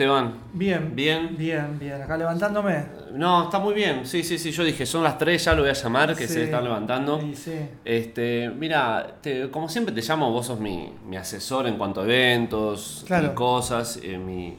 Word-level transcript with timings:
¿Cómo 0.00 0.16
estás, 0.16 0.30
Esteban? 0.30 0.34
Bien. 0.54 0.96
Bien. 0.96 1.36
Bien, 1.36 1.78
bien. 1.78 2.00
Acá 2.02 2.16
levantándome. 2.16 2.84
No, 3.12 3.44
está 3.44 3.58
muy 3.58 3.74
bien. 3.74 4.06
Sí, 4.06 4.22
sí, 4.22 4.38
sí. 4.38 4.50
Yo 4.50 4.64
dije, 4.64 4.86
son 4.86 5.02
las 5.04 5.18
3, 5.18 5.44
ya 5.44 5.52
lo 5.54 5.60
voy 5.62 5.70
a 5.70 5.74
llamar, 5.74 6.16
que 6.16 6.26
Sí. 6.26 6.34
se 6.34 6.44
están 6.44 6.64
levantando. 6.64 7.20
Sí, 7.20 7.34
sí. 7.34 7.52
Este, 7.84 8.48
mira, 8.50 9.18
te- 9.20 9.50
como 9.50 9.68
siempre 9.68 9.94
te 9.94 10.00
llamo, 10.00 10.30
vos 10.32 10.46
sos 10.46 10.58
mi, 10.58 10.88
mi 11.06 11.16
asesor 11.16 11.66
en 11.66 11.76
cuanto 11.76 12.00
a 12.00 12.04
eventos 12.04 13.04
Claro. 13.06 13.28
y 13.32 13.34
cosas. 13.34 14.00
eh, 14.02 14.16
mi... 14.16 14.56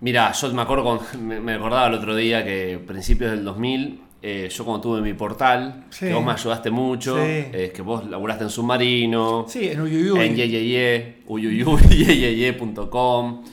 Mira, 0.00 0.32
yo 0.32 0.52
me 0.54 0.62
acuerdo, 0.62 0.82
con- 0.84 1.00
me, 1.26 1.38
me 1.40 1.54
acordaba 1.54 1.86
el 1.86 1.94
otro 1.94 2.16
día 2.16 2.44
que 2.44 2.80
principios 2.84 3.30
del 3.30 3.44
2000, 3.44 4.00
eh, 4.22 4.48
yo 4.50 4.64
cuando 4.64 4.80
tuve 4.80 5.00
mi 5.02 5.14
portal, 5.14 5.84
Sí. 5.90 6.06
que 6.06 6.14
vos 6.14 6.24
me 6.24 6.32
ayudaste 6.32 6.70
mucho, 6.70 7.16
Sí. 7.16 7.22
eh, 7.26 7.72
que 7.74 7.82
vos 7.82 8.04
laburaste 8.08 8.44
en 8.44 8.50
Submarino, 8.50 9.44
Sí, 9.48 9.68
en 9.68 9.80
Uyuyuy. 9.80 10.20
en 10.20 10.34
Yeyeye, 10.36 11.16
uyuyuy, 11.26 11.80
yeyeye.com. 11.90 13.44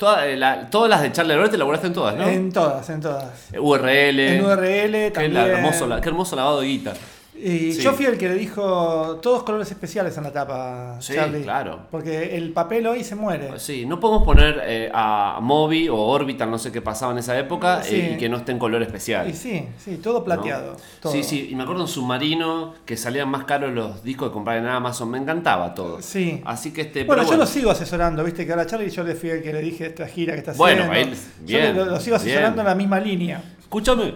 Toda, 0.00 0.26
eh, 0.26 0.34
la- 0.34 0.70
todas 0.70 0.88
las 0.88 1.02
de 1.02 1.12
Charlie 1.12 1.34
Alberti 1.34 1.58
laburaste 1.58 1.88
en 1.88 1.92
todas, 1.92 2.16
¿no? 2.16 2.26
En 2.26 2.50
todas, 2.50 2.88
en 2.88 3.02
todas. 3.02 3.26
Eh, 3.52 3.58
URL. 3.60 4.18
En 4.36 4.44
URL 4.46 4.92
Qué, 4.92 5.10
también. 5.10 5.34
la- 5.34 5.46
hermoso, 5.46 5.86
la- 5.86 6.00
qué 6.00 6.08
hermoso 6.08 6.34
lavado 6.36 6.62
de 6.62 6.66
guita. 6.68 6.94
Y 7.42 7.72
Sí. 7.72 7.82
yo 7.82 7.92
fui 7.94 8.04
el 8.04 8.18
que 8.18 8.28
le 8.28 8.34
dijo 8.34 9.18
todos 9.22 9.42
colores 9.44 9.70
especiales 9.70 10.16
en 10.18 10.24
la 10.24 10.32
tapa, 10.32 10.96
Sí, 11.00 11.14
Charlie. 11.14 11.42
claro. 11.42 11.86
Porque 11.90 12.36
el 12.36 12.52
papel 12.52 12.86
hoy 12.86 13.02
se 13.02 13.14
muere. 13.14 13.58
Sí, 13.58 13.86
no 13.86 13.98
podemos 13.98 14.24
poner 14.24 14.60
eh, 14.64 14.90
a 14.92 15.38
Moby 15.40 15.88
o 15.88 15.96
Orbital, 15.96 16.50
no 16.50 16.58
sé 16.58 16.70
qué 16.70 16.82
pasaba 16.82 17.12
en 17.12 17.18
esa 17.18 17.38
época, 17.38 17.82
Sí. 17.82 17.94
eh, 17.96 18.12
y 18.14 18.18
que 18.18 18.28
no 18.28 18.36
esté 18.36 18.52
en 18.52 18.58
color 18.58 18.82
especial. 18.82 19.28
Y 19.28 19.32
sí, 19.34 19.66
sí, 19.78 19.96
todo 19.96 20.22
plateado. 20.24 20.72
¿no? 20.72 20.76
todo. 21.00 21.12
Sí, 21.12 21.22
sí, 21.22 21.48
y 21.50 21.54
me 21.54 21.62
acuerdo 21.62 21.82
en 21.82 21.88
Submarino 21.88 22.74
que 22.84 22.96
salían 22.96 23.28
más 23.30 23.44
caros 23.44 23.72
los 23.72 24.02
discos 24.02 24.28
que 24.28 24.34
comprar 24.34 24.58
en 24.58 24.66
Amazon, 24.66 25.10
me 25.10 25.18
encantaba 25.18 25.74
todo. 25.74 26.02
Sí. 26.02 26.42
Así 26.44 26.72
que 26.72 26.82
este. 26.82 27.04
Bueno, 27.04 27.22
yo 27.28 27.36
lo 27.36 27.46
sigo 27.46 27.70
asesorando, 27.70 28.22
viste 28.22 28.44
que 28.44 28.52
ahora 28.52 28.66
Charlie 28.66 28.90
yo 28.90 29.02
le 29.02 29.14
fui 29.14 29.30
el 29.30 29.42
que 29.42 29.52
le 29.52 29.62
dije 29.62 29.86
esta 29.86 30.06
gira 30.06 30.34
que 30.34 30.40
está 30.40 30.52
Bueno, 30.52 30.82
haciendo. 30.90 31.12
él- 31.12 31.18
yo 31.46 31.58
bien, 31.58 31.76
lo, 31.76 31.84
lo 31.86 32.00
sigo 32.00 32.16
asesorando 32.16 32.56
bien. 32.56 32.60
en 32.60 32.66
la 32.66 32.74
misma 32.74 33.00
línea. 33.00 33.42
Escúchame, 33.60 34.14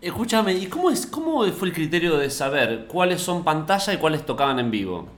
escúchame, 0.00 0.54
¿y 0.54 0.66
cómo, 0.66 0.90
es, 0.90 1.06
cómo 1.06 1.44
fue 1.52 1.68
el 1.68 1.74
criterio 1.74 2.16
de 2.18 2.30
saber 2.30 2.86
cuáles 2.86 3.20
son 3.20 3.44
pantalla 3.44 3.92
y 3.92 3.96
cuáles 3.98 4.24
tocaban 4.26 4.58
en 4.58 4.70
vivo? 4.70 5.08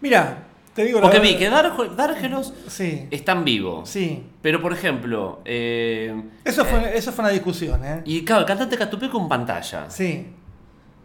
Mira, 0.00 0.44
te 0.74 0.84
digo 0.84 0.98
la 1.00 1.02
Porque 1.06 1.20
vi 1.20 1.36
que 1.36 1.50
Darge- 1.50 1.94
Dargelos 1.94 2.52
Sí, 2.68 3.06
está 3.10 3.32
en 3.32 3.44
vivo. 3.44 3.82
sí. 3.86 4.22
Pero 4.42 4.60
por 4.60 4.72
ejemplo, 4.72 5.40
eh, 5.44 6.22
Eso 6.44 6.64
fue, 6.64 6.96
eso 6.96 7.12
fue 7.12 7.24
una 7.24 7.32
discusión, 7.32 7.84
¿eh? 7.84 8.02
y 8.04 8.24
claro, 8.24 8.40
el 8.42 8.46
cantante 8.46 8.76
Catupeco 8.76 9.18
en 9.20 9.28
pantalla. 9.28 9.88
Sí. 9.90 10.26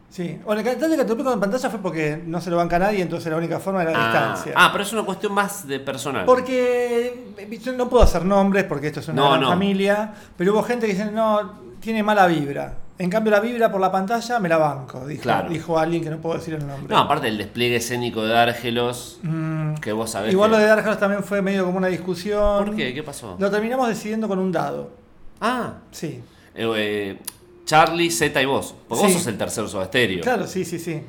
Sí. 0.09 0.39
Bueno, 0.43 0.61
el 0.61 0.65
cantante 0.67 0.97
que 0.97 1.05
topé 1.05 1.23
con 1.23 1.39
pantalla 1.39 1.69
fue 1.69 1.79
porque 1.81 2.19
no 2.25 2.41
se 2.41 2.49
lo 2.49 2.57
banca 2.57 2.79
nadie, 2.79 2.99
entonces 3.03 3.29
la 3.31 3.37
única 3.37 3.59
forma 3.59 3.83
era 3.83 3.91
la 3.91 3.99
Ah, 3.99 4.07
distancia. 4.11 4.53
ah, 4.55 4.69
pero 4.71 4.83
es 4.83 4.91
una 4.91 5.03
cuestión 5.03 5.33
más 5.33 5.67
de 5.67 5.79
personal. 5.79 6.25
Porque 6.25 7.33
eh, 7.37 7.59
yo 7.63 7.73
no 7.73 7.87
puedo 7.89 8.03
hacer 8.03 8.25
nombres 8.25 8.63
porque 8.63 8.87
esto 8.87 9.01
es 9.01 9.07
una 9.09 9.21
No, 9.21 9.29
gran 9.29 9.41
no. 9.41 9.49
familia, 9.49 10.11
pero 10.35 10.51
hubo 10.53 10.63
gente 10.63 10.87
que 10.87 10.93
dice, 10.93 11.11
no, 11.11 11.59
tiene 11.79 12.01
mala 12.01 12.25
vibra. 12.25 12.73
En 13.01 13.09
cambio, 13.09 13.31
la 13.31 13.39
vibra 13.39 13.71
por 13.71 13.79
la 13.79 13.89
pantalla 13.91 14.39
me 14.39 14.49
la 14.49 14.57
banco, 14.57 15.07
dijo, 15.07 15.21
Claro. 15.23 15.49
dijo 15.49 15.79
alguien 15.79 16.03
que 16.03 16.09
no 16.09 16.17
puedo 16.17 16.37
decir 16.37 16.53
el 16.55 16.67
nombre. 16.67 16.93
No, 16.93 16.99
aparte 16.99 17.27
del 17.27 17.37
despliegue 17.37 17.77
escénico 17.77 18.23
de 18.23 18.33
Dargelos, 18.33 19.19
Mm, 19.23 19.75
que 19.75 19.93
vos 19.93 20.11
sabés. 20.11 20.33
igual 20.33 20.51
que- 20.51 20.57
lo 20.57 20.63
de 20.63 20.71
Horse 20.73 20.95
también 20.99 21.23
fue 21.23 21.41
medio 21.41 21.63
como 21.65 21.77
una 21.77 21.87
discusión. 21.87 22.65
¿Por 22.65 22.75
qué? 22.75 22.93
¿Qué 22.93 23.01
pasó? 23.01 23.37
Lo 23.39 23.49
terminamos 23.49 23.87
decidiendo 23.87 24.27
con 24.27 24.37
un 24.37 24.51
dado. 24.51 24.91
Ah, 25.39 25.75
Sí. 25.91 26.21
eh, 26.53 26.73
eh, 26.75 27.17
Charlie, 27.63 28.11
Z 28.11 28.41
y 28.41 28.45
vos. 28.45 28.75
Porque 28.89 29.05
Sí. 29.07 29.13
vos 29.13 29.17
sos 29.21 29.27
el 29.27 29.37
tercer 29.37 29.69
Soda 29.69 29.85
Stereo. 29.85 30.21
Claro, 30.21 30.45
sí, 30.45 30.65
sí, 30.65 30.77
sí. 30.77 31.01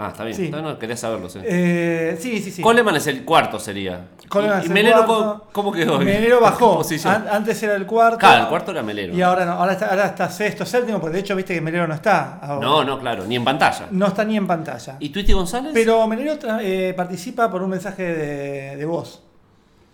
Ah, 0.00 0.08
está 0.12 0.22
bien. 0.24 0.36
Sí. 0.36 0.48
No, 0.48 0.62
no, 0.62 0.78
quería 0.78 0.96
saberlo, 0.96 1.28
sí. 1.28 1.40
Eh, 1.42 2.16
sí, 2.20 2.40
sí, 2.40 2.52
sí. 2.52 2.62
Coleman 2.62 2.94
es 2.96 3.06
el 3.08 3.24
cuarto, 3.24 3.58
sería. 3.58 4.06
Coleman 4.28 4.58
¿Y, 4.58 4.60
es 4.60 4.64
y 4.64 4.68
el 4.68 4.74
Melero 4.74 5.04
cuarto. 5.06 5.46
cómo 5.50 5.72
quedó? 5.72 5.98
Melero 5.98 6.36
¿En 6.36 6.38
qué 6.38 6.44
bajó. 6.44 6.82
antes 7.32 7.62
era 7.64 7.74
el 7.74 7.84
cuarto. 7.84 8.18
Claro, 8.18 8.42
el 8.44 8.48
cuarto 8.48 8.70
era 8.70 8.82
Melero. 8.82 9.12
Y 9.12 9.20
ahora 9.22 9.44
no, 9.44 9.52
ahora 9.54 9.72
está, 9.72 9.86
ahora 9.88 10.06
está 10.06 10.30
sexto, 10.30 10.64
séptimo, 10.64 11.00
porque 11.00 11.14
de 11.14 11.20
hecho 11.20 11.34
viste 11.34 11.52
que 11.54 11.60
Melero 11.60 11.88
no 11.88 11.94
está 11.94 12.38
ahora. 12.38 12.64
No, 12.66 12.84
no, 12.84 13.00
claro, 13.00 13.24
ni 13.26 13.34
en 13.36 13.44
pantalla. 13.44 13.88
No 13.90 14.06
está 14.06 14.24
ni 14.24 14.36
en 14.36 14.46
pantalla. 14.46 14.96
¿Y 15.00 15.08
Twitty 15.08 15.32
González? 15.32 15.72
Pero 15.74 16.06
Melero 16.06 16.38
eh, 16.60 16.94
participa 16.96 17.50
por 17.50 17.62
un 17.62 17.70
mensaje 17.70 18.02
de, 18.04 18.76
de 18.76 18.84
voz. 18.84 19.22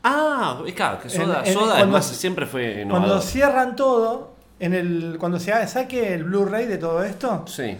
Ah, 0.03 0.61
es 0.67 0.75
claro, 0.75 0.99
que 1.01 1.09
Soda, 1.09 1.41
En- 1.41 1.47
en- 1.47 1.53
Soda 1.55 1.65
cuando- 1.67 1.75
además 1.77 2.07
siempre 2.07 2.45
fue 2.47 2.83
innovador. 2.83 3.07
Cuando 3.09 3.23
cierran 3.27 3.75
todo, 3.75 4.35
en 4.61 4.75
el, 4.75 5.17
cuando 5.19 5.41
se 5.41 5.67
saque 5.67 6.13
el 6.13 6.25
Blu-ray 6.25 6.67
de 6.67 6.77
todo 6.77 7.03
esto, 7.03 7.45
Sí. 7.47 7.77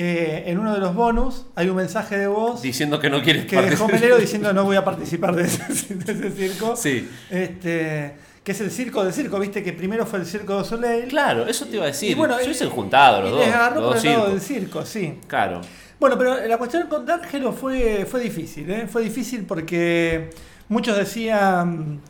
Eh, 0.00 0.44
en 0.46 0.58
uno 0.60 0.72
de 0.72 0.78
los 0.78 0.94
bonus 0.94 1.46
hay 1.56 1.68
un 1.68 1.74
mensaje 1.74 2.16
de 2.16 2.28
voz 2.28 2.62
Diciendo 2.62 3.00
que 3.00 3.10
no 3.10 3.20
quieres 3.20 3.46
que 3.46 3.60
dejó. 3.60 3.88
Melero 3.88 4.16
diciendo 4.16 4.52
no 4.52 4.62
voy 4.64 4.76
a 4.76 4.84
participar 4.84 5.34
de 5.34 5.42
ese, 5.42 5.94
de 5.96 6.12
ese 6.12 6.30
circo. 6.30 6.76
Sí. 6.76 7.08
Este, 7.28 8.14
que 8.44 8.52
es 8.52 8.60
el 8.60 8.70
circo 8.70 9.04
de 9.04 9.12
circo, 9.12 9.40
viste 9.40 9.62
que 9.62 9.72
primero 9.72 10.06
fue 10.06 10.20
el 10.20 10.26
circo 10.26 10.56
de 10.58 10.64
Soleil. 10.64 11.08
Claro, 11.08 11.46
eso 11.48 11.66
te 11.66 11.74
iba 11.76 11.84
a 11.84 11.88
decir. 11.88 12.12
Y 12.12 12.14
bueno, 12.14 12.38
Se 12.38 12.44
hubiesen 12.44 12.70
juntado 12.70 13.22
los 13.22 13.30
y 13.30 13.32
dos. 13.32 13.40
les 13.44 13.54
agarró 13.54 13.80
los 13.80 13.84
por 13.88 13.94
dos 13.96 14.04
el 14.04 14.12
lado 14.12 14.30
del 14.30 14.40
circo, 14.40 14.86
sí. 14.86 15.18
Claro. 15.26 15.60
Bueno, 15.98 16.16
pero 16.16 16.46
la 16.46 16.56
cuestión 16.58 16.86
con 16.86 17.04
D'Angelo 17.04 17.52
fue, 17.52 18.06
fue 18.08 18.20
difícil, 18.20 18.70
¿eh? 18.70 18.86
Fue 18.86 19.02
difícil 19.02 19.44
porque 19.44 20.30
muchos 20.68 20.96
decían, 20.96 22.00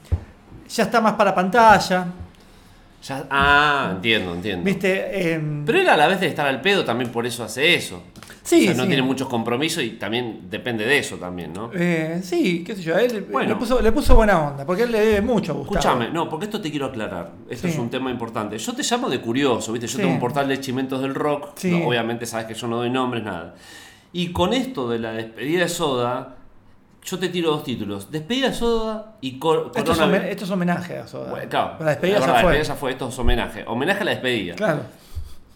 ya 0.68 0.82
está 0.84 1.00
más 1.00 1.14
para 1.14 1.34
pantalla, 1.34 2.06
Ya, 3.08 3.26
ah, 3.30 3.92
entiendo, 3.94 4.34
entiendo. 4.34 4.64
¿viste? 4.64 5.32
Em, 5.32 5.64
Pero 5.64 5.80
él 5.80 5.88
a 5.88 5.96
la 5.96 6.06
vez 6.08 6.20
de 6.20 6.26
estar 6.26 6.46
al 6.46 6.60
pedo 6.60 6.84
también 6.84 7.10
por 7.10 7.24
eso 7.26 7.42
hace 7.42 7.74
eso. 7.74 8.02
Sí, 8.42 8.62
o 8.62 8.64
sea, 8.68 8.74
no 8.74 8.82
sí. 8.84 8.88
tiene 8.88 9.02
muchos 9.02 9.28
compromisos 9.28 9.82
y 9.84 9.90
también 9.90 10.42
depende 10.50 10.84
de 10.86 10.98
eso 10.98 11.16
también, 11.16 11.52
¿no? 11.52 11.70
eh, 11.74 12.20
sí, 12.22 12.64
qué 12.64 12.74
sé 12.76 12.82
yo, 12.82 12.96
él 12.96 13.26
Bueno. 13.30 13.50
le, 13.50 13.56
puso, 13.56 13.80
le 13.82 13.92
puso 13.92 14.14
buena 14.14 14.38
onda, 14.48 14.64
porque 14.64 14.84
él 14.84 14.92
le 14.92 15.00
debe 15.00 15.20
mucho 15.20 15.52
a 15.52 15.54
Gustavo. 15.56 15.78
Escúchame, 15.78 16.10
no, 16.10 16.28
porque 16.30 16.46
esto 16.46 16.58
te 16.60 16.70
quiero 16.70 16.86
aclarar. 16.86 17.32
Esto 17.50 17.66
Sí. 17.66 17.74
es 17.74 17.78
un 17.78 17.90
tema 17.90 18.10
importante. 18.10 18.56
Yo 18.58 18.72
te 18.74 18.82
llamo 18.82 19.10
de 19.10 19.20
curioso, 19.20 19.72
¿viste? 19.72 19.86
Yo 19.86 19.92
Sí. 19.92 19.98
tengo 19.98 20.12
un 20.12 20.20
portal 20.20 20.48
de 20.48 20.60
chimentos 20.60 21.02
del 21.02 21.14
rock. 21.14 21.50
Sí. 21.56 21.70
no, 21.70 21.86
obviamente 21.88 22.24
sabes 22.24 22.46
que 22.46 22.54
yo 22.54 22.66
no 22.68 22.76
doy 22.78 22.88
nombres, 22.90 23.22
nada. 23.22 23.54
Y 24.14 24.32
con 24.32 24.54
esto 24.54 24.88
de 24.88 24.98
la 24.98 25.12
despedida 25.12 25.64
de 25.64 25.68
Soda, 25.68 26.36
yo 27.10 27.18
te 27.18 27.28
tiro 27.28 27.50
dos 27.50 27.64
títulos: 27.64 28.10
Despedida 28.10 28.48
de 28.48 28.54
Soda 28.54 29.16
y 29.20 29.38
Cor 29.38 29.72
Esto 29.74 29.92
es, 29.92 29.98
Corona- 29.98 30.28
esto 30.28 30.44
es 30.44 30.50
homenaje 30.50 30.98
a 30.98 31.06
Soda. 31.06 31.30
Bueno, 31.30 31.48
claro, 31.48 31.76
la 31.80 31.90
despedida 31.90 32.14
la 32.18 32.20
ya 32.20 32.26
verdad, 32.32 32.42
fue. 32.42 32.52
la 32.52 32.58
despedida 32.58 32.74
ya 32.74 32.80
fue. 32.80 32.90
Esto 32.92 33.08
es 33.08 33.18
homenaje. 33.18 33.64
Homenaje 33.66 34.00
a 34.00 34.04
la 34.04 34.10
despedida. 34.12 34.54
Claro, 34.54 34.80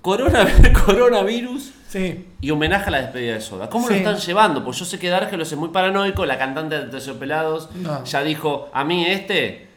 Corona- 0.02 0.48
coronavirus 0.84 1.70
sí. 1.88 2.26
y 2.40 2.50
homenaje 2.50 2.86
a 2.88 2.90
la 2.90 3.00
despedida 3.02 3.34
de 3.34 3.40
Soda. 3.40 3.68
¿Cómo 3.70 3.88
lo 3.88 3.94
están 3.94 4.16
llevando? 4.16 4.64
Pues 4.64 4.78
yo 4.78 4.84
sé 4.84 4.98
que 4.98 5.08
Dargelos 5.08 5.50
es 5.52 5.58
muy 5.58 5.68
paranoico, 5.68 6.26
la 6.26 6.38
cantante 6.38 6.76
de 6.78 6.86
Terciopelados 6.88 7.70
No. 7.76 8.04
ya 8.04 8.22
dijo, 8.24 8.68
a 8.74 8.82
mí 8.84 9.04
este, 9.06 9.68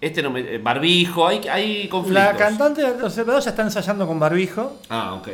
este 0.00 0.22
no 0.22 0.30
me, 0.30 0.40
eh, 0.40 0.58
barbijo, 0.58 1.26
hay, 1.28 1.46
hay 1.48 1.86
conflictos. 1.88 2.24
La 2.24 2.36
cantante 2.36 2.82
de 2.82 2.98
los 2.98 3.14
Cepelados 3.14 3.44
ya 3.44 3.50
está 3.50 3.62
ensayando 3.62 4.06
con 4.08 4.18
barbijo. 4.18 4.78
Ah, 4.88 5.14
ok. 5.14 5.28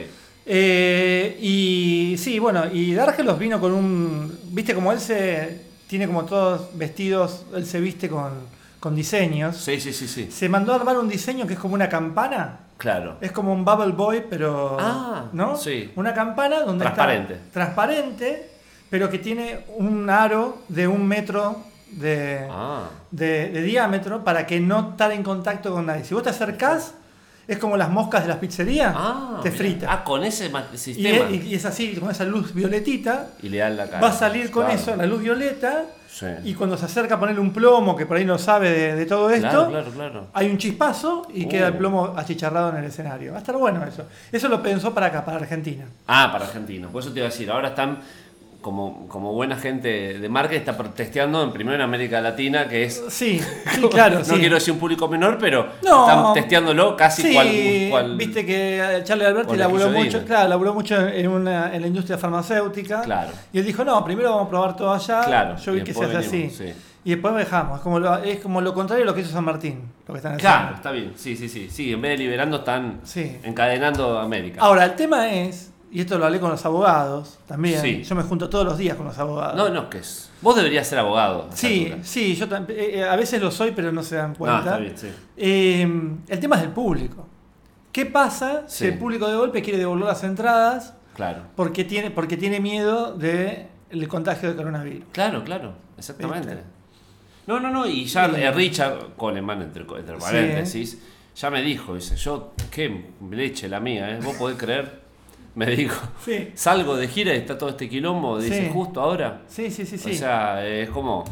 Eh, 0.49 1.39
y 1.41 2.17
sí, 2.19 2.39
bueno, 2.39 2.65
y 2.73 2.95
Dargelos 2.95 3.39
vino 3.39 3.59
con 3.61 3.73
un. 3.73 4.39
Viste, 4.51 4.75
como 4.75 4.93
él 4.93 5.01
se. 5.01 5.66
Tiene 5.89 6.07
como 6.07 6.25
todos 6.25 6.77
vestidos, 6.77 7.45
él 7.55 7.65
se 7.67 7.81
viste 7.81 8.09
con, 8.09 8.33
con 8.81 8.95
diseños. 8.97 9.57
Sí, 9.57 9.81
sí, 9.81 9.93
sí, 9.93 10.09
sí. 10.09 10.31
Se 10.31 10.49
mandó 10.49 10.73
a 10.73 10.77
armar 10.77 10.99
un 10.99 11.09
diseño 11.09 11.47
que 11.47 11.55
es 11.55 11.59
como 11.59 11.75
una 11.75 11.89
campana. 11.89 12.61
Claro. 12.77 13.17
Es 13.21 13.33
como 13.33 13.53
un 13.53 13.65
Bubble 13.65 13.93
Boy, 13.93 14.25
pero. 14.29 14.77
Ah, 14.81 15.27
¿No? 15.33 15.57
sí. 15.57 15.93
Una 15.97 16.13
campana 16.13 16.61
donde 16.61 16.85
Transparente. 16.85 17.35
está. 17.35 17.53
Transparente, 17.53 18.51
pero 18.91 19.09
que 19.09 19.19
tiene 19.19 19.65
un 19.79 20.11
aro 20.11 20.59
de 20.69 20.87
un 20.89 21.07
metro 21.07 21.63
de, 21.93 22.47
Ah, 22.51 22.89
de, 23.11 23.49
de 23.51 23.63
diámetro 23.63 24.25
para 24.25 24.47
que 24.47 24.61
no 24.61 24.91
estar 24.91 25.13
en 25.13 25.23
contacto 25.23 25.73
con 25.73 25.87
nadie. 25.87 26.05
Si 26.05 26.13
vos 26.15 26.23
te 26.25 26.31
acercás, 26.31 26.95
es 27.49 27.59
como 27.59 27.77
las 27.77 27.89
moscas 27.91 28.23
de 28.23 28.29
las 28.29 28.39
pizzerías, 28.39 28.93
ah 28.97 29.41
te 29.43 29.51
frita. 29.53 29.87
Ah, 29.93 30.03
con 30.05 30.25
ese 30.25 30.51
Y 30.73 30.77
sistema. 30.79 31.31
y- 31.31 31.49
y 31.49 31.55
es 31.55 31.65
así, 31.65 31.95
con 31.97 32.11
esa 32.11 32.25
luz 32.25 32.53
violetita, 32.53 33.29
Y, 33.43 33.49
le 33.49 33.59
dan 33.59 33.77
la 33.77 33.87
cara. 33.87 34.01
va 34.01 34.09
a 34.09 34.13
salir 34.13 34.51
con 34.51 34.65
Claro. 34.65 34.81
eso, 34.81 34.97
la 34.97 35.07
luz 35.07 35.23
violeta, 35.23 35.85
Sí. 36.09 36.27
y 36.45 36.55
cuando 36.55 36.77
se 36.79 36.87
acerca 36.87 37.17
a 37.17 37.21
ponerle 37.21 37.41
un 37.43 37.53
plomo, 37.53 37.95
que 37.95 38.07
por 38.07 38.17
ahí 38.17 38.25
no 38.25 38.39
sabe 38.39 38.71
de, 38.71 38.95
de 38.97 39.07
todo 39.07 39.29
esto, 39.31 39.49
Claro, 39.49 39.71
claro, 39.71 39.91
claro. 39.91 40.27
hay 40.33 40.49
un 40.51 40.57
chispazo 40.57 41.27
y 41.33 41.45
Uh. 41.45 41.49
queda 41.49 41.67
el 41.69 41.75
plomo 41.75 42.15
achicharrado 42.17 42.71
en 42.71 42.77
el 42.77 42.85
escenario. 42.87 43.33
Va 43.33 43.39
a 43.39 43.41
estar 43.41 43.55
bueno 43.57 43.85
eso. 43.85 44.05
Eso 44.33 44.49
lo 44.49 44.63
pensó 44.63 44.95
para 44.95 45.07
acá, 45.09 45.25
para 45.25 45.37
Argentina. 45.37 45.85
Ah, 46.07 46.31
para 46.33 46.47
argentinos. 46.47 46.91
Por 46.91 47.03
eso 47.03 47.13
te 47.13 47.19
iba 47.21 47.29
a 47.29 47.31
decir, 47.31 47.51
ahora 47.51 47.69
están 47.69 47.99
como, 48.67 49.07
como 49.07 49.33
buena 49.33 49.55
gente 49.55 50.19
de 50.19 50.29
marketing, 50.29 50.59
está 50.59 50.77
testeando 50.93 51.41
en 51.41 51.53
primero 51.53 51.77
en 51.77 51.83
América 51.83 52.21
Latina, 52.21 52.67
que 52.67 52.83
es 52.83 53.01
Sí, 53.11 53.39
sí, 53.75 53.81
claro. 53.89 54.19
no 54.19 54.25
sí. 54.25 54.35
quiero 54.41 54.57
decir 54.57 54.73
un 54.73 54.81
público 54.81 55.07
menor, 55.07 55.39
pero 55.39 55.69
No. 55.85 56.09
están 56.09 56.35
testeándolo 56.35 56.97
casi 56.97 57.23
Sí, 57.23 57.33
cual, 57.33 57.47
cual- 57.91 58.17
viste 58.17 58.45
que 58.45 59.03
Charlie 59.05 59.25
Alberti 59.25 59.55
laburó 59.57 59.89
mucho, 59.91 60.25
claro, 60.25 60.49
laburó 60.49 60.75
mucho 60.75 60.97
en, 61.07 61.29
una, 61.29 61.73
en 61.73 61.81
la 61.81 61.87
industria 61.87 62.19
farmacéutica. 62.19 63.03
Claro. 63.03 63.31
Y 63.53 63.61
él 63.61 63.65
dijo, 63.67 63.85
no, 63.85 64.05
primero 64.05 64.31
vamos 64.31 64.47
a 64.47 64.51
probar 64.51 64.75
todo 64.77 64.93
allá. 64.93 65.21
Claro, 65.25 65.57
Yo 65.59 65.73
vi 65.73 65.83
que 65.83 65.95
se 65.95 66.05
hace 66.05 66.17
así. 66.17 66.31
venimos. 66.59 66.83
Y 67.05 67.11
después 67.11 67.37
dejamos. 67.37 67.77
Es 67.77 67.83
como, 67.85 68.01
lo, 68.01 68.17
es 68.17 68.41
como 68.41 68.61
lo 68.61 68.75
contrario 68.75 69.05
de 69.05 69.07
lo 69.09 69.15
que 69.15 69.21
hizo 69.21 69.31
San 69.31 69.45
Martín. 69.45 69.81
Lo 70.09 70.15
que 70.15 70.19
están 70.19 70.37
Claro, 70.39 70.75
está 70.75 70.91
bien. 70.91 71.13
Sí, 71.15 71.37
sí, 71.37 71.49
sí. 71.49 71.69
Sí, 71.71 71.93
en 71.93 72.03
vez 72.03 72.11
de 72.19 72.25
liberando 72.25 72.57
están 72.57 72.99
encadenando 73.45 74.19
a 74.19 74.25
América. 74.25 74.61
Ahora, 74.61 74.85
el 74.87 74.97
tema 74.97 75.31
es, 75.33 75.71
y 75.97 76.01
esto 76.03 76.19
lo 76.19 76.27
hablé 76.27 76.39
con 76.41 76.51
los 76.51 76.63
abogados 76.67 77.39
también. 77.47 77.81
Sí. 77.81 78.03
Yo 78.05 78.15
me 78.15 78.23
junto 78.23 78.51
todos 78.51 78.67
los 78.67 78.77
días 78.77 78.97
con 78.99 79.07
los 79.07 79.17
abogados. 79.19 79.57
No, 79.57 79.71
no, 79.71 79.89
que 79.89 79.99
es. 79.99 80.31
Vos 80.43 80.55
deberías 80.55 80.87
ser 80.87 80.99
abogado. 80.99 81.49
Sí, 81.55 81.95
sí, 82.03 82.35
yo 82.37 82.45
eh, 82.45 82.91
eh, 82.99 83.05
a 83.05 83.17
veces 83.17 83.41
lo 83.41 83.51
soy, 83.51 83.71
pero 83.71 83.91
no 83.93 84.03
se 84.03 84.17
dan 84.17 84.33
Ah, 84.33 84.35
cuenta. 84.37 84.59
está 84.59 84.77
bien, 84.77 84.99
sí. 84.99 85.09
Eh, 85.39 85.83
el 86.29 86.39
tema 86.41 86.57
es 86.57 86.63
del 86.63 86.73
público. 86.73 87.27
¿Qué 87.93 88.05
pasa 88.05 88.65
si 88.69 88.85
el 88.89 88.99
público 88.99 89.27
de 89.27 89.37
golpe 89.37 89.63
quiere 89.63 89.79
devolver 89.79 90.07
las 90.09 90.23
entradas 90.23 90.93
Claro. 91.15 91.45
porque 91.57 91.83
tiene, 91.85 92.11
porque 92.11 92.37
tiene 92.37 92.61
miedo 92.61 93.17
del 93.17 93.69
contagio 94.09 94.51
de 94.51 94.55
coronavirus? 94.57 95.05
Claro, 95.13 95.43
claro, 95.45 95.73
exactamente. 95.97 96.59
No, 97.47 97.59
no, 97.59 97.71
no, 97.71 97.87
y 97.87 98.05
ya 98.05 98.29
Sí. 98.29 98.35
eh, 98.43 98.51
Richard 98.53 99.15
Coleman, 99.17 99.63
entre, 99.63 99.85
entre 99.99 100.19
paréntesis, 100.19 100.99
ya 101.35 101.49
me 101.49 101.63
dijo, 101.63 101.95
dice, 101.95 102.17
yo, 102.17 102.53
qué 102.71 103.07
leche 103.31 103.67
la 103.71 103.81
mía, 103.81 104.11
¿eh? 104.11 104.21
¿Vos 104.23 104.37
podés 104.37 104.59
creer? 104.59 105.06
Me 105.57 105.67
dijo, 105.67 106.01
Sí, 106.25 106.51
salgo 106.55 106.97
de 106.97 107.09
gira 107.09 107.35
y 107.35 107.39
está 107.39 107.59
todo 107.59 107.71
este 107.71 107.89
quilombo, 107.89 108.39
dice, 108.39 108.67
Sí. 108.67 108.71
justo 108.73 109.01
ahora. 109.01 109.41
sí, 109.49 109.71
sí, 109.71 109.85
sí. 109.85 109.99
sí. 109.99 110.13
O 110.13 110.15
sea, 110.15 110.65
es 110.67 110.89
como, 110.91 111.25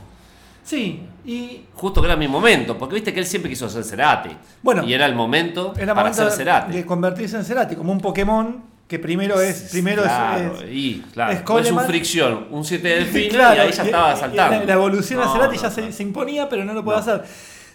sí, 0.62 1.03
y 1.26 1.61
justo 1.75 2.00
que 2.00 2.06
era 2.06 2.17
mi 2.17 2.26
momento, 2.26 2.76
porque 2.79 2.94
viste 2.97 3.12
que 3.12 3.21
él 3.21 3.26
siempre 3.26 3.50
quiso 3.50 3.69
ser 3.69 3.85
Cerati. 3.85 4.31
Bueno, 4.62 4.82
y 4.85 4.93
era 4.94 5.06
el 5.06 5.15
momento 5.15 5.75
era 5.76 5.94
para 5.94 6.09
momento 6.11 6.31
ser 6.31 6.38
Cerati. 6.38 6.73
de 6.73 6.85
convertirse 6.87 7.37
en 7.37 7.44
Cerati, 7.44 7.76
como 7.76 7.93
un 7.93 8.00
Pokémon 8.00 8.62
que 8.88 8.99
primero 8.99 9.41
es. 9.41 9.69
Primero 9.71 10.03
es- 10.03 10.09
claro, 10.09 10.56
es, 10.62 10.71
y 10.73 11.03
claro, 11.12 11.32
es 11.32 11.67
es, 11.67 11.73
un 11.73 11.81
fricción, 11.81 12.47
un 12.50 12.65
7 12.65 12.87
de 12.88 12.94
delfines 13.00 13.29
Claro, 13.35 13.56
y 13.56 13.59
ahí 13.67 13.73
ya 13.73 13.82
estaba 13.85 14.17
saltando. 14.17 14.59
La, 14.61 14.65
la 14.65 14.73
evolución 14.73 15.21
a 15.21 15.25
No, 15.26 15.32
Cerati 15.35 15.56
no, 15.56 15.62
ya 15.62 15.71
se, 15.71 15.93
se 15.93 16.03
imponía, 16.03 16.49
pero 16.49 16.65
no 16.65 16.73
lo 16.75 16.82
puede 16.85 16.99
hacer. 16.99 17.23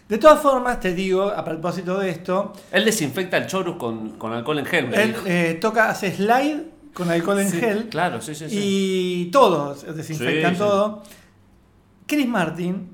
De 0.10 0.18
todas 0.18 0.42
formas, 0.42 0.80
te 0.80 0.94
digo, 0.94 1.30
a 1.30 1.46
propósito 1.46 1.98
de 2.00 2.10
esto, 2.10 2.52
Él 2.72 2.84
desinfecta 2.84 3.38
el 3.38 3.46
chorus 3.48 3.78
con, 3.78 4.18
con 4.18 4.34
alcohol 4.34 4.60
en 4.60 4.66
gel. 4.66 4.88
me 4.88 5.02
él 5.04 5.10
dijo. 5.14 5.22
eh, 5.28 5.54
toca, 5.62 5.90
hace 5.90 6.12
slide 6.16 6.64
con 6.94 7.10
alcohol 7.12 7.40
en 7.40 7.50
Sí, 7.52 7.60
gel 7.60 7.88
Claro, 7.90 8.20
sí, 8.20 8.34
sí, 8.34 8.50
sí. 8.50 8.58
y 8.60 9.32
todos 9.32 9.86
desinfectan 9.96 10.52
Sí, 10.54 10.58
sí. 10.58 10.64
todo. 10.64 11.04
Chris 12.08 12.28
Martin, 12.28 12.90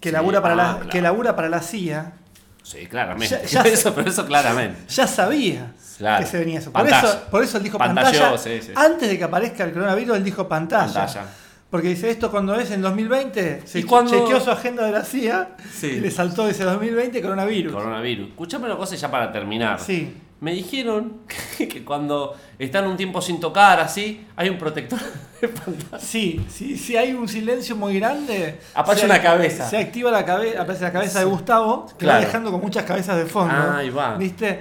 que, 0.00 0.12
labura 0.12 0.42
para 0.42 0.52
ah, 0.54 0.56
la, 0.56 0.74
claro. 0.76 0.90
que 0.90 1.00
labura 1.02 1.34
para 1.34 1.48
la 1.48 1.60
CIA, 1.62 2.12
Sí, 2.62 2.86
claramente. 2.86 3.40
Ya- 3.48 3.62
ya- 3.64 3.70
eso, 3.72 3.94
pero 3.94 4.10
eso 4.10 4.26
claramente. 4.26 4.78
ya 4.88 5.06
sabía 5.06 5.72
Claro. 5.96 6.22
que 6.24 6.30
se 6.30 6.38
venía 6.38 6.58
eso. 6.58 6.70
Por 6.70 6.86
eso, 6.86 7.20
por 7.30 7.42
eso 7.42 7.56
él 7.56 7.64
dijo 7.64 7.78
Pantalló, 7.78 8.20
pantalla. 8.20 8.38
sí, 8.38 8.60
sí. 8.62 8.72
Antes 8.76 9.08
de 9.08 9.16
que 9.18 9.24
aparezca 9.24 9.64
el 9.64 9.72
coronavirus, 9.72 10.18
él 10.18 10.22
dijo 10.24 10.46
pantalla. 10.46 10.92
Pantalla. 10.92 11.24
Porque 11.70 11.88
dice 11.88 12.08
esto 12.10 12.30
cuando 12.30 12.54
es 12.54 12.70
en 12.70 12.80
2020, 12.80 13.62
se 13.66 13.80
¿Y 13.80 13.82
cuándo- 13.82 14.10
chequeó 14.10 14.40
su 14.40 14.50
agenda 14.50 14.84
de 14.86 14.92
la 14.92 15.04
CIA 15.04 15.56
Sí. 15.70 15.86
y 15.88 16.00
le 16.00 16.10
saltó 16.10 16.48
ese 16.48 16.64
2020 16.64 17.20
coronavirus. 17.20 17.72
Coronavirus. 17.74 18.28
Escuchame 18.30 18.64
una 18.66 18.76
cosa 18.76 18.96
ya 18.96 19.10
para 19.10 19.30
terminar. 19.30 19.78
Sí. 19.78 20.14
Me 20.40 20.52
dijeron 20.54 21.18
que 21.58 21.84
cuando 21.84 22.34
están 22.58 22.86
un 22.86 22.96
tiempo 22.96 23.20
sin 23.20 23.38
tocar 23.40 23.80
así, 23.80 24.24
hay 24.36 24.48
un 24.48 24.56
protector 24.56 24.98
de 25.42 25.48
pantalla. 25.48 25.98
Sí, 26.02 26.40
sí, 26.48 26.78
si 26.78 26.96
hay 26.96 27.12
un 27.12 27.28
silencio 27.28 27.76
muy 27.76 27.98
grande. 27.98 28.60
Aparece 28.74 29.04
una 29.04 29.20
cabeza. 29.20 29.68
Se 29.68 29.76
activa 29.76 30.10
la 30.10 30.24
cabeza, 30.24 30.62
aparece 30.62 30.84
la 30.84 30.92
cabeza 30.92 31.18
de 31.18 31.24
Gustavo, 31.26 31.86
que 31.98 32.04
Claro. 32.06 32.20
va 32.20 32.24
dejando 32.24 32.50
con 32.50 32.60
muchas 32.62 32.84
cabezas 32.84 33.16
de 33.18 33.26
fondo. 33.26 33.52
Ah, 33.54 33.78
ahí 33.78 33.90
va. 33.90 34.16
¿Viste? 34.16 34.60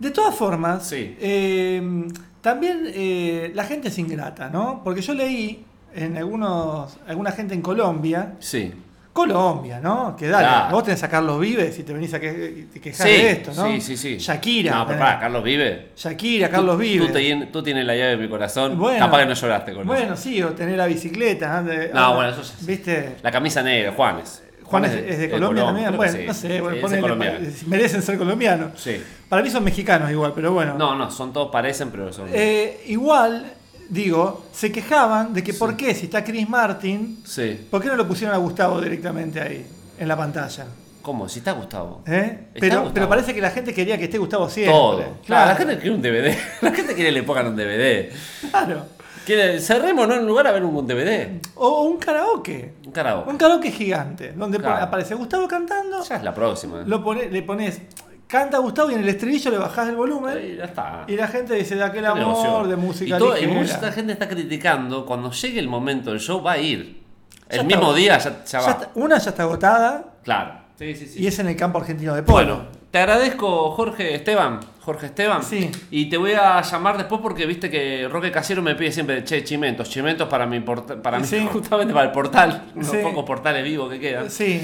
De 0.00 0.10
todas 0.10 0.34
formas, 0.34 0.84
Sí. 0.88 1.16
eh, 1.20 2.06
también 2.40 2.82
eh, 2.92 3.52
la 3.54 3.62
gente 3.64 3.88
es 3.88 3.98
ingrata, 3.98 4.48
¿no? 4.50 4.80
Porque 4.82 5.00
yo 5.02 5.14
leí 5.14 5.64
en 5.94 6.16
algunos, 6.16 6.96
alguna 7.06 7.32
gente 7.32 7.54
en 7.54 7.62
Colombia, 7.62 8.34
Sí. 8.40 8.72
Colombia, 9.12 9.78
¿no? 9.80 10.16
Que 10.16 10.26
dale, 10.26 10.44
Claro. 10.48 10.74
vos 10.74 10.82
tenés 10.82 11.00
a 11.04 11.08
Carlos 11.08 11.38
Vives 11.38 11.78
y 11.78 11.84
te 11.84 11.92
venís 11.92 12.12
a 12.14 12.18
que, 12.18 12.66
te 12.72 12.80
quejar 12.80 13.06
Sí, 13.06 13.12
de 13.12 13.30
esto, 13.30 13.52
¿no? 13.54 13.66
sí, 13.68 13.80
sí, 13.80 13.96
sí. 13.96 14.16
Shakira. 14.18 14.74
No, 14.74 14.86
pero 14.88 14.98
pará, 14.98 15.20
Carlos 15.20 15.44
vive. 15.44 15.90
Shakira, 15.96 16.48
Carlos 16.48 16.74
Tú- 16.74 16.80
Vives. 16.82 17.06
Tú, 17.06 17.12
te- 17.12 17.48
tú 17.52 17.62
tienes 17.62 17.84
la 17.86 17.94
llave 17.94 18.10
de 18.10 18.16
mi 18.16 18.28
corazón. 18.28 18.76
Bueno. 18.76 18.98
Capaz 18.98 19.20
que 19.20 19.26
no 19.26 19.34
lloraste 19.34 19.72
con 19.72 19.86
Bueno, 19.86 20.14
eso. 20.14 20.22
sí, 20.22 20.42
o 20.42 20.48
tener 20.50 20.76
la 20.76 20.86
bicicleta. 20.86 21.60
¿no? 21.62 21.68
De- 21.68 21.90
No, 21.94 22.14
bueno, 22.16 22.30
eso 22.32 22.42
ya- 22.42 22.66
¿Viste? 22.66 23.16
La 23.22 23.30
camisa 23.30 23.62
negra, 23.62 23.92
Juanes. 23.92 24.42
Juan 24.64 24.84
es, 24.86 24.92
es 24.94 25.18
de 25.20 25.30
Colombia 25.30 25.64
también. 25.66 25.94
Bueno, 25.96 26.12
sí. 26.12 26.24
no 26.26 26.34
sé, 26.34 26.54
Sí, 26.56 26.60
bueno, 26.60 26.78
ponele- 26.88 27.66
merecen 27.66 28.02
ser 28.02 28.18
colombianos. 28.18 28.70
Sí. 28.80 29.00
Para 29.28 29.42
mí 29.42 29.50
son 29.50 29.62
mexicanos 29.62 30.10
igual, 30.10 30.32
pero 30.34 30.52
bueno. 30.52 30.74
No, 30.76 30.96
no, 30.96 31.08
son 31.12 31.32
todos 31.32 31.52
parecen, 31.52 31.90
pero 31.90 32.12
son. 32.12 32.28
Eh, 32.32 32.82
igual, 32.88 33.52
digo, 33.88 34.46
se 34.52 34.70
quejaban 34.72 35.32
de 35.34 35.42
que 35.42 35.54
por 35.54 35.76
qué, 35.76 35.94
si 35.94 36.06
está 36.06 36.24
Chris 36.24 36.48
Martin, 36.48 37.20
Sí. 37.24 37.66
¿por 37.70 37.80
qué 37.82 37.88
no 37.88 37.96
lo 37.96 38.06
pusieron 38.08 38.34
a 38.34 38.38
Gustavo 38.38 38.80
directamente 38.80 39.40
ahí, 39.40 39.66
en 39.98 40.08
la 40.08 40.16
pantalla? 40.16 40.66
¿Cómo? 41.02 41.28
Si 41.28 41.40
está 41.40 41.52
Gustavo. 41.52 42.02
¿Eh? 42.06 42.38
Está 42.54 42.60
Pero, 42.60 42.74
Gustavo. 42.76 42.94
pero 42.94 43.08
parece 43.10 43.34
que 43.34 43.40
la 43.42 43.50
gente 43.50 43.74
quería 43.74 43.98
que 43.98 44.04
esté 44.04 44.16
Gustavo 44.18 44.48
siempre. 44.48 44.72
Todo. 44.74 45.04
Claro, 45.26 45.50
la 45.50 45.56
gente 45.56 45.76
quiere 45.78 45.94
un 45.94 46.00
DVD. 46.02 46.34
La 46.62 46.70
gente 46.72 46.94
quiere 46.94 47.10
que 47.10 47.12
le 47.12 47.22
pongan 47.22 47.48
un 47.48 47.56
DVD. 47.56 48.10
claro. 48.50 48.86
Quiere, 49.26 49.58
cerrémonos 49.58 50.16
en 50.16 50.22
un 50.22 50.28
lugar 50.28 50.46
a 50.46 50.52
ver 50.52 50.62
un 50.64 50.86
DVD. 50.86 51.40
O 51.54 51.84
un 51.84 51.96
karaoke. 51.98 52.74
Un 52.84 52.92
karaoke. 52.92 53.30
Un 53.30 53.36
karaoke 53.38 53.70
gigante, 53.70 54.32
donde 54.32 54.58
Claro. 54.58 54.82
aparece 54.84 55.14
Gustavo 55.14 55.48
cantando, 55.48 56.02
Ya 56.04 56.16
es 56.16 56.22
la 56.22 56.34
próxima. 56.34 56.82
lo 56.86 57.02
pone- 57.02 57.30
le 57.30 57.42
pones, 57.42 57.80
canta 58.26 58.58
Gustavo 58.58 58.90
y 58.90 58.94
en 58.94 59.00
el 59.00 59.08
estribillo 59.08 59.50
le 59.50 59.58
bajás 59.58 59.88
el 59.88 59.96
volumen. 59.96 60.38
Y 60.52 60.56
ya 60.56 60.64
está. 60.64 61.04
Y 61.06 61.16
la 61.16 61.28
gente 61.28 61.54
dice 61.54 61.76
de 61.76 61.84
aquel 61.84 62.02
Qué 62.02 62.06
amor, 62.08 62.18
negocio. 62.18 62.66
de 62.68 62.76
música 62.76 63.16
y, 63.16 63.18
todo- 63.18 63.38
y 63.38 63.46
mucha 63.46 63.92
gente 63.92 64.12
está 64.12 64.28
criticando. 64.28 65.04
Cuando 65.06 65.30
llegue 65.30 65.60
el 65.60 65.68
momento 65.68 66.10
del 66.10 66.20
show, 66.20 66.42
va 66.42 66.52
a 66.52 66.58
ir. 66.58 67.02
Ya 67.50 67.60
El 67.60 67.66
mismo 67.66 67.92
día 67.94 68.18
ya, 68.18 68.42
ya 68.44 68.44
Ya 68.46 68.60
va. 68.60 68.70
está- 68.70 68.90
una 68.94 69.18
ya 69.18 69.30
está 69.30 69.42
agotada 69.42 70.04
Claro. 70.24 70.64
Sí, 70.78 70.94
sí, 70.96 71.06
sí. 71.06 71.22
y 71.22 71.26
es 71.28 71.38
en 71.38 71.46
el 71.48 71.56
campo 71.56 71.78
argentino 71.78 72.14
de 72.14 72.22
polo. 72.24 72.34
Bueno, 72.36 72.62
te 72.90 72.98
agradezco, 72.98 73.70
Jorge 73.72 74.14
Esteban. 74.14 74.58
Jorge 74.80 75.06
Esteban. 75.06 75.42
Sí. 75.42 75.70
Y 75.90 76.08
te 76.08 76.16
voy 76.16 76.32
a 76.32 76.60
llamar 76.62 76.96
después 76.98 77.20
porque 77.22 77.46
viste 77.46 77.70
que 77.70 78.08
Roque 78.10 78.30
Casero 78.32 78.60
me 78.60 78.74
pide 78.74 78.90
siempre, 78.92 79.22
che, 79.24 79.44
chimentos, 79.44 79.88
chimentos 79.88 80.28
para 80.28 80.46
mi 80.46 80.60
porta- 80.60 81.00
para 81.00 81.18
mí, 81.20 81.26
Sí. 81.26 81.46
justamente 81.52 81.94
para 81.94 82.06
el 82.06 82.12
portal, 82.12 82.64
unos 82.74 82.88
Sí. 82.88 82.96
pocos 83.02 83.24
portales 83.24 83.62
vivos 83.62 83.88
que 83.90 84.00
quedan. 84.00 84.30
Sí. 84.30 84.60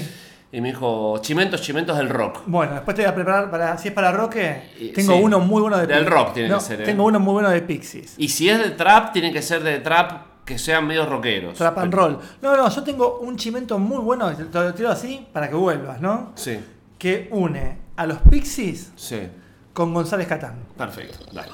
Y 0.53 0.59
me 0.59 0.69
dijo, 0.69 1.17
chimentos, 1.21 1.61
chimentos 1.61 1.97
del 1.97 2.09
rock. 2.09 2.39
Bueno, 2.45 2.73
después 2.73 2.95
te 2.95 3.03
voy 3.03 3.09
a 3.11 3.15
preparar 3.15 3.49
para. 3.49 3.77
Si 3.77 3.87
es 3.87 3.93
para 3.93 4.11
Roque, 4.11 4.63
Y- 4.79 4.89
tengo 4.89 5.13
sí. 5.13 5.19
uno 5.23 5.39
muy 5.39 5.61
bueno 5.61 5.77
de 5.77 5.87
Del 5.87 6.05
rock 6.05 6.33
tiene 6.33 6.49
No, 6.49 6.57
que 6.57 6.63
ser, 6.63 6.81
¿eh? 6.81 6.83
Tengo 6.85 7.05
uno 7.05 7.19
muy 7.21 7.33
bueno 7.33 7.49
de 7.49 7.61
Pixies. 7.61 8.15
Y 8.17 8.27
si 8.27 8.49
es 8.49 8.59
de 8.59 8.71
trap, 8.71 9.13
tiene 9.13 9.31
que 9.31 9.41
ser 9.41 9.63
de 9.63 9.79
trap 9.79 10.43
que 10.43 10.59
sean 10.59 10.85
medio 10.87 11.05
rockeros. 11.05 11.57
Trap 11.57 11.77
and 11.77 11.91
Pero- 11.91 12.03
roll. 12.07 12.19
No, 12.41 12.57
no, 12.57 12.69
yo 12.69 12.83
tengo 12.83 13.19
un 13.19 13.37
chimento 13.37 13.79
muy 13.79 13.99
bueno, 13.99 14.29
te 14.35 14.43
lo 14.59 14.73
tiro 14.73 14.89
así 14.89 15.25
para 15.31 15.47
que 15.47 15.55
vuelvas, 15.55 16.01
¿no? 16.01 16.33
Sí, 16.35 16.59
Que 16.97 17.29
une 17.31 17.77
a 17.95 18.05
los 18.05 18.17
Pixies 18.19 18.91
sí. 18.97 19.21
con 19.71 19.93
González 19.93 20.27
Catán. 20.27 20.55
Perfecto. 20.77 21.17
Dale. 21.31 21.47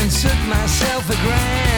and 0.00 0.10
took 0.10 0.40
myself 0.48 1.10
a 1.10 1.16
grand. 1.22 1.69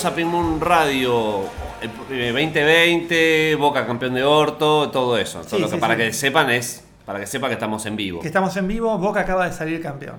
Bienvenidos 0.00 0.12
a 0.12 0.14
Ping 0.14 0.26
Moon 0.26 0.60
Radio 0.60 1.40
eh, 1.82 2.30
2020, 2.32 3.56
Boca 3.56 3.84
campeón 3.84 4.14
de 4.14 4.22
Orto, 4.22 4.90
todo 4.90 5.18
eso. 5.18 5.40
Todo 5.40 5.56
Sí, 5.56 5.58
lo 5.58 5.66
que 5.68 5.74
sí, 5.74 5.80
para 5.80 5.94
sí. 5.94 6.00
que 6.02 6.12
sepan 6.12 6.50
es, 6.50 6.84
para 7.04 7.18
que 7.18 7.26
sepan 7.26 7.50
que 7.50 7.54
estamos 7.54 7.84
en 7.84 7.96
vivo. 7.96 8.20
Que 8.20 8.28
estamos 8.28 8.56
en 8.56 8.68
vivo, 8.68 8.96
Boca 8.96 9.20
acaba 9.22 9.46
de 9.48 9.52
salir 9.52 9.82
campeón. 9.82 10.18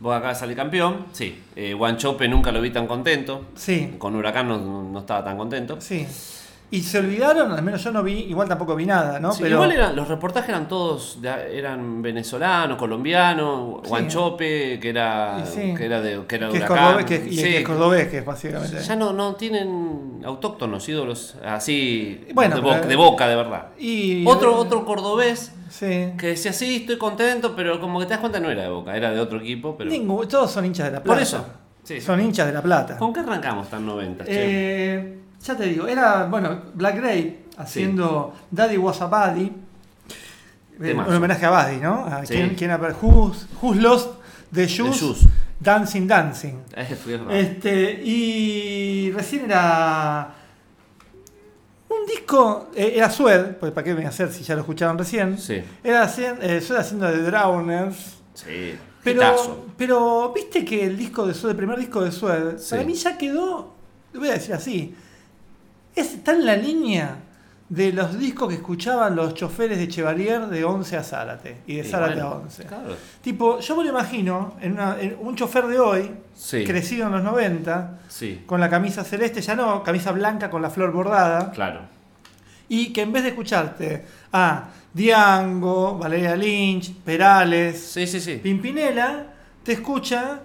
Boca 0.00 0.16
acaba 0.16 0.32
de 0.32 0.38
salir 0.38 0.56
campeón, 0.56 1.08
sí. 1.12 1.42
Eh, 1.56 1.74
Guanchope 1.74 2.26
nunca 2.26 2.50
lo 2.52 2.62
vi 2.62 2.70
tan 2.70 2.86
contento. 2.86 3.48
Sí, 3.54 3.96
Con 3.98 4.16
Huracán 4.16 4.48
no, 4.48 4.56
no 4.84 4.98
estaba 5.00 5.22
tan 5.22 5.36
contento. 5.36 5.78
sí. 5.78 6.06
Y 6.70 6.82
se 6.82 6.98
olvidaron, 6.98 7.50
al 7.52 7.62
menos 7.62 7.82
yo 7.82 7.90
no 7.90 8.02
vi, 8.02 8.12
igual 8.24 8.46
tampoco 8.46 8.76
vi 8.76 8.84
nada, 8.84 9.18
¿no? 9.20 9.32
Sí, 9.32 9.38
Pero 9.42 9.54
Igual 9.56 9.72
eran, 9.72 9.96
los 9.96 10.06
reportajes 10.06 10.50
eran 10.50 10.68
todos, 10.68 11.22
de- 11.22 11.58
eran 11.58 12.02
venezolanos, 12.02 12.76
colombianos, 12.76 13.80
Sí. 13.84 13.88
Guanchope, 13.88 14.78
que 14.78 14.90
era, 14.90 15.46
sí. 15.46 15.72
que 15.74 15.86
era 15.86 16.02
de, 16.02 16.26
que 16.28 16.36
era 16.36 16.50
que 16.50 16.58
es 16.58 16.64
cordobés, 16.66 17.06
que, 17.06 17.14
y 17.26 17.36
Sí. 17.36 17.42
que 17.42 17.58
es 17.60 17.64
cordobés, 17.66 18.08
que 18.08 18.18
es 18.18 18.24
básicamente. 18.24 18.80
Ya 18.80 18.96
no, 18.96 19.14
no 19.14 19.34
tienen 19.36 20.20
autóctonos, 20.24 20.86
ídolos 20.90 21.36
así 21.42 22.26
Bueno, 22.34 22.56
de, 22.56 22.60
boca, 22.60 22.80
de 22.82 22.96
boca, 22.96 23.28
de 23.28 23.36
verdad. 23.36 23.66
Y 23.78 24.26
Otro, 24.26 24.54
otro 24.56 24.84
cordobés 24.84 25.52
Sí. 25.70 26.12
que 26.18 26.28
decía, 26.28 26.52
sí, 26.52 26.76
estoy 26.76 26.98
contento, 26.98 27.54
pero 27.56 27.80
como 27.80 27.98
que 27.98 28.04
te 28.04 28.10
das 28.10 28.20
cuenta 28.20 28.40
no 28.40 28.50
era 28.50 28.64
de 28.64 28.68
boca, 28.68 28.94
era 28.94 29.10
de 29.10 29.20
otro 29.20 29.38
equipo. 29.40 29.74
Pero... 29.78 29.90
Ningún- 29.90 30.28
todos 30.28 30.50
son 30.50 30.66
hinchas 30.66 30.86
de 30.86 30.92
la 30.92 31.02
plata. 31.02 31.14
Por 31.14 31.22
eso. 31.22 31.46
Sí, 31.82 31.98
Son 32.02 32.18
sí. 32.18 32.26
hinchas 32.26 32.46
de 32.46 32.52
la 32.52 32.60
plata. 32.60 32.98
¿Con 32.98 33.14
qué 33.14 33.20
arrancamos 33.20 33.68
tan 33.70 33.86
90? 33.86 34.24
che? 34.26 34.30
Eh, 34.34 35.18
ya 35.42 35.56
te 35.56 35.64
digo, 35.64 35.86
era, 35.86 36.24
bueno, 36.26 36.62
Black 36.74 36.96
Gray 36.96 37.44
haciendo 37.56 38.34
Daddy 38.50 38.76
Was 38.76 39.00
a 39.00 39.06
Buddy. 39.06 39.52
Eh, 40.80 40.94
un 40.94 41.14
homenaje 41.14 41.44
a 41.46 41.50
Buddy, 41.50 41.76
¿no? 41.78 42.04
A 42.06 42.24
Sí. 42.24 42.34
quien, 42.34 42.54
quien 42.54 42.70
who's, 43.02 43.46
Who's 43.60 43.76
Lost 43.78 44.10
the 44.52 44.66
Shoes, 44.66 44.96
Shoes. 45.00 45.26
Dancing 45.60 46.06
Dancing. 46.06 46.54
Este, 47.30 48.00
y 48.04 49.10
recién 49.12 49.46
era 49.46 50.34
un 51.88 52.06
disco, 52.06 52.70
eh, 52.74 52.92
era 52.96 53.10
Sued, 53.10 53.56
pues 53.58 53.72
para 53.72 53.82
qué 53.84 53.90
me 53.90 53.96
voy 53.96 54.04
a 54.04 54.08
hacer 54.10 54.30
si 54.32 54.44
ya 54.44 54.54
lo 54.54 54.60
escucharon 54.60 54.96
recién. 54.98 55.38
Sí, 55.38 55.60
Era 55.82 56.04
eh, 56.40 56.60
Sued 56.60 56.76
haciendo 56.78 57.10
The 57.10 57.22
Drowners. 57.22 58.18
sí. 58.34 58.74
Pero, 59.02 59.22
hitazo. 59.22 59.66
pero 59.76 60.32
viste 60.34 60.64
que 60.64 60.84
el 60.84 60.96
disco 60.98 61.24
de 61.26 61.32
Sued, 61.32 61.52
el 61.52 61.56
primer 61.56 61.78
disco 61.78 62.02
de 62.02 62.10
Sued, 62.12 62.58
Sí. 62.58 62.70
para 62.70 62.84
mí 62.84 62.94
ya 62.94 63.16
quedó, 63.16 63.72
lo 64.12 64.20
voy 64.20 64.28
a 64.28 64.32
decir 64.32 64.52
así, 64.54 64.94
es, 66.00 66.14
está 66.14 66.32
en 66.32 66.46
la 66.46 66.56
línea 66.56 67.16
de 67.68 67.92
los 67.92 68.18
discos 68.18 68.48
que 68.48 68.54
escuchaban 68.54 69.14
los 69.14 69.34
choferes 69.34 69.76
de 69.78 69.88
Chevalier 69.88 70.46
de 70.46 70.64
11 70.64 70.96
a 70.96 71.02
Zárate 71.02 71.58
y 71.66 71.76
de 71.76 71.84
Zárate 71.84 72.14
bueno, 72.14 72.28
a 72.28 72.34
11. 72.36 72.64
Claro. 72.64 72.96
Tipo, 73.20 73.60
yo 73.60 73.76
me 73.76 73.84
lo 73.84 73.90
imagino 73.90 74.56
en, 74.62 74.72
una- 74.72 74.96
en 74.98 75.16
un 75.20 75.36
chofer 75.36 75.66
de 75.66 75.78
hoy, 75.78 76.10
Sí. 76.34 76.64
crecido 76.64 77.06
en 77.08 77.12
los 77.12 77.22
90, 77.22 77.98
Sí, 78.08 78.42
con 78.46 78.60
la 78.60 78.70
camisa 78.70 79.04
celeste, 79.04 79.42
ya 79.42 79.54
no, 79.54 79.82
camisa 79.82 80.12
blanca 80.12 80.48
con 80.48 80.62
la 80.62 80.70
flor 80.70 80.92
bordada, 80.92 81.50
claro. 81.50 81.80
y 82.70 82.92
que 82.94 83.02
en 83.02 83.12
vez 83.12 83.22
de 83.24 83.28
escucharte 83.30 84.04
a 84.32 84.68
Diango, 84.94 85.98
Valeria 85.98 86.34
Lynch, 86.36 86.94
Perales. 87.04 87.94
Pimpinela 88.42 89.26
te 89.62 89.72
escucha 89.72 90.40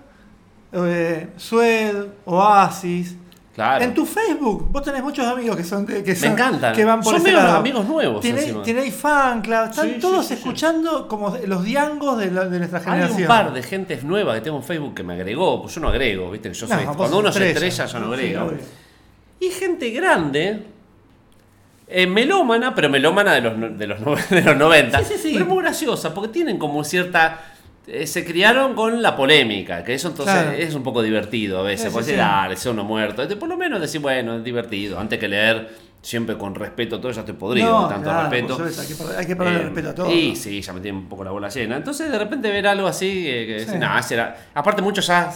eh, 0.73 1.29
Sued, 1.37 1.95
Oasis. 2.25 3.15
Claro. 3.53 3.83
En 3.85 3.93
tu 3.93 4.03
Facebook, 4.03 4.67
vos 4.71 4.81
tenés 4.81 5.03
muchos 5.03 5.27
amigos 5.27 5.55
que 5.55 5.63
son 5.63 5.85
que 5.85 6.01
Me 6.21 6.27
encantan. 6.27 6.73
que 6.75 6.83
van 6.83 7.01
por 7.01 7.21
Son 7.21 7.31
lado. 7.33 7.57
amigos 7.57 7.87
nuevos 7.87 8.19
Tenéis, 8.21 8.51
tenéis 8.63 8.95
fan 8.95 9.43
club, 9.43 9.65
están 9.69 9.89
Sí, 9.93 9.99
todos 9.99 10.25
sí, 10.25 10.33
sí. 10.33 10.39
escuchando 10.39 11.07
como 11.07 11.37
los 11.45 11.63
diangos 11.63 12.17
de, 12.17 12.31
la- 12.31 12.45
de 12.45 12.57
nuestra 12.57 12.79
Hay 12.79 12.85
generación. 12.85 13.21
un 13.21 13.27
par 13.27 13.53
de 13.53 13.61
gentes 13.61 14.03
nuevas 14.03 14.33
que 14.35 14.41
tengo 14.41 14.57
en 14.57 14.63
Facebook 14.63 14.95
que 14.95 15.03
me 15.03 15.13
agregó, 15.13 15.61
pues 15.61 15.75
yo 15.75 15.81
no 15.81 15.89
agrego, 15.89 16.31
viste 16.31 16.51
yo 16.51 16.65
soy, 16.67 16.83
cuando 16.97 17.19
uno 17.19 17.31
se 17.31 17.51
estrella. 17.51 17.85
yo 17.85 17.99
no 17.99 18.07
agrego. 18.07 18.53
y 19.39 19.49
gente 19.49 19.91
grande, 19.91 20.63
eh, 21.87 22.07
melómana, 22.07 22.73
pero 22.73 22.89
melómana 22.89 23.33
de 23.33 23.41
los, 23.41 23.77
de 23.77 23.85
los, 23.87 23.99
de 24.31 24.41
los 24.41 24.57
90. 24.57 24.97
Sí, 25.03 25.13
sí, 25.13 25.19
sí. 25.21 25.33
Pero 25.33 25.45
muy 25.45 25.61
graciosa, 25.61 26.11
porque 26.11 26.29
tienen 26.29 26.57
como 26.57 26.83
cierta... 26.83 27.39
eh, 27.87 28.07
se 28.07 28.23
criaron 28.25 28.73
con 28.75 29.01
la 29.01 29.15
polémica, 29.15 29.83
que 29.83 29.93
eso 29.93 30.07
entonces 30.09 30.33
Claro. 30.33 30.51
es 30.51 30.73
un 30.75 30.83
poco 30.83 31.01
divertido 31.01 31.59
a 31.59 31.63
veces. 31.63 31.87
Sí, 31.87 31.91
sí, 31.91 31.97
decir, 31.97 32.13
sí. 32.15 32.19
dale, 32.19 32.55
sea 32.55 32.71
uno 32.71 32.83
muerto. 32.83 33.27
Por 33.37 33.49
lo 33.49 33.57
menos 33.57 33.81
decir, 33.81 33.99
bueno, 34.01 34.37
es 34.37 34.43
divertido. 34.43 34.99
Antes 34.99 35.19
que 35.19 35.27
leer, 35.27 35.69
siempre 36.01 36.37
con 36.37 36.53
respeto 36.55 36.99
todo, 36.99 37.11
ya 37.11 37.21
estoy 37.21 37.35
podrido, 37.35 37.81
No, 37.83 37.87
tanto 37.87 38.09
claro, 38.09 38.29
respeto. 38.29 38.57
hay 38.79 38.87
que 38.87 39.17
hay 39.17 39.25
que 39.25 39.31
Eh, 39.33 39.57
respeto 39.63 39.89
a 39.89 39.95
todo. 39.95 40.11
Y 40.13 40.35
sí, 40.35 40.61
ya 40.61 40.73
me 40.73 40.81
tiene 40.81 40.97
un 40.97 41.07
poco 41.09 41.23
la 41.23 41.31
bola 41.31 41.49
llena. 41.49 41.77
Entonces, 41.77 42.11
de 42.11 42.17
repente 42.19 42.49
ver 42.51 42.67
algo 42.67 42.87
así, 42.87 43.25
eh, 43.27 43.45
que 43.47 43.59
Sí. 43.59 43.65
decís, 43.65 43.79
"Nah, 43.79 44.01
será-". 44.01 44.35
Aparte, 44.53 44.81
muchos 44.81 45.07
ya 45.07 45.31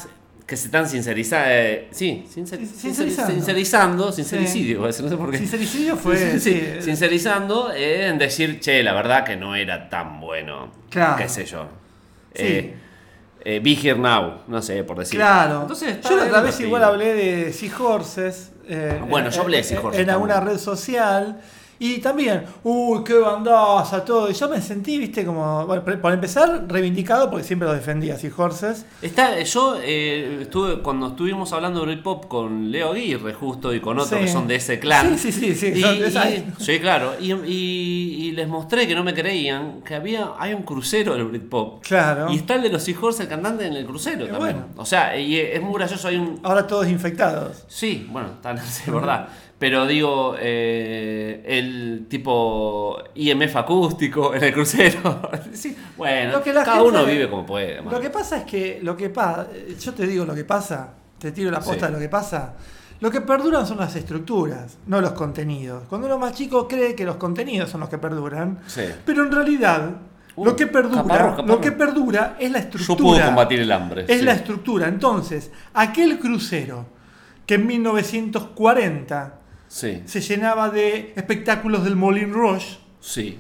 que 0.46 0.56
se 0.56 0.68
están 0.68 0.88
sincerizando. 0.88 1.46
sí, 1.92 2.24
sincer- 2.30 2.60
Sin- 2.60 2.68
sincer- 2.68 2.78
sincerizando. 2.80 3.34
sincerizando, 3.34 4.12
sincericidio, 4.14 4.84
a 4.86 4.88
no 5.04 5.10
sé 5.10 5.18
por 5.18 5.32
qué. 5.32 5.38
Sincericidio 5.40 5.96
fue. 5.98 6.16
Sí, 6.40 6.40
sí, 6.40 6.64
sincerizando 6.82 7.72
eh, 7.74 8.08
en 8.08 8.18
decir, 8.18 8.60
che, 8.62 8.82
la 8.84 8.94
verdad 8.94 9.24
que 9.26 9.36
no 9.36 9.56
era 9.56 9.90
tan 9.90 10.20
bueno. 10.22 10.72
Claro. 10.90 11.18
Qué 11.18 11.28
sé 11.28 11.46
yo. 11.46 11.68
Sí. 12.38 12.44
Eh, 12.46 12.76
eh, 13.44 13.60
Be 13.64 13.72
Here 13.74 13.98
Now, 14.00 14.42
no 14.48 14.62
sé, 14.62 14.84
por 14.84 14.98
decir. 15.00 15.18
Claro. 15.20 15.62
Entonces, 15.62 16.00
yo 16.02 16.16
la 16.18 16.26
otra 16.26 16.42
vez 16.42 16.60
igual 16.60 16.84
hablé 16.84 17.14
de 17.14 17.54
Seahorses. 17.54 18.52
eh, 18.68 19.02
Bueno, 19.10 19.30
yo 19.30 19.42
hablé 19.42 19.58
de 19.58 19.64
en- 19.64 19.70
Seahorses 19.70 20.02
En 20.02 20.10
alguna 20.10 20.40
red 20.40 20.58
social. 20.58 21.40
Y 21.80 22.00
también, 22.00 22.44
uy, 22.64 23.04
qué 23.04 23.14
bandaza, 23.14 24.04
todo. 24.04 24.30
Y 24.30 24.34
yo 24.34 24.50
me 24.50 24.62
sentí, 24.62 24.98
viste, 24.98 25.24
como. 25.26 25.66
Bueno, 25.68 25.84
por 26.02 26.12
empezar, 26.12 26.66
reivindicado 26.68 27.30
porque 27.30 27.44
siempre 27.46 27.68
lo 27.68 27.74
defendía 27.74 28.18
Seahorses. 28.18 28.86
Está, 29.02 29.40
yo 29.42 29.78
eh, 29.82 30.40
estuve 30.42 30.82
cuando 30.82 31.08
estuvimos 31.10 31.54
hablando 31.54 31.86
de 31.86 31.98
pop 31.98 32.26
con 32.28 32.72
Leo 32.72 32.92
Aguirre 32.94 33.34
justo 33.34 33.74
y 33.74 33.80
con 33.80 34.00
otros 34.00 34.20
Sí. 34.20 34.26
que 34.26 34.32
son 34.32 34.48
de 34.48 34.56
ese 34.56 34.80
clan. 34.80 35.18
Sí, 35.18 35.32
sí, 35.32 35.54
sí. 35.56 35.74
sí, 35.74 35.80
Y- 35.80 36.12
son 36.12 36.28
y- 36.28 36.46
sí, 36.64 36.80
claro. 36.80 37.14
Y, 37.20 37.32
y- 37.34 38.32
les 38.32 38.48
mostré 38.48 38.88
que 38.88 38.94
no 38.96 39.04
me 39.04 39.14
creían 39.14 39.82
que 39.82 39.96
había 39.96 40.32
hay 40.38 40.54
un 40.54 40.64
crucero 40.64 41.14
del 41.16 41.26
Britpop. 41.26 41.84
Claro. 41.84 42.32
Y 42.32 42.36
está 42.38 42.56
el 42.56 42.62
de 42.64 42.70
los 42.70 42.88
hijos, 42.88 43.20
el 43.20 43.28
cantante 43.28 43.66
en 43.66 43.74
el 43.74 43.86
crucero 43.86 44.28
también. 44.28 44.40
bueno. 44.40 44.66
O 44.78 44.86
sea, 44.86 45.18
y 45.18 45.36
es 45.40 45.62
muy 45.62 45.74
gracioso, 45.76 46.08
hay 46.08 46.18
un... 46.18 46.40
Ahora 46.44 46.68
todos 46.68 46.88
infectados. 46.88 47.64
Sí, 47.68 48.08
bueno, 48.12 48.30
está, 48.36 48.52
es 48.54 48.84
verdad. 48.92 49.28
Pero 49.60 49.88
digo, 49.88 50.36
eh, 50.40 51.44
el 51.48 52.06
tipo 52.08 52.96
IMF 53.16 53.56
acústico 53.56 54.36
en 54.36 54.44
el 54.44 54.54
crucero. 54.54 55.20
Sí, 55.54 55.76
bueno, 55.98 56.34
Lo 56.34 56.44
que 56.44 56.54
la 56.54 56.64
cada 56.64 56.78
gente- 56.78 56.90
uno 56.90 57.06
vive 57.06 57.28
como 57.30 57.46
puede. 57.46 57.82
Lo 57.82 58.00
que 58.00 58.10
pasa 58.12 58.38
es 58.38 58.44
que 58.44 58.80
lo 58.84 58.96
que 58.96 59.10
pasa, 59.10 59.48
yo 59.80 59.94
te 59.94 60.06
digo 60.06 60.26
lo 60.26 60.36
que 60.36 60.44
pasa, 60.46 60.94
te 61.18 61.32
tiro 61.32 61.50
la 61.50 61.60
posta 61.60 61.74
Sí. 61.74 61.86
de 61.88 61.92
lo 61.92 62.00
que 62.00 62.10
pasa. 62.10 62.54
Lo 63.00 63.10
que 63.12 63.22
perduran 63.22 63.66
son 63.66 63.78
las 63.78 63.96
estructuras, 63.96 64.78
no 64.88 65.02
los 65.02 65.12
contenidos. 65.14 65.84
Cuando 65.90 66.06
uno 66.08 66.20
más 66.20 66.34
chico 66.34 66.68
cree 66.68 66.94
que 66.96 67.06
los 67.06 67.16
contenidos 67.16 67.70
son 67.72 67.80
los 67.82 67.90
que 67.90 67.98
perduran, 67.98 68.60
Sí. 68.68 68.84
pero 69.06 69.24
en 69.24 69.32
realidad 69.32 69.90
Uh, 70.36 70.46
lo 70.46 70.56
que 70.56 70.68
perdura, 70.68 71.02
caparro, 71.02 71.30
caparro. 71.32 71.48
lo 71.48 71.60
que 71.60 71.72
perdura 71.72 72.36
es 72.40 72.52
la 72.52 72.60
Yo 72.60 72.70
puedo 72.70 72.82
estructura. 72.84 73.26
combatir 73.26 73.60
el 73.62 73.72
hambre. 73.72 74.06
Es 74.08 74.20
sí. 74.20 74.26
la 74.26 74.34
estructura. 74.34 74.88
Entonces, 74.88 75.52
aquel 75.74 76.20
crucero 76.20 76.86
que 77.48 77.56
en 77.56 77.66
1940 77.66 79.34
Sí, 79.68 80.04
se 80.06 80.22
llenaba 80.22 80.70
de 80.70 81.14
espectáculos 81.16 81.84
del 81.84 81.96
Moulin 81.96 82.34
Rouge, 82.34 82.78
sí. 83.00 83.40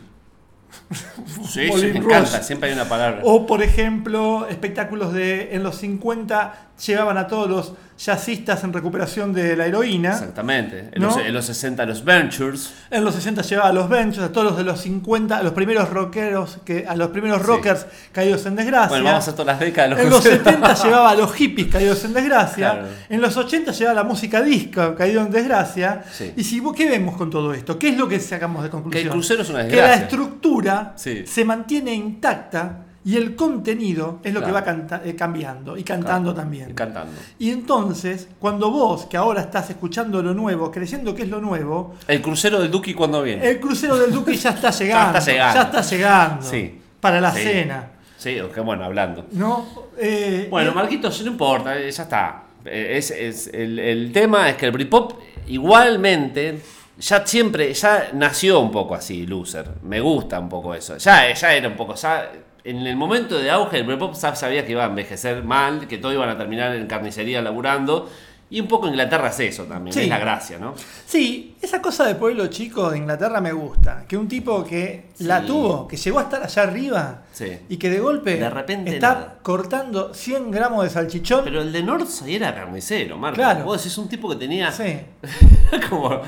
Sí, 1.47 1.69
sí, 1.73 1.85
me 1.87 1.99
encanta, 1.99 2.43
siempre 2.43 2.69
hay 2.69 2.75
una 2.75 2.87
palabra. 2.87 3.21
O, 3.23 3.47
por 3.47 3.63
ejemplo, 3.63 4.47
espectáculos 4.47 5.13
de 5.13 5.55
en 5.55 5.63
los 5.63 5.77
50 5.77 6.66
llevaban 6.85 7.17
a 7.17 7.27
todos 7.27 7.49
los 7.49 7.73
jazzistas 7.97 8.63
en 8.63 8.71
recuperación 8.71 9.33
de 9.33 9.55
la 9.55 9.65
heroína. 9.65 10.11
Exactamente. 10.11 10.89
En, 10.91 11.01
¿No? 11.01 11.07
los, 11.07 11.17
en 11.17 11.33
los 11.33 11.45
60 11.45 11.83
los 11.87 12.05
Ventures. 12.05 12.71
En 12.91 13.03
los 13.03 13.15
60 13.15 13.41
llevaba 13.41 13.69
a 13.69 13.73
los 13.73 13.89
Benchos, 13.89 14.23
a 14.23 14.31
todos 14.31 14.45
los 14.49 14.57
de 14.57 14.63
los 14.63 14.79
50, 14.81 15.35
a 15.37 15.41
los 15.41 15.53
primeros 15.53 15.89
rockeros, 15.89 16.59
que, 16.63 16.85
a 16.87 16.95
los 16.95 17.07
primeros 17.09 17.39
Sí. 17.41 17.47
rockers 17.47 17.87
caídos 18.11 18.45
en 18.45 18.55
desgracia. 18.55 18.89
Bueno, 18.89 19.05
vamos 19.05 19.27
a 19.27 19.31
todas 19.31 19.47
las 19.47 19.59
décadas. 19.59 19.97
de 19.97 20.03
en 20.03 20.09
los 20.11 20.19
cruceros. 20.21 20.45
70 20.45 20.73
llevaba 20.83 21.09
a 21.09 21.15
los 21.15 21.33
hippies 21.33 21.67
caídos 21.69 22.05
en 22.05 22.13
desgracia. 22.13 22.71
Claro. 22.73 22.87
En 23.09 23.21
los 23.21 23.35
80 23.35 23.71
llevaba 23.71 23.95
la 23.95 24.03
música 24.03 24.41
disco 24.43 24.93
caído 24.95 25.21
en 25.21 25.31
desgracia. 25.31 26.03
Sí. 26.11 26.33
Y 26.37 26.43
si 26.43 26.61
¿qué 26.75 26.87
vemos 26.87 27.17
con 27.17 27.31
todo 27.31 27.51
esto? 27.53 27.79
¿Qué 27.79 27.89
es 27.89 27.97
lo 27.97 28.07
que 28.07 28.19
sacamos 28.19 28.61
de 28.63 28.69
conclusión? 28.69 29.01
Que 29.01 29.07
el 29.07 29.11
crucero 29.11 29.41
es 29.41 29.49
una 29.49 29.59
Que 29.67 29.75
la 29.77 29.81
desgracia. 29.87 30.03
estructura 30.03 30.93
Sí. 30.97 31.23
se 31.25 31.43
mantiene 31.45 31.93
intacta 31.95 32.83
y 33.07 33.15
el 33.15 33.35
contenido 33.35 34.19
es 34.23 34.33
lo 34.33 34.43
que 34.43 34.51
va 34.51 34.63
eh, 35.05 35.15
cambiando 35.15 35.77
y 35.77 35.83
cantando 35.83 36.33
Claro, 36.33 36.41
también. 36.43 36.69
y 36.71 36.73
Cantando. 36.73 37.13
Y 37.39 37.51
entonces, 37.51 38.27
cuando 38.39 38.69
vos, 38.69 39.05
que 39.05 39.15
ahora 39.15 39.39
estás 39.41 39.69
escuchando 39.69 40.21
lo 40.21 40.33
nuevo, 40.33 40.69
creyendo 40.71 41.15
que 41.15 41.23
es 41.23 41.29
lo 41.29 41.39
nuevo, 41.39 41.95
El 42.07 42.21
crucero 42.21 42.59
del 42.59 42.69
Duki 42.69 42.93
cuando 42.93 43.21
viene. 43.23 43.47
el 43.49 43.59
crucero 43.61 43.97
del 43.97 44.11
Duque 44.11 44.35
ya 44.43 44.49
está 44.49 44.71
llegando. 44.71 45.17
está 45.19 45.31
llegando. 45.31 45.55
ya 45.55 45.61
está 45.63 45.81
llegando. 45.81 46.41
Sí. 46.45 46.81
Para 46.99 47.21
la 47.21 47.31
Sí. 47.31 47.43
cena. 47.43 47.91
Sí, 48.17 48.39
o 48.41 48.51
que 48.51 48.59
bueno, 48.59 48.83
hablando. 48.83 49.25
¿No? 49.31 49.65
Eh, 49.97 50.47
Bueno, 50.49 50.71
y- 50.71 50.73
Marquitos, 50.75 51.21
no 51.23 51.31
importa, 51.31 51.77
eh, 51.79 51.89
ya 51.91 52.03
está. 52.03 52.43
Eh, 52.65 52.95
Es, 52.97 53.11
es- 53.11 53.47
el, 53.53 53.79
el 53.79 54.11
tema 54.11 54.49
es 54.49 54.55
que 54.57 54.65
el 54.65 54.71
Britpop 54.73 55.13
igualmente 55.47 56.59
ya 56.99 57.25
siempre, 57.25 57.73
ya 57.73 58.09
nació 58.13 58.59
un 58.59 58.71
poco 58.71 58.95
así, 58.95 59.25
loser. 59.27 59.69
Me 59.83 59.99
gusta 60.01 60.39
un 60.39 60.49
poco 60.49 60.73
eso. 60.73 60.97
Ya, 60.97 61.31
ya 61.33 61.53
era 61.53 61.67
un 61.67 61.75
poco, 61.75 61.93
ya 61.95 62.31
en 62.69 62.85
el 62.85 62.95
momento 62.95 63.37
de 63.37 63.49
auge 63.49 63.77
el 63.77 63.85
ya 64.13 64.35
sabía 64.35 64.65
que 64.65 64.73
iba 64.73 64.83
a 64.83 64.87
envejecer 64.87 65.43
mal, 65.43 65.87
que 65.87 65.97
todos 65.97 66.13
iban 66.15 66.29
a 66.29 66.37
terminar 66.37 66.75
en 66.75 66.85
carnicería 66.87 67.41
laburando 67.41 68.09
Y 68.49 68.61
un 68.61 68.67
poco 68.69 68.87
Inglaterra 68.87 69.27
es 69.27 69.39
eso 69.41 69.63
también, 69.65 69.93
Sí. 69.93 70.01
es 70.03 70.07
la 70.07 70.19
gracia, 70.19 70.57
¿no? 70.57 70.73
Sí, 71.05 71.55
esa 71.61 71.81
cosa 71.81 72.05
de 72.05 72.15
pueblo 72.15 72.47
chico 72.47 72.89
de 72.89 72.97
Inglaterra 72.97 73.41
me 73.41 73.51
gusta. 73.51 74.05
Que 74.07 74.15
un 74.15 74.29
tipo 74.29 74.63
que 74.63 75.06
la 75.19 75.41
tuvo, 75.45 75.87
que 75.87 75.97
llegó 75.97 76.19
a 76.19 76.23
estar 76.23 76.43
allá 76.43 76.61
arriba 76.63 77.21
Sí. 77.33 77.57
y 77.69 77.77
que 77.77 77.89
de 77.89 77.99
golpe 77.99 78.37
De 78.37 78.49
repente 78.49 78.93
está 78.95 79.13
nada. 79.13 79.35
cortando 79.43 80.13
100 80.13 80.51
gramos 80.51 80.83
de 80.83 80.89
salchichón. 80.89 81.41
Pero 81.43 81.61
el 81.61 81.71
de 81.71 81.83
Northside 81.83 82.35
era 82.35 82.53
carnicero, 82.55 83.17
Marco. 83.17 83.35
Claro. 83.35 83.63
Vos 83.65 83.77
decís 83.83 83.97
un 83.97 84.07
tipo 84.09 84.29
que 84.29 84.35
tenía 84.35 84.71
Sí. 84.71 84.99
como 85.89 86.21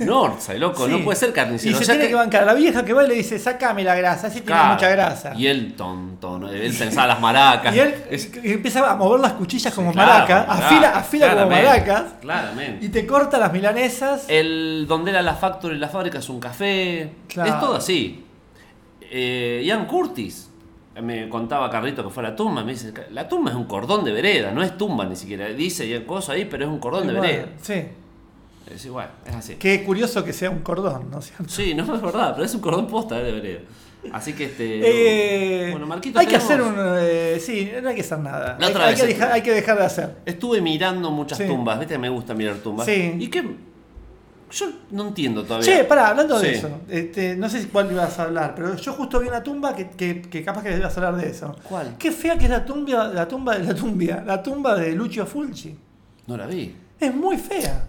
Northside, 0.00 0.58
loco, 0.58 0.86
no 0.88 1.02
puede 1.04 1.18
ser 1.18 1.30
Y 1.30 1.32
carnicero. 1.32 1.78
se 1.78 1.84
Ya 1.84 1.92
tiene 1.92 2.04
que- 2.04 2.08
que 2.10 2.14
bancar. 2.14 2.44
La 2.46 2.54
vieja 2.54 2.84
que 2.84 2.92
va 2.92 3.04
y 3.04 3.08
le 3.08 3.14
dice, 3.14 3.38
sacame 3.38 3.84
la 3.84 3.94
grasa, 3.94 4.26
así 4.28 4.40
tiene 4.40 4.46
Claro. 4.46 4.74
mucha 4.74 4.88
grasa. 4.90 5.34
Y 5.36 5.46
él 5.46 5.74
tonto, 5.76 6.38
¿no? 6.38 6.50
él 6.50 6.74
pensaba 6.76 7.06
las 7.08 7.20
maracas. 7.20 7.74
Y 7.74 7.80
él 7.80 7.94
Es- 8.10 8.30
empieza 8.42 8.90
a 8.90 8.96
mover 8.96 9.20
las 9.20 9.32
cuchillas 9.34 9.72
como 9.74 9.92
Claro, 9.92 10.12
maracas, 10.12 10.46
afila, 10.48 10.90
afila 10.98 11.34
como 11.34 11.50
maracas, 11.50 12.02
Claramente. 12.20 12.86
y 12.86 12.88
te 12.88 13.06
corta 13.06 13.38
las 13.38 13.52
milanesas. 13.52 14.24
El 14.28 14.86
donde 14.88 15.10
era 15.10 15.22
la 15.22 15.34
factory, 15.34 15.78
la 15.78 15.88
fábrica 15.88 16.18
es 16.18 16.28
un 16.28 16.40
café. 16.40 17.10
Claro. 17.28 17.50
Es 17.54 17.60
todo 17.60 17.74
así. 17.76 18.22
Eh, 19.10 19.62
Ian 19.64 19.86
Curtis 19.86 20.50
me 21.02 21.28
contaba 21.28 21.70
Carlito 21.70 22.02
que 22.04 22.10
fue 22.10 22.24
a 22.24 22.30
la 22.30 22.36
tumba. 22.36 22.64
Me 22.64 22.72
dice: 22.72 22.92
La 23.10 23.28
tumba 23.28 23.50
es 23.50 23.56
un 23.56 23.64
cordón 23.64 24.04
de 24.04 24.12
vereda, 24.12 24.50
no 24.52 24.62
es 24.62 24.76
tumba 24.78 25.04
ni 25.04 25.16
siquiera. 25.16 25.46
Dice 25.48 25.88
Ian 25.88 26.04
cosa 26.04 26.32
ahí, 26.32 26.44
pero 26.46 26.64
es 26.64 26.70
un 26.70 26.78
cordón 26.78 27.06
de 27.06 27.12
vereda. 27.14 27.46
Sí. 27.62 27.82
Es 28.72 28.84
igual, 28.84 29.08
es 29.24 29.34
así. 29.34 29.54
Qué 29.56 29.84
curioso 29.84 30.24
que 30.24 30.32
sea 30.32 30.50
un 30.50 30.58
cordón, 30.58 31.08
¿no 31.10 31.20
es 31.20 31.26
cierto? 31.26 31.44
Sí, 31.48 31.72
no 31.74 31.82
es 31.84 32.02
verdad, 32.02 32.32
pero 32.34 32.44
es 32.44 32.52
un 32.54 32.60
cordón 32.60 32.88
posta 32.88 33.20
eh, 33.20 33.22
de 33.22 33.32
vereda. 33.32 33.60
Así 34.12 34.32
que 34.32 34.44
este. 34.46 35.68
Eh, 35.68 35.70
bueno, 35.70 35.86
Marquito, 35.86 36.18
hay 36.18 36.26
que 36.26 36.36
hacer 36.36 36.60
un. 36.60 36.74
eh, 36.78 37.38
sí, 37.40 37.70
no 37.82 37.88
hay 37.88 37.94
que 37.94 38.00
hacer 38.00 38.18
nada. 38.18 38.58
Hay, 38.60 38.72
hay 38.74 38.94
que 38.96 39.06
dejar, 39.06 39.32
hay 39.32 39.42
que 39.42 39.52
dejar 39.52 39.78
de 39.78 39.84
hacer. 39.84 40.16
Estuve 40.24 40.60
mirando 40.60 41.10
muchas 41.10 41.38
Sí. 41.38 41.46
tumbas, 41.46 41.78
viste 41.78 41.94
que 41.94 41.98
me 41.98 42.08
gusta 42.08 42.34
mirar 42.34 42.56
tumbas. 42.56 42.86
Sí. 42.86 43.14
Y 43.18 43.28
que. 43.28 43.44
Yo 44.50 44.66
no 44.92 45.08
entiendo 45.08 45.42
todavía. 45.42 45.66
Che, 45.78 45.84
pará, 45.84 46.08
hablando 46.08 46.38
de 46.38 46.52
eso, 46.52 46.68
este, 46.88 47.34
no 47.36 47.48
sé 47.50 47.66
cuál 47.68 47.90
ibas 47.90 48.18
a 48.18 48.24
hablar, 48.24 48.54
pero 48.54 48.76
yo 48.76 48.92
justo 48.92 49.18
vi 49.18 49.28
una 49.28 49.42
tumba 49.42 49.74
que, 49.74 49.90
que, 49.90 50.22
que 50.22 50.44
capaz 50.44 50.62
que 50.62 50.68
a 50.74 50.86
hablar 50.86 51.16
de 51.16 51.28
eso. 51.30 51.56
¿Cuál? 51.68 51.96
Qué 51.98 52.12
fea 52.12 52.38
que 52.38 52.44
es 52.44 52.50
la 52.50 52.64
tumba, 52.64 53.08
la 53.08 53.26
tumba 53.26 53.58
de 53.58 53.64
la 53.64 53.74
tumbia, 53.74 54.22
la 54.24 54.42
tumba 54.42 54.76
de 54.76 54.92
Lucio 54.92 55.26
Fulci. 55.26 55.76
No 56.28 56.36
la 56.36 56.46
vi. 56.46 56.74
Es 57.00 57.14
muy 57.14 57.36
fea. 57.36 57.86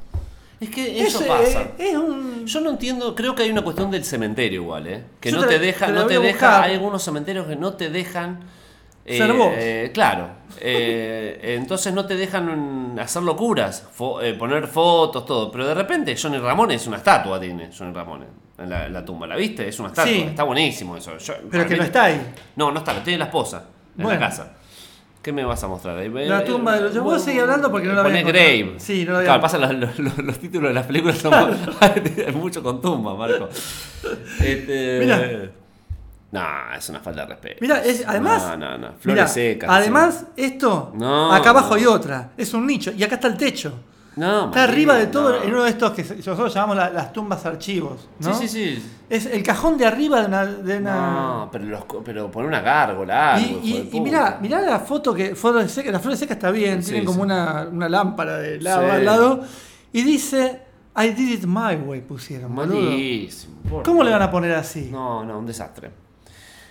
Es 0.60 0.70
que 0.72 1.02
eso 1.04 1.22
Es, 1.22 1.28
pasa. 1.28 1.62
eh, 1.62 1.74
es 1.78 1.96
un. 1.96 2.46
Yo 2.48 2.62
no 2.62 2.72
entiendo, 2.72 3.14
creo 3.14 3.36
que 3.36 3.44
hay 3.44 3.52
una 3.52 3.62
cuestión 3.62 3.92
del 3.92 4.04
cementerio 4.04 4.64
igual, 4.64 4.88
¿eh? 4.88 5.04
Que 5.20 5.30
Yo 5.32 5.38
no 5.38 5.44
te- 5.44 5.50
te, 5.54 5.60
deja, 5.60 5.86
te 5.86 5.92
la 5.92 6.00
no 6.02 6.08
te 6.08 6.18
hay 6.64 6.74
algunos 6.74 7.04
cementerios 7.04 7.46
que 7.46 7.56
no 7.56 7.74
te 7.74 7.92
dejan 7.92 8.40
eh, 8.40 8.46
Ser 9.08 9.34
vos. 9.34 9.54
eh, 9.56 9.92
claro. 9.94 10.30
eh, 10.60 11.56
entonces 11.56 11.94
no 11.94 12.06
te 12.06 12.16
dejan 12.16 12.98
hacer 13.00 13.22
locuras, 13.24 13.88
fo- 13.98 14.22
eh, 14.24 14.34
poner 14.34 14.68
fotos, 14.68 15.26
todo. 15.26 15.52
Pero 15.52 15.68
de 15.68 15.74
repente 15.74 16.16
Johnny 16.22 16.38
Ramón 16.40 16.72
es 16.72 16.86
una 16.88 16.98
estatua, 16.98 17.40
tiene 17.40 17.70
Johnny 17.78 17.94
Ramón 17.94 18.26
en 18.58 18.70
la, 18.70 18.86
en 18.88 18.94
la 18.94 19.06
tumba. 19.06 19.28
¿La 19.28 19.36
viste? 19.36 19.68
Es 19.68 19.80
una 19.80 19.90
estatua. 19.90 20.12
Sí. 20.12 20.20
Está 20.22 20.44
buenísimo 20.44 20.98
eso. 20.98 21.18
Yo- 21.18 21.34
Pero 21.52 21.66
que 21.66 21.74
mí- 21.74 21.80
no 21.80 21.86
está 21.86 22.04
ahí. 22.06 22.22
No, 22.56 22.72
no 22.72 22.80
está, 22.80 22.94
lo 22.94 23.02
tiene 23.02 23.20
la 23.20 23.26
esposa 23.26 23.66
en 23.98 24.08
la 24.08 24.20
casa. 24.20 24.54
¿Qué 25.22 25.34
me 25.34 25.44
vas 25.44 25.62
a 25.62 25.68
mostrar? 25.68 25.98
La 25.98 26.44
tumba 26.46 26.76
de 26.76 26.82
los- 26.82 26.94
yo 26.94 27.04
puedo 27.04 27.20
seguir 27.20 27.42
hablando 27.42 27.70
porque 27.70 27.88
no 27.88 27.94
la 27.96 28.04
Pone. 28.04 28.24
Grave. 28.24 28.76
Sí, 28.78 29.04
no 29.06 29.14
la 29.14 29.20
a- 29.20 29.24
Claro, 29.24 29.42
pasa 29.42 29.58
los, 29.58 29.74
los- 29.76 30.00
los- 30.00 30.18
los 30.20 30.40
títulos 30.40 30.70
de 30.70 30.74
las 30.74 30.86
películas 30.86 31.18
son 31.18 31.34
hay 31.82 32.32
mucho 32.34 32.64
con 32.64 32.82
tumba, 32.82 33.14
Marco. 33.16 33.50
Este, 34.44 35.00
Mirá. 35.02 35.52
No, 36.32 36.44
es 36.78 36.90
una 36.90 37.00
falta 37.00 37.22
de 37.22 37.28
respeto. 37.28 37.58
Mira, 37.62 37.82
además. 38.06 38.44
No, 38.44 38.58
no, 38.58 38.78
no. 38.78 38.88
Flores 39.00 39.06
mirá, 39.06 39.28
secas. 39.28 39.70
Además, 39.70 40.26
esto. 40.36 40.92
No, 40.96 41.32
acá 41.32 41.52
abajo 41.52 41.76
hay 41.76 41.86
otra. 41.86 42.32
Es 42.36 42.54
un 42.54 42.66
nicho. 42.68 42.92
Y 42.92 43.04
acá 43.04 43.16
está 43.16 43.28
el 43.28 43.38
techo. 43.38 43.74
No, 44.18 44.46
Está 44.48 44.64
arriba 44.64 44.96
de 44.96 45.06
todo, 45.08 45.44
en 45.44 45.54
uno 45.54 45.64
de 45.64 45.70
estos 45.70 45.92
que 45.92 46.02
nosotros 46.04 46.52
llamamos 46.52 46.76
la- 46.76 46.90
las 46.90 47.14
tumbas 47.14 47.46
archivos. 47.46 48.10
¿no? 48.20 48.34
Sí, 48.34 48.48
sí, 48.48 48.76
sí. 48.76 48.92
Es 49.08 49.28
el 49.28 49.44
cajón 49.44 49.78
de 49.78 49.86
arriba 49.86 50.22
de 50.22 50.26
una. 50.28 50.46
De 50.46 50.78
una... 50.80 50.96
No, 51.12 51.50
pero, 51.52 51.66
los, 51.66 51.84
pero 52.04 52.32
poner 52.32 52.48
una 52.48 52.62
gárgola, 52.62 53.36
algo, 53.36 53.60
y 53.62 53.74
de 53.74 53.80
y, 53.80 53.90
y 53.94 54.02
mirá, 54.02 54.40
mirá 54.42 54.60
la 54.62 54.80
foto 54.80 55.14
que. 55.14 55.36
Flores 55.36 55.72
secas, 55.72 55.94
la 55.94 56.00
flor 56.00 56.18
seca 56.18 56.34
está 56.34 56.50
bien, 56.50 56.82
Sí, 56.82 56.90
tienen 56.90 57.06
como 57.06 57.22
una, 57.22 57.68
una 57.72 57.88
lámpara 57.88 58.38
de 58.40 58.60
lado 58.60 58.92
al 58.92 59.06
lado. 59.06 59.42
Y 59.94 60.02
dice. 60.02 60.62
I 61.00 61.10
did 61.12 61.34
it 61.34 61.46
my 61.46 61.76
way, 61.76 62.02
pusieron. 62.02 62.52
Malísimo. 62.56 63.84
¿Cómo 63.84 64.04
le 64.04 64.10
van 64.10 64.24
a 64.24 64.32
poner 64.32 64.56
así? 64.56 64.90
No, 64.92 65.24
no, 65.24 65.38
un 65.38 65.46
desastre. 65.46 65.92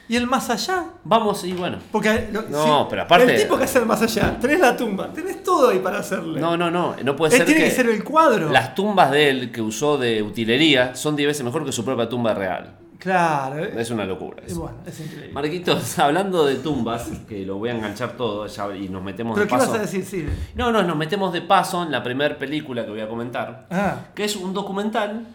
¿Y 0.08 0.14
el 0.16 0.26
más 0.26 0.48
allá? 0.50 0.84
Vamos, 1.04 1.42
y 1.44 1.52
bueno. 1.52 1.78
Porque 1.90 2.28
lo- 2.32 2.42
No, 2.42 2.86
pero 2.88 3.02
aparte- 3.02 3.34
El 3.34 3.42
tipo 3.42 3.56
que 3.58 3.64
hace 3.64 3.78
el 3.80 3.86
más 3.86 4.00
allá, 4.02 4.38
tenés 4.40 4.60
la 4.60 4.76
tumba, 4.76 5.12
tenés 5.12 5.42
todo 5.42 5.70
ahí 5.70 5.80
para 5.80 5.98
hacerle. 5.98 6.40
No, 6.40 6.56
no, 6.56 6.70
no. 6.70 6.94
No 7.02 7.16
puede 7.16 7.32
Él 7.34 7.38
ser 7.38 7.46
tiene 7.46 7.62
que... 7.62 7.68
que 7.70 7.74
ser 7.74 7.88
el 7.88 8.04
cuadro. 8.04 8.50
las 8.50 8.74
tumbas 8.74 9.10
de 9.10 9.30
él 9.30 9.50
que 9.52 9.60
usó 9.60 9.98
de 9.98 10.22
utilería 10.22 10.94
son 10.94 11.16
10 11.16 11.26
veces 11.28 11.44
mejor 11.44 11.64
que 11.64 11.72
su 11.72 11.84
propia 11.84 12.08
tumba 12.08 12.34
real. 12.34 12.76
Claro. 12.98 13.62
eh. 13.64 13.74
Es 13.76 13.90
una 13.90 14.04
locura. 14.04 14.42
Y 14.46 14.50
eso. 14.52 14.60
bueno, 14.60 14.76
es 14.86 14.98
increíble. 15.00 15.32
Marquitos, 15.32 15.98
hablando 15.98 16.46
de 16.46 16.54
tumbas, 16.56 17.08
que 17.28 17.44
lo 17.44 17.56
voy 17.58 17.68
a 17.70 17.72
enganchar 17.74 18.12
todo 18.16 18.46
ya, 18.46 18.74
y 18.76 18.88
nos 18.88 19.02
metemos 19.02 19.34
¿Pero 19.34 19.44
de 19.44 19.50
qué 19.50 19.56
paso. 19.56 19.70
vas 19.72 19.78
a 19.80 19.82
decir, 19.82 20.04
sí? 20.04 20.24
No, 20.54 20.70
no, 20.72 20.82
nos 20.82 20.96
metemos 20.96 21.32
de 21.32 21.42
paso 21.42 21.82
en 21.82 21.90
la 21.92 22.02
primera 22.02 22.38
película 22.38 22.84
que 22.84 22.90
voy 22.92 23.00
a 23.00 23.08
comentar, 23.08 23.66
Ah, 23.70 23.96
que 24.14 24.24
es 24.24 24.34
un 24.36 24.54
documental 24.54 25.26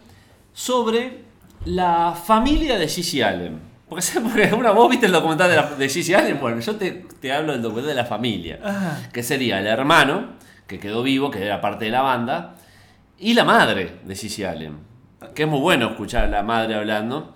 sobre 0.52 1.20
la 1.66 2.14
familia 2.14 2.78
de 2.78 2.88
Gigi 2.88 3.22
Allen. 3.22 3.71
Porque, 4.22 4.52
una, 4.54 4.70
vos 4.72 4.88
viste 4.90 5.06
el 5.06 5.12
documental 5.12 5.50
de, 5.50 5.56
la- 5.56 5.70
de 5.76 5.88
Gigi 5.88 6.14
Allen, 6.14 6.38
bueno, 6.40 6.60
yo 6.60 6.76
te, 6.76 6.90
te 7.20 7.32
hablo 7.32 7.52
del 7.52 7.62
documental 7.62 7.90
de 7.96 8.02
la 8.02 8.06
familia, 8.06 8.58
ah. 8.64 8.96
que 9.12 9.22
sería 9.22 9.58
el 9.60 9.66
hermano, 9.66 10.30
que 10.66 10.78
quedó 10.78 11.02
vivo, 11.02 11.30
que 11.30 11.44
era 11.44 11.60
parte 11.60 11.84
de 11.86 11.90
la 11.90 12.02
banda, 12.02 12.54
y 13.18 13.34
la 13.34 13.44
madre 13.44 14.00
de 14.04 14.14
Gigi 14.16 14.44
Allen, 14.44 14.78
que 15.34 15.42
es 15.44 15.48
muy 15.48 15.60
bueno 15.60 15.90
escuchar 15.90 16.24
a 16.24 16.28
la 16.28 16.42
madre 16.42 16.74
hablando. 16.74 17.32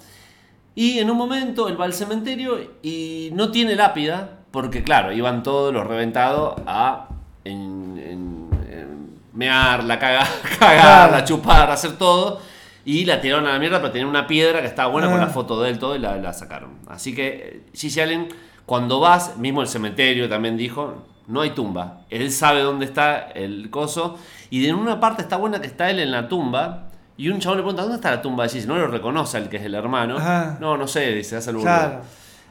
Y 0.74 0.98
en 0.98 1.10
un 1.10 1.16
momento 1.16 1.68
él 1.68 1.80
va 1.80 1.84
al 1.86 1.94
cementerio 1.94 2.58
y 2.82 3.30
no 3.32 3.50
tiene 3.50 3.74
lápida, 3.76 4.40
porque 4.50 4.82
claro, 4.82 5.12
iban 5.12 5.42
todos 5.42 5.72
los 5.72 5.86
reventados 5.86 6.54
a 6.66 7.08
en, 7.44 7.98
en- 7.98 8.50
en 8.70 9.20
mearla, 9.32 9.98
cagar, 10.00 10.26
cagarla, 10.58 11.08
Claro. 11.08 11.24
chupar, 11.26 11.70
hacer 11.70 11.92
todo. 11.96 12.40
Y 12.86 13.04
la 13.04 13.20
tiraron 13.20 13.46
a 13.46 13.52
la 13.52 13.58
mierda, 13.58 13.80
pero 13.80 13.90
tenía 13.92 14.06
una 14.06 14.26
piedra 14.26 14.60
que 14.62 14.66
estaba 14.68 14.88
buena 14.90 15.08
con 15.10 15.18
Ah. 15.20 15.24
la 15.26 15.30
foto 15.30 15.60
de 15.60 15.70
él 15.70 15.78
todo 15.78 15.94
y 15.96 15.98
la, 15.98 16.16
la 16.16 16.32
sacaron. 16.32 16.70
Así 16.88 17.14
que 17.14 17.64
Gigi 17.74 18.00
Allen, 18.00 18.28
cuando 18.64 19.00
vas, 19.00 19.36
mismo 19.36 19.60
el 19.60 19.68
cementerio 19.68 20.28
también 20.28 20.56
dijo, 20.56 21.04
no 21.26 21.40
hay 21.40 21.50
tumba. 21.50 22.02
Él 22.10 22.30
sabe 22.30 22.60
dónde 22.60 22.84
está 22.86 23.18
el 23.32 23.68
coso. 23.70 24.16
Y 24.50 24.64
en 24.66 24.76
una 24.76 25.00
parte 25.00 25.20
está 25.22 25.36
buena 25.36 25.60
que 25.60 25.66
está 25.66 25.90
él 25.90 25.98
en 25.98 26.12
la 26.12 26.28
tumba. 26.28 26.84
Y 27.16 27.28
un 27.30 27.40
chabón 27.40 27.58
le 27.58 27.62
pregunta, 27.64 27.82
¿dónde 27.82 27.96
está 27.96 28.10
la 28.12 28.22
tumba 28.22 28.44
de 28.44 28.50
Gigi? 28.50 28.66
No 28.68 28.76
lo 28.78 28.86
reconoce 28.86 29.36
al 29.36 29.48
que 29.48 29.56
es 29.56 29.64
el 29.64 29.74
hermano. 29.74 30.18
Ajá. 30.18 30.56
No, 30.60 30.76
no 30.76 30.86
sé, 30.86 31.12
dice, 31.12 31.34
hace 31.36 31.50
el 31.50 31.56
boludo. 31.56 31.72
Claro. 31.72 32.00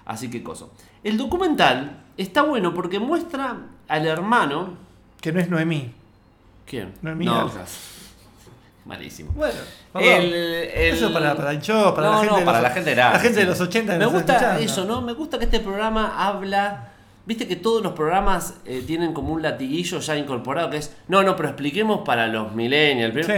Así 0.06 0.30
que 0.30 0.44
coso. 0.44 0.74
El 1.04 1.18
documental 1.18 1.98
está 2.18 2.42
bueno 2.42 2.74
porque 2.74 3.00
muestra 3.00 3.56
al 3.88 4.06
hermano. 4.06 4.74
Que 5.22 5.32
no 5.32 5.40
es 5.40 5.50
Noemí. 5.50 5.94
¿Quién? 6.66 6.94
Noemí 7.02 7.26
no. 7.26 7.50
Malísimo. 8.86 9.32
Bueno, 9.34 9.56
El- 9.96 10.34
el- 10.34 10.94
Eso 10.94 11.12
para, 11.12 11.36
para 11.36 11.52
el 11.52 11.62
show, 11.62 11.94
para 11.96 12.08
No, 12.08 12.14
la 12.14 12.20
gente 12.20 12.32
no, 12.34 12.40
de 12.40 12.46
para 12.46 12.60
los, 12.60 12.70
la 12.70 12.74
gente 12.74 12.92
grande, 12.96 13.14
La 13.18 13.20
gente 13.20 13.36
de 13.40 13.44
sí. 13.44 13.50
los 13.50 13.62
80 13.62 13.94
que 13.94 14.00
Me 14.00 14.06
gusta 14.06 14.34
escuchando. 14.34 14.60
eso, 14.62 14.86
¿no? 14.86 15.02
Me 15.02 15.14
gusta 15.14 15.38
que 15.40 15.46
este 15.46 15.60
programa 15.60 16.14
habla. 16.28 16.90
Viste 17.28 17.48
que 17.48 17.56
todos 17.56 17.82
los 17.82 17.94
programas 17.94 18.54
eh, 18.66 18.84
tienen 18.86 19.12
como 19.14 19.34
un 19.34 19.42
latiguillo 19.42 20.00
ya 20.00 20.16
incorporado 20.16 20.70
que 20.70 20.78
es. 20.78 20.96
No, 21.08 21.24
no, 21.24 21.36
pero 21.36 21.50
expliquemos 21.50 22.02
para 22.06 22.28
los 22.28 22.54
millennials. 22.54 23.26
Sí. 23.26 23.34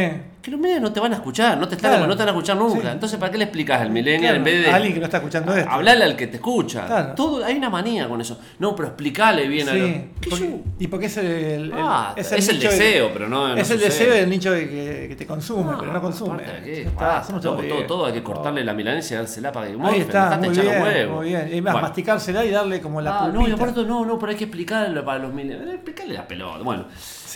Que 0.48 0.52
los 0.52 0.62
millennials 0.62 0.82
no 0.84 0.94
te 0.94 1.02
van 1.02 1.12
a 1.12 1.16
escuchar, 1.18 1.58
no 1.58 1.68
te, 1.68 1.76
están, 1.76 1.92
Claro. 1.92 2.08
no 2.08 2.14
te 2.16 2.20
van 2.20 2.30
a 2.30 2.32
escuchar 2.32 2.56
nunca. 2.56 2.80
Sí. 2.82 2.88
Entonces, 2.88 3.20
¿para 3.20 3.30
qué 3.30 3.38
le 3.38 3.44
explicas 3.44 3.82
al 3.82 3.90
millennial 3.90 4.22
Claro, 4.22 4.38
en 4.38 4.44
vez 4.46 4.64
de. 4.64 4.72
a 4.72 4.76
alguien 4.76 4.94
que 4.94 5.00
no 5.02 5.06
está 5.06 5.18
escuchando 5.18 5.54
esto. 5.54 5.70
Hablarle 5.70 6.04
al 6.06 6.16
que 6.16 6.28
te 6.28 6.38
escucha. 6.38 6.86
Claro. 6.86 7.14
Todo, 7.16 7.44
hay 7.44 7.58
una 7.58 7.70
manía 7.70 8.08
con 8.08 8.22
eso. 8.22 8.40
No, 8.60 8.74
pero 8.74 8.88
explicarle 8.88 9.46
bien 9.50 9.68
a 9.68 9.72
Sí, 9.74 9.78
los. 9.80 9.90
¿Qué 10.22 10.30
porque- 10.30 10.50
yo? 10.50 10.58
y 10.80 10.88
porque 10.88 11.06
es 11.08 11.18
el, 11.18 11.26
el- 11.26 11.74
Ah, 11.76 12.14
es 12.16 12.32
el 12.32 12.40
nicho 12.56 12.70
de- 12.70 12.76
deseo, 12.78 13.10
pero 13.12 13.28
no- 13.28 13.50
no 13.50 13.54
Es 13.56 13.70
el 13.72 13.78
sucede. 13.78 13.90
deseo 13.90 14.14
del 14.14 14.30
nicho 14.30 14.52
de 14.54 14.70
que, 14.70 15.06
que 15.10 15.16
te 15.18 15.26
consume, 15.28 15.72
Ah, 15.74 15.78
pero 15.82 15.92
no 15.92 16.02
consume. 16.02 16.44
qué, 16.64 16.84
está, 16.84 17.22
todo, 17.42 17.58
todo 17.86 18.06
hay 18.06 18.14
que 18.14 18.24
cortarle 18.24 18.64
la 18.64 18.74
milanesa 18.74 19.16
y 19.16 19.18
dársela 19.18 19.52
para 19.52 19.68
que 19.68 19.76
morfe, 19.76 19.98
está, 20.00 20.38
muy 20.38 20.48
los 20.48 20.60
bien, 20.62 20.82
huevos. 20.82 21.16
muy 21.18 21.26
bien. 21.28 21.50
Y 21.54 21.60
más, 21.62 21.74
Bueno. 21.74 21.88
masticársela 21.90 22.46
y 22.46 22.52
darle 22.52 22.80
como 22.80 23.02
la 23.02 23.26
Ah, 23.26 23.28
no, 23.34 23.46
y 23.46 23.52
aparte 23.52 23.84
no, 23.84 24.06
no, 24.06 24.18
pero 24.18 24.32
hay 24.32 24.38
que 24.38 24.46
explicarle 24.46 25.02
para 25.02 25.20
los 25.20 25.34
millennials. 25.34 25.74
Explicarle 25.74 26.14
la 26.14 26.26
pelota. 26.26 26.64
Bueno, 26.64 26.86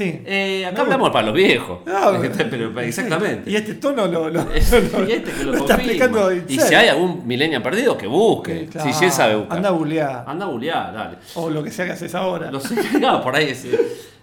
Sí. 0.02 0.22
eh, 0.26 0.66
acá 0.66 0.78
Me 0.78 0.82
hablamos 0.84 1.10
para 1.12 1.26
los 1.28 1.36
viejos. 1.36 1.80
Pero, 1.86 2.80
exactamente. 2.82 3.50
Y 3.50 3.56
este 3.56 3.76
tono 3.76 4.08
lo, 4.08 4.30
lo, 4.30 4.52
Es- 4.54 4.72
lo- 4.94 5.08
y 5.08 5.12
este 5.12 5.32
que 5.32 5.44
lo, 5.44 5.54
está 5.56 5.76
explicando. 5.76 6.32
Y 6.34 6.60
si 6.60 6.74
hay 6.76 6.88
algún 6.90 7.26
millennial 7.28 7.62
perdido, 7.62 7.98
que 7.98 8.08
busque. 8.08 8.68
Claro. 8.72 8.92
Si 8.94 9.06
él 9.06 9.12
sabe 9.12 9.36
buscar. 9.36 9.58
Anda 9.58 9.70
a 9.70 9.72
bulear. 9.74 10.24
Anda 10.28 10.46
a 10.46 10.50
bulear, 10.50 10.94
dale. 10.94 11.18
O 11.36 11.50
lo 11.50 11.64
que 11.64 11.72
sea 11.72 11.86
que 11.86 11.92
haces 11.92 12.14
ahora. 12.16 12.52
Lo 12.52 12.60
sé, 12.60 12.76
por 13.24 13.36
ahí 13.36 13.50
es. 13.50 13.66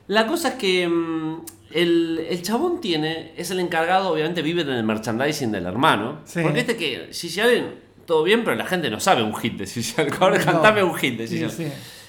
La 0.09 0.27
cosa 0.27 0.49
es 0.49 0.55
que 0.55 0.89
mm, 0.89 1.41
el, 1.73 2.27
el 2.31 2.43
chabón 2.43 2.81
tiene, 2.81 3.33
es 3.37 3.51
el 3.51 3.61
encargado, 3.61 4.11
obviamente 4.11 4.41
vive 4.43 4.63
en 4.63 4.71
el 4.71 4.83
merchandising 4.85 5.53
del 5.53 5.67
hermano. 5.67 6.21
Sí. 6.25 6.41
Porque 6.43 6.61
este 6.61 6.77
que, 6.77 7.09
Gigi 7.13 7.41
Allen, 7.41 7.75
todo 8.07 8.23
bien, 8.23 8.43
pero 8.43 8.57
la 8.57 8.65
gente 8.65 8.89
no 8.91 9.01
sabe 9.01 9.23
un 9.23 9.35
hit 9.37 9.59
de 9.59 9.65
Allen. 9.99 10.15
Ahora 10.19 10.39
No. 10.39 10.45
cantame 10.45 10.83
un 10.83 10.95
hit 10.95 11.19
de 11.19 11.29
Sí, 11.29 11.37
Allen. 11.39 11.51
sí. 11.51 11.67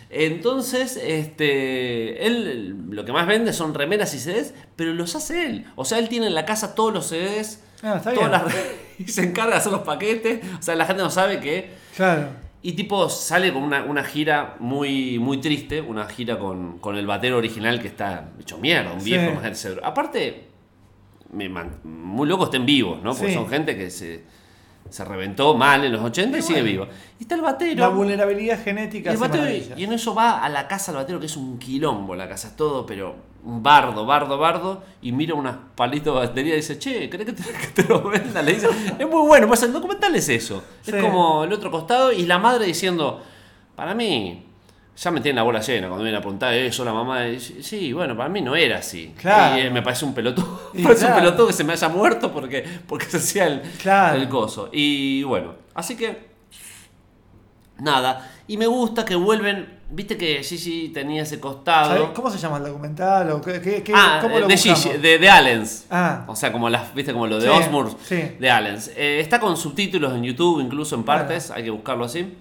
Entonces, 0.10 0.98
este, 1.02 2.26
él 2.26 2.76
lo 2.90 3.06
que 3.06 3.12
más 3.12 3.28
vende 3.28 3.54
son 3.54 3.74
remeras 3.74 4.14
y 4.16 4.20
CDs, 4.20 4.54
pero 4.76 4.94
los 4.94 5.16
hace 5.16 5.46
él. 5.46 5.66
O 5.76 5.86
sea, 5.86 6.00
él 6.00 6.10
tiene 6.10 6.28
en 6.28 6.34
la 6.36 6.46
casa 6.46 6.74
todos 6.76 6.94
los 6.94 7.08
CDs, 7.08 7.64
Ah, 7.84 7.96
está 7.98 8.14
todas 8.14 8.30
bien. 8.30 8.32
las 8.32 8.66
y 9.00 9.08
se 9.08 9.22
encarga 9.24 9.52
de 9.52 9.58
hacer 9.58 9.72
los 9.72 9.82
paquetes. 9.82 10.40
O 10.60 10.62
sea, 10.62 10.76
la 10.76 10.86
gente 10.86 11.04
no 11.04 11.10
sabe 11.12 11.40
que 11.40 11.70
Claro. 11.96 12.28
y 12.62 12.74
tipo 12.74 13.08
sale 13.10 13.54
con 13.54 13.62
una, 13.64 13.84
una 13.84 14.04
gira 14.04 14.56
muy, 14.60 15.20
muy 15.20 15.40
triste, 15.40 15.80
una 15.82 16.06
gira 16.08 16.40
con, 16.40 16.80
con 16.80 16.98
el 16.98 17.06
batero 17.06 17.38
original 17.38 17.80
que 17.82 17.88
está 17.88 18.32
hecho 18.40 18.58
mierda, 18.58 18.92
un 18.94 19.02
Sí. 19.02 19.12
viejo. 19.12 19.26
imagínate, 19.32 19.56
se- 19.56 19.78
Aparte, 19.84 20.48
me 21.32 21.48
man- 21.50 21.80
muy 21.84 22.28
loco 22.28 22.46
estén 22.46 22.66
vivos, 22.66 23.02
¿no? 23.04 23.12
Porque 23.12 23.28
Sí. 23.30 23.34
son 23.36 23.48
gente 23.48 23.78
que 23.78 23.90
se, 23.92 24.24
se 24.90 25.06
reventó 25.06 25.56
mal 25.56 25.84
en 25.86 25.92
los 25.92 26.02
80 26.02 26.38
y, 26.38 26.40
Y 26.40 26.44
sigue 26.44 26.62
bueno. 26.62 26.84
viva. 26.86 26.88
Y 27.20 27.24
está 27.24 27.36
el 27.36 27.42
batero. 27.42 27.80
La 27.80 27.90
vulnerabilidad 27.90 28.64
genética 28.64 29.12
y, 29.12 29.16
el 29.16 29.18
hace 29.18 29.28
batero, 29.28 29.44
maravillas. 29.44 29.80
y 29.80 29.84
en 29.84 29.94
eso 29.94 30.16
va 30.16 30.44
a 30.44 30.50
la 30.50 30.68
casa 30.68 30.92
del 30.92 31.02
batero, 31.02 31.20
que 31.20 31.28
es 31.28 31.38
un 31.38 31.60
quilombo 31.60 32.16
la 32.16 32.28
casa, 32.28 32.50
es 32.50 32.56
todo, 32.56 32.86
pero 32.86 33.16
un 33.44 33.64
bardo, 33.64 34.06
bardo, 34.06 34.38
bardo, 34.38 34.84
y 35.02 35.12
mira 35.12 35.34
unas 35.34 35.56
palitos 35.76 36.14
de 36.14 36.28
batería 36.28 36.54
y 36.54 36.58
dice, 36.58 36.78
che, 36.78 37.10
¿querés 37.10 37.28
que 37.28 37.34
te, 37.34 37.44
que 37.76 37.84
te 37.84 37.84
lo 37.88 38.04
venda? 38.10 38.42
Le 38.42 38.54
dice, 38.54 38.68
es 38.98 39.08
muy 39.10 39.28
bueno, 39.28 39.48
pues 39.48 39.64
el 39.64 39.72
documental 39.72 40.16
es 40.16 40.28
eso. 40.30 40.64
Sí. 40.82 40.92
Es 40.94 41.02
como 41.02 41.44
el 41.44 41.54
otro 41.54 41.72
costado 41.72 42.12
y 42.12 42.26
la 42.26 42.38
madre 42.40 42.66
diciendo, 42.66 43.22
para 43.76 43.94
mí, 43.96 44.49
ya 45.00 45.12
me 45.12 45.22
tiene 45.22 45.38
la 45.38 45.44
bola 45.44 45.62
llena 45.62 45.88
cuando 45.88 46.04
viene 46.04 46.18
a 46.18 46.22
preguntar 46.22 46.54
eso, 46.54 46.84
la 46.84 46.92
mamá 46.94 47.22
dice, 47.24 47.64
sí, 47.64 47.94
bueno, 47.94 48.18
para 48.18 48.28
mí 48.30 48.42
no 48.42 48.56
era 48.56 48.80
así. 48.80 49.14
Claro. 49.18 49.58
Y 49.58 49.62
eh, 49.62 49.70
me 49.70 49.82
parece 49.82 50.04
un 50.06 50.14
pelotudo, 50.14 50.70
me 50.74 50.84
parece 50.84 51.06
claro. 51.06 51.16
un 51.16 51.22
pelotudo 51.24 51.48
que 51.48 51.54
se 51.54 51.64
me 51.64 51.74
haya 51.74 51.88
muerto 51.90 52.34
porque, 52.34 52.66
porque 52.88 53.06
se 53.06 53.18
hacía 53.18 53.48
el, 53.48 53.62
Claro. 53.82 54.18
el 54.22 54.28
coso. 54.28 54.70
Y 54.74 55.24
bueno, 55.24 55.54
así 55.74 55.96
que 55.96 56.28
nada. 57.80 58.30
Y 58.48 58.58
me 58.58 58.66
gusta 58.68 59.06
que 59.06 59.16
vuelven, 59.16 59.80
viste 59.92 60.18
que 60.18 60.42
Gigi 60.44 60.90
tenía 60.90 61.22
ese 61.22 61.36
¿Sabés 61.38 61.42
costado. 61.42 62.14
¿Cómo 62.14 62.30
se 62.32 62.38
llama 62.40 62.58
el 62.58 62.64
documental? 62.64 63.30
¿O 63.32 63.42
qué, 63.42 63.62
qué- 63.62 63.84
qué- 63.84 63.94
Ah, 63.96 64.20
¿Cómo 64.22 64.40
lo 64.40 64.48
de? 64.48 64.58
Gigi, 64.58 64.90
de, 64.98 65.20
de 65.20 65.30
Allens. 65.30 65.86
Ah. 65.92 66.26
O 66.28 66.36
sea, 66.36 66.52
como 66.52 66.68
las, 66.70 66.94
viste, 66.96 67.14
como 67.14 67.28
lo 67.28 67.40
de 67.40 67.44
Sí, 67.48 67.54
Osmour 67.58 67.96
sí. 68.04 68.22
de 68.40 68.50
Allens. 68.52 68.92
Eh, 68.98 69.20
está 69.20 69.40
con 69.40 69.56
subtítulos 69.56 70.14
en 70.14 70.24
YouTube, 70.24 70.60
incluso 70.62 70.96
en 70.96 71.04
partes, 71.04 71.52
hay 71.52 71.64
que 71.64 71.70
buscarlo 71.70 72.06
así. 72.06 72.34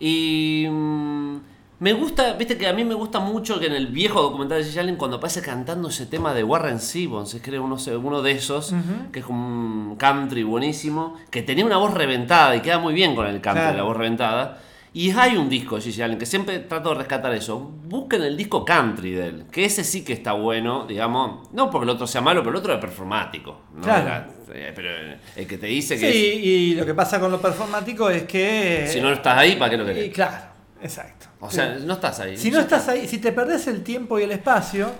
Y 0.00 0.66
mm, 0.70 1.36
me 1.80 1.92
gusta, 1.92 2.32
viste 2.32 2.58
que 2.58 2.66
a 2.66 2.72
mí 2.72 2.84
me 2.84 2.94
gusta 2.94 3.20
mucho 3.20 3.60
que 3.60 3.66
en 3.66 3.74
el 3.74 3.86
viejo 3.86 4.20
documental 4.20 4.58
de 4.58 4.64
Gigi 4.64 4.78
Allen, 4.80 4.96
cuando 4.96 5.18
aparece 5.18 5.42
cantando 5.42 5.88
ese 5.88 6.06
tema 6.06 6.34
de 6.34 6.42
Warren 6.42 6.80
Simmons, 6.80 7.32
es 7.34 7.40
creo 7.42 7.62
uno, 7.62 7.76
uno 8.02 8.22
de 8.22 8.32
esos, 8.32 8.74
que 9.12 9.20
es 9.20 9.24
como 9.24 9.90
un 9.90 9.96
country 9.96 10.42
buenísimo, 10.42 11.14
que 11.30 11.42
tenía 11.42 11.64
una 11.64 11.76
voz 11.76 11.94
reventada 11.94 12.56
y 12.56 12.60
queda 12.60 12.78
muy 12.80 12.94
bien 12.94 13.14
con 13.14 13.26
el 13.26 13.40
country, 13.40 13.62
Claro. 13.62 13.76
la 13.76 13.82
voz 13.84 13.96
reventada. 13.96 14.58
Y 14.94 15.10
hay 15.10 15.36
un 15.36 15.48
disco 15.50 15.76
de 15.76 15.82
Gigi 15.82 16.02
Allen 16.02 16.18
que 16.18 16.26
siempre 16.26 16.58
trato 16.60 16.88
de 16.88 16.94
rescatar 16.96 17.32
eso. 17.34 17.58
Busquen 17.60 18.22
el 18.22 18.36
disco 18.36 18.64
country 18.64 19.12
de 19.12 19.26
él, 19.28 19.44
que 19.52 19.64
ese 19.66 19.84
sí 19.84 20.02
que 20.02 20.14
está 20.14 20.32
bueno, 20.32 20.86
digamos. 20.88 21.46
No 21.52 21.70
porque 21.70 21.84
el 21.84 21.90
otro 21.90 22.06
sea 22.06 22.22
malo, 22.22 22.40
pero 22.40 22.52
el 22.52 22.56
otro 22.56 22.72
es 22.72 22.80
performático. 22.80 23.60
¿no? 23.76 23.82
Claro. 23.82 24.02
Era- 24.06 24.28
eh, 24.54 24.72
pero 24.74 24.88
el 25.36 25.46
que 25.46 25.58
te 25.58 25.66
dice 25.66 25.96
Sí, 25.96 26.00
que 26.00 26.10
y 26.34 26.74
lo 26.74 26.86
que 26.86 26.94
pasa 26.94 27.20
con 27.20 27.30
lo 27.30 27.38
performático 27.40 28.08
es 28.08 28.22
que. 28.24 28.88
si 28.90 29.00
no 29.00 29.12
estás 29.12 29.36
ahí, 29.36 29.56
¿para 29.56 29.70
qué 29.70 29.76
lo 29.76 29.84
y 29.84 29.86
querés? 29.94 30.14
claro, 30.14 30.36
exacto. 30.82 31.26
O 31.40 31.50
sea, 31.50 31.76
no 31.84 31.94
estás 31.94 32.20
ahí. 32.20 32.36
si 32.36 32.50
no 32.50 32.60
estás 32.60 32.88
ahí, 32.88 33.06
si 33.08 33.18
te 33.18 33.32
perdés 33.32 33.66
el 33.66 33.82
tiempo 33.82 34.18
y 34.18 34.22
el 34.24 34.32
espacio, 34.32 34.90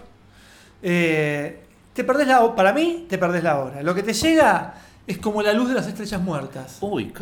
eh, 0.83 1.61
te 1.93 2.05
perdés 2.05 2.29
la 2.29 2.55
Para 2.55 2.73
mí, 2.73 3.07
te 3.09 3.19
perdés 3.19 3.43
la 3.43 3.59
hora. 3.59 3.83
Lo 3.83 3.95
que 3.95 4.03
te 4.03 4.13
llega 4.13 4.75
es 5.07 5.19
como 5.19 5.43
la 5.43 5.53
luz 5.53 5.69
de 5.69 5.75
las 5.75 5.87
estrellas 5.87 6.21
muertas. 6.21 6.79
Uy, 6.81 7.13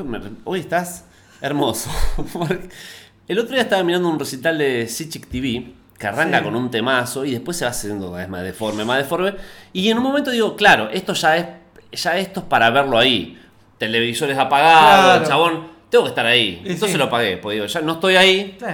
hoy 0.45 0.61
estás 0.61 1.05
hermoso. 1.40 1.90
El 3.29 3.38
otro 3.40 3.55
día 3.55 3.62
estaba 3.62 3.83
mirando 3.83 4.09
un 4.09 4.19
recital 4.19 4.57
de 4.59 4.87
Sichik 4.87 5.29
TV 5.29 5.73
que 5.99 6.07
arranca 6.07 6.38
Sí. 6.38 6.45
con 6.45 6.55
un 6.55 6.71
temazo 6.71 7.25
y 7.25 7.33
después 7.33 7.57
se 7.57 7.64
va 7.64 7.71
haciendo 7.71 8.07
cada 8.07 8.19
vez 8.19 8.29
más 8.29 8.42
deforme, 8.42 8.85
más 8.85 8.99
deforme. 8.99 9.35
Y 9.73 9.88
en 9.90 9.97
un 9.97 10.05
momento 10.05 10.31
digo, 10.31 10.55
claro, 10.55 10.90
esto 10.90 11.12
ya 11.14 11.37
es, 11.37 11.47
ya 11.92 12.16
esto 12.19 12.40
es 12.40 12.47
para 12.47 12.71
verlo 12.71 12.99
ahí. 12.99 13.40
Televisores 13.79 14.38
apagados, 14.38 15.05
Claro. 15.05 15.23
el 15.23 15.29
chabón, 15.29 15.76
tengo 15.90 16.05
que 16.05 16.11
estar 16.11 16.27
ahí. 16.27 16.61
Entonces 16.64 16.92
sí. 16.92 16.99
lo 16.99 17.05
apagué, 17.05 17.37
porque 17.38 17.55
digo, 17.55 17.66
ya 17.66 17.81
no 17.81 17.92
estoy 17.94 18.16
ahí. 18.16 18.57
Sí. 18.59 18.66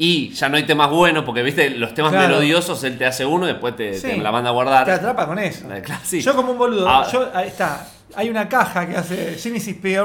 Y 0.00 0.28
ya 0.30 0.48
no 0.48 0.56
hay 0.56 0.62
temas 0.62 0.90
buenos, 0.90 1.24
porque 1.24 1.42
viste, 1.42 1.70
los 1.70 1.92
temas 1.92 2.12
Claro. 2.12 2.28
melodiosos 2.28 2.84
él 2.84 2.96
te 2.96 3.04
hace 3.04 3.26
uno 3.26 3.46
y 3.46 3.48
después 3.48 3.74
te, 3.74 4.18
la 4.18 4.30
manda 4.30 4.50
a 4.50 4.52
guardar. 4.52 4.84
Te 4.84 4.92
atrapa 4.92 5.26
con 5.26 5.38
eso. 5.40 5.66
Yo 6.12 6.36
como 6.36 6.52
un 6.52 6.58
boludo, 6.58 6.88
Ah. 6.88 7.06
yo, 7.12 7.28
ahí 7.34 7.48
está. 7.48 7.84
Hay 8.14 8.30
una 8.30 8.48
caja 8.48 8.88
que 8.88 8.96
hace 8.96 9.34
Genesis 9.38 9.76
P. 9.76 9.98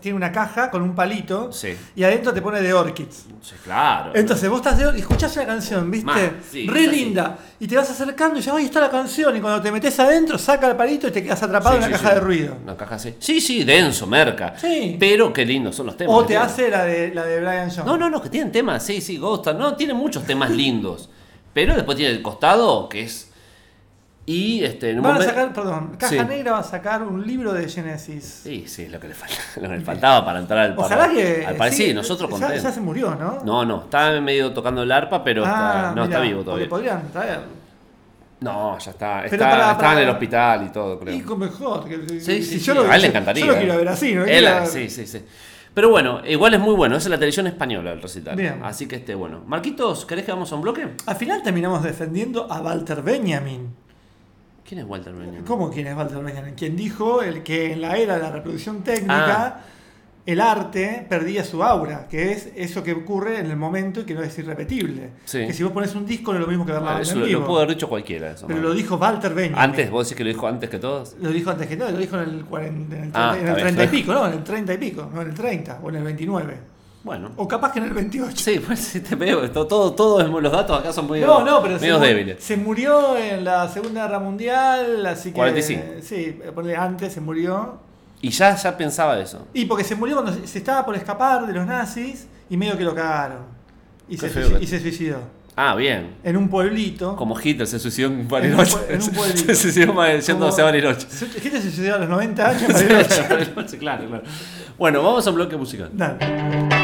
Tiene 0.00 0.16
una 0.16 0.32
caja 0.32 0.70
con 0.70 0.82
un 0.82 0.94
palito 0.94 1.52
Sí. 1.52 1.76
y 1.94 2.02
adentro 2.02 2.32
te 2.32 2.40
pone 2.40 2.60
de 2.62 2.72
Orchids. 2.72 3.26
Sí, 3.42 3.54
claro. 3.62 4.12
Entonces 4.14 4.48
vos 4.48 4.58
estás 4.58 4.78
de 4.78 4.96
y 4.96 5.00
escuchás 5.00 5.36
una 5.36 5.46
canción, 5.46 5.90
¿viste? 5.90 6.06
Ma, 6.06 6.16
sí, 6.50 6.66
Re 6.66 6.86
así. 6.86 6.90
linda. 6.90 7.38
Y 7.60 7.66
te 7.68 7.76
vas 7.76 7.90
acercando 7.90 8.34
y 8.36 8.38
dices, 8.38 8.52
ahí 8.52 8.64
está 8.64 8.80
la 8.80 8.90
canción. 8.90 9.36
Y 9.36 9.40
cuando 9.40 9.60
te 9.62 9.70
metes 9.70 9.98
adentro, 10.00 10.38
saca 10.38 10.68
el 10.70 10.76
palito 10.76 11.06
y 11.08 11.10
te 11.10 11.22
quedas 11.22 11.42
atrapado 11.42 11.76
Sí, 11.76 11.82
en 11.82 11.88
una 11.90 11.98
caja 11.98 12.14
de 12.14 12.20
ruido. 12.20 12.56
Una 12.62 12.76
caja 12.76 12.94
así. 12.94 13.14
Sí, 13.18 13.40
sí, 13.40 13.62
denso, 13.64 14.06
merca. 14.06 14.54
Sí. 14.58 14.96
Pero 14.98 15.32
qué 15.32 15.44
lindos 15.44 15.76
son 15.76 15.86
los 15.86 15.96
temas. 15.96 16.16
O 16.16 16.24
te 16.24 16.36
hace 16.36 16.70
la 16.70 16.84
de, 16.84 17.14
la 17.14 17.24
de 17.24 17.40
Brian 17.40 17.68
Jones. 17.70 17.84
No, 17.84 17.96
no, 17.98 18.08
no, 18.08 18.22
que 18.22 18.30
tienen 18.30 18.50
temas, 18.52 18.82
sí, 18.84 19.00
sí, 19.00 19.18
Ghost. 19.18 19.46
No, 19.48 19.76
tiene 19.76 19.92
muchos 19.94 20.24
temas 20.24 20.50
lindos. 20.50 21.10
Pero 21.52 21.74
después 21.74 21.96
tiene 21.96 22.12
el 22.14 22.22
costado 22.22 22.88
que 22.88 23.02
es. 23.02 23.30
Y 24.26 24.64
este, 24.64 24.90
en 24.90 24.96
un 24.98 25.02
Van 25.02 25.12
a 25.12 25.14
momento- 25.16 25.34
sacar, 25.34 25.52
perdón, 25.52 25.96
Caja 25.98 26.12
Sí. 26.14 26.18
Negra 26.26 26.52
va 26.52 26.58
a 26.60 26.62
sacar 26.62 27.02
un 27.02 27.26
libro 27.26 27.52
de 27.52 27.68
Genesis. 27.68 28.40
Sí, 28.44 28.64
sí, 28.66 28.84
es 28.84 28.90
lo 28.92 28.98
que 28.98 29.08
le, 29.08 29.14
falta, 29.14 29.34
lo 29.60 29.68
que 29.68 29.76
le 29.76 29.80
faltaba 29.84 30.24
para 30.24 30.38
entrar 30.38 30.60
al 30.60 30.78
Ojalá 30.78 30.96
para- 31.02 31.12
que. 31.12 31.44
al 31.46 31.56
país. 31.56 31.76
Sí, 31.76 31.92
nosotros 31.92 32.40
ya, 32.40 32.54
ya 32.56 32.72
se 32.72 32.80
murió, 32.80 33.14
¿no? 33.16 33.40
No, 33.44 33.64
no, 33.66 33.82
está 33.84 34.18
medio 34.22 34.52
tocando 34.54 34.82
el 34.82 34.90
arpa, 34.90 35.22
pero 35.22 35.42
está, 35.44 35.92
no 35.94 36.02
Ah, 36.02 36.04
está 36.06 36.20
vivo 36.20 36.42
todavía. 36.42 36.68
Podrían 36.68 37.06
traer. 37.12 37.40
No, 38.40 38.78
ya 38.78 38.90
está. 38.90 39.24
Está, 39.26 39.38
para- 39.38 39.70
está 39.72 39.78
para- 39.78 39.92
en 39.92 39.98
el 40.08 40.10
hospital 40.10 40.66
y 40.66 40.68
todo, 40.70 40.98
creo. 40.98 41.14
Y 41.14 41.20
con 41.20 41.38
mejor. 41.38 41.84
Que, 41.86 42.08
Sí, 42.20 42.42
sí, 42.42 42.42
sí, 42.42 42.58
yo 42.60 42.74
lo, 42.74 42.90
a 42.90 42.96
él 42.96 43.02
le 43.02 43.08
encantaría. 43.08 43.44
Yo 43.46 43.52
lo 43.52 43.58
quiero 43.58 43.76
ver 43.76 43.88
así, 43.88 44.14
¿no? 44.14 44.24
Él, 44.24 44.46
sí, 44.66 44.88
sí, 44.90 45.06
sí. 45.06 45.22
Pero 45.74 45.90
bueno, 45.90 46.20
igual 46.26 46.54
es 46.54 46.60
muy 46.60 46.74
bueno, 46.74 46.96
es 46.96 47.06
la 47.08 47.16
televisión 47.16 47.46
española 47.46 47.92
el 47.92 48.00
recital. 48.00 48.36
Bien. 48.36 48.60
Así 48.62 48.86
que 48.86 48.96
este, 48.96 49.14
bueno. 49.14 49.42
Marquitos, 49.46 50.06
¿querés 50.06 50.24
que 50.24 50.32
vamos 50.32 50.50
a 50.52 50.54
un 50.54 50.62
bloque? 50.62 50.88
Al 51.06 51.16
final 51.16 51.42
terminamos 51.42 51.82
defendiendo 51.82 52.50
a 52.50 52.60
Walter 52.60 53.02
Benjamin. 53.02 53.74
¿Quién 54.66 54.80
es 54.80 54.86
Walter 54.86 55.12
Benjamin? 55.12 55.42
¿Cómo 55.44 55.70
quién 55.70 55.86
es 55.86 55.96
Walter 55.96 56.18
Benjamin? 56.22 56.54
Quien 56.54 56.76
dijo 56.76 57.22
el 57.22 57.42
que 57.42 57.72
en 57.72 57.80
la 57.82 57.96
era 57.96 58.16
de 58.16 58.22
la 58.22 58.30
reproducción 58.30 58.78
Ah. 58.80 58.84
técnica 58.84 59.60
el 60.26 60.40
arte 60.40 61.04
perdía 61.06 61.44
su 61.44 61.62
aura, 61.62 62.08
que 62.08 62.32
es 62.32 62.48
eso 62.56 62.82
que 62.82 62.94
ocurre 62.94 63.40
en 63.40 63.44
el 63.50 63.58
momento 63.58 64.00
y 64.00 64.04
que 64.04 64.14
no 64.14 64.22
es 64.22 64.38
irrepetible. 64.38 65.10
Sí. 65.26 65.46
Que 65.46 65.52
si 65.52 65.62
vos 65.62 65.70
pones 65.72 65.94
un 65.94 66.06
disco 66.06 66.32
no 66.32 66.38
es 66.38 66.44
lo 66.46 66.48
mismo 66.50 66.64
que 66.64 66.72
verla 66.72 66.96
Ah, 66.96 67.02
en 67.02 67.20
lo, 67.20 67.26
vivo. 67.26 67.40
lo 67.40 67.46
pudo 67.46 67.56
haber 67.58 67.74
dicho 67.74 67.90
cualquiera. 67.90 68.30
Eso, 68.30 68.46
Pero 68.46 68.62
lo 68.62 68.72
dijo 68.72 68.96
Walter 68.96 69.34
Benjamin. 69.34 69.58
Antes, 69.62 69.90
vos 69.90 70.06
decís 70.06 70.16
que 70.16 70.24
lo 70.24 70.30
dijo 70.30 70.46
antes 70.48 70.70
que 70.70 70.78
todos. 70.78 71.14
Lo 71.20 71.28
dijo 71.30 71.50
antes 71.50 71.66
que 71.66 71.76
todo, 71.76 71.90
lo 71.90 71.98
dijo 71.98 72.16
en 72.16 72.22
el, 72.30 72.44
40, 72.46 72.96
en 72.96 73.02
el 73.04 73.12
30, 73.12 73.30
Ah, 73.32 73.34
en 73.38 73.46
el 73.48 73.54
bien, 73.54 73.66
30 73.66 73.84
y 73.84 73.88
pico, 73.88 74.14
¿no? 74.14 74.26
En 74.26 74.32
el 74.32 74.44
30 74.44 74.72
y 74.72 74.78
pico, 74.78 75.10
no 75.14 75.20
en 75.20 75.28
el 75.28 75.34
30 75.34 75.80
o 75.82 75.88
en 75.90 75.96
el 75.96 76.04
29. 76.04 76.56
Bueno. 77.04 77.32
O 77.36 77.46
capaz 77.46 77.70
que 77.70 77.78
en 77.80 77.84
el 77.84 77.92
28. 77.92 78.34
Sí, 78.34 78.58
pues 78.66 78.80
sí 78.80 79.00
te 79.00 79.14
veo. 79.14 79.48
Todo, 79.50 79.92
todo, 79.92 80.40
los 80.40 80.50
datos 80.52 80.80
acá 80.80 80.90
son 80.92 81.06
muy 81.06 81.20
No, 81.20 81.44
no, 81.44 81.62
pero 81.62 81.74
se, 81.78 81.82
medios 81.82 82.00
débiles. 82.00 82.42
se 82.42 82.56
murió 82.56 83.16
en 83.18 83.44
la 83.44 83.68
Segunda 83.68 84.06
Guerra 84.06 84.18
Mundial, 84.20 85.04
así 85.04 85.28
que... 85.28 85.34
45. 85.36 85.82
Sí, 86.02 86.38
ponle 86.54 86.74
antes 86.74 87.12
se 87.12 87.20
murió. 87.20 87.78
Y 88.22 88.30
ya, 88.30 88.56
ya 88.56 88.74
pensaba 88.74 89.20
eso. 89.20 89.46
Y 89.52 89.66
porque 89.66 89.84
se 89.84 89.94
murió 89.94 90.16
cuando 90.22 90.46
se 90.46 90.58
estaba 90.58 90.84
por 90.86 90.96
escapar 90.96 91.46
de 91.46 91.52
los 91.52 91.66
nazis 91.66 92.26
y 92.48 92.56
medio 92.56 92.78
que 92.78 92.84
lo 92.84 92.94
cagaron. 92.94 93.40
Y, 94.08 94.16
se, 94.16 94.26
y 94.60 94.66
suicidó. 94.66 95.18
Ah, 95.56 95.74
bien. 95.76 96.16
En 96.24 96.36
un 96.38 96.48
pueblito. 96.48 97.16
Como 97.16 97.38
Hitler 97.38 97.66
se 97.66 97.78
suicidó 97.78 98.08
en 98.08 98.26
Bariloche. 98.26 98.76
en 98.88 99.02
un 99.02 99.08
pueblito. 99.14 99.44
se 99.44 99.54
suicidó 99.54 99.94
yéndose 100.18 100.62
a 100.62 100.64
Bariloche. 100.64 101.06
Hitler 101.36 101.62
se 101.62 101.70
suicidó 101.70 101.96
a 101.96 101.98
los 101.98 102.08
90 102.08 102.48
años. 102.48 102.80
en. 102.80 102.88
Bariloche, 103.28 103.78
claro, 103.78 104.08
claro. 104.08 104.24
Bueno, 104.78 105.02
vamos 105.02 105.26
a 105.26 105.30
un 105.30 105.36
bloque 105.36 105.56
musical. 105.56 105.90
Dale. 105.92 106.83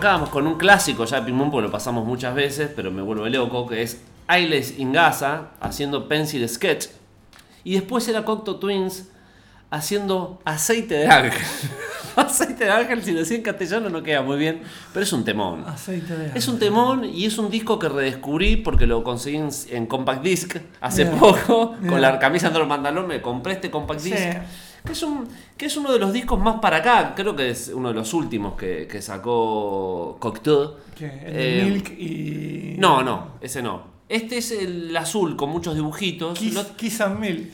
Arrancábamos 0.00 0.30
con 0.30 0.46
un 0.46 0.56
clásico 0.56 1.04
ya 1.04 1.20
de 1.20 1.30
Pong, 1.30 1.50
porque 1.50 1.66
lo 1.66 1.70
pasamos 1.70 2.06
muchas 2.06 2.34
veces, 2.34 2.70
pero 2.74 2.90
me 2.90 3.02
vuelve 3.02 3.28
loco, 3.28 3.66
que 3.66 3.82
es 3.82 4.00
Ailes 4.28 4.78
Ingasa 4.78 5.50
haciendo 5.60 6.08
Pencil 6.08 6.48
Sketch. 6.48 6.86
Y 7.64 7.74
después 7.74 8.08
era 8.08 8.24
Cocteau 8.24 8.58
Twins 8.58 9.08
haciendo 9.68 10.40
Aceite 10.46 10.94
de 10.94 11.06
Ángel. 11.06 11.46
aceite 12.16 12.64
de 12.64 12.70
Ángel, 12.70 13.02
si 13.02 13.12
lo 13.12 13.20
decía 13.20 13.36
en 13.36 13.42
castellano 13.42 13.90
no 13.90 14.02
queda 14.02 14.22
muy 14.22 14.38
bien, 14.38 14.62
pero 14.94 15.04
es 15.04 15.12
un 15.12 15.22
temón. 15.22 15.64
Aceite 15.66 16.16
de 16.16 16.32
Es 16.34 16.48
un 16.48 16.58
temón 16.58 17.04
y 17.04 17.26
es 17.26 17.36
un 17.36 17.50
disco 17.50 17.78
que 17.78 17.90
redescubrí 17.90 18.56
porque 18.56 18.86
lo 18.86 19.04
conseguí 19.04 19.36
en, 19.36 19.50
en 19.68 19.84
Compact 19.84 20.22
Disc 20.22 20.56
hace 20.80 21.04
poco. 21.04 21.76
Con 21.86 22.00
la 22.00 22.18
camisa 22.18 22.48
de 22.48 22.58
los 22.58 23.06
me 23.06 23.20
compré 23.20 23.52
este 23.52 23.70
Compact 23.70 24.00
Sí. 24.00 24.14
Que 24.84 24.92
es, 24.92 25.02
un, 25.02 25.28
que 25.56 25.66
es 25.66 25.76
uno 25.76 25.92
de 25.92 25.98
los 25.98 26.12
discos 26.12 26.40
más 26.40 26.58
para 26.60 26.78
acá. 26.78 27.14
Creo 27.14 27.36
que 27.36 27.50
es 27.50 27.70
uno 27.74 27.88
de 27.88 27.94
los 27.94 28.14
últimos 28.14 28.54
que, 28.54 28.86
que 28.90 29.02
sacó 29.02 30.16
Cocteau. 30.18 30.76
¿Qué? 30.96 31.06
El 31.06 31.32
de 31.32 31.60
Eh, 31.60 31.64
Milk 31.70 31.90
y. 31.98 32.74
No, 32.78 33.02
no, 33.02 33.32
ese 33.40 33.62
no. 33.62 34.00
Este 34.08 34.38
es 34.38 34.50
el 34.50 34.96
azul 34.96 35.36
con 35.36 35.50
muchos 35.50 35.74
dibujitos. 35.74 36.38
Kiss, 36.38 36.58
Kiss 36.76 37.00
and 37.00 37.20
Milk. 37.20 37.48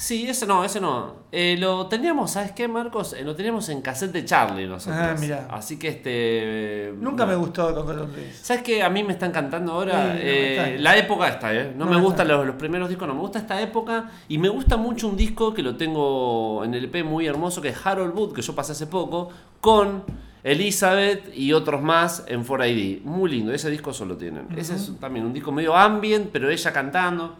Sí, 0.00 0.26
ese 0.28 0.46
no, 0.46 0.64
ese 0.64 0.80
no. 0.80 1.14
Eh, 1.30 1.56
lo 1.58 1.86
teníamos, 1.86 2.32
¿sabes 2.32 2.52
qué, 2.52 2.66
Marcos? 2.66 3.12
Eh, 3.12 3.22
lo 3.22 3.36
teníamos 3.36 3.68
en 3.68 3.82
cassette 3.82 4.12
de 4.12 4.24
Charlie 4.24 4.66
nosotros. 4.66 5.00
Ah, 5.00 5.14
mirá. 5.18 5.46
Así 5.50 5.78
que 5.78 5.88
este. 5.88 6.94
Nunca 6.98 7.24
no. 7.24 7.32
me 7.32 7.36
gustó 7.36 7.72
Twins. 7.72 8.36
¿Sabes 8.42 8.62
qué? 8.62 8.82
A 8.82 8.88
mí 8.88 9.04
me 9.04 9.12
está 9.12 9.26
encantando 9.26 9.72
ahora 9.72 9.92
Sí, 9.92 10.08
no, 10.08 10.14
Eh, 10.24 10.54
está 10.74 10.82
la 10.82 10.96
época 10.96 11.28
esta, 11.28 11.54
¿eh? 11.54 11.74
No, 11.76 11.84
No, 11.84 11.90
me 11.92 12.00
gustan 12.00 12.28
los, 12.28 12.46
los 12.46 12.56
primeros 12.56 12.88
discos, 12.88 13.06
no 13.06 13.14
me 13.14 13.20
gusta 13.20 13.38
esta 13.38 13.60
época. 13.60 14.10
Y 14.28 14.38
me 14.38 14.48
gusta 14.48 14.76
mucho 14.76 15.06
un 15.06 15.16
disco 15.16 15.52
que 15.52 15.62
lo 15.62 15.76
tengo 15.76 16.64
en 16.64 16.74
el 16.74 16.84
EP 16.86 17.04
muy 17.04 17.26
hermoso, 17.26 17.60
que 17.60 17.68
es 17.68 17.86
Harold 17.86 18.14
Wood, 18.16 18.32
que 18.32 18.42
yo 18.42 18.54
pasé 18.54 18.72
hace 18.72 18.86
poco, 18.86 19.28
con 19.60 20.02
Elizabeth 20.42 21.36
y 21.36 21.52
otros 21.52 21.82
más 21.82 22.24
en 22.26 22.44
4ID. 22.44 23.02
Muy 23.02 23.30
lindo, 23.30 23.52
ese 23.52 23.70
disco 23.70 23.92
solo 23.92 24.16
tienen. 24.16 24.48
Ese 24.56 24.74
es 24.74 24.92
también 24.98 25.26
un 25.26 25.32
disco 25.32 25.52
medio 25.52 25.76
ambient, 25.76 26.30
pero 26.32 26.48
ella 26.50 26.72
cantando. 26.72 27.36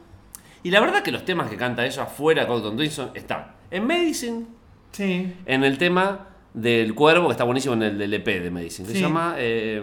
Y 0.63 0.71
la 0.71 0.81
verdad 0.81 1.03
que 1.03 1.11
los 1.13 1.25
temas 1.25 1.49
que 1.51 1.57
canta 1.57 1.85
ella 1.87 2.07
fuera 2.07 2.43
de 2.43 2.49
Cotton 2.49 2.77
Twinson 2.77 3.11
están 3.15 3.47
en 3.71 3.87
Medicine, 3.87 4.47
Sí. 4.93 5.35
en 5.47 5.65
el 5.65 5.79
tema 5.79 6.27
del 6.53 6.95
cuervo, 6.95 7.27
que 7.29 7.33
está 7.33 7.45
buenísimo 7.45 7.75
en 7.75 7.83
el 7.85 7.99
del 7.99 8.13
EP 8.15 8.41
de 8.41 8.51
Medicine, 8.51 8.89
Sí. 8.89 8.95
se 8.95 9.01
llama 9.01 9.35
eh, 9.39 9.83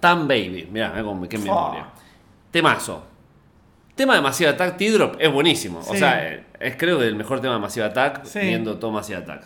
Tan 0.00 0.26
Baby. 0.28 0.68
Mirá, 0.70 0.90
mirá 0.90 1.02
cómo- 1.02 1.28
qué 1.28 1.38
memoria. 1.38 1.88
Temazo. 2.50 3.04
Tema 3.94 4.14
de 4.14 4.20
Massive 4.20 4.50
Attack, 4.50 4.76
T-Drop, 4.76 5.16
es 5.18 5.32
buenísimo. 5.32 5.80
O 5.80 5.94
sea, 5.94 6.26
eh, 6.32 6.44
es 6.60 6.76
creo 6.76 6.98
que 6.98 7.06
el 7.06 7.16
mejor 7.16 7.40
tema 7.40 7.54
de 7.54 7.60
Massive 7.60 7.86
Attack, 7.86 8.22
viendo 8.34 8.78
todo 8.78 8.90
Massive 8.92 9.18
Attack. 9.18 9.44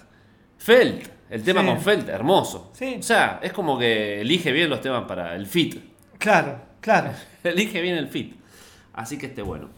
Felt, 0.59 1.09
el 1.31 1.43
tema 1.43 1.65
con 1.65 1.81
Felt, 1.81 2.09
hermoso. 2.09 2.71
Sí. 2.75 2.97
O 2.99 3.03
sea, 3.03 3.39
es 3.43 3.53
como 3.53 3.79
que 3.79 4.21
elige 4.21 4.53
bien 4.53 4.69
los 4.69 4.81
temas 4.81 5.05
para 5.05 5.35
el 5.37 5.47
fit. 5.47 5.77
Claro, 6.19 6.61
claro. 6.81 7.11
Elige 7.45 7.81
bien 7.81 7.97
el 7.97 8.09
fit. 8.09 8.35
Así 8.93 9.17
que 9.17 9.27
esté 9.27 9.41
bueno. 9.41 9.71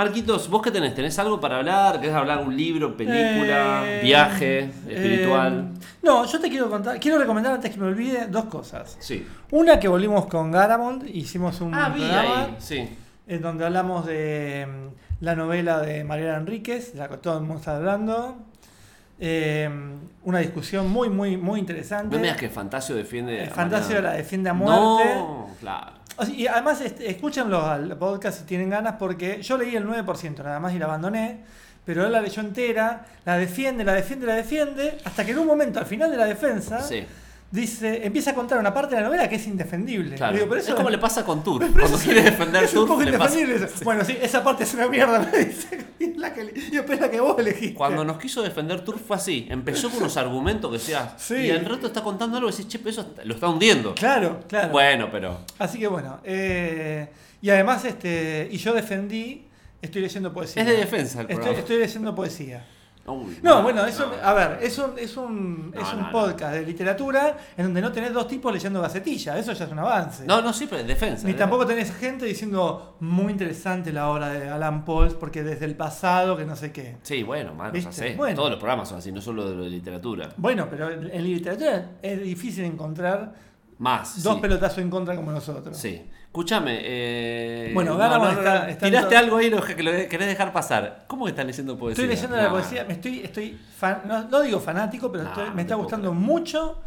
Marquitos, 0.00 0.50
¿vos 0.50 0.60
qué 0.60 0.70
tenés? 0.70 0.94
¿Tenés 0.94 1.18
algo 1.18 1.40
para 1.40 1.56
hablar? 1.56 1.98
¿Querés 2.02 2.14
hablar 2.14 2.44
un 2.46 2.54
libro, 2.54 2.94
película, 2.98 3.82
Eh, 3.86 4.00
viaje, 4.02 4.58
espiritual? 4.86 5.70
eh, 5.74 5.86
no, 6.02 6.26
yo 6.26 6.38
te 6.38 6.50
quiero 6.50 6.68
contar, 6.68 7.00
quiero 7.00 7.16
recomendar 7.16 7.54
antes 7.54 7.70
que 7.72 7.80
me 7.80 7.86
olvide 7.86 8.26
dos 8.26 8.44
cosas. 8.44 8.98
Sí. 9.00 9.26
Una 9.52 9.80
que 9.80 9.88
volvimos 9.88 10.26
con 10.26 10.50
Garamond, 10.52 11.06
hicimos 11.08 11.62
un 11.62 11.74
Ah, 11.74 11.88
vi 11.88 12.00
programa 12.02 12.44
ahí, 12.44 12.56
sí. 12.58 12.86
en 13.26 13.40
donde 13.40 13.64
hablamos 13.64 14.04
de 14.04 14.66
mm, 14.68 15.24
la 15.24 15.34
novela 15.34 15.80
de 15.80 16.04
Mariana 16.04 16.36
Enríquez, 16.40 16.92
de 16.92 16.98
la 16.98 17.08
que 17.08 17.16
todo 17.16 17.36
el 17.38 17.44
mundo 17.44 17.56
está 17.60 17.76
hablando. 17.78 18.36
Eh, 19.18 19.70
una 20.24 20.40
discusión 20.40 20.90
muy, 20.90 21.08
muy, 21.08 21.38
muy 21.38 21.58
interesante. 21.58 22.14
No 22.14 22.20
me 22.20 22.24
digas 22.26 22.36
que 22.38 22.50
Fantasio 22.50 22.94
defiende. 22.94 23.44
A 23.44 23.48
Fantasio 23.48 23.94
Mariana. 23.94 24.10
la 24.10 24.16
defiende 24.18 24.50
a 24.50 24.52
muerte. 24.52 25.14
No, 25.14 25.46
claro. 25.58 25.92
Y 26.28 26.46
además, 26.46 26.80
este, 26.80 27.10
escúchenlo 27.10 27.66
al 27.66 27.96
podcast 27.98 28.38
si 28.40 28.44
tienen 28.44 28.70
ganas, 28.70 28.94
porque 28.98 29.42
yo 29.42 29.58
leí 29.58 29.76
el 29.76 29.86
9% 29.86 30.42
nada 30.42 30.60
más 30.60 30.72
y 30.74 30.78
la 30.78 30.86
abandoné. 30.86 31.40
Pero 31.84 32.04
él 32.04 32.12
la 32.12 32.20
leyó 32.20 32.42
entera, 32.42 33.06
la 33.24 33.36
defiende, 33.36 33.84
la 33.84 33.92
defiende, 33.92 34.26
la 34.26 34.34
defiende, 34.34 34.98
hasta 35.04 35.24
que 35.24 35.30
en 35.32 35.38
un 35.38 35.46
momento, 35.46 35.78
al 35.78 35.86
final 35.86 36.10
de 36.10 36.16
la 36.16 36.24
defensa, 36.24 36.80
Sí, 36.80 37.06
dice, 37.50 38.04
empieza 38.04 38.32
a 38.32 38.34
contar 38.34 38.58
una 38.58 38.74
parte 38.74 38.94
de 38.94 39.00
la 39.00 39.06
novela 39.06 39.28
que 39.28 39.36
es 39.36 39.46
indefendible. 39.46 40.16
claro. 40.16 40.34
Digo, 40.34 40.46
pero 40.48 40.60
eso 40.60 40.70
es 40.70 40.76
como 40.76 40.90
le 40.90 40.98
pasa 40.98 41.24
con 41.24 41.42
pero 41.58 41.72
Cuando 41.72 41.98
quiere 41.98 42.22
defender 42.22 42.64
es 42.64 42.74
un 42.74 42.86
poco 42.86 43.02
le 43.02 43.18
pasa. 43.18 43.38
Bueno, 43.84 44.04
sí, 44.04 44.16
esa 44.20 44.42
parte 44.42 44.64
es 44.64 44.74
una 44.74 44.88
mierda, 44.88 45.18
me 45.20 45.44
dice. 45.44 45.86
Y 45.98 46.04
es 46.10 46.16
la 46.16 46.32
que, 46.32 46.42
y 46.42 46.96
la 46.96 47.10
que 47.10 47.20
vos 47.20 47.38
elegiste. 47.38 47.74
Cuando 47.74 48.04
nos 48.04 48.18
quiso 48.18 48.42
defender 48.42 48.84
Tour 48.84 48.98
fue 48.98 49.16
así. 49.16 49.46
Empezó 49.48 49.90
con 49.90 50.00
unos 50.00 50.16
argumentos 50.16 50.70
que 50.70 50.78
decía. 50.78 51.14
Sí. 51.26 51.34
Y 51.34 51.50
al 51.50 51.64
rato 51.64 51.88
está 51.88 52.02
contando 52.02 52.36
algo 52.36 52.48
y 52.48 52.52
decís, 52.52 52.68
che, 52.68 52.78
pero 52.78 52.90
eso 52.90 53.14
lo 53.24 53.34
está 53.34 53.48
hundiendo. 53.48 53.94
Claro, 53.94 54.40
claro. 54.48 54.70
Bueno, 54.70 55.08
pero. 55.10 55.40
Así 55.58 55.78
que 55.78 55.88
bueno. 55.88 56.20
eh, 56.24 57.08
y 57.40 57.50
además, 57.50 57.84
este, 57.84 58.48
y 58.50 58.56
yo 58.56 58.74
defendí, 58.74 59.46
estoy 59.82 60.02
leyendo 60.02 60.32
poesía. 60.32 60.62
Es 60.62 60.68
de 60.68 60.76
defensa 60.76 61.20
el 61.20 61.30
Estoy, 61.30 61.54
estoy 61.54 61.78
leyendo 61.78 62.14
poesía. 62.14 62.66
Uy, 63.06 63.38
No, 63.42 63.62
bueno, 63.62 63.84
es 63.86 63.98
un, 64.00 64.06
no. 64.10 64.16
a 64.22 64.34
ver, 64.34 64.58
es 64.62 64.78
un, 64.78 64.98
es 64.98 65.16
un, 65.16 65.70
No, 65.70 65.80
es 65.80 65.92
un 65.92 66.10
podcast 66.10 66.54
de 66.54 66.62
literatura 66.66 67.36
en 67.56 67.64
donde 67.66 67.80
no 67.80 67.92
tenés 67.92 68.12
dos 68.12 68.26
tipos 68.28 68.52
leyendo 68.52 68.80
gacetilla, 68.80 69.38
eso 69.38 69.52
ya 69.52 69.64
es 69.64 69.70
un 69.70 69.78
avance. 69.78 70.24
No, 70.26 70.42
no, 70.42 70.52
sí, 70.52 70.66
pero 70.68 70.82
es 70.82 70.86
defensa. 70.86 71.26
Ni 71.26 71.32
¿eh? 71.32 71.34
tampoco 71.36 71.66
tenés 71.66 71.94
gente 71.94 72.24
diciendo 72.26 72.96
muy 73.00 73.32
interesante 73.32 73.92
la 73.92 74.08
obra 74.10 74.28
de 74.30 74.48
Alan 74.48 74.84
Pauls 74.84 75.14
porque 75.14 75.42
desde 75.42 75.64
el 75.64 75.76
pasado 75.76 76.36
que 76.36 76.44
no 76.44 76.56
sé 76.56 76.72
qué. 76.72 76.96
Sí, 77.02 77.22
bueno, 77.22 77.54
Marcos, 77.54 77.86
hacé. 77.86 78.14
Bueno. 78.16 78.36
Todos 78.36 78.50
los 78.50 78.58
programas 78.58 78.88
son 78.88 78.98
así, 78.98 79.12
no 79.12 79.20
solo 79.20 79.48
de 79.48 79.56
lo 79.56 79.64
de 79.64 79.70
literatura. 79.70 80.30
Bueno, 80.36 80.66
pero 80.70 80.90
en 80.90 81.10
en 81.10 81.24
literatura 81.24 81.92
es 82.02 82.22
difícil 82.22 82.64
encontrar 82.64 83.34
Más. 83.78 84.22
dos 84.22 84.34
sí. 84.36 84.40
pelotazos 84.40 84.78
en 84.78 84.90
contra 84.90 85.14
como 85.16 85.32
nosotros. 85.32 85.76
Sí. 85.76 86.02
Escúchame. 86.36 86.80
Eh... 86.82 87.70
Bueno, 87.72 87.94
está- 87.94 88.68
está 88.68 88.86
Tiraste 88.86 89.08
todo- 89.08 89.18
algo 89.18 89.36
ahí 89.38 89.48
lo 89.48 89.62
que 89.62 89.82
lo 89.82 89.90
querés 89.90 90.28
dejar 90.28 90.52
pasar. 90.52 91.04
¿Cómo 91.06 91.24
que 91.24 91.30
estás 91.30 91.46
leyendo 91.46 91.78
poesía? 91.78 92.04
Estoy 92.04 92.14
leyendo 92.14 92.36
la 92.36 92.50
poesía, 92.50 92.84
me 92.84 92.92
estoy, 92.92 93.20
estoy 93.20 93.58
fan- 93.74 94.02
no, 94.30 94.42
digo 94.42 94.60
fanático, 94.60 95.10
pero 95.10 95.24
estoy- 95.24 95.50
me 95.54 95.62
está 95.62 95.76
gustando 95.76 96.10
creer. 96.10 96.26
mucho. 96.26 96.78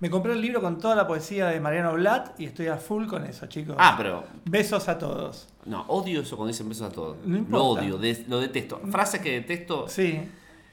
Me 0.00 0.10
compré 0.10 0.32
el 0.32 0.40
libro 0.40 0.60
con 0.60 0.80
toda 0.80 0.96
la 0.96 1.06
poesía 1.06 1.46
de 1.46 1.60
Mariano 1.60 1.92
Blatt 1.94 2.38
y 2.40 2.46
estoy 2.46 2.66
a 2.66 2.78
full 2.78 3.06
con 3.06 3.24
eso, 3.24 3.46
chicos. 3.46 3.76
Ah, 3.78 3.94
pero. 3.96 4.24
Besos 4.44 4.88
a 4.88 4.98
todos. 4.98 5.46
No, 5.66 5.82
odio 5.86 6.22
eso 6.22 6.36
cuando 6.36 6.48
dicen 6.52 6.68
besos 6.68 6.90
a 6.90 6.92
todos. 6.92 7.16
No 7.24 7.46
lo 7.48 7.64
odio, 7.64 8.00
lo 8.26 8.40
detesto. 8.40 8.80
Frase 8.90 9.20
que 9.20 9.34
detesto. 9.34 9.86
Sí. 9.88 10.20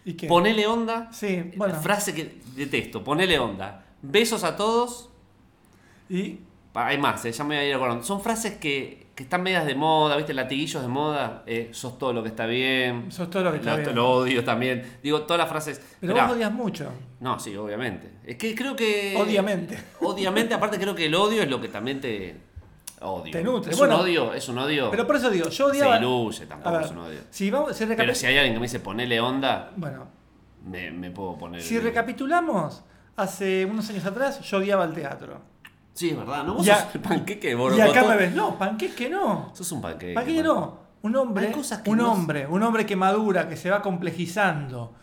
¿Y 0.05 0.13
qué? 0.13 0.27
Ponele 0.27 0.65
onda. 0.65 1.09
Sí, 1.13 1.51
bueno. 1.55 1.75
Frase 1.75 2.15
que 2.15 2.41
detesto. 2.55 3.03
Ponele 3.03 3.37
onda. 3.37 3.83
Besos 4.01 4.43
a 4.43 4.55
todos. 4.57 5.09
Y 6.09 6.39
Hay 6.75 6.97
más, 6.97 7.23
eh, 7.25 7.31
ya 7.31 7.43
me 7.43 7.55
voy 7.55 7.65
a 7.65 7.69
ir 7.69 7.75
acordando. 7.75 8.03
Son 8.03 8.19
frases 8.21 8.53
que, 8.57 9.07
que 9.13 9.23
están 9.23 9.43
medias 9.43 9.65
de 9.65 9.75
moda, 9.75 10.17
¿viste? 10.17 10.33
Latiguillos 10.33 10.81
de 10.81 10.87
moda. 10.87 11.43
eh, 11.45 11.69
sos 11.71 11.99
todo 11.99 12.13
lo 12.13 12.23
que 12.23 12.29
está 12.29 12.45
bien. 12.47 13.11
sos 13.11 13.29
todo 13.29 13.43
lo 13.43 13.51
que 13.51 13.57
está 13.57 13.71
Lo- 13.77 13.83
bien. 13.83 13.95
Lo 13.95 14.09
odio 14.11 14.43
también. 14.43 14.97
Digo, 15.03 15.21
todas 15.21 15.37
las 15.37 15.49
frases. 15.49 15.79
Pero 16.01 16.13
Mirá, 16.13 16.25
vos 16.25 16.35
odias 16.35 16.51
mucho. 16.51 16.89
No, 17.19 17.39
sí, 17.39 17.55
obviamente. 17.55 18.11
Es 18.25 18.37
que 18.37 18.55
creo 18.55 18.75
que. 18.75 19.15
Obviamente. 19.21 19.77
Obviamente, 20.01 20.53
aparte 20.55 20.79
creo 20.79 20.95
que 20.95 21.05
el 21.05 21.13
odio 21.15 21.43
es 21.43 21.49
lo 21.49 21.61
que 21.61 21.67
también 21.67 22.01
te. 22.01 22.37
Odio. 23.01 23.31
Te 23.33 23.43
nutre. 23.43 23.71
Es 23.73 23.77
Bueno, 23.77 23.95
un 23.97 24.01
odio, 24.01 24.33
es 24.33 24.47
un 24.49 24.57
odio. 24.57 24.89
Pero 24.89 25.05
por 25.05 25.17
eso 25.17 25.29
digo, 25.29 25.45
yo 25.45 25.51
se 25.51 25.63
odiaba. 25.63 25.97
diluye, 25.99 26.45
A 26.45 26.47
tampoco 26.47 26.75
ver, 26.77 26.85
es 26.85 26.91
un 26.91 26.97
odio. 26.99 27.19
si 27.29 27.51
vamos, 27.51 27.75
si, 27.75 27.83
recapi- 27.85 27.97
Pero 27.97 28.15
si 28.15 28.25
hay 28.27 28.37
alguien 28.37 28.53
que 28.55 28.59
me 28.61 28.65
dice 28.65 28.79
ponele 28.79 29.19
onda, 29.19 29.71
bueno, 29.75 30.07
me, 30.65 30.89
me 30.89 31.11
puedo 31.11 31.37
poner. 31.37 31.61
si 31.61 31.77
recapitulamos, 31.79 32.81
hace 33.17 33.65
unos 33.65 33.89
años 33.89 34.05
atrás 34.05 34.39
yo 34.41 34.57
odiaba 34.57 34.85
el 34.85 34.93
teatro. 34.93 35.41
Sí, 35.93 36.09
es 36.09 36.17
verdad. 36.17 36.43
No, 36.43 36.55
vos 36.55 36.65
Y 36.65 36.69
a- 36.69 36.77
sos 36.83 36.95
el 36.95 37.01
panqueque 37.01 37.55
de 37.55 37.77
Y 37.77 37.81
acá 37.81 38.03
me 38.03 38.15
ves, 38.15 38.33
no, 38.33 38.57
panqueque 38.57 39.09
no. 39.09 39.51
Sos 39.53 39.71
un 39.71 39.81
panqueque. 39.81 40.13
Panqueque 40.13 40.43
man. 40.43 40.45
no. 40.47 40.83
Un 41.03 41.15
hombre, 41.17 41.47
Hay 41.47 41.53
cosas 41.53 41.81
que 41.81 41.89
un 41.89 41.97
no- 41.97 42.11
hombre, 42.11 42.47
un 42.47 42.63
hombre 42.63 42.85
que 42.85 42.95
madura, 42.95 43.47
que 43.49 43.57
se 43.57 43.69
va 43.69 43.81
complejizando, 43.81 44.93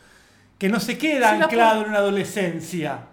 que 0.58 0.68
no 0.68 0.80
se 0.80 0.96
queda 0.96 1.32
Sí, 1.32 1.38
la 1.38 1.44
anclado 1.44 1.82
en 1.82 1.90
una 1.90 1.98
adolescencia. 1.98 3.06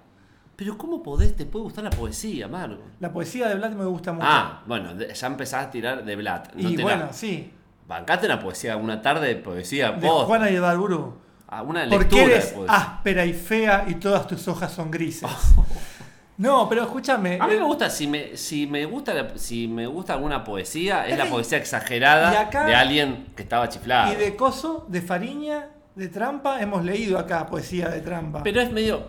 Pero 0.56 0.78
¿cómo 0.78 1.04
podés? 1.04 1.36
Te 1.36 1.46
puede 1.46 1.64
gustar 1.64 1.84
la 1.84 1.90
poesía, 1.92 2.48
Margo. 2.48 2.82
La 3.00 3.12
poesía 3.12 3.48
de 3.50 3.56
Blatt 3.56 3.74
me 3.74 3.86
gusta 3.86 4.14
mucho. 4.14 4.26
Ah, 4.28 4.64
bueno, 4.66 4.96
de- 4.96 5.14
ya 5.14 5.28
empezás 5.28 5.66
a 5.68 5.70
tirar 5.72 6.04
de 6.04 6.16
Blatt. 6.16 6.54
No 6.56 6.70
y 6.70 6.76
te 6.76 6.82
bueno, 6.82 7.06
la- 7.08 7.14
sí. 7.14 7.54
Bancate 7.88 8.26
una 8.26 8.40
poesía, 8.40 8.76
una 8.78 9.02
tarde 9.02 9.28
de 9.28 9.36
poesía. 9.36 9.92
De. 9.92 10.08
Juana 10.08 10.50
y 10.50 10.56
de. 10.56 11.14
Ah, 11.50 11.62
una 11.62 11.82
Porque 11.84 11.98
lectura 11.98 12.24
de 12.24 12.32
eres 12.34 12.46
poesía. 12.48 12.76
áspera 12.76 13.26
y 13.26 13.34
fea 13.34 13.86
y 13.88 13.96
todas 13.96 14.26
tus 14.28 14.48
hojas 14.48 14.72
son 14.72 14.90
grises. 14.90 15.30
No, 16.38 16.70
pero 16.70 16.84
escúchame. 16.84 17.38
A 17.42 17.48
mí 17.48 17.54
eh, 17.56 17.58
me 17.60 17.64
gusta, 17.66 17.90
si 17.90 18.06
me, 18.08 18.38
si 18.38 18.68
me 18.68 18.86
gusta 18.86 19.14
la- 19.14 19.38
si 19.38 19.68
me 19.68 19.88
gusta 19.88 20.14
alguna 20.14 20.44
poesía, 20.44 21.08
es 21.08 21.18
la 21.18 21.26
poesía 21.26 21.58
exagerada 21.58 22.32
Y 22.34 22.36
acá- 22.38 22.66
de 22.66 22.76
alguien 22.76 23.28
que 23.36 23.42
estaba 23.44 23.68
chiflado. 23.70 24.14
Y 24.14 24.16
de 24.18 24.36
Coso, 24.36 24.86
de 24.88 25.02
Fariña, 25.02 25.70
de 25.96 26.10
Trampa, 26.10 26.62
hemos 26.62 26.86
leído 26.86 27.18
acá 27.18 27.48
poesía 27.48 27.90
de 27.90 28.02
Trampa. 28.02 28.44
Pero 28.44 28.62
es 28.62 28.72
medio. 28.72 29.08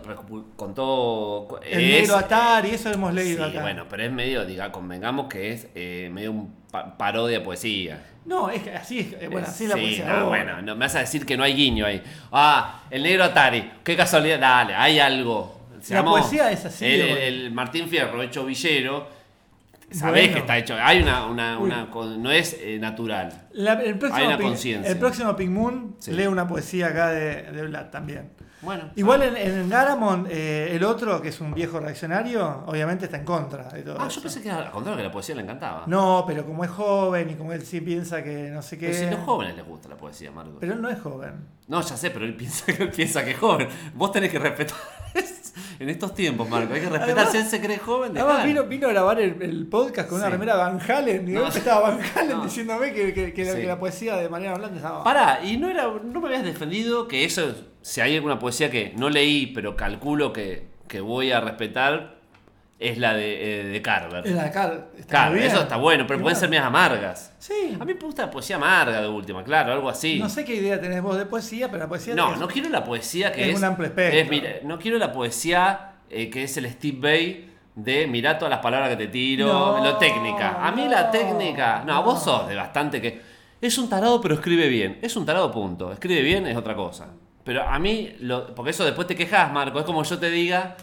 Con 0.57 0.75
todo. 0.75 1.61
el 1.63 1.81
es- 1.81 2.01
negro 2.01 2.17
Atari, 2.17 2.71
eso 2.71 2.91
hemos 2.91 3.13
leído 3.13 3.45
Sí, 3.45 3.51
acá. 3.51 3.61
bueno, 3.61 3.85
pero 3.91 4.05
es 4.05 4.11
medio, 4.13 4.47
diga, 4.47 4.73
convengamos 4.73 5.27
que 5.29 5.53
es 5.53 5.69
eh, 5.75 6.09
medio 6.11 6.33
un 6.33 6.55
pa- 6.71 6.97
parodia 6.97 7.41
de 7.41 7.45
poesía. 7.45 8.03
No, 8.25 8.49
es 8.49 8.63
que 8.63 8.73
así 8.75 9.01
es, 9.01 9.13
eh, 9.23 9.29
bueno, 9.29 9.47
así 9.47 9.65
es 9.65 9.71
la 9.71 9.77
Sí, 9.77 9.83
poesía. 9.83 10.07
no, 10.07 10.13
ahora. 10.15 10.25
bueno, 10.29 10.63
no 10.63 10.75
me 10.77 10.87
vas 10.87 10.95
a 10.95 11.01
decir 11.01 11.27
que 11.27 11.37
no 11.37 11.43
hay 11.45 11.53
guiño 11.55 11.85
ahí. 11.85 12.03
Ah, 12.33 12.85
el 12.91 13.03
negro 13.03 13.25
Atari, 13.25 13.71
qué 13.85 13.95
casualidad, 13.95 14.39
dale, 14.41 14.75
hay 14.75 14.99
algo. 14.99 15.58
La 15.91 16.05
poesía 16.05 16.51
es 16.51 16.65
así, 16.65 16.85
El, 16.85 17.01
boludo. 17.03 17.17
el 17.19 17.51
Martín 17.53 17.89
Fierro 17.89 18.23
hecho 18.23 18.45
villero. 18.45 19.09
Sabés 19.91 20.25
Bueno. 20.25 20.35
que 20.35 20.41
está 20.41 20.59
hecho. 20.59 20.75
Hay 20.79 21.01
una. 21.03 21.27
una, 21.27 21.59
una 21.59 21.89
no 22.19 22.31
es 22.31 22.57
eh, 22.61 22.79
natural. 22.79 23.49
La- 23.53 23.73
el, 23.83 23.97
próximo 23.99 24.21
Hay 24.21 24.27
una 24.27 24.39
conciencia. 24.39 24.91
el 24.93 24.99
próximo 24.99 25.35
Pink 25.35 25.51
Moon 25.51 25.97
Sí. 25.99 26.13
lee 26.13 26.27
una 26.27 26.47
poesía 26.47 26.89
acá 26.89 27.09
de, 27.09 27.43
de 27.53 27.63
Vlad 27.67 27.87
también. 27.87 28.31
Bueno. 28.61 28.91
Igual 28.97 29.23
en, 29.23 29.37
en 29.37 29.69
Garamond, 29.71 30.27
eh, 30.31 30.75
el 30.75 30.83
otro, 30.83 31.23
que 31.23 31.29
es 31.29 31.41
un 31.41 31.55
viejo 31.55 31.79
reaccionario, 31.79 32.65
obviamente 32.67 33.05
está 33.05 33.17
en 33.17 33.25
contra 33.25 33.69
de 33.69 33.83
todo 33.83 33.97
Ah, 34.01 34.09
eso. 34.09 34.17
yo 34.17 34.23
pensé 34.23 34.43
que 34.43 34.49
era 34.49 34.59
al 34.59 34.71
contrario, 34.73 34.97
que 34.97 35.05
la 35.05 35.13
poesía 35.13 35.37
le 35.37 35.43
encantaba. 35.43 35.85
No, 35.87 36.25
pero 36.27 36.45
como 36.45 36.65
es 36.65 36.71
joven 36.71 37.31
y 37.31 37.35
como 37.37 37.53
él 37.53 37.63
sí 37.65 37.81
piensa 37.81 38.23
que 38.23 38.51
no 38.51 38.61
sé 38.61 38.77
qué. 38.77 38.89
Pero 38.89 38.99
si 38.99 39.07
los 39.15 39.21
jóvenes 39.25 39.55
les 39.57 39.65
gusta 39.65 39.89
la 39.89 39.97
poesía, 39.97 40.33
Marcos. 40.33 40.57
Pero 40.59 40.73
él 40.75 40.83
no 40.83 40.89
es 40.91 40.99
joven. 41.01 41.35
No, 41.69 41.81
ya 41.81 41.97
sé, 41.97 42.11
pero 42.11 42.25
él 42.25 42.35
piensa 42.37 42.67
que 42.67 42.83
él 42.83 42.91
piensa 42.91 43.25
que 43.25 43.31
es 43.31 43.39
joven. 43.39 43.69
Vos 43.95 44.11
tenés 44.13 44.31
que 44.31 44.39
respetar. 44.41 44.77
en 45.81 45.89
estos 45.89 46.15
tiempos, 46.15 46.49
Marco, 46.49 46.75
hay 46.75 46.81
que 46.81 46.89
respetar. 46.89 47.11
Además- 47.19 47.31
si 47.33 47.39
él 47.39 47.45
se 47.47 47.61
cree 47.61 47.79
joven, 47.79 48.17
Además 48.17 48.45
vino, 48.45 48.65
vino 48.65 48.87
a 48.89 48.91
grabar 48.91 49.21
el, 49.21 49.41
el 49.43 49.67
podcast 49.67 50.09
con 50.09 50.19
una 50.19 50.27
Sí. 50.27 50.33
remera 50.33 50.57
Van 50.57 50.81
Halen 50.81 51.29
y 51.29 51.33
No. 51.33 51.47
estaba 51.49 51.91
Van 51.91 52.01
Halen 52.15 52.37
No. 52.39 52.45
diciéndome 52.45 52.93
que, 52.93 53.13
que- 53.15 53.33
que 53.33 53.45
la, 53.45 53.53
Sí. 53.53 53.61
que 53.61 53.67
la 53.67 53.79
poesía 53.79 54.17
de 54.17 54.29
Mariano 54.29 54.59
Blanco 54.59 54.77
estaba. 54.77 55.05
Pará, 55.05 55.41
y 55.45 55.57
no 55.57 55.69
era, 55.69 55.85
no 56.03 56.21
me 56.21 56.29
habías 56.29 56.45
defendido 56.45 57.09
que 57.09 57.25
eso, 57.25 57.55
si 57.83 58.01
hay 58.01 58.17
alguna 58.17 58.39
poesía 58.39 58.71
que 58.71 58.93
no 58.97 59.09
leí, 59.11 59.49
pero 59.49 59.77
calculo 59.77 60.33
que, 60.33 60.69
que 60.89 61.01
voy 61.01 61.33
a 61.33 61.41
respetar, 61.41 62.18
es 62.79 62.97
la 62.99 63.15
de, 63.15 63.61
eh, 63.61 63.65
de 63.65 63.83
Carver. 63.83 64.27
En 64.27 64.37
la 64.37 64.51
Claro, 64.51 65.31
muy 65.33 65.41
bien. 65.41 65.51
eso 65.51 65.63
está 65.63 65.77
bueno, 65.77 66.05
pero 66.07 66.21
pueden 66.21 66.37
ser 66.39 66.49
medias 66.49 66.67
amargas. 66.67 67.35
Sí. 67.39 67.77
A 67.79 67.85
mí 67.85 67.95
me 67.95 68.01
gusta 68.01 68.23
la 68.27 68.31
poesía 68.31 68.57
amarga 68.57 69.01
de 69.01 69.09
última, 69.09 69.43
claro, 69.43 69.73
algo 69.73 69.89
así. 69.89 70.19
No 70.19 70.29
sé 70.29 70.45
qué 70.45 70.55
idea 70.55 70.81
tenés 70.81 71.03
vos 71.03 71.17
de 71.19 71.27
poesía, 71.27 71.69
pero 71.69 71.85
la 71.85 71.89
poesía. 71.89 72.15
No, 72.15 72.35
es- 72.35 72.39
no 72.39 72.47
quiero 72.47 72.69
la 72.69 72.85
poesía 72.85 73.33
que 73.33 73.43
es 73.43 73.49
es. 73.51 73.57
un 73.57 73.65
amplio 73.65 73.89
espectro. 73.89 74.19
es, 74.21 74.29
mira, 74.31 74.51
no 74.63 74.79
quiero 74.79 74.99
la 74.99 75.13
poesía 75.13 75.93
eh, 76.11 76.31
que 76.31 76.45
es 76.45 76.57
el 76.57 76.71
Steve 76.71 76.99
Bay 77.01 77.45
de 77.75 78.07
mirá 78.07 78.39
todas 78.39 78.51
las 78.51 78.61
palabras 78.61 78.91
que 78.91 78.97
te 78.97 79.07
tiro, 79.09 79.47
No, 79.47 79.85
lo 79.85 79.97
técnica. 79.99 80.65
A 80.67 80.71
mí 80.73 80.87
la 80.89 81.05
no, 81.05 81.11
técnica. 81.11 81.83
No, 81.87 81.95
no. 81.95 82.03
vos 82.05 82.23
sos 82.23 82.49
de 82.49 82.55
bastante 82.57 83.01
que. 83.01 83.21
Es 83.61 83.77
un 83.79 83.89
tarado, 83.89 84.21
pero 84.21 84.35
escribe 84.37 84.69
bien. 84.69 84.99
Es 85.03 85.17
un 85.17 85.27
tarado, 85.27 85.51
punto. 85.51 85.93
Escribe 85.93 86.23
bien 86.23 86.47
es 86.47 86.57
otra 86.57 86.77
cosa. 86.77 87.09
Pero 87.45 87.63
a 87.63 87.79
mí, 87.79 88.15
lo, 88.21 88.55
porque 88.55 88.71
eso 88.71 88.85
después 88.85 89.07
te 89.09 89.17
quejas, 89.17 89.53
Marco. 89.53 89.79
Es 89.81 89.85
como 89.85 90.03
yo 90.05 90.19
te 90.19 90.31
diga, 90.31 90.77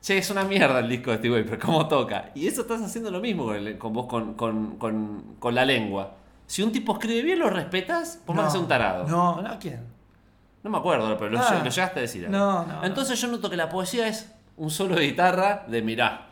che, 0.00 0.18
es 0.18 0.30
una 0.30 0.44
mierda 0.44 0.78
el 0.80 0.88
disco 0.88 1.10
de 1.10 1.18
Steve 1.18 1.34
Bay, 1.40 1.44
pero 1.48 1.58
¿cómo 1.64 1.86
toca? 1.88 2.30
Y 2.34 2.46
eso 2.46 2.62
estás 2.62 2.80
haciendo 2.82 3.10
lo 3.10 3.20
mismo 3.20 3.44
con, 3.46 3.56
el- 3.56 3.78
con 3.78 3.92
vos, 3.92 4.06
con, 4.06 4.34
con- 4.34 4.76
con- 4.78 5.22
con 5.38 5.54
la 5.54 5.64
lengua. 5.64 6.14
Si 6.46 6.62
un 6.62 6.72
tipo 6.72 6.92
escribe 6.94 7.22
bien, 7.22 7.38
lo 7.38 7.50
respetas, 7.50 8.20
por 8.24 8.34
más 8.36 8.46
que 8.46 8.50
sea 8.52 8.60
un 8.60 8.68
tarado. 8.68 9.06
No, 9.06 9.42
no, 9.42 9.58
¿quién? 9.58 9.80
No 10.62 10.70
me 10.70 10.78
acuerdo, 10.78 11.16
pero 11.18 11.30
lo, 11.30 11.38
Ah. 11.40 11.60
lo 11.62 11.70
llegaste 11.70 11.98
a 11.98 12.02
decir. 12.02 12.28
No, 12.30 12.64
no, 12.64 12.84
Entonces 12.84 13.20
yo 13.20 13.28
noto 13.28 13.50
que 13.50 13.56
la 13.56 13.68
poesía 13.68 14.08
es 14.08 14.32
un 14.56 14.70
solo 14.70 14.94
de 14.96 15.02
guitarra 15.06 15.64
de 15.68 15.82
mirá. 15.82 16.27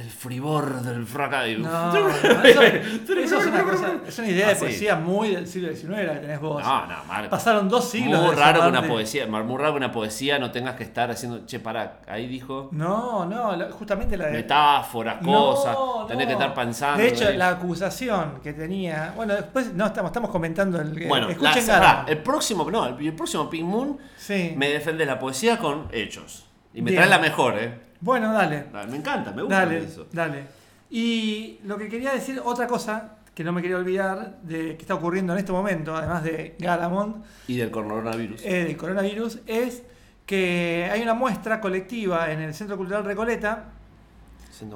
El 0.00 0.08
fribor 0.10 0.80
del 0.82 1.04
fracaso. 1.04 1.46
No, 1.58 1.92
no, 1.92 2.08
eso, 2.08 2.62
eso 2.62 3.38
es 3.38 3.46
una 3.46 3.62
cosa, 3.64 3.92
es 4.06 4.18
una 4.18 4.28
idea 4.28 4.46
de 4.46 4.52
Ah, 4.52 4.54
sí. 4.54 4.60
poesía 4.60 4.96
muy 4.96 5.28
del 5.34 5.46
siglo 5.46 5.74
XIX 5.74 5.90
la 6.06 6.12
que 6.14 6.20
tenés 6.20 6.40
vos. 6.40 6.62
No, 6.62 6.86
no, 6.86 7.04
Marco. 7.04 7.28
Pasaron 7.30 7.68
dos 7.68 7.90
siglos. 7.90 8.18
Muy 8.20 8.30
de 8.30 8.36
raro 8.36 8.62
que 8.62 8.68
una 8.68 8.82
poesía, 8.86 9.26
muy 9.26 9.58
raro 9.58 9.72
que 9.72 9.76
una 9.76 9.92
poesía 9.92 10.38
no 10.38 10.50
tengas 10.50 10.76
que 10.76 10.84
estar 10.84 11.10
haciendo, 11.10 11.44
che, 11.44 11.60
pará, 11.60 12.00
ahí 12.08 12.26
dijo 12.28 12.68
No, 12.72 13.26
no, 13.26 13.54
la- 13.56 13.70
justamente 13.72 14.16
la 14.16 14.26
de. 14.26 14.32
metáforas, 14.32 15.18
cosas, 15.22 15.74
no. 15.74 16.06
tenés 16.06 16.26
que 16.26 16.32
estar 16.32 16.54
pensando. 16.54 17.02
De 17.02 17.08
hecho, 17.08 17.30
la 17.32 17.50
acusación 17.50 18.40
que 18.42 18.52
tenía. 18.54 19.12
Bueno, 19.16 19.34
después 19.34 19.74
no 19.74 19.86
estamos, 19.86 20.10
estamos 20.10 20.30
comentando 20.30 20.80
el. 20.80 21.06
bueno, 21.08 21.26
la- 21.26 21.32
escuchen 21.32 21.66
Garamond. 21.66 22.08
el 22.08 22.18
próximo, 22.18 22.70
no, 22.70 22.86
el, 22.86 23.06
el 23.06 23.12
próximo 23.14 23.50
Pink 23.50 23.64
Moon 23.64 23.98
Sí. 24.16 24.54
me 24.56 24.70
defiende 24.70 25.04
la 25.04 25.18
poesía 25.18 25.58
con 25.58 25.88
hechos. 25.92 26.46
Y 26.72 26.82
me 26.82 26.90
Bien. 26.92 27.02
trae 27.02 27.10
la 27.10 27.18
mejor, 27.18 27.58
eh. 27.58 27.89
Bueno, 28.00 28.32
dale. 28.32 28.66
Me 28.88 28.96
encanta, 28.96 29.32
me 29.32 29.42
gusta 29.42 29.58
Dale, 29.60 29.78
eso. 29.84 30.06
dale. 30.12 30.44
Y 30.90 31.58
lo 31.64 31.76
que 31.78 31.88
quería 31.88 32.12
decir, 32.12 32.40
otra 32.44 32.66
cosa 32.66 33.16
que 33.34 33.44
no 33.44 33.52
me 33.52 33.62
quería 33.62 33.76
olvidar 33.76 34.38
de 34.42 34.76
que 34.76 34.82
está 34.82 34.94
ocurriendo 34.94 35.32
en 35.32 35.38
este 35.38 35.52
momento, 35.52 35.94
además 35.96 36.24
de 36.24 36.56
Garamond, 36.58 37.22
Y 37.46 37.56
del 37.56 37.70
coronavirus. 37.70 38.44
eh, 38.44 38.64
del 38.64 38.76
coronavirus, 38.76 39.38
es 39.46 39.82
que 40.26 40.88
hay 40.92 41.00
una 41.02 41.14
muestra 41.14 41.60
colectiva 41.60 42.30
en 42.32 42.40
el 42.40 42.54
Centro 42.54 42.76
Cultural 42.76 43.04
Recoleta 43.04 43.64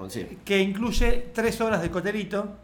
sí. 0.08 0.38
que 0.44 0.58
incluye 0.60 1.30
tres 1.34 1.60
obras 1.60 1.82
de 1.82 1.90
Coterito. 1.90 2.63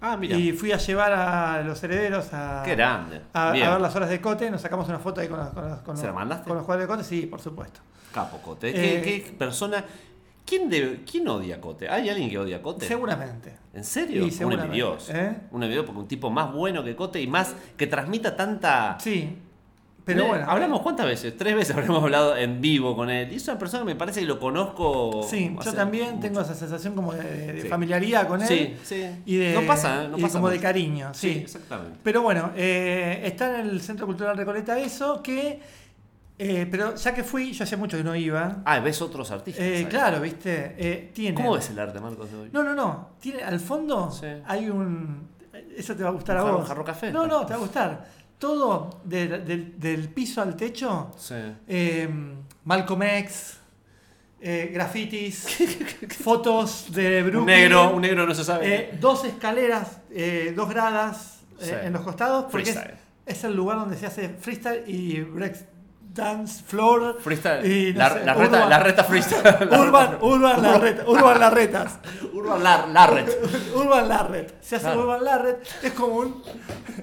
Ah, 0.00 0.16
mira. 0.16 0.36
Y 0.36 0.52
fui 0.52 0.70
a 0.72 0.76
llevar 0.76 1.12
a 1.12 1.62
los 1.62 1.82
herederos 1.82 2.28
a, 2.32 2.62
Qué 2.64 2.74
grande. 2.74 3.22
a, 3.32 3.50
ver 3.52 3.80
las 3.80 3.94
obras 3.96 4.10
de 4.10 4.20
Cote. 4.20 4.50
Nos 4.50 4.60
sacamos 4.60 4.88
una 4.88 4.98
foto 4.98 5.20
ahí 5.20 5.28
con 5.28 5.38
los, 5.38 5.48
con 5.48 5.68
los, 5.68 5.80
con 5.80 5.96
¿Se 5.96 6.02
los- 6.06 6.12
la 6.14 6.18
mandaste? 6.18 6.48
con 6.48 6.56
los 6.56 6.66
cuadros 6.66 6.86
de 6.86 6.88
Cote. 6.94 7.04
Sí, 7.04 7.26
por 7.26 7.40
supuesto. 7.40 7.80
Capo 8.12 8.38
Cote. 8.38 8.68
Eh, 8.70 9.02
¿Qué, 9.02 9.22
qué 9.22 9.32
persona? 9.32 9.84
¿Quién, 10.46 10.68
debe- 10.70 11.04
¿Quién 11.10 11.26
odia 11.26 11.56
a 11.56 11.60
Cote? 11.60 11.88
¿Hay 11.88 12.08
alguien 12.10 12.28
que 12.28 12.38
odia 12.38 12.58
a 12.58 12.62
Cote? 12.62 12.86
Seguramente. 12.86 13.56
¿En 13.72 13.82
serio? 13.82 14.26
Y 14.26 14.44
un 14.44 14.52
envidioso. 14.52 15.10
¿eh? 15.12 15.36
Un 15.50 15.62
envidioso 15.62 15.86
porque 15.86 16.00
un 16.00 16.08
tipo 16.08 16.30
más 16.30 16.52
bueno 16.52 16.84
que 16.84 16.94
Cote 16.94 17.20
y 17.20 17.26
más 17.26 17.54
que 17.76 17.86
transmita 17.86 18.36
tanta. 18.36 18.98
Sí. 19.00 19.38
Pero 20.04 20.22
Ne- 20.24 20.28
bueno. 20.28 20.46
Hablamos 20.48 20.82
cuántas 20.82 21.06
veces? 21.06 21.36
Tres 21.36 21.54
veces 21.54 21.74
habremos 21.76 22.02
hablado 22.02 22.36
en 22.36 22.60
vivo 22.60 22.94
con 22.94 23.08
él. 23.10 23.32
Y 23.32 23.36
es 23.36 23.48
una 23.48 23.58
persona 23.58 23.80
que 23.80 23.86
me 23.86 23.96
parece 23.96 24.20
que 24.20 24.26
lo 24.26 24.38
conozco. 24.38 25.26
Sí, 25.28 25.56
yo 25.64 25.72
también 25.72 26.08
mucho. 26.16 26.20
tengo 26.20 26.40
esa 26.42 26.54
sensación 26.54 26.94
como 26.94 27.14
de, 27.14 27.52
de 27.54 27.62
Sí. 27.62 27.68
familiaridad 27.68 28.28
con 28.28 28.42
él. 28.42 28.48
Sí, 28.48 28.76
sí. 28.82 29.06
Y 29.24 29.36
de, 29.36 29.54
no 29.54 29.62
pasa, 29.66 30.04
¿eh? 30.04 30.08
No 30.08 30.18
y 30.18 30.22
pasa 30.22 30.34
como 30.38 30.50
de 30.50 30.60
cariño, 30.60 31.14
sí. 31.14 31.32
Sí, 31.34 31.38
exactamente. 31.40 31.98
Pero 32.02 32.20
bueno, 32.22 32.50
eh, 32.54 33.22
está 33.24 33.60
en 33.60 33.66
el 33.70 33.80
Centro 33.80 34.06
Cultural 34.06 34.36
Recoleta 34.36 34.78
eso, 34.78 35.22
que... 35.22 35.60
eh, 36.38 36.66
pero 36.70 36.96
ya 36.96 37.14
que 37.14 37.22
fui, 37.24 37.52
yo 37.52 37.64
hace 37.64 37.76
mucho 37.78 37.96
que 37.96 38.04
no 38.04 38.14
iba. 38.14 38.62
Ah, 38.66 38.80
ves 38.80 39.00
otros 39.00 39.30
artistas. 39.30 39.64
Eh, 39.64 39.86
claro, 39.88 40.20
viste, 40.20 40.74
eh, 40.76 41.10
tiene... 41.14 41.34
¿Cómo 41.34 41.54
ves 41.54 41.70
el 41.70 41.78
arte, 41.78 41.98
Marcos, 42.00 42.30
de 42.30 42.36
hoy? 42.36 42.50
No, 42.52 42.62
no, 42.62 42.74
no. 42.74 43.10
Tiene, 43.20 43.42
al 43.42 43.58
fondo 43.60 44.10
Sí. 44.10 44.26
hay 44.46 44.68
un... 44.68 45.28
Eso 45.76 45.94
te 45.96 46.02
va 46.02 46.10
a 46.10 46.12
gustar 46.12 46.36
a 46.36 46.42
vos. 46.42 46.66
jarro 46.68 46.84
café. 46.84 47.10
No, 47.12 47.26
no, 47.26 47.46
te 47.46 47.52
va 47.54 47.58
a 47.58 47.62
gustar. 47.62 48.04
Todo 48.38 49.00
de- 49.04 49.38
del- 49.40 49.78
del 49.80 50.08
piso 50.08 50.42
al 50.42 50.56
techo, 50.56 51.12
Sí. 51.16 51.34
eh, 51.68 52.08
Malcolm 52.64 53.02
X, 53.02 53.58
eh, 54.40 54.70
grafitis, 54.72 55.46
fotos 56.22 56.86
de 56.92 57.22
Brooklyn. 57.22 57.40
Un 57.40 57.46
negro, 57.46 57.94
un 57.94 58.02
negro 58.02 58.26
no 58.26 58.34
se 58.34 58.44
sabe. 58.44 58.74
Eh, 58.74 58.98
dos 59.00 59.24
escaleras, 59.24 59.98
eh, 60.10 60.52
dos 60.54 60.68
gradas 60.68 61.40
Sí. 61.58 61.70
en 61.82 61.92
los 61.92 62.02
costados, 62.02 62.46
porque 62.50 62.70
es, 62.70 62.76
Freestyle. 62.76 62.98
es 63.26 63.44
el 63.44 63.54
lugar 63.56 63.78
donde 63.78 63.96
se 63.96 64.06
hace 64.06 64.28
freestyle 64.28 64.82
y 64.88 65.20
break 65.20 65.56
dance 66.14 66.62
floor. 66.66 67.18
Freestyle. 67.20 67.64
y, 67.66 67.92
no 67.92 67.98
la, 67.98 68.10
sé, 68.10 68.24
la 68.24 68.34
reta, 68.34 68.56
urban- 68.58 68.68
la 68.70 68.78
reta 68.78 69.04
freestyle. 69.04 69.68
Urban, 69.80 70.18
urban, 70.20 70.62
Larreta, 70.62 71.04
urban 71.06 71.40
Larretas. 71.40 71.98
Urban 72.32 72.62
Lar- 72.62 72.88
Larret. 72.92 73.30
Urban 73.74 74.08
Larret. 74.08 74.54
Se 74.62 74.76
hace 74.76 74.84
Claro. 74.86 75.00
Urban 75.02 75.24
Larret. 75.24 75.66
Es 75.82 75.92
como 75.92 76.14
un, 76.16 76.42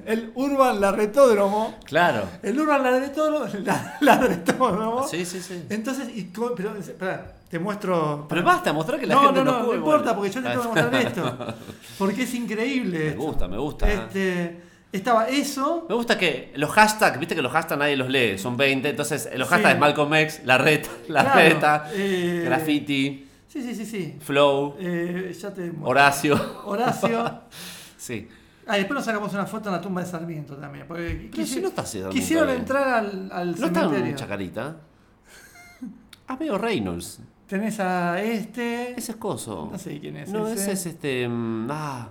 el 0.06 0.32
Urban 0.36 0.80
Larretódromo. 0.82 1.76
Claro. 1.86 2.24
El 2.42 2.60
Urban 2.60 2.84
Larretódromo. 2.84 3.46
la- 3.64 3.98
Larretódromo. 4.00 5.08
Sí, 5.12 5.26
sí, 5.26 5.42
sí. 5.42 5.66
Entonces, 5.70 6.08
y, 6.16 6.32
pero, 6.56 6.76
espera, 6.78 7.34
te 7.50 7.60
muestro. 7.60 8.26
Pero 8.30 8.44
basta, 8.44 8.72
mostrar 8.72 9.00
que 9.00 9.08
la 9.08 9.16
no, 9.16 9.22
gente 9.26 9.44
no, 9.44 9.52
no, 9.52 9.60
no 9.60 9.66
cubre, 9.66 9.78
importa, 9.78 10.16
porque 10.16 10.32
yo 10.32 10.42
te 10.42 10.50
tengo 10.50 10.62
que 10.62 10.68
mostrar 10.70 10.96
esto. 10.96 11.38
Porque 11.98 12.24
es 12.24 12.34
increíble. 12.34 12.98
Me 13.00 13.08
esto. 13.10 13.22
gusta, 13.22 13.48
me 13.50 13.58
gusta. 13.58 13.92
Este, 13.92 14.62
estaba 14.92 15.28
eso. 15.30 15.86
Me 15.90 15.96
gusta 15.96 16.18
que 16.18 16.52
los 16.56 16.70
hashtags, 16.72 17.20
viste 17.20 17.36
que 17.36 17.42
los 17.42 17.52
hashtags 17.52 17.80
nadie 17.80 17.96
los 17.96 18.10
lee, 18.10 18.38
son 18.38 18.58
20, 18.58 18.90
entonces 18.90 19.30
los 19.38 19.48
Sí. 19.48 19.54
hashtags 19.54 19.76
es 19.76 19.80
Malcolm 19.80 20.14
X, 20.14 20.42
la 20.46 20.58
reta, 20.58 20.90
la 21.08 21.24
Claro, 21.24 21.40
reta, 21.40 21.86
eh, 21.94 22.42
graffiti, 22.46 23.28
Sí, 23.48 23.62
sí, 23.62 23.76
sí, 23.76 23.86
sí. 23.86 24.16
flow, 24.22 24.76
Eh, 24.80 25.36
ya 25.40 25.54
te. 25.54 25.72
Horacio. 25.82 26.62
Horacio. 26.66 27.42
Sí. 27.98 28.28
Ah, 28.66 28.78
después 28.78 28.96
nos 28.96 29.06
sacamos 29.06 29.32
una 29.34 29.46
foto 29.46 29.70
en 29.70 29.76
la 29.76 29.82
tumba 29.82 30.02
de 30.02 30.08
Sarmiento 30.08 30.56
también. 30.56 30.86
Porque 30.88 31.30
Pero 31.32 31.46
si 31.46 31.62
no 31.62 31.68
está 31.68 31.84
quisieron 32.10 32.50
entrar 32.50 32.88
al, 32.88 33.30
al 33.32 33.60
¿No 33.60 33.68
está 33.68 33.82
cementerio. 33.82 34.06
en 34.12 34.16
Chacarita? 34.16 34.76
Ah, 36.28 36.38
medio 36.40 36.58
Reynolds. 36.58 37.20
Tenés 37.48 37.80
a 37.80 38.22
este. 38.22 38.94
Ese 38.98 39.12
es 39.12 39.18
coso. 39.18 39.68
No 39.72 39.78
sé 39.78 40.00
quién 40.00 40.16
es 40.18 40.30
No, 40.30 40.48
ese. 40.48 40.62
ese 40.62 40.72
es 40.72 40.86
este. 40.86 41.28
mm, 41.28 41.68
Ah. 41.70 42.10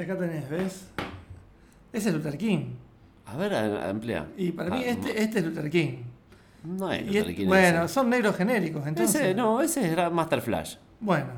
Acá 0.00 0.16
tenés, 0.18 0.48
¿ves? 0.48 0.84
Ese 1.92 2.08
es 2.10 2.14
Luther 2.14 2.36
King. 2.38 2.66
A 3.26 3.36
ver, 3.36 3.54
a- 3.54 3.86
a- 3.86 3.90
emplea. 3.90 4.26
Y 4.36 4.52
para 4.52 4.74
Ah, 4.74 4.76
mí 4.78 4.84
este, 4.84 5.22
este 5.22 5.38
es 5.40 5.44
Luther 5.44 5.70
King. 5.70 5.92
No 6.64 6.92
es 6.92 7.06
Luther 7.06 7.30
es- 7.30 7.36
King 7.36 7.46
bueno, 7.46 7.84
ese. 7.84 7.94
son 7.94 8.10
negros 8.10 8.36
genéricos, 8.36 8.86
entonces. 8.86 9.20
Ese, 9.20 9.34
no, 9.34 9.60
ese 9.60 9.90
era 9.90 10.10
Master 10.10 10.40
Flash. 10.42 10.76
Bueno. 11.00 11.28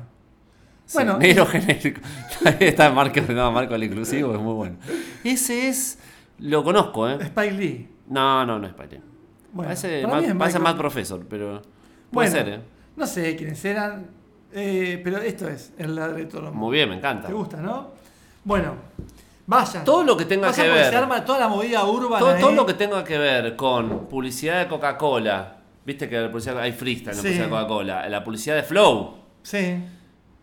Sí, 0.85 0.97
Bueno, 0.97 1.17
negro 1.17 1.45
genérico. 1.45 2.01
Está 2.59 2.91
Marco, 2.91 3.21
no, 3.29 3.51
Marco 3.51 3.73
el 3.75 3.83
inclusivo, 3.85 4.33
es 4.35 4.41
muy 4.41 4.53
bueno. 4.53 4.75
Ese 5.23 5.69
es. 5.69 5.97
Lo 6.39 6.63
conozco, 6.63 7.07
¿eh? 7.09 7.17
Spike 7.21 7.51
Lee. 7.53 7.89
No, 8.09 8.45
no, 8.45 8.59
no 8.59 8.67
es 8.67 8.73
Spike. 8.73 9.01
Bueno, 9.53 9.69
parece 9.69 9.87
mí 9.87 10.25
es 10.25 10.35
parece 10.35 10.59
Professor, 10.77 11.25
pero. 11.29 11.61
Puede 12.11 12.29
Bueno, 12.29 12.31
ser, 12.31 12.49
¿eh? 12.49 12.61
No 12.97 13.07
sé 13.07 13.35
quiénes 13.37 13.63
eran, 13.63 14.07
eh, 14.51 14.99
pero 15.03 15.19
esto 15.19 15.47
es 15.47 15.71
el 15.77 15.95
ladretoro. 15.95 16.51
Muy 16.51 16.73
bien, 16.73 16.89
me 16.89 16.97
encanta. 16.97 17.27
¿Te 17.27 17.33
gusta, 17.33 17.61
no? 17.61 17.91
Bueno, 18.43 18.73
vayan. 19.45 19.83
Todo 19.83 20.03
lo 20.03 20.17
que 20.17 20.25
tenga 20.25 20.47
Vayan 20.47 20.65
que 20.65 20.71
ver. 20.71 20.89
Se 20.89 20.95
arma 20.95 21.23
toda 21.25 21.39
la 21.39 21.47
movida 21.47 21.83
urbana. 21.85 22.37
Todo, 22.39 22.51
lo 22.51 22.65
que 22.65 22.73
tenga 22.73 23.03
que 23.03 23.17
ver 23.17 23.55
con 23.55 24.07
publicidad 24.07 24.59
de 24.59 24.67
Coca-Cola 24.67 25.57
Viste 25.85 26.07
que 26.07 26.17
la 26.17 26.29
publicidad 26.29 26.59
hay 26.59 26.71
freestyle 26.71 27.09
en 27.11 27.17
la 27.17 27.21
Sí. 27.21 27.27
publicidad 27.27 27.43
de 27.45 27.49
Coca-Cola. 27.49 28.09
La 28.09 28.23
publicidad 28.23 28.55
de 28.55 28.63
Flow. 28.63 29.17
Sí. 29.41 29.83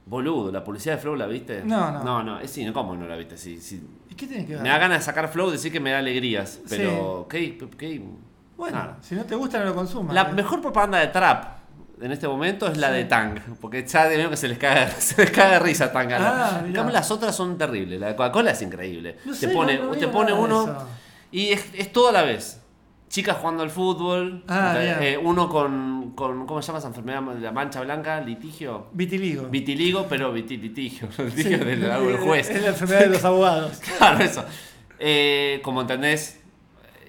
Boludo, 0.04 0.52
la 0.52 0.62
publicidad 0.62 0.96
de 0.96 1.00
Flow 1.00 1.16
la 1.16 1.26
viste? 1.26 1.62
No, 1.64 1.90
no. 1.92 2.04
No, 2.04 2.22
no, 2.22 2.40
es 2.40 2.50
sí, 2.50 2.70
¿cómo 2.72 2.94
no 2.96 3.06
la 3.06 3.16
viste? 3.16 3.38
Sí, 3.38 3.58
sí. 3.60 3.82
¿Y 4.10 4.14
qué 4.14 4.26
tiene 4.26 4.44
que 4.44 4.54
ver? 4.54 4.62
Me 4.62 4.68
da 4.68 4.78
ganas 4.78 4.98
de 4.98 5.04
sacar 5.04 5.28
Flow, 5.28 5.50
decir 5.50 5.72
que 5.72 5.80
me 5.80 5.92
da 5.92 5.98
alegrías. 5.98 6.60
Pero, 6.68 7.26
¿qué? 7.30 7.56
qué? 7.78 8.02
Bueno, 8.56 8.76
Nada. 8.76 8.98
si 9.00 9.14
no 9.14 9.24
te 9.24 9.34
gusta, 9.34 9.60
no 9.60 9.66
lo 9.66 9.74
consumas. 9.74 10.14
La 10.14 10.22
¿eh? 10.22 10.32
mejor 10.32 10.60
propaganda 10.60 10.98
de 10.98 11.06
Trap 11.06 11.59
en 12.00 12.12
este 12.12 12.26
momento 12.28 12.66
es 12.66 12.76
la 12.78 12.88
Sí. 12.88 12.94
de 12.94 13.04
Tang. 13.04 13.38
Porque 13.60 13.86
ya 13.86 14.08
de 14.08 14.28
que 14.28 14.36
se 14.36 14.48
les 14.48 14.58
caga, 14.58 14.88
se 14.98 15.20
les 15.22 15.30
caga 15.30 15.52
de 15.52 15.58
risa 15.60 15.92
Tang. 15.92 16.10
Ah, 16.12 16.62
las 16.92 17.10
otras 17.10 17.34
son 17.36 17.56
terribles. 17.58 18.00
La 18.00 18.08
de 18.08 18.16
Coca-Cola 18.16 18.50
es 18.52 18.62
increíble. 18.62 19.16
No 19.24 19.32
te 19.32 19.38
sé, 19.38 19.48
pone, 19.48 19.78
no- 19.78 19.90
te 19.92 20.08
pone 20.08 20.32
uno 20.32 20.86
y 21.32 21.48
es, 21.50 21.64
es 21.74 21.92
todo 21.92 22.08
a 22.08 22.12
la 22.12 22.22
vez. 22.22 22.56
Chicas 23.08 23.38
jugando 23.38 23.64
al 23.64 23.70
fútbol. 23.70 24.44
Ah, 24.46 24.76
eh, 24.78 25.18
uno 25.20 25.48
con, 25.48 26.12
con. 26.14 26.46
¿Cómo 26.46 26.62
se 26.62 26.68
llama 26.68 26.78
esa 26.78 26.86
enfermedad? 26.88 27.20
La 27.40 27.50
mancha 27.50 27.80
blanca, 27.80 28.20
litigio. 28.20 28.86
Vitiligo. 28.92 29.48
Vitiligo, 29.48 30.06
pero 30.08 30.32
viti- 30.32 30.56
litigio. 30.60 31.08
Sí, 31.16 31.22
Litigio 31.24 31.58
del, 31.64 31.80
del 31.80 32.16
juez. 32.18 32.48
Es 32.50 32.62
la 32.62 32.68
enfermedad 32.68 33.00
de 33.00 33.06
los 33.08 33.24
abogados. 33.24 33.78
Claro, 33.98 34.22
eso. 34.24 34.44
Eh, 35.00 35.60
como 35.64 35.80
entendés, 35.80 36.39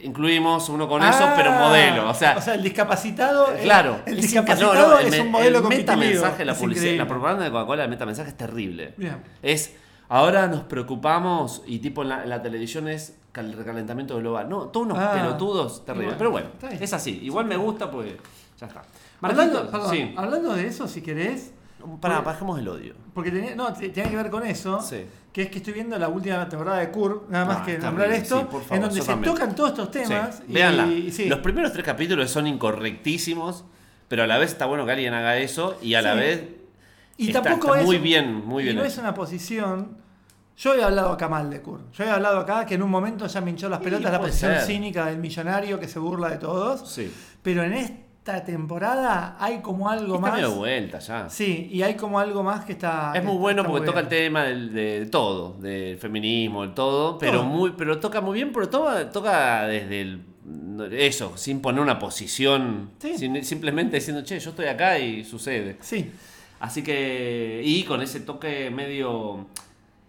incluimos 0.04 0.70
uno 0.70 0.88
con 0.88 1.02
eso, 1.04 1.20
Ah, 1.24 1.34
pero 1.36 1.52
modelo. 1.52 2.10
O 2.10 2.14
sea, 2.14 2.34
el 2.54 2.64
discapacitado. 2.64 3.52
el- 3.54 3.62
claro. 3.64 4.00
El, 4.06 4.16
es 4.18 4.22
discapacitado. 4.24 4.74
No, 4.74 4.88
no, 4.90 5.00
es 5.00 5.20
un 5.20 5.32
modelo 5.32 5.60
el 5.60 5.64
metamensaje, 5.66 6.46
la 6.46 6.54
publicidad, 6.56 6.96
la 6.98 7.08
propaganda 7.08 7.44
de 7.46 7.52
Coca-Cola, 7.52 7.84
el 7.84 7.90
metamensaje 7.90 8.30
es 8.30 8.38
terrible. 8.38 8.94
Bien. 8.98 9.18
Es, 9.42 9.74
ahora 10.10 10.48
nos 10.48 10.62
preocupamos 10.64 11.64
y 11.66 11.80
tipo 11.80 12.02
en 12.04 12.10
la, 12.10 12.24
en 12.24 12.30
la 12.30 12.42
televisión 12.42 12.88
es 12.88 13.16
el 13.36 13.54
recalentamiento 13.54 14.18
global. 14.18 14.50
No, 14.50 14.64
todos 14.68 14.86
unos 14.88 14.98
Ah, 15.00 15.14
pelotudos 15.14 15.86
terribles. 15.86 16.18
bueno, 16.18 16.50
pero 16.60 16.70
bueno, 16.70 16.78
es 16.84 16.94
así. 16.94 17.20
Igual 17.24 17.46
me 17.46 17.56
gusta 17.58 17.90
pues 17.90 18.14
ya 18.60 18.68
está. 18.68 18.82
Hablando, 19.22 19.54
Marquito, 19.60 19.72
perdón, 19.72 19.92
sí. 19.96 20.14
hablando 20.18 20.54
de 20.54 20.68
eso, 20.68 20.88
si 20.88 21.02
querés, 21.02 21.54
Para, 22.02 22.16
porque- 22.16 22.26
bajemos 22.26 22.60
el 22.60 22.68
odio. 22.68 22.94
porque 23.14 23.32
tenía, 23.32 23.56
no, 23.56 23.72
te- 23.74 23.90
tiene 23.90 24.10
que 24.10 24.16
ver 24.16 24.30
con 24.32 24.46
eso, 24.46 24.82
Sí. 24.82 25.06
Que 25.34 25.44
es 25.44 25.50
que 25.50 25.58
estoy 25.60 25.74
viendo 25.74 25.98
la 25.98 26.10
última 26.10 26.48
temporada 26.50 26.80
de 26.80 26.90
Kur, 26.92 27.26
nada 27.30 27.46
más 27.46 27.58
Ah, 27.62 27.66
que 27.66 27.78
nombrar 27.78 28.10
bien, 28.10 28.22
esto, 28.22 28.40
sí, 28.42 28.46
favor, 28.48 28.64
en 28.72 28.82
donde 28.82 29.02
se 29.02 29.08
también. 29.08 29.34
tocan 29.34 29.56
todos 29.56 29.70
estos 29.72 29.92
temas. 29.92 30.36
Sí, 30.38 30.44
y- 30.50 30.54
véanla. 30.54 30.88
y 30.88 31.12
sí. 31.12 31.30
Los 31.30 31.40
primeros 31.40 31.72
tres 31.72 31.86
capítulos 31.86 32.30
son 32.30 32.48
incorrectísimos, 32.48 33.64
pero 34.08 34.24
a 34.24 34.28
la 34.28 34.38
vez 34.38 34.52
está 34.52 34.66
bueno 34.66 34.86
que 34.86 34.92
alguien 34.92 35.14
haga 35.14 35.38
eso 35.38 35.78
y 35.82 35.94
a 35.94 36.02
la 36.02 36.16
vez 36.16 36.44
Y 37.18 37.28
está- 37.28 37.42
tampoco 37.42 37.68
está 37.70 37.80
es 37.82 37.86
muy 37.86 37.98
bien, 37.98 38.46
muy 38.46 38.64
y 38.64 38.66
bien 38.66 38.76
no 38.76 38.82
hecho. 38.84 38.92
es 38.92 38.98
una 38.98 39.14
posición. 39.14 39.98
Yo 40.58 40.76
he 40.76 40.84
hablado 40.84 41.12
acá 41.14 41.28
mal 41.30 41.50
de 41.50 41.62
Kur. 41.62 41.80
Yo 41.94 42.04
he 42.04 42.10
hablado 42.10 42.40
acá 42.40 42.66
que 42.66 42.76
en 42.76 42.84
un 42.84 42.90
momento 42.92 43.26
ya 43.26 43.40
me 43.42 43.52
hinchó 43.52 43.70
las 43.70 43.80
pelotas 43.80 44.12
la 44.12 44.20
posición 44.20 44.52
ser. 44.56 44.62
cínica 44.64 45.06
del 45.06 45.18
millonario 45.18 45.80
que 45.80 45.88
se 45.88 45.98
burla 45.98 46.30
de 46.30 46.38
todos. 46.38 46.92
Sí. 46.92 47.12
Pero 47.42 47.64
en 47.64 47.74
esta 48.24 48.44
temporada 48.46 49.36
hay 49.40 49.62
como 49.62 49.90
algo 49.90 50.16
Está 50.16 50.28
más. 50.28 50.34
medio 50.34 50.52
vuelta 50.54 51.00
ya. 51.00 51.28
Sí, 51.28 51.70
y 51.72 51.82
hay 51.82 51.96
como 51.96 52.20
algo 52.20 52.44
más 52.44 52.66
que 52.66 52.74
está. 52.74 53.14
Es 53.16 53.24
muy 53.24 53.32
está- 53.34 53.42
bueno 53.42 53.62
está 53.62 53.72
porque 53.72 53.80
muy 53.82 53.88
toca 53.88 54.00
el 54.02 54.08
tema 54.08 54.44
del, 54.44 54.72
de 54.72 55.06
todo, 55.08 55.54
del 55.60 55.98
feminismo, 55.98 56.62
del 56.62 56.76
todo, 56.76 57.18
pero 57.18 57.40
Todo. 57.40 57.44
muy, 57.46 57.72
pero 57.76 58.00
toca 58.00 58.22
muy 58.22 58.36
bien, 58.36 58.52
pero 58.54 58.70
toca, 58.70 59.10
toca 59.10 59.66
desde 59.66 60.02
el 60.02 60.22
eso, 60.92 61.36
sin 61.36 61.62
poner 61.62 61.82
una 61.82 61.98
posición, 61.98 62.92
Sí. 63.00 63.18
sin- 63.18 63.44
simplemente 63.44 63.96
diciendo, 63.98 64.24
che, 64.24 64.40
yo 64.40 64.52
estoy 64.52 64.66
acá 64.68 65.00
y 65.00 65.24
sucede. 65.24 65.78
Sí, 65.82 66.12
Así 66.60 66.84
que, 66.84 67.62
y 67.66 67.84
con 67.86 68.04
ese 68.04 68.20
toque 68.20 68.70
medio... 68.70 69.48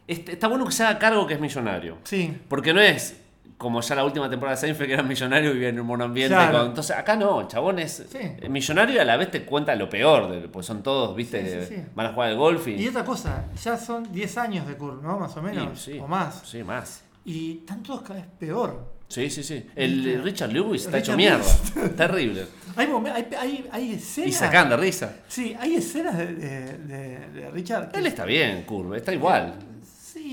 Este- 0.06 0.32
Está 0.32 0.48
bueno 0.48 0.66
que 0.66 0.72
se 0.72 0.82
haga 0.84 0.98
cargo 0.98 1.26
que 1.26 1.32
es 1.34 1.40
millonario. 1.40 1.96
sí. 2.04 2.36
Porque 2.48 2.74
no 2.74 2.80
es 2.82 3.22
como 3.62 3.80
ya 3.80 3.94
la 3.94 4.04
última 4.04 4.28
temporada 4.28 4.56
de 4.56 4.60
Seinfeld 4.60 4.88
que 4.88 4.94
era 4.94 5.02
millonario 5.02 5.50
y 5.50 5.54
vivía 5.54 5.68
en 5.70 5.80
un 5.80 5.86
monoambiente. 5.86 6.34
Claro. 6.34 6.58
con- 6.58 6.66
entonces 6.68 6.96
acá 6.96 7.16
no, 7.16 7.40
el 7.42 7.46
chabón 7.48 7.78
es 7.78 8.04
Sí. 8.10 8.48
millonario 8.48 8.96
y 8.96 8.98
a 8.98 9.04
la 9.04 9.16
vez 9.16 9.30
te 9.30 9.44
cuenta 9.44 9.74
lo 9.76 9.88
peor, 9.88 10.30
de- 10.30 10.48
pues 10.48 10.66
son 10.66 10.82
todos, 10.82 11.14
viste, 11.16 11.42
Sí, 11.42 11.66
sí, 11.68 11.76
sí. 11.76 11.82
van 11.94 12.06
a 12.08 12.12
jugar 12.12 12.28
al 12.30 12.36
golf 12.36 12.66
y... 12.68 12.72
Y 12.74 12.88
otra 12.88 13.04
cosa, 13.04 13.44
ya 13.62 13.76
son 13.78 14.12
10 14.12 14.36
años 14.36 14.66
de 14.66 14.74
Kur, 14.74 15.02
¿no? 15.02 15.18
Más 15.18 15.36
o 15.36 15.42
menos. 15.42 15.88
O 16.00 16.06
más. 16.08 16.42
Sí, 16.44 16.62
más. 16.64 17.04
Y 17.24 17.58
están 17.58 17.82
todos 17.82 18.02
cada 18.02 18.16
vez 18.16 18.28
peor. 18.38 18.92
Sí, 19.06 19.28
sí, 19.28 19.42
sí. 19.42 19.66
El. 19.76 20.22
Richard 20.24 20.50
Lewis 20.50 20.86
está 20.86 20.96
Richard 20.96 21.14
hecho 21.14 21.16
mierda. 21.18 21.44
Terrible. 21.96 22.46
Hay, 22.76 22.86
hay, 23.14 23.28
hay, 23.38 23.68
hay 23.70 23.92
escenas. 23.92 24.30
Y 24.30 24.32
sacan 24.32 24.70
de 24.70 24.76
risa. 24.78 25.16
Sí, 25.28 25.54
hay 25.60 25.74
escenas 25.76 26.16
de, 26.16 26.26
de, 26.34 27.50
Richard. 27.52 27.90
Él 27.94 28.06
está 28.06 28.24
bien, 28.24 28.62
Curve, 28.62 28.96
está 28.96 29.12
igual. 29.12 29.54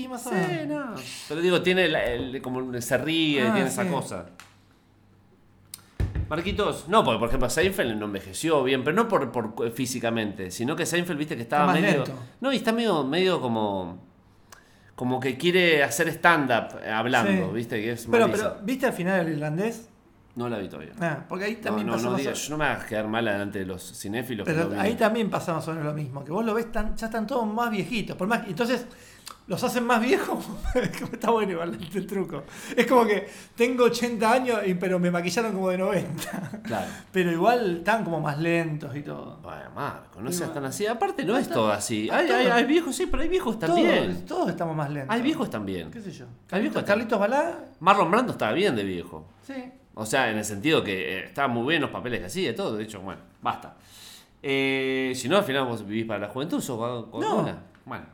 Sí, 0.00 0.08
más 0.08 0.26
o 0.26 0.30
Sí, 0.30 0.36
menos. 0.36 0.90
no. 0.90 1.02
Pero 1.28 1.40
digo, 1.42 1.60
tiene 1.62 1.88
la- 1.88 2.04
el- 2.04 2.40
como 2.40 2.80
se 2.80 2.96
ríe, 2.98 3.42
Ah, 3.46 3.52
tiene 3.54 3.68
esa 3.68 3.86
cosa. 3.88 4.26
Marquitos, 6.28 6.88
no, 6.88 7.02
porque 7.04 7.18
por 7.18 7.28
ejemplo 7.28 7.50
Seinfeld 7.50 7.96
no 7.98 8.06
envejeció 8.06 8.62
bien, 8.62 8.84
pero 8.84 8.94
no 8.96 9.08
por, 9.08 9.32
por 9.32 9.70
físicamente, 9.72 10.50
sino 10.52 10.76
que 10.76 10.86
Seinfeld 10.86 11.18
viste 11.18 11.34
que 11.36 11.42
estaba 11.42 11.64
Está 11.64 11.72
más 11.72 11.82
medio. 11.82 12.04
lento. 12.04 12.22
No, 12.40 12.52
y 12.52 12.56
está 12.56 12.72
medio, 12.72 13.04
medio 13.04 13.40
como. 13.40 14.08
Como 14.94 15.18
que 15.18 15.38
quiere 15.38 15.82
hacer 15.82 16.08
stand-up 16.08 16.78
eh, 16.84 16.90
hablando, 16.90 17.48
Sí. 17.48 17.54
viste, 17.54 17.80
que 17.80 17.92
es 17.92 18.06
Pero, 18.10 18.28
malísimo. 18.28 18.50
pero, 18.52 18.64
¿viste 18.66 18.86
al 18.86 18.92
final 18.92 19.26
el 19.26 19.32
irlandés? 19.32 19.88
No 20.36 20.46
la 20.48 20.58
vi 20.58 20.68
todavía. 20.68 20.92
Ah, 21.00 21.24
porque 21.26 21.46
ahí 21.46 21.54
No, 21.56 21.60
también 21.62 21.86
no, 21.86 21.94
pasa 21.94 22.10
no, 22.10 22.16
diga, 22.16 22.32
yo 22.34 22.50
no 22.50 22.58
me 22.58 22.64
hagas 22.66 22.84
quedar 22.84 23.08
mal 23.08 23.24
delante 23.24 23.58
de 23.60 23.64
los 23.66 23.98
cinéfilos. 23.98 24.46
que 24.46 24.52
Pero 24.52 24.68
no 24.68 24.78
ahí 24.80 24.94
también 24.94 25.30
pasa 25.30 25.54
más 25.54 25.66
o 25.68 25.70
menos 25.72 25.86
lo 25.86 25.94
mismo, 25.94 26.22
que 26.24 26.30
vos 26.30 26.44
lo 26.44 26.52
ves 26.54 26.70
tan, 26.70 26.94
ya 26.96 27.06
están 27.06 27.26
todos 27.26 27.46
más 27.52 27.70
viejitos, 27.70 28.14
por 28.16 28.28
más 28.28 28.46
entonces 28.46 28.86
los 29.50 29.62
hacen 29.64 29.84
más 29.84 30.00
viejos, 30.00 30.46
está 31.12 31.30
bueno 31.30 31.52
igual 31.52 31.76
el 31.94 32.06
truco. 32.06 32.44
Es 32.76 32.86
como 32.86 33.04
que 33.04 33.28
tengo 33.56 33.84
80 33.84 34.32
años 34.32 34.60
y- 34.64 34.74
pero 34.74 34.98
me 35.00 35.10
maquillaron 35.10 35.52
como 35.52 35.68
de 35.70 35.78
90. 35.78 36.60
Claro. 36.62 36.86
Pero 37.12 37.32
igual 37.32 37.78
están 37.78 38.04
como 38.04 38.20
más 38.20 38.38
lentos 38.38 38.94
y 38.96 39.02
todo. 39.02 39.38
Bueno, 39.42 39.70
Marco, 39.74 40.20
no 40.22 40.30
seas 40.30 40.54
tan 40.54 40.64
así. 40.64 40.86
Aparte, 40.86 41.24
no 41.24 41.32
No 41.32 41.38
es 41.38 41.42
está- 41.42 41.54
todo 41.54 41.72
así. 41.72 42.08
Hay, 42.10 42.30
hay, 42.30 42.44
todo- 42.46 42.54
hay 42.54 42.64
viejos, 42.64 42.94
sí, 42.96 43.06
pero 43.10 43.22
hay 43.24 43.28
viejos 43.28 43.58
también. 43.58 44.12
Todos, 44.14 44.26
todos 44.26 44.48
estamos 44.50 44.76
más 44.76 44.88
lentos. 44.88 45.14
Hay 45.14 45.20
viejos 45.20 45.50
también. 45.50 45.90
¿Qué 45.90 46.00
sé 46.00 46.12
yo? 46.12 46.26
Hay 46.52 46.62
viejos 46.62 46.82
Carlitos, 46.84 47.18
Balá, 47.18 47.58
Marlon 47.80 48.10
Brando 48.10 48.32
estaba 48.32 48.52
bien 48.52 48.74
de 48.76 48.84
viejo. 48.84 49.26
sí. 49.46 49.54
O 49.92 50.06
sea, 50.06 50.30
en 50.30 50.38
el 50.38 50.44
sentido 50.44 50.82
que 50.84 51.18
eh, 51.18 51.24
estaban 51.24 51.50
muy 51.50 51.66
bien 51.68 51.82
los 51.82 51.90
papeles 51.90 52.20
que 52.20 52.26
hacía 52.26 52.50
y 52.50 52.54
todo. 52.54 52.76
De 52.76 52.84
hecho, 52.84 53.00
bueno, 53.00 53.20
basta. 53.42 53.74
Eh, 54.42 55.12
si 55.16 55.28
no, 55.28 55.36
al 55.36 55.44
final 55.44 55.66
vos 55.66 55.84
vivís 55.84 56.06
para 56.06 56.20
la 56.20 56.28
juventud, 56.28 56.60
sos 56.60 56.78
No. 57.12 57.36
una. 57.40 57.58
Bueno. 57.84 58.04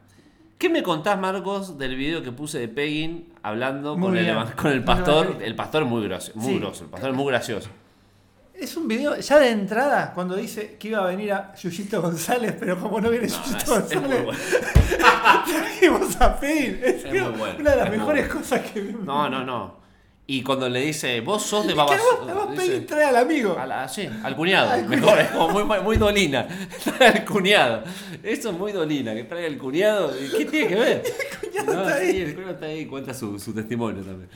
¿Qué 0.58 0.70
me 0.70 0.82
contás, 0.82 1.18
Marcos, 1.18 1.76
del 1.76 1.96
video 1.96 2.22
que 2.22 2.32
puse 2.32 2.58
de 2.58 2.68
Pegging 2.68 3.34
hablando 3.42 3.94
Muy 3.96 4.08
con 4.08 4.16
el, 4.16 4.24
bien. 4.24 4.36
con 4.56 4.70
el 4.72 4.82
pastor? 4.82 5.36
El 5.42 5.54
pastor 5.54 5.82
es 5.82 5.88
muy 5.88 6.02
gracioso, 6.04 6.38
muy 6.38 6.54
Sí. 6.54 6.58
grosso, 6.58 6.84
el 6.84 6.90
pastor 6.90 7.10
es 7.10 7.16
muy 7.16 7.26
gracioso. 7.26 7.68
Es 8.54 8.74
un 8.74 8.88
video, 8.88 9.16
ya 9.18 9.38
de 9.38 9.50
entrada, 9.50 10.12
cuando 10.14 10.34
dice 10.34 10.76
que 10.80 10.88
iba 10.88 11.00
a 11.00 11.06
venir 11.08 11.30
a 11.34 11.54
Yuyito 11.56 12.00
González, 12.00 12.56
pero 12.58 12.80
como 12.80 13.02
no 13.02 13.10
viene 13.10 13.28
No, 13.28 13.34
Yuyito 13.34 13.58
es, 13.58 13.68
González, 13.68 14.26
trajimos 15.46 16.20
a 16.22 16.40
Pein. 16.40 16.80
Es, 16.82 17.04
Es 17.04 17.12
muy 17.12 17.32
bueno, 17.38 17.58
una 17.60 17.70
de 17.72 17.76
las 17.76 17.90
mejores 17.90 18.26
bueno. 18.26 18.40
cosas 18.40 18.60
que 18.70 18.80
vimos. 18.80 19.04
No, 19.04 19.28
no, 19.28 19.44
no. 19.44 19.85
Y 20.28 20.42
cuando 20.42 20.68
le 20.68 20.80
dice, 20.80 21.20
vos 21.20 21.40
sos 21.44 21.66
de 21.66 21.72
Y 21.72 21.74
que 21.74 21.78
babas. 21.78 22.00
además, 22.00 22.36
además 22.36 22.50
dice- 22.58 22.72
Pein 22.72 22.86
trae 22.86 23.04
al 23.04 23.16
amigo. 23.16 23.56
A 23.56 23.64
la- 23.64 23.88
sí, 23.88 24.08
al 24.24 24.34
cuñado. 24.34 24.70
Al 24.70 24.88
Mejor, 24.88 25.20
es 25.20 25.28
como 25.30 25.48
muy, 25.64 25.80
muy 25.80 25.96
dolina. 25.98 26.48
Trae 26.84 27.08
al 27.10 27.24
cuñado. 27.24 27.84
Eso 28.24 28.50
es 28.50 28.58
muy 28.58 28.72
dolina, 28.72 29.14
que 29.14 29.22
traiga 29.22 29.46
el 29.46 29.56
cuñado. 29.56 30.12
¿Qué 30.36 30.44
tiene 30.46 30.66
que 30.66 30.74
ver? 30.74 31.02
cuñado 31.40 31.74
No, 31.74 31.82
está 31.88 32.00
sí, 32.00 32.06
ahí. 32.06 32.20
el 32.22 32.34
cuñado 32.34 32.52
está 32.54 32.66
ahí 32.66 32.78
y 32.80 32.86
cuenta 32.86 33.14
su, 33.14 33.38
su 33.38 33.54
testimonio 33.54 34.02
también. 34.02 34.28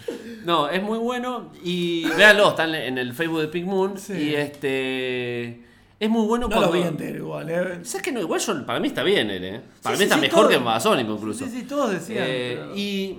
No, 0.44 0.68
es 0.68 0.80
muy 0.80 0.98
bueno. 0.98 1.50
Y 1.64 2.04
véanlo, 2.10 2.50
está 2.50 2.64
en, 2.64 2.96
el 2.96 3.12
Facebook 3.12 3.40
de 3.40 3.48
Pink 3.48 3.66
Moon. 3.66 3.98
Sí. 3.98 4.12
Y 4.12 4.34
este. 4.36 5.60
Es 5.98 6.08
muy 6.08 6.24
bueno 6.26 6.46
No 6.48 6.54
cuando. 6.56 6.68
lo 6.68 6.72
vi 6.80 6.86
entero 6.88 7.18
igual. 7.18 7.50
Eh. 7.50 7.80
¿Sabes 7.84 8.02
que 8.04 8.12
no? 8.12 8.20
Igual 8.20 8.40
yo, 8.40 8.64
para 8.64 8.78
mí 8.80 8.86
está 8.88 9.02
bien 9.02 9.28
él, 9.28 9.44
¿eh? 9.44 9.60
Para 9.82 9.96
Sí, 9.96 10.00
mí 10.00 10.04
está 10.04 10.16
mejor 10.16 10.48
que 10.48 10.54
en 10.54 10.64
Babasónico 10.64 11.12
incluso. 11.14 11.44
Sí, 11.44 11.50
sí, 11.50 11.62
todos 11.64 11.90
decían. 11.90 12.24
Eh, 12.26 12.56
pero- 12.60 12.76
Y 12.76 13.18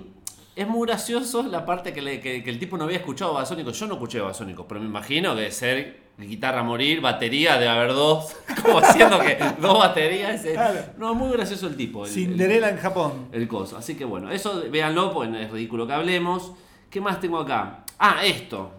es 0.54 0.68
muy 0.68 0.86
gracioso 0.86 1.42
la 1.44 1.64
parte 1.64 1.92
que, 1.92 2.02
le- 2.02 2.20
que- 2.20 2.42
que 2.44 2.50
el 2.50 2.58
tipo 2.58 2.76
no 2.76 2.84
había 2.84 2.98
escuchado 2.98 3.32
Babasónico. 3.34 3.70
Yo 3.70 3.86
no 3.86 3.94
escuché 3.94 4.20
Babasónico, 4.20 4.66
pero 4.68 4.80
me 4.80 4.86
imagino 4.86 5.34
que 5.34 5.50
ser 5.50 6.02
guitarra 6.18 6.60
a 6.60 6.62
morir, 6.62 7.00
batería 7.00 7.56
de 7.58 7.66
haber 7.68 7.92
dos, 7.94 8.36
como 8.62 8.78
haciendo 8.78 9.18
que 9.18 9.38
dos 9.60 9.78
baterías. 9.78 10.44
eh. 10.44 10.52
Claro. 10.52 10.80
No, 10.98 11.12
es 11.12 11.16
muy 11.18 11.32
gracioso 11.32 11.66
el 11.66 11.76
tipo. 11.76 12.04
el- 12.04 12.10
Cinderella 12.12 12.68
en 12.68 12.76
Japón. 12.76 13.28
El, 13.32 13.48
coso. 13.48 13.76
Así 13.78 13.94
que 13.94 14.04
bueno, 14.04 14.30
eso 14.30 14.62
véanlo, 14.70 15.12
pues 15.12 15.30
es 15.34 15.50
ridículo 15.50 15.86
que 15.86 15.94
hablemos. 15.94 16.52
¿Qué 16.90 17.00
más 17.00 17.18
tengo 17.20 17.38
acá? 17.38 17.84
Ah, 17.98 18.20
esto. 18.24 18.72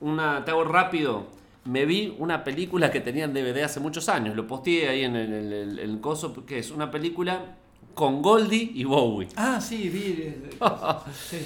Una, 0.00 0.44
te 0.44 0.50
hago 0.50 0.64
rápido. 0.64 1.26
Me 1.64 1.86
vi 1.86 2.12
una 2.18 2.42
película 2.42 2.90
que 2.90 3.00
tenía 3.00 3.24
en 3.24 3.34
DVD 3.34 3.62
hace 3.62 3.78
muchos 3.78 4.08
años. 4.08 4.34
Lo 4.34 4.48
posteé 4.48 4.88
ahí 4.88 5.04
en 5.04 5.14
el, 5.14 5.32
el- 5.32 5.52
el- 5.52 5.78
el 5.78 6.00
coso, 6.00 6.34
que 6.44 6.58
es 6.58 6.72
una 6.72 6.90
película 6.90 7.54
con 7.94 8.22
Goldie 8.22 8.70
y 8.74 8.84
Bowie. 8.84 9.28
Ah, 9.36 9.60
sí, 9.60 9.88
vi. 9.88 10.34
sí. 11.30 11.38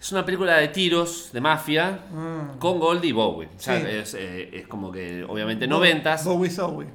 Es 0.00 0.12
una 0.12 0.24
película 0.24 0.56
de 0.58 0.68
tiros, 0.68 1.30
de 1.32 1.40
mafia, 1.40 2.00
Mm. 2.12 2.58
con 2.58 2.78
Goldie 2.78 3.08
y 3.10 3.12
Bowie. 3.12 3.48
O 3.56 3.58
sea, 3.60 3.80
Sí. 3.80 3.86
es, 3.88 4.14
eh, 4.14 4.50
es 4.52 4.66
como 4.68 4.92
que, 4.92 5.24
obviamente, 5.24 5.66
noventas. 5.66 6.24
Bowie 6.24 6.50
Zowie. 6.50 6.88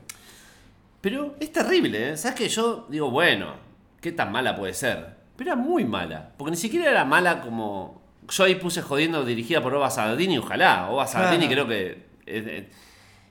Pero 1.01 1.35
es 1.39 1.51
terrible, 1.51 2.11
¿eh? 2.11 2.17
¿Sabes 2.17 2.37
que 2.37 2.47
Yo 2.47 2.85
digo, 2.89 3.09
bueno, 3.09 3.53
¿qué 3.99 4.11
tan 4.11 4.31
mala 4.31 4.55
puede 4.55 4.73
ser? 4.73 5.15
Pero 5.35 5.51
era 5.53 5.55
muy 5.59 5.83
mala. 5.83 6.31
Porque 6.37 6.51
ni 6.51 6.57
siquiera 6.57 6.89
era 6.91 7.03
mala 7.05 7.41
como. 7.41 8.01
Yo 8.29 8.43
ahí 8.43 8.55
puse 8.55 8.81
jodiendo 8.83 9.25
dirigida 9.25 9.61
por 9.63 9.73
Oba 9.73 9.89
Sardini, 9.89 10.37
ojalá. 10.37 10.89
Oba 10.91 11.07
Sardini 11.07 11.47
Claro. 11.47 11.65
creo 11.65 11.67
que. 11.67 12.67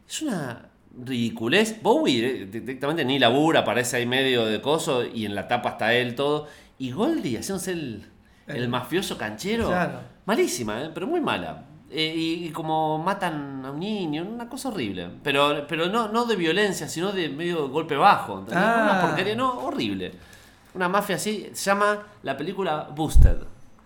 Es 0.08 0.22
una 0.22 0.69
ridiculez. 0.98 1.80
Bowie 1.82 2.42
eh, 2.42 2.46
directamente 2.46 3.04
ni 3.04 3.18
labura, 3.18 3.60
aparece 3.60 3.96
ahí 3.98 4.06
medio 4.06 4.44
de 4.46 4.60
coso 4.60 5.04
y 5.04 5.26
en 5.26 5.34
la 5.34 5.48
tapa 5.48 5.70
está 5.70 5.94
él 5.94 6.14
todo. 6.14 6.46
Y 6.78 6.92
Goldie 6.92 7.38
haciéndose 7.38 7.72
el, 7.72 8.06
el 8.46 8.56
El- 8.56 8.68
mafioso 8.68 9.16
canchero. 9.18 9.68
Claro. 9.68 10.00
Malísima, 10.26 10.82
¿eh? 10.82 10.90
pero 10.92 11.06
muy 11.06 11.20
mala. 11.20 11.64
Eh, 11.92 12.14
y, 12.16 12.46
y 12.46 12.50
como 12.50 12.98
matan 12.98 13.64
a 13.66 13.70
un 13.72 13.80
niño, 13.80 14.22
una 14.24 14.48
cosa 14.48 14.68
horrible. 14.68 15.08
Pero, 15.24 15.66
pero 15.68 15.86
no, 15.88 16.08
no 16.08 16.24
de 16.24 16.36
violencia, 16.36 16.88
sino 16.88 17.10
de 17.12 17.28
medio 17.28 17.68
golpe 17.68 17.96
bajo. 17.96 18.44
Ah. 18.52 18.88
Una 18.92 19.00
porquería, 19.08 19.34
no, 19.34 19.58
horrible. 19.60 20.12
Una 20.74 20.88
mafia 20.88 21.16
así, 21.16 21.50
se 21.52 21.64
llama 21.70 21.98
la 22.22 22.36
película 22.36 22.88
Boosted. 22.94 23.38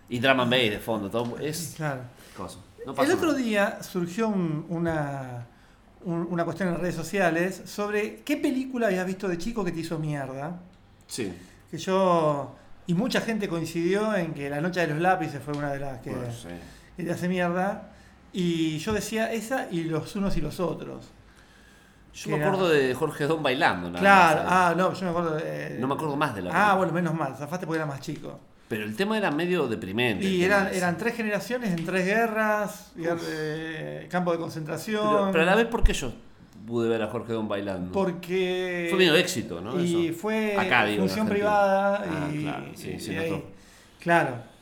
Y 0.07 0.19
Drum 0.19 0.39
and 0.41 0.51
Bass 0.51 0.69
de 0.69 0.77
fondo, 0.79 1.09
todo 1.09 1.35
es 1.39 1.73
Claro. 1.77 2.01
cosa. 2.37 2.59
No 2.85 2.93
El 3.01 3.11
otro 3.11 3.29
nada. 3.31 3.37
día 3.39 3.79
surgió 3.81 4.27
un- 4.27 4.67
una, 4.69 5.47
un- 6.05 6.27
una 6.31 6.45
cuestión 6.45 6.69
en 6.69 6.75
redes 6.79 6.95
sociales 6.95 7.61
sobre 7.65 8.21
qué 8.23 8.37
película 8.37 8.87
habías 8.87 9.05
visto 9.05 9.27
de 9.27 9.37
chico 9.37 9.63
que 9.65 9.71
te 9.71 9.79
hizo 9.81 9.99
mierda. 9.99 10.59
Sí. 11.07 11.33
Que 11.69 11.77
yo. 11.77 12.55
Y 12.87 12.93
mucha 12.93 13.19
gente 13.21 13.47
coincidió 13.49 14.15
en 14.15 14.33
que 14.33 14.49
La 14.49 14.61
Noche 14.61 14.81
de 14.81 14.87
los 14.87 14.99
Lápices 14.99 15.41
fue 15.43 15.55
una 15.57 15.71
de 15.71 15.79
las 15.79 15.99
que, 15.99 16.11
Bueno, 16.11 16.31
sí. 16.31 16.47
que 16.95 17.03
te 17.03 17.11
hace 17.11 17.27
mierda. 17.27 17.91
Y 18.31 18.77
yo 18.79 18.93
decía 18.93 19.31
esa 19.33 19.67
y 19.71 19.85
los 19.85 20.15
unos 20.15 20.35
y 20.37 20.41
los 20.41 20.59
otros. 20.59 21.07
Yo 22.13 22.29
me 22.31 22.37
era- 22.37 22.47
acuerdo 22.47 22.69
de 22.69 22.93
Jorge 22.93 23.25
Don 23.27 23.41
bailando. 23.43 23.89
nada 23.89 23.99
claro, 23.99 24.41
ah, 24.47 24.73
no, 24.77 24.93
yo 24.93 25.03
me 25.05 25.09
acuerdo 25.09 25.35
de. 25.35 25.77
No 25.79 25.87
me 25.87 25.95
acuerdo 25.95 26.15
más 26.15 26.33
de 26.35 26.43
la 26.43 26.49
Ah, 26.49 26.53
película. 26.53 26.75
bueno, 26.75 26.93
menos 26.93 27.13
mal, 27.13 27.35
zafaste 27.35 27.65
porque 27.65 27.77
era 27.77 27.85
más 27.85 27.99
chico. 28.01 28.39
Pero 28.67 28.83
el 28.83 28.95
tema 28.95 29.17
era 29.17 29.29
medio 29.31 29.67
deprimente. 29.67 30.25
Y 30.25 30.43
eran, 30.43 30.73
eran 30.73 30.97
tres 30.97 31.15
generaciones 31.15 31.71
en 31.71 31.85
tres 31.85 32.05
guerras, 32.05 32.91
guer- 32.97 33.19
eh, 33.29 34.07
campo 34.09 34.31
de 34.31 34.39
concentración. 34.39 35.07
Pero, 35.07 35.29
pero 35.31 35.43
a 35.43 35.45
la 35.45 35.55
vez, 35.55 35.67
¿por 35.67 35.83
qué 35.83 35.93
yo 35.93 36.11
pude 36.65 36.89
ver 36.89 37.03
a 37.03 37.07
Jorge 37.07 37.33
Don 37.33 37.47
bailando? 37.47 37.91
Porque. 37.91 38.87
Fue 38.89 38.97
medio 38.97 39.15
éxito, 39.15 39.61
¿no? 39.61 39.79
Y 39.79 40.07
Eso. 40.07 40.17
fue 40.19 40.55
Acá, 40.57 40.85
digo, 40.85 41.01
función 41.05 41.27
privada. 41.27 42.03
Ah, 42.09 42.29
y, 42.33 42.41
claro, 42.41 42.65
sí, 42.73 42.99
sí, 42.99 43.11
y 43.13 43.17
ahí. 43.17 43.43
Claro. 43.99 44.55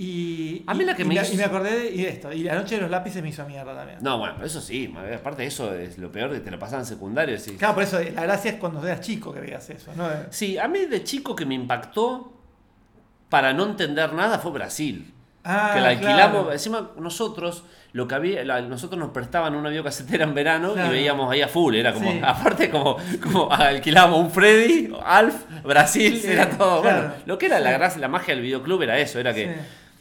Y, 0.00 0.62
A 0.68 0.74
mí 0.74 0.84
la 0.84 0.94
que 0.94 1.02
y 1.02 1.06
me 1.06 1.14
hizo- 1.16 1.32
y 1.32 1.36
me 1.36 1.44
acordé 1.44 1.76
de 1.76 1.90
y 1.90 2.04
esto. 2.04 2.32
Y 2.32 2.44
la 2.44 2.54
noche 2.54 2.76
de 2.76 2.82
los 2.82 2.90
lápices 2.90 3.20
me 3.20 3.30
hizo 3.30 3.44
mierda 3.46 3.74
también. 3.74 3.98
No, 4.00 4.18
bueno, 4.18 4.44
eso 4.44 4.60
sí. 4.60 4.94
Aparte 5.14 5.44
eso, 5.44 5.74
es 5.74 5.98
lo 5.98 6.12
peor 6.12 6.30
que 6.32 6.38
te 6.40 6.50
lo 6.52 6.58
pasan 6.58 6.80
en 6.80 6.86
secundario. 6.86 7.36
Sí. 7.38 7.56
Claro, 7.56 7.74
por 7.74 7.82
eso 7.82 7.98
la 7.98 8.22
gracia 8.22 8.52
es 8.52 8.56
cuando 8.58 8.86
eras 8.86 9.00
chico 9.00 9.32
que 9.32 9.40
veas 9.40 9.68
eso. 9.70 9.90
¿no? 9.96 10.06
sí, 10.30 10.56
a 10.58 10.68
mí 10.68 10.84
de 10.84 11.02
chico 11.02 11.34
que 11.34 11.44
me 11.46 11.54
impactó 11.56 12.32
para 13.28 13.52
no 13.52 13.64
entender 13.64 14.12
nada 14.12 14.38
fue 14.38 14.50
Brasil. 14.52 15.12
Ah, 15.44 15.70
que 15.74 15.80
la 15.80 15.88
alquilamos, 15.90 16.32
claro. 16.42 16.52
encima 16.52 16.90
nosotros, 16.98 17.64
lo 17.92 18.06
que 18.06 18.14
había, 18.14 18.44
la- 18.44 18.60
nosotros 18.60 18.98
nos 18.98 19.10
prestaban 19.10 19.54
una 19.54 19.70
videocasetera 19.70 20.24
en 20.24 20.34
verano 20.34 20.74
Claro. 20.74 20.90
y 20.90 20.96
veíamos 20.98 21.30
ahí 21.32 21.40
a 21.40 21.48
full, 21.48 21.74
era 21.74 21.94
como, 21.94 22.10
Sí. 22.10 22.20
aparte 22.24 22.68
como, 22.70 22.96
como 23.22 23.50
alquilábamos 23.50 24.18
un 24.20 24.30
Freddy, 24.30 24.92
Alf, 25.04 25.34
Brasil, 25.64 26.18
Sí, 26.20 26.26
era 26.26 26.50
todo, 26.50 26.82
claro. 26.82 26.98
bueno, 27.08 27.14
lo 27.24 27.38
que 27.38 27.46
era 27.46 27.60
la 27.60 27.70
gracia, 27.70 27.98
la 28.00 28.08
magia 28.08 28.34
del 28.34 28.42
videoclub 28.42 28.82
era 28.82 28.98
eso, 28.98 29.18
era 29.20 29.32
que 29.32 29.54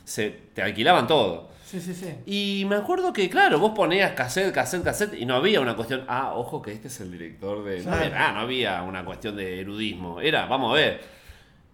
se, 0.03 0.29
te 0.53 0.61
alquilaban 0.61 1.07
todo. 1.07 1.49
Sí, 1.63 1.79
sí, 1.81 1.93
sí. 1.93 2.13
Y 2.25 2.65
me 2.65 2.75
acuerdo 2.77 3.13
que, 3.13 3.29
claro, 3.29 3.59
vos 3.59 3.71
ponías 3.75 4.11
cassette, 4.13 4.53
cassette, 4.53 4.83
cassette 4.83 5.13
y 5.19 5.25
no 5.25 5.35
había 5.35 5.61
una 5.61 5.75
cuestión, 5.75 6.03
ah, 6.07 6.33
ojo 6.35 6.61
que 6.61 6.71
este 6.73 6.87
es 6.87 6.99
el 7.01 7.11
director 7.11 7.63
de... 7.63 7.83
No 7.83 7.91
ah, 7.93 8.31
no 8.33 8.39
había 8.41 8.81
una 8.83 9.03
cuestión 9.05 9.35
de 9.35 9.61
erudismo, 9.61 10.19
era, 10.21 10.45
vamos 10.45 10.71
a 10.71 10.75
ver. 10.75 11.16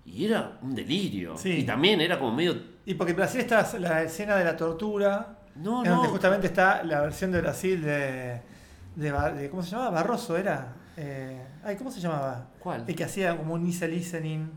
Y 0.06 0.26
era 0.26 0.58
un 0.62 0.76
delirio. 0.76 1.38
Sí. 1.38 1.51
Y 1.60 1.64
también 1.64 2.01
era 2.01 2.20
como 2.20 2.34
medio... 2.34 2.56
Y 2.86 2.93
porque 2.95 3.12
en 3.12 3.18
Brasil 3.18 3.39
está 3.41 3.66
la 3.80 4.04
escena 4.04 4.36
de 4.36 4.43
la 4.43 4.58
tortura. 4.58 5.38
No, 5.56 5.84
en 5.84 5.89
donde 5.91 6.08
no. 6.08 6.12
justamente 6.12 6.47
está 6.47 6.84
la 6.84 7.01
versión 7.01 7.32
de 7.32 7.39
Brasil 7.41 7.82
de. 7.82 8.41
de, 8.95 9.12
de- 9.12 9.49
¿Cómo 9.49 9.62
se 9.64 9.70
llamaba? 9.72 9.91
Barroso 9.91 10.36
era. 10.36 10.74
Eh, 10.97 11.41
ay, 11.64 11.76
¿cómo 11.78 11.89
se 11.91 12.01
llamaba? 12.01 12.47
¿Cuál? 12.60 12.84
El 12.88 12.95
que 12.95 13.04
hacía 13.04 13.38
como 13.38 13.54
un 13.54 13.66
Easy 13.66 13.88
Listening. 13.88 14.51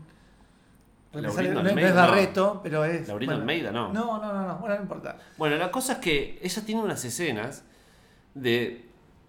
Sale- 1.13 1.21
no, 1.53 1.61
es- 1.61 1.67
Almeida, 1.67 1.87
es 1.89 1.95
no. 1.95 2.01
Barreto, 2.01 2.59
pero 2.63 2.83
es. 2.83 3.07
Laurindo 3.07 3.35
Almeida, 3.35 3.71
no. 3.71 3.93
No, 3.93 4.17
no, 4.19 4.33
no, 4.33 4.47
no, 4.47 4.55
bueno, 4.57 4.75
no 4.75 4.81
importa. 4.81 5.17
Bueno, 5.37 5.55
la 5.55 5.71
cosa 5.71 5.93
es 5.93 5.99
que 5.99 6.39
ella 6.41 6.61
tiene 6.65 6.81
unas 6.81 7.03
escenas 7.05 7.63
de 8.33 8.83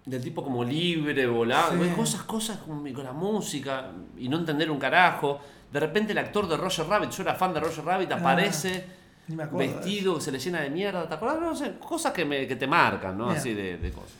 del 0.07 0.23
tipo 0.23 0.43
como 0.43 0.64
libre, 0.64 1.27
volado, 1.27 1.73
Sí. 1.85 1.91
cosas, 1.95 2.23
cosas 2.23 2.57
con, 2.59 2.91
con 2.95 3.05
la 3.05 3.12
música 3.12 3.91
y 4.16 4.29
no 4.29 4.39
entender 4.39 4.71
un 4.71 4.79
carajo. 4.79 5.39
De 5.73 5.81
repente 5.81 6.12
el 6.12 6.19
actor 6.19 6.49
de 6.49 6.57
Roger 6.57 6.87
Rabbit, 6.87 7.11
yo 7.11 7.23
era 7.23 7.35
fan 7.35 7.53
de 7.53 7.61
Roger 7.61 7.85
Rabbit, 7.85 8.12
Ah, 8.12 8.16
aparece 8.16 8.85
me 9.29 9.47
de 9.47 9.51
vestido, 9.51 10.14
que 10.14 10.21
se 10.23 10.33
le 10.33 10.39
llena 10.39 10.61
de 10.62 10.71
mierda, 10.71 11.07
¿te 11.07 11.14
acuerdas? 11.14 11.41
No 11.41 11.55
sé, 11.55 11.75
cosas 11.79 12.12
que, 12.12 12.25
me, 12.25 12.47
que 12.47 12.57
te 12.57 12.66
marcan, 12.66 13.19
¿no? 13.19 13.27
Bien. 13.27 13.37
Así 13.37 13.53
de, 13.53 13.77
de 13.77 13.91
cosas. 13.91 14.16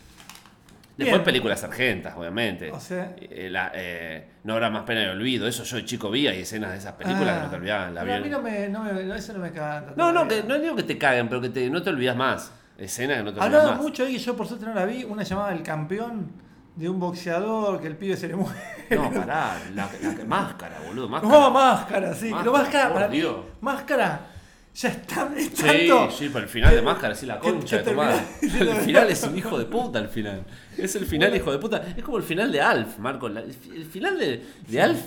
Después 0.99 1.19
Bien. 1.19 1.25
películas 1.25 1.63
argentas, 1.63 2.15
obviamente. 2.17 2.73
O 2.73 2.81
sea. 2.81 3.15
Eh, 3.21 3.49
la, 3.49 3.71
eh, 3.73 4.27
no 4.43 4.55
habrá 4.55 4.69
más 4.69 4.83
pena 4.83 5.03
de 5.03 5.11
olvido. 5.11 5.47
Eso 5.47 5.63
yo 5.63 5.77
de 5.77 5.85
chico 5.85 6.11
vi, 6.11 6.27
hay 6.27 6.41
escenas 6.41 6.73
de 6.73 6.79
esas 6.79 6.95
películas 6.95 7.29
ah, 7.31 7.39
que 7.39 7.45
no 7.45 7.51
te 7.51 7.57
olvidas. 7.57 7.93
La 7.93 8.01
pero 8.03 8.15
a 8.15 8.21
mí 8.21 8.29
no 8.29 8.43
me, 8.43 8.69
no 8.69 8.83
me, 8.83 9.05
no, 9.05 9.15
eso 9.15 9.33
no 9.33 9.39
me. 9.39 9.53
No, 9.95 10.13
no, 10.13 10.27
que, 10.27 10.43
no 10.43 10.59
digo 10.59 10.75
que 10.75 10.83
te 10.83 10.99
caguen, 10.99 11.29
pero 11.29 11.41
que 11.41 11.51
te, 11.51 11.71
no 11.71 11.81
te 11.83 11.91
olvidas 11.91 12.17
más. 12.17 12.53
Escena 12.77 13.17
que 13.17 13.23
no 13.23 13.33
te 13.33 13.39
olvidas 13.41 13.47
Hablaba 13.47 13.71
más. 13.77 13.81
mucho 13.81 14.05
ahí 14.05 14.19
yo 14.19 14.37
por 14.37 14.49
suerte 14.49 14.67
no 14.67 14.75
la 14.75 14.85
vi, 14.87 15.05
una 15.05 15.23
llamada 15.23 15.53
El 15.53 15.63
Campeón 15.63 16.33
de 16.79 16.89
un 16.89 17.01
boxeador 17.01 17.81
que 17.81 17.89
el 17.89 17.97
pibe 17.97 18.17
se 18.17 18.29
le 18.29 18.37
muere. 18.37 18.59
No, 18.91 19.11
pará, 19.13 19.59
la, 19.75 19.89
la- 20.03 20.25
máscara, 20.25 20.79
boludo, 20.87 21.09
máscara. 21.09 21.33
No, 21.39 21.51
máscara, 21.51 22.15
sí. 22.15 22.31
Máscara, 22.31 22.43
pero 22.45 22.53
máscara, 22.53 22.95
para 22.95 23.09
mí, 23.09 23.23
máscara 23.61 24.27
ya 24.75 24.89
está. 24.91 25.29
Es 25.37 25.47
Sí, 25.55 25.89
tanto. 25.89 26.11
sí, 26.13 26.31
pero 26.33 26.45
el 26.45 26.49
final 26.51 26.75
de 26.75 26.83
máscara, 26.83 27.15
sí, 27.15 27.27
la 27.27 27.41
concha 27.41 27.79
que 27.79 27.85
de 27.85 27.91
tu 27.91 27.97
madre. 27.97 28.21
El 28.43 28.77
final 28.77 29.11
es 29.11 29.23
un 29.25 29.37
hijo 29.37 29.59
de 29.59 29.65
puta, 29.65 29.99
el 29.99 30.09
final. 30.09 30.45
Es 30.77 30.95
el 30.95 31.05
final, 31.05 31.35
hijo 31.35 31.51
de 31.51 31.59
puta. 31.59 31.83
Es 31.97 32.05
como 32.05 32.17
el 32.19 32.23
final 32.23 32.53
de 32.53 32.61
Alf, 32.61 32.99
Marco. 32.99 33.27
el 33.27 33.53
final 33.91 34.17
de, 34.19 34.47
de 34.69 34.81
Alf 34.83 35.01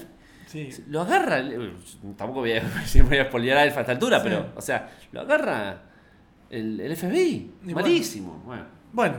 Sí. 0.48 0.70
lo 0.88 1.00
agarra. 1.02 1.42
Tampoco 2.18 2.42
voy 2.42 2.52
a, 2.52 2.64
voy 3.08 3.18
a 3.18 3.26
spoilear 3.26 3.58
a 3.60 3.62
Alf 3.62 3.78
a 3.78 3.80
esta 3.82 3.94
altura, 3.94 4.18
Sí. 4.20 4.24
pero, 4.28 4.48
o 4.58 4.62
sea, 4.62 4.90
lo 5.14 5.22
agarra 5.22 5.84
el, 6.50 6.82
el 6.82 6.96
FBI. 6.98 7.52
Y. 7.66 7.74
Malísimo. 7.74 8.44
Bueno. 8.46 8.66
Bueno, 8.92 9.16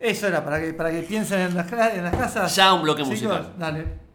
eso 0.00 0.26
era 0.26 0.44
para 0.44 0.60
que, 0.60 0.72
para 0.72 0.90
que 0.90 1.02
piensen 1.02 1.40
en 1.40 1.54
las, 1.56 1.70
cla- 1.70 1.94
en 1.94 2.04
las 2.04 2.14
casas. 2.16 2.54
Ya 2.54 2.72
un 2.72 2.82
bloque 2.82 3.02
Chicos, 3.02 3.14
musical. 3.22 3.52
Dale. 3.58 4.07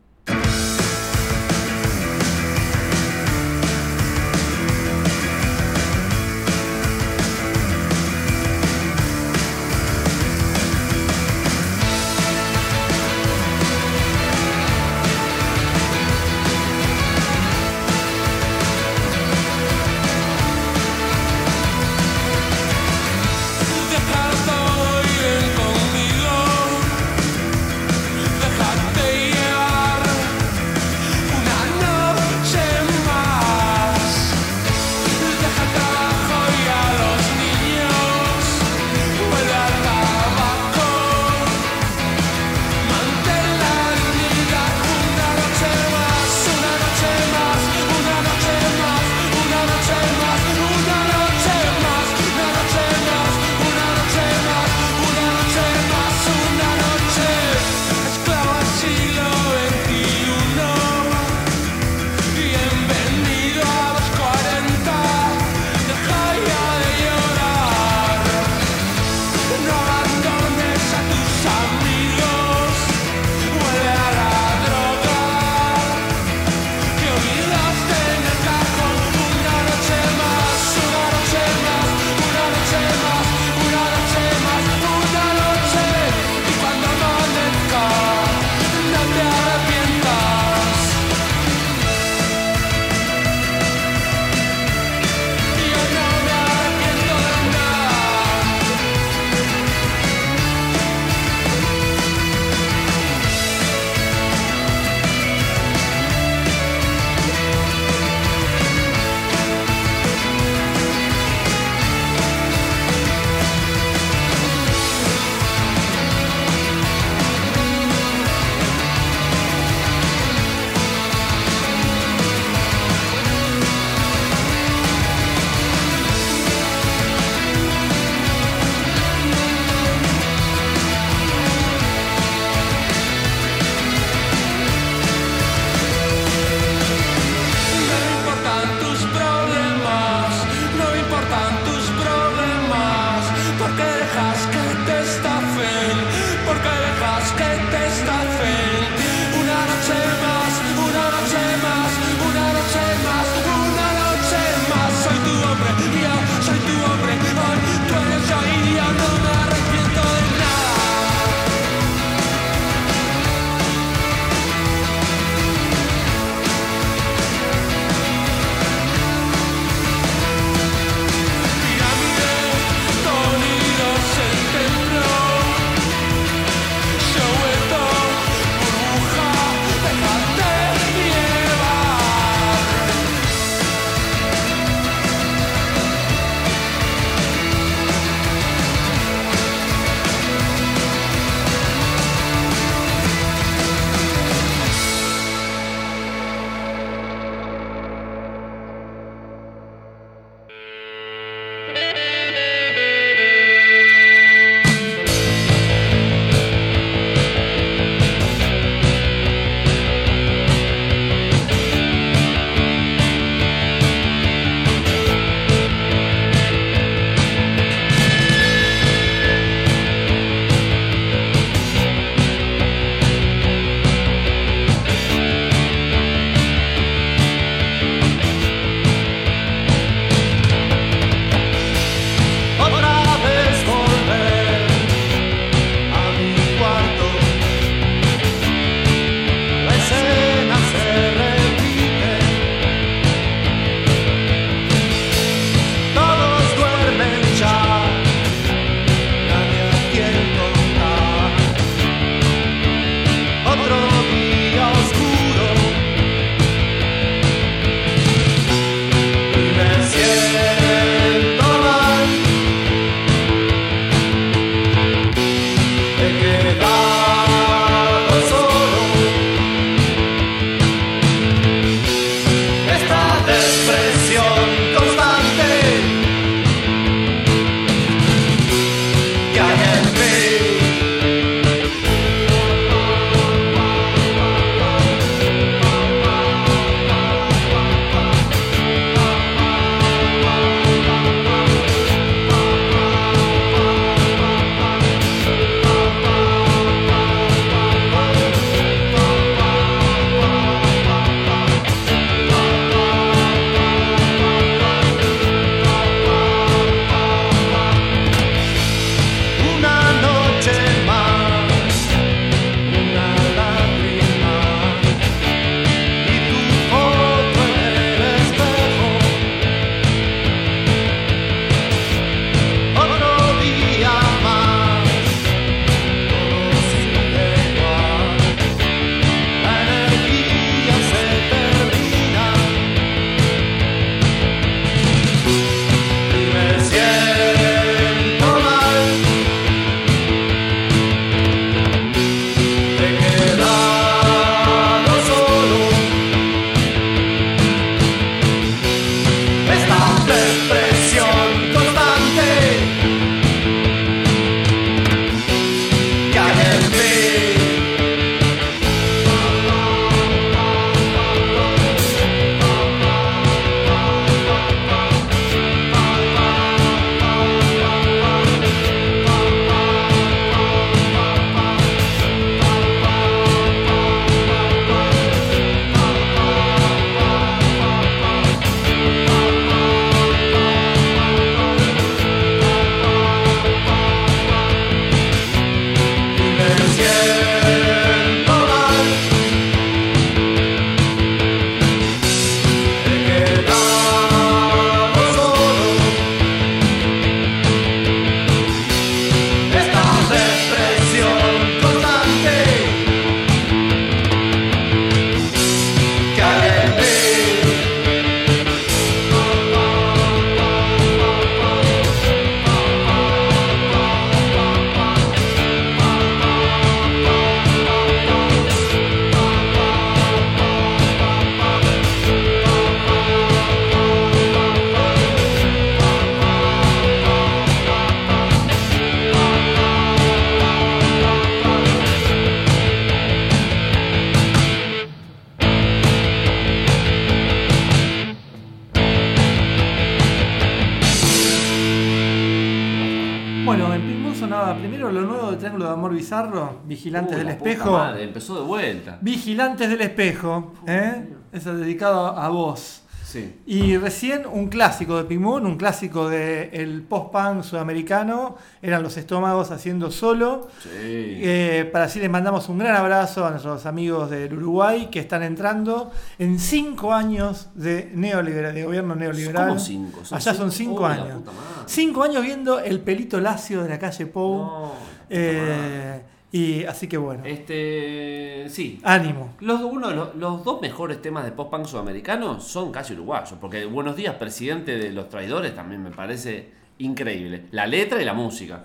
Vigilantes 446.73 447.17
del 447.17 447.29
Espejo. 447.29 447.71
madre, 447.71 448.03
empezó 448.03 448.35
de 448.35 448.41
vuelta. 448.47 448.97
Vigilantes 449.01 449.69
del 449.69 449.81
Espejo, 449.81 450.53
¿eh? 450.67 451.07
Eso 451.31 451.55
dedicado 451.55 452.17
a 452.17 452.29
vos. 452.29 452.79
Sí. 453.05 453.31
Y 453.45 453.77
recién 453.77 454.25
un 454.25 454.47
clásico 454.47 454.97
de 454.97 455.03
Pink 455.03 455.21
Moon, 455.21 455.45
un 455.45 455.55
clásico 455.55 456.09
del 456.09 456.81
post-punk 456.81 457.43
sudamericano, 457.43 458.37
eran 458.59 458.81
los 458.81 458.97
estómagos 458.97 459.51
haciendo 459.51 459.91
solo. 459.91 460.47
Sí. 460.63 460.69
Eh, 460.71 461.69
para 461.71 461.85
así 461.85 461.99
les 461.99 462.09
mandamos 462.09 462.49
un 462.49 462.57
gran 462.57 462.75
abrazo 462.75 463.23
a 463.23 463.29
nuestros 463.29 463.67
amigos 463.67 464.09
del 464.09 464.33
Uruguay 464.33 464.87
que 464.89 464.99
están 464.99 465.21
entrando 465.21 465.91
en 466.17 466.39
cinco 466.39 466.91
años 466.91 467.49
de, 467.53 467.91
neoliberal, 467.93 468.55
de 468.55 468.63
gobierno 468.63 468.95
neoliberal. 468.95 469.47
¿Cómo 469.49 469.59
cinco? 469.59 470.03
Son 470.03 470.17
Allá 470.17 470.33
son 470.33 470.51
cinco. 470.51 470.71
cinco 470.71 470.83
Uy, 470.85 470.89
la 470.97 471.03
años. 471.03 471.21
Cinco 471.67 472.01
años 472.03 472.23
viendo 472.23 472.57
el 472.59 472.79
pelito 472.79 473.19
lacio 473.19 473.61
de 473.61 473.69
la 473.69 473.77
calle 473.77 474.07
Pou. 474.07 474.37
No, 474.37 474.71
Eh, 475.09 476.01
y 476.35 476.65
así 476.65 476.87
que 476.87 476.97
bueno, 476.97 477.23
Este. 477.25 478.47
Sí. 478.49 478.79
ánimo. 478.83 479.35
Los, 479.39 479.61
uno 479.61 479.89
de 479.89 479.95
los, 479.95 480.15
los 480.15 480.43
dos 480.43 480.59
mejores 480.61 480.99
temas 480.99 481.23
de 481.25 481.31
post-punk 481.31 481.65
sudamericanos 481.67 482.43
son 482.43 482.71
casi 482.71 482.93
uruguayos. 482.93 483.35
Porque 483.39 483.65
Buenos 483.65 483.95
Días, 483.95 484.15
presidente 484.15 484.75
de 484.77 484.89
los 484.91 485.09
traidores, 485.09 485.53
también 485.53 485.83
me 485.83 485.91
parece 485.91 486.49
increíble. 486.79 487.45
La 487.51 487.67
letra 487.67 488.01
y 488.01 488.05
la 488.05 488.13
música. 488.15 488.61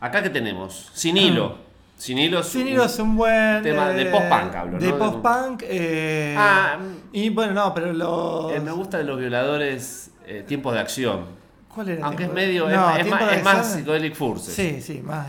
Acá 0.00 0.22
que 0.22 0.30
tenemos, 0.30 0.90
Sin 0.94 1.16
Hilo. 1.16 1.58
Sin 1.96 2.18
Hilo 2.18 2.38
es 2.40 2.46
Sin 2.46 2.62
un- 2.62 2.68
Hilo 2.68 2.84
es 2.84 2.98
un 3.00 3.16
buen. 3.16 3.62
tema 3.62 3.88
de 3.90 4.02
eh, 4.02 4.06
post-punk 4.06 4.54
hablo, 4.54 4.78
De 4.78 4.88
¿no? 4.88 4.98
post-punk. 4.98 5.62
eh, 5.66 6.34
Ah, 6.38 6.78
y 7.12 7.30
bueno, 7.30 7.52
no, 7.52 7.74
pero 7.74 7.92
los. 7.92 8.52
eh, 8.52 8.60
me 8.60 8.70
gusta 8.72 8.98
de 8.98 9.04
los 9.04 9.18
violadores, 9.18 10.10
eh, 10.26 10.44
tiempos 10.46 10.72
de 10.74 10.80
acción. 10.80 11.26
¿Cuál 11.72 11.88
era? 11.90 12.06
Aunque 12.06 12.24
es 12.24 12.32
medio. 12.32 12.68
es 12.68 12.74
No, 12.76 12.80
más- 12.82 12.98
es, 13.00 13.06
más, 13.44 13.76
es 13.76 14.16
Furces. 14.16 14.54
Sí, 14.54 14.80
sí, 14.80 15.00
más. 15.02 15.26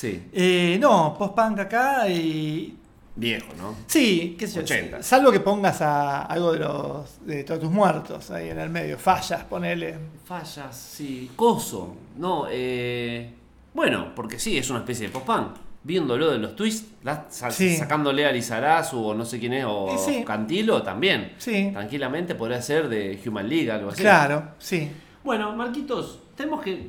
Sí. 0.00 0.28
Eh, 0.32 0.78
no, 0.80 1.14
post-punk 1.18 1.58
acá 1.60 2.08
y. 2.08 2.74
Viejo, 3.16 3.48
¿no? 3.58 3.74
Sí, 3.86 4.34
qué 4.38 4.46
sé 4.46 4.54
yo. 4.54 4.62
80. 4.62 5.02
Salvo 5.02 5.30
que 5.30 5.40
pongas 5.40 5.82
a 5.82 6.22
algo 6.22 6.52
de 6.52 6.60
los 6.60 7.26
de 7.26 7.44
todos 7.44 7.60
tus 7.60 7.70
muertos 7.70 8.30
ahí 8.30 8.48
en 8.48 8.58
el 8.58 8.70
medio. 8.70 8.96
Fallas, 8.96 9.44
ponele. 9.44 9.98
Fallas, 10.24 10.74
sí. 10.74 11.30
Coso. 11.36 11.94
No, 12.16 12.46
eh. 12.50 13.34
Bueno, 13.74 14.14
porque 14.16 14.38
sí, 14.38 14.56
es 14.56 14.70
una 14.70 14.78
especie 14.78 15.08
de 15.08 15.12
post-punk. 15.12 15.48
Viéndolo 15.82 16.30
de 16.30 16.38
los 16.38 16.56
twists, 16.56 16.92
la- 17.02 17.26
sa- 17.30 17.50
Sí. 17.50 17.76
sacándole 17.76 18.24
a 18.26 18.32
Lizarazu 18.32 19.02
o 19.02 19.14
no 19.14 19.24
sé 19.26 19.38
quién 19.38 19.52
es, 19.54 19.64
o 19.68 19.96
sí. 19.98 20.22
Cantilo 20.26 20.82
también. 20.82 21.32
Sí. 21.38 21.70
Tranquilamente 21.72 22.34
podría 22.34 22.60
ser 22.62 22.88
de 22.88 23.20
Human 23.26 23.48
League, 23.48 23.70
algo 23.70 23.90
así. 23.90 24.00
Claro, 24.02 24.52
sí. 24.58 24.90
Bueno, 25.24 25.54
Marquitos, 25.54 26.20
tenemos 26.36 26.62
que. 26.62 26.88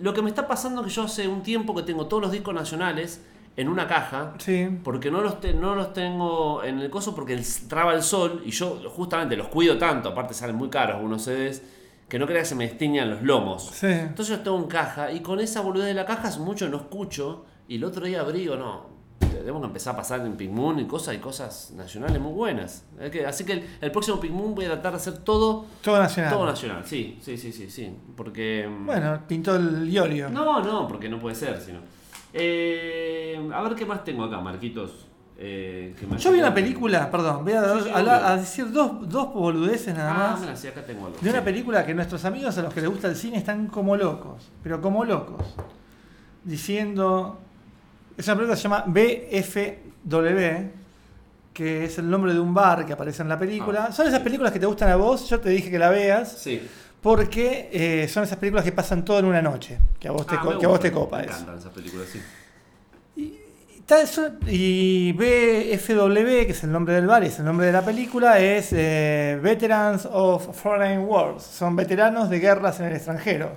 Lo 0.00 0.14
que 0.14 0.22
me 0.22 0.30
está 0.30 0.46
pasando 0.48 0.80
es 0.80 0.86
que 0.88 0.92
yo 0.94 1.02
hace 1.04 1.28
un 1.28 1.42
tiempo 1.42 1.74
que 1.74 1.82
tengo 1.82 2.06
todos 2.06 2.22
los 2.22 2.32
discos 2.32 2.54
nacionales 2.54 3.22
en 3.56 3.68
una 3.68 3.86
caja. 3.86 4.34
Sí. 4.38 4.68
Porque 4.82 5.10
no 5.10 5.20
los, 5.20 5.40
te- 5.40 5.52
no 5.54 5.74
los 5.74 5.92
tengo 5.92 6.62
en 6.64 6.78
el 6.78 6.88
coso 6.90 7.14
porque 7.14 7.34
el- 7.34 7.44
traba 7.68 7.92
el 7.94 8.02
sol 8.02 8.42
y 8.44 8.50
yo 8.50 8.80
justamente 8.90 9.36
los 9.36 9.48
cuido 9.48 9.76
tanto, 9.78 10.08
aparte 10.10 10.34
salen 10.34 10.56
muy 10.56 10.70
caros 10.70 10.96
algunos 10.96 11.22
CDs, 11.22 11.62
que 12.08 12.18
no 12.18 12.26
crea 12.26 12.40
que 12.40 12.46
se 12.46 12.54
me 12.54 12.66
destiñan 12.66 13.10
los 13.10 13.22
lomos. 13.22 13.70
Sí. 13.72 13.86
Entonces 13.86 14.36
los 14.36 14.44
tengo 14.44 14.56
en 14.58 14.64
caja 14.66 15.12
y 15.12 15.20
con 15.20 15.38
esa 15.40 15.60
boludez 15.60 15.86
de 15.86 15.94
la 15.94 16.06
caja 16.06 16.28
hace 16.28 16.40
mucho 16.40 16.68
no 16.68 16.78
escucho 16.78 17.44
y 17.68 17.76
el 17.76 17.84
otro 17.84 18.06
día 18.06 18.20
abrí 18.20 18.48
o 18.48 18.56
no. 18.56 18.89
Tenemos 19.20 19.60
que 19.62 19.66
empezar 19.68 19.94
a 19.94 19.96
pasar 19.96 20.20
en 20.26 20.36
Pink 20.36 20.50
Moon 20.50 20.78
y 20.80 20.86
cosas 20.86 21.14
y 21.14 21.18
cosas 21.18 21.72
nacionales 21.76 22.20
muy 22.20 22.32
buenas. 22.32 22.84
Así 23.26 23.44
que 23.44 23.52
el, 23.52 23.66
el 23.80 23.90
próximo 23.90 24.18
Pink 24.20 24.32
Moon 24.32 24.54
voy 24.54 24.64
a 24.64 24.68
tratar 24.72 24.92
de 24.92 24.96
hacer 24.98 25.18
todo, 25.18 25.66
Todo 25.82 25.98
nacional. 25.98 26.32
todo 26.32 26.46
nacional. 26.46 26.82
Sí, 26.84 27.18
sí, 27.20 27.36
sí, 27.36 27.52
sí, 27.52 27.70
sí. 27.70 27.90
Porque. 28.16 28.68
mm, 28.68 28.86
Bueno, 28.86 29.20
pintó 29.26 29.56
el 29.56 29.88
Iorio. 29.88 30.28
no, 30.30 30.62
no, 30.62 30.86
porque 30.88 31.08
no 31.08 31.18
puede 31.18 31.34
ser, 31.34 31.60
sino. 31.60 31.78
Eh, 32.32 33.50
a 33.52 33.62
ver 33.62 33.74
qué 33.74 33.84
más 33.86 34.04
tengo 34.04 34.24
acá, 34.24 34.40
Marquitos. 34.40 35.06
Eh, 35.42 35.94
que 35.98 36.06
Yo 36.18 36.32
vi 36.32 36.38
una 36.38 36.52
película, 36.52 37.10
perdón, 37.10 37.44
voy 37.44 37.54
a, 37.54 37.62
Sí, 37.78 37.84
sí, 37.84 37.90
hablar- 37.94 38.20
obvio. 38.22 38.28
a 38.28 38.36
decir 38.36 38.70
dos, 38.72 39.08
dos 39.08 39.32
boludeces 39.32 39.94
nada 39.96 40.10
Ah, 40.12 40.30
más. 40.32 40.40
mira, 40.42 40.54
sí, 40.54 40.68
acá 40.68 40.82
tengo 40.84 41.06
algo. 41.06 41.18
De 41.18 41.30
una 41.30 41.42
película 41.42 41.84
que 41.86 41.94
nuestros 41.94 42.24
amigos 42.26 42.58
a 42.58 42.62
los 42.62 42.74
que 42.74 42.82
les 42.82 42.90
gusta 42.90 43.08
el 43.08 43.16
cine 43.16 43.38
están 43.38 43.68
como 43.68 43.96
locos, 43.96 44.50
pero 44.62 44.80
como 44.82 45.04
locos. 45.04 45.42
Diciendo. 46.44 47.38
Es 48.20 48.26
una 48.28 48.36
película 48.36 48.54
que 48.54 48.60
se 48.60 48.62
llama 48.68 48.84
BFW, 48.86 50.68
que 51.54 51.84
es 51.84 51.98
el 51.98 52.10
nombre 52.10 52.34
de 52.34 52.40
un 52.40 52.52
bar 52.52 52.84
que 52.84 52.92
aparece 52.92 53.22
en 53.22 53.28
la 53.30 53.38
película. 53.38 53.86
Ah, 53.88 53.92
son 53.92 54.06
esas 54.08 54.20
películas 54.20 54.52
que 54.52 54.58
te 54.60 54.66
gustan 54.66 54.90
a 54.90 54.96
vos, 54.96 55.26
yo 55.28 55.40
te 55.40 55.48
dije 55.48 55.70
que 55.70 55.78
la 55.78 55.88
veas, 55.88 56.30
Sí. 56.38 56.60
porque 57.00 57.70
eh, 57.72 58.08
son 58.08 58.24
esas 58.24 58.36
películas 58.36 58.62
que 58.64 58.72
pasan 58.72 59.04
todo 59.06 59.20
en 59.20 59.24
una 59.24 59.40
noche, 59.40 59.78
que 59.98 60.08
a 60.08 60.10
vos 60.12 60.26
te, 60.26 60.34
Ah, 60.36 60.40
co- 60.42 60.58
que 60.58 60.66
a 60.66 60.68
vos 60.68 60.80
te 60.80 60.92
copa 60.92 61.16
Me 61.18 61.24
eso. 61.24 61.32
encantan 61.32 61.58
esas 61.58 61.72
películas, 61.72 62.08
sí. 62.12 62.20
Y 64.46 65.12
BFW, 65.14 66.46
que 66.46 66.50
es 66.50 66.62
el 66.62 66.70
nombre 66.70 66.94
del 66.94 67.06
bar 67.08 67.24
y 67.24 67.26
es 67.26 67.38
el 67.40 67.44
nombre 67.46 67.66
de 67.66 67.72
la 67.72 67.82
película, 67.82 68.38
es 68.38 68.68
eh, 68.72 69.36
Veterans 69.42 70.06
of 70.12 70.54
Foreign 70.56 71.00
Wars. 71.00 71.42
Son 71.42 71.74
veteranos 71.74 72.30
de 72.30 72.38
guerras 72.38 72.78
en 72.80 72.86
el 72.86 72.92
extranjero. 72.96 73.50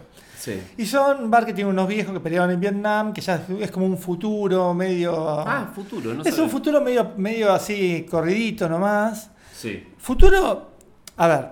Sí. 0.43 0.61
Y 0.77 0.85
son 0.85 1.31
bar 1.31 1.45
que 1.45 1.53
tiene 1.53 1.69
unos 1.69 1.87
viejos 1.87 2.13
que 2.13 2.19
peleaban 2.19 2.51
en 2.51 2.59
Vietnam, 2.59 3.13
que 3.13 3.21
ya 3.21 3.45
es 3.61 3.71
como 3.71 3.85
un 3.85 3.97
futuro 3.97 4.73
medio. 4.73 5.39
Ah, 5.39 5.71
futuro, 5.73 6.13
no 6.13 6.21
es 6.21 6.27
sabía. 6.31 6.43
un 6.43 6.49
futuro 6.49 6.81
medio, 6.81 7.13
medio 7.15 7.53
así 7.53 8.05
corridito 8.11 8.67
nomás. 8.67 9.29
Sí. 9.55 9.87
Futuro. 9.97 10.71
A 11.15 11.27
ver. 11.29 11.45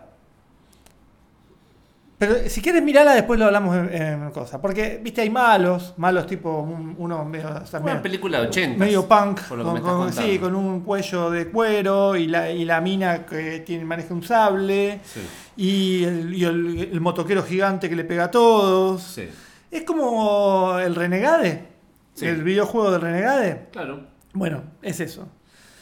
Pero 2.21 2.35
si 2.49 2.61
quieres 2.61 2.83
mirarla, 2.83 3.15
después 3.15 3.39
lo 3.39 3.47
hablamos 3.47 3.75
en, 3.75 3.93
en 3.99 4.29
cosa. 4.29 4.61
Porque, 4.61 4.99
viste, 5.01 5.21
hay 5.21 5.31
malos, 5.31 5.95
malos 5.97 6.27
tipo 6.27 6.59
un- 6.59 6.93
uno 6.99 7.25
medio. 7.25 7.49
Una 7.81 7.99
película 7.99 8.41
de 8.41 8.47
80. 8.49 8.77
Medio 8.77 9.07
punk, 9.07 9.41
Por 9.41 9.57
lo 9.57 9.63
que 9.63 9.65
con, 9.65 9.73
me 9.73 9.79
estás 9.79 9.91
con- 9.93 10.05
contando. 10.05 10.21
sí, 10.31 10.37
con 10.37 10.55
un 10.55 10.81
cuello 10.81 11.31
de 11.31 11.47
cuero 11.49 12.15
y 12.15 12.27
la, 12.27 12.51
y 12.51 12.63
la 12.63 12.79
mina 12.79 13.25
que 13.25 13.61
tiene, 13.61 13.85
maneja 13.85 14.13
un 14.13 14.21
sable 14.21 14.99
Sí. 15.03 15.19
y, 15.57 16.03
el, 16.03 16.33
y 16.35 16.43
el- 16.45 16.89
el 16.93 17.01
motoquero 17.01 17.41
gigante 17.41 17.89
que 17.89 17.95
le 17.95 18.03
pega 18.03 18.25
a 18.25 18.31
todos. 18.31 19.01
Sí. 19.01 19.27
Es 19.71 19.83
como 19.83 20.77
el 20.77 20.93
Renegade, 20.93 21.69
Sí. 22.13 22.27
el 22.27 22.43
videojuego 22.43 22.91
del 22.91 23.01
Renegade. 23.01 23.67
Claro. 23.71 24.01
Bueno, 24.33 24.61
es 24.83 24.99
eso. 24.99 25.27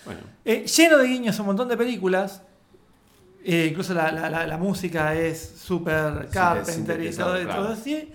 Bueno. 0.06 0.22
Eh, 0.46 0.66
lleno 0.66 0.98
de 1.00 1.06
guiños 1.06 1.38
un 1.40 1.48
montón 1.48 1.68
de 1.68 1.76
películas. 1.76 2.44
Eh, 3.44 3.68
incluso 3.72 3.94
la, 3.94 4.12
la- 4.12 4.30
la- 4.30 4.46
la 4.46 4.58
música 4.58 5.14
es 5.16 5.40
super 5.58 6.28
Carpenter 6.32 7.02
y 7.04 7.12
todo, 7.12 7.36
claro. 7.42 7.64
todo 7.64 7.74
así. 7.74 8.12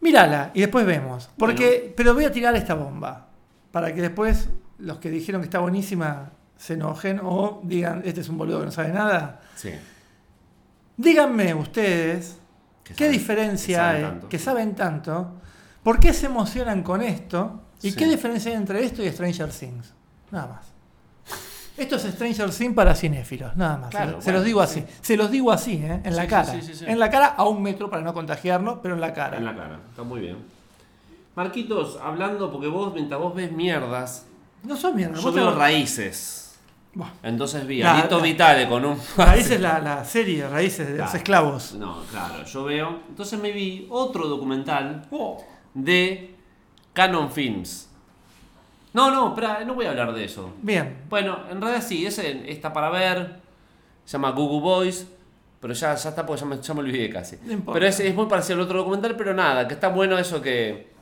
Mírala 0.00 0.50
y 0.54 0.60
después 0.60 0.86
vemos. 0.86 1.28
Porque, 1.38 1.92
pero 1.96 2.14
voy 2.14 2.24
a 2.24 2.32
tirar 2.32 2.54
esta 2.56 2.74
bomba. 2.74 3.28
Para 3.72 3.92
que 3.94 4.00
después 4.02 4.48
los 4.78 4.98
que 4.98 5.10
dijeron 5.10 5.40
que 5.40 5.46
está 5.46 5.58
buenísima 5.58 6.30
se 6.56 6.74
enojen 6.74 7.20
o 7.22 7.60
digan, 7.64 8.02
este 8.04 8.20
es 8.20 8.28
un 8.28 8.38
boludo 8.38 8.60
que 8.60 8.66
no 8.66 8.70
sabe 8.72 8.90
nada. 8.90 9.40
Sí. 9.56 9.70
Díganme 10.96 11.54
ustedes 11.54 12.36
qué 12.84 12.94
saben- 12.94 13.10
diferencia 13.12 13.78
que 13.78 13.84
hay, 13.84 14.02
tanto. 14.02 14.28
que 14.28 14.38
saben 14.38 14.74
tanto, 14.74 15.32
por 15.82 15.98
qué 15.98 16.12
se 16.12 16.26
emocionan 16.26 16.82
con 16.82 17.02
esto 17.02 17.62
y 17.82 17.90
Sí. 17.90 17.96
qué 17.96 18.06
diferencia 18.06 18.50
hay 18.52 18.56
entre 18.56 18.84
esto 18.84 19.02
y 19.02 19.10
Stranger 19.10 19.50
Things. 19.50 19.92
Nada 20.30 20.46
más. 20.46 20.66
Esto 21.76 21.96
es 21.96 22.02
Stranger 22.02 22.50
Things 22.50 22.74
para 22.74 22.94
cinéfilos, 22.94 23.56
nada 23.56 23.76
más. 23.78 23.90
Claro, 23.90 24.20
se, 24.22 24.30
los 24.32 24.44
digo 24.44 24.64
sí. 24.66 24.80
así. 24.80 24.94
Se 25.00 25.16
los 25.16 25.30
digo 25.30 25.50
así, 25.50 25.72
¿eh? 25.74 26.00
en 26.04 26.12
Sí, 26.12 26.16
la 26.16 26.26
cara. 26.28 26.60
sí. 26.60 26.84
En 26.86 26.98
la 27.00 27.10
cara 27.10 27.26
a 27.36 27.44
un 27.48 27.62
metro 27.62 27.90
para 27.90 28.02
no 28.02 28.14
contagiarnos, 28.14 28.78
pero 28.82 28.94
en 28.94 29.00
la 29.00 29.12
cara. 29.12 29.36
En 29.38 29.44
la 29.44 29.56
cara. 29.56 29.80
Está 29.90 30.02
muy 30.04 30.20
bien. 30.20 30.36
Marquitos, 31.34 31.98
hablando, 32.02 32.50
porque 32.52 32.68
vos, 32.68 32.94
mientras 32.94 33.20
vos 33.20 33.34
ves 33.34 33.50
mierdas, 33.50 34.26
No 34.62 34.76
son 34.76 34.94
mierda. 34.94 35.18
yo 35.18 35.32
veo 35.32 35.50
te- 35.52 35.58
raíces. 35.58 36.40
Entonces 37.24 37.66
vi 37.66 37.82
a 37.82 38.02
Lito 38.02 38.20
Vitale 38.20 38.68
con 38.68 38.84
un. 38.84 38.96
Raíces 39.16 39.50
es 39.52 39.60
la, 39.60 39.80
la 39.80 40.04
serie, 40.04 40.46
Raíces 40.48 40.86
de 40.92 40.98
los 40.98 41.12
esclavos. 41.12 41.74
No, 41.74 42.02
claro, 42.08 42.44
yo 42.44 42.62
veo. 42.64 43.00
Entonces 43.08 43.40
me 43.40 43.50
vi 43.50 43.88
otro 43.90 44.28
documental 44.28 45.04
Oh, 45.10 45.42
de 45.74 46.36
Canon 46.92 47.32
Films. 47.32 47.88
No, 48.94 49.10
no, 49.10 49.28
espera, 49.28 49.62
no 49.66 49.74
voy 49.74 49.84
a 49.86 49.90
hablar 49.90 50.12
de 50.14 50.24
eso. 50.24 50.52
bien. 50.62 51.02
Bueno, 51.10 51.38
en 51.50 51.60
realidad 51.60 51.84
sí, 51.86 52.06
ese 52.06 52.50
está 52.50 52.72
para 52.72 52.88
ver. 52.90 53.40
Se 54.06 54.12
llama 54.12 54.30
Google 54.30 54.60
Boys. 54.60 55.06
Pero 55.60 55.72
ya, 55.74 55.94
ya 55.94 56.08
está 56.10 56.24
porque 56.26 56.40
ya 56.42 56.46
me, 56.46 56.60
ya 56.60 56.74
me 56.74 56.80
olvidé 56.80 57.08
casi. 57.10 57.36
No 57.42 57.52
importa. 57.52 57.72
pero 57.78 57.86
es, 57.86 57.98
es 58.00 58.14
muy 58.14 58.26
parecido 58.26 58.56
al 58.56 58.60
otro 58.66 58.78
documental, 58.78 59.16
pero 59.16 59.32
nada, 59.34 59.66
que 59.66 59.72
está 59.74 59.88
bueno 59.88 60.18
eso 60.18 60.42
que, 60.42 60.92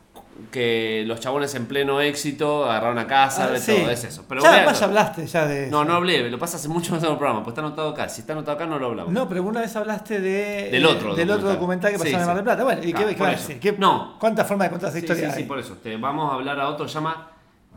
que 0.52 1.02
los 1.04 1.18
chabones 1.18 1.52
en 1.56 1.66
pleno 1.66 2.00
éxito 2.00 2.64
agarraron 2.64 2.96
a 2.98 3.08
casa, 3.08 3.46
Ah, 3.46 3.50
de 3.50 3.58
sí. 3.58 3.76
todo, 3.76 3.90
es 3.90 4.04
eso. 4.04 4.24
Pero 4.28 4.40
ya, 4.40 4.52
además 4.58 4.78
ya 4.78 4.86
hablaste 4.86 5.26
ya 5.26 5.46
de 5.46 5.66
no, 5.68 5.82
eso. 5.82 5.84
no 5.90 5.94
hablé, 5.96 6.30
lo 6.30 6.38
pasa 6.38 6.58
hace 6.58 6.68
mucho 6.68 6.92
más 6.94 7.02
en 7.02 7.10
el 7.10 7.16
programa, 7.16 7.42
pues 7.42 7.54
está 7.54 7.60
anotado 7.66 7.88
acá. 7.88 8.08
Si 8.08 8.20
está 8.20 8.34
anotado 8.34 8.56
acá, 8.56 8.66
no 8.66 8.78
lo 8.78 8.86
hablamos. 8.86 9.12
No, 9.12 9.28
pero 9.28 9.42
una 9.42 9.60
vez 9.62 9.74
hablaste 9.74 10.20
de, 10.20 10.70
Del 10.70 10.86
otro 10.86 11.16
del 11.16 11.28
otro 11.30 11.48
documental. 11.48 11.90
documental 11.90 11.92
que 11.92 11.98
Sí, 11.98 12.04
pasaba 12.14 12.18
en 12.18 12.22
sí. 12.22 12.26
Mar 12.28 12.36
del 12.36 12.44
Plata. 12.44 12.62
Bueno, 12.64 12.82
¿y 12.84 12.92
qué, 12.92 13.58
qué 13.60 13.72
No. 13.78 14.16
¿Cuántas 14.20 14.46
formas 14.46 14.66
de 14.68 14.70
contar 14.70 14.90
esa 14.90 14.98
Sí, 15.00 15.04
historia 15.04 15.28
sí, 15.30 15.34
sí, 15.34 15.42
hay? 15.42 15.48
por 15.48 15.58
eso. 15.58 15.74
Te 15.82 15.96
vamos 15.96 16.30
a 16.30 16.34
hablar 16.36 16.60
a 16.60 16.68
otro, 16.68 16.86
se 16.86 16.94
llama 16.94 17.31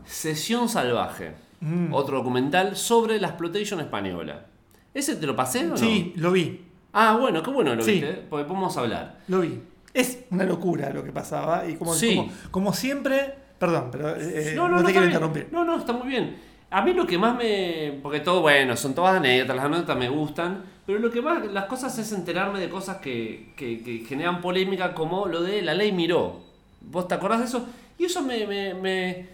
Sesión 0.06 0.68
Salvaje. 0.68 1.32
Mm. 1.60 1.92
Otro 1.92 2.18
documental 2.18 2.76
sobre 2.76 3.20
la 3.20 3.28
exploitation 3.28 3.80
española. 3.80 4.46
¿Ese 4.94 5.16
te 5.16 5.26
lo 5.26 5.34
pasé 5.36 5.64
o 5.66 5.68
no? 5.70 5.76
Sí, 5.76 6.12
lo 6.16 6.32
vi, 6.32 6.62
Ah, 6.98 7.18
bueno, 7.20 7.42
qué 7.42 7.50
bueno 7.50 7.74
lo 7.74 7.82
Sí. 7.82 7.92
viste, 7.92 8.12
porque 8.30 8.46
podemos 8.46 8.74
hablar. 8.78 9.18
lo 9.28 9.40
vi. 9.40 9.60
Es 9.92 10.24
una 10.30 10.44
locura 10.44 10.90
lo 10.90 11.04
que 11.04 11.12
pasaba 11.12 11.66
y 11.68 11.74
como, 11.76 11.92
Sí. 11.94 12.16
como, 12.16 12.32
como 12.50 12.72
siempre, 12.72 13.34
perdón, 13.58 13.88
pero 13.92 14.16
eh, 14.16 14.52
no, 14.56 14.68
no, 14.68 14.76
te 14.76 14.80
está 14.82 14.92
quiero 14.92 15.06
interrumpir. 15.06 15.48
No, 15.52 15.64
no, 15.64 15.76
está 15.78 15.92
muy 15.92 16.08
bien. 16.08 16.38
A 16.70 16.82
mí 16.82 16.92
lo 16.94 17.06
que 17.06 17.16
más 17.18 17.36
me. 17.36 17.98
Porque 18.02 18.20
todo, 18.20 18.40
bueno, 18.42 18.76
son 18.76 18.94
todas 18.94 19.16
anécdotas, 19.16 19.56
las 19.56 19.64
anécdotas 19.66 19.96
me 19.98 20.08
gustan. 20.08 20.64
Pero 20.86 20.98
lo 20.98 21.10
que 21.10 21.20
más. 21.22 21.44
Las 21.52 21.64
cosas 21.66 21.96
es 21.98 22.12
enterarme 22.12 22.60
de 22.60 22.68
cosas 22.68 22.96
que, 22.98 23.52
que- 23.56 23.82
que 23.82 23.98
generan 24.06 24.40
polémica, 24.40 24.92
como 24.94 25.26
lo 25.26 25.42
de 25.42 25.62
la 25.62 25.74
ley 25.74 25.92
Miró. 25.92 26.40
¿Vos 26.80 27.08
te 27.08 27.14
acordás 27.14 27.40
de 27.40 27.44
eso? 27.46 27.66
Y 27.98 28.04
eso 28.04 28.22
me. 28.22 28.46
me- 28.46 28.74
me- 28.74 29.26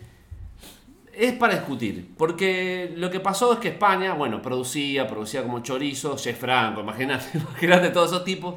es 1.12 1.32
para 1.34 1.54
discutir. 1.54 2.14
Porque 2.16 2.92
lo 2.96 3.10
que 3.10 3.20
pasó 3.20 3.52
es 3.52 3.58
que 3.58 3.68
España, 3.68 4.14
bueno, 4.14 4.40
producía, 4.42 5.06
producía 5.06 5.42
como 5.42 5.60
chorizo, 5.60 6.16
Jeff 6.16 6.38
Franco, 6.38 6.80
imagínate, 6.80 7.26
imagínate 7.38 7.90
todos 7.90 8.12
esos 8.12 8.24
tipos. 8.24 8.56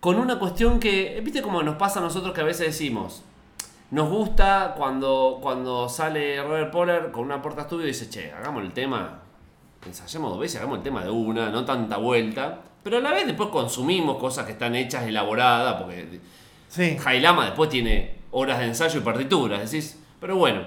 Con 0.00 0.16
una 0.16 0.38
cuestión 0.38 0.78
que. 0.78 1.20
¿Viste 1.24 1.42
cómo 1.42 1.62
nos 1.62 1.76
pasa 1.76 2.00
a 2.00 2.02
nosotros 2.02 2.32
que 2.32 2.40
a 2.40 2.44
veces 2.44 2.66
decimos? 2.66 3.22
Nos 3.90 4.08
gusta 4.08 4.74
cuando, 4.76 5.38
cuando 5.40 5.88
sale 5.88 6.42
Robert 6.42 6.72
Poller 6.72 7.12
con 7.12 7.24
una 7.24 7.40
puerta 7.40 7.62
estudio 7.62 7.84
y 7.84 7.88
dice, 7.88 8.10
che, 8.10 8.32
hagamos 8.32 8.64
el 8.64 8.72
tema, 8.72 9.20
ensayemos 9.86 10.30
dos 10.30 10.40
veces, 10.40 10.56
hagamos 10.56 10.78
el 10.78 10.82
tema 10.82 11.04
de 11.04 11.10
una, 11.10 11.50
no 11.50 11.64
tanta 11.64 11.96
vuelta. 11.96 12.62
Pero 12.82 12.98
a 12.98 13.00
la 13.00 13.12
vez 13.12 13.26
después 13.26 13.48
consumimos 13.50 14.18
cosas 14.18 14.44
que 14.44 14.52
están 14.52 14.74
hechas, 14.74 15.04
elaboradas, 15.04 15.80
porque 15.80 16.20
Sí, 16.68 16.98
Jailama 16.98 17.46
después 17.46 17.70
tiene 17.70 18.16
horas 18.32 18.58
de 18.58 18.66
ensayo 18.66 19.00
y 19.00 19.02
partituras, 19.02 19.70
decís, 19.70 19.98
pero 20.20 20.36
bueno. 20.36 20.66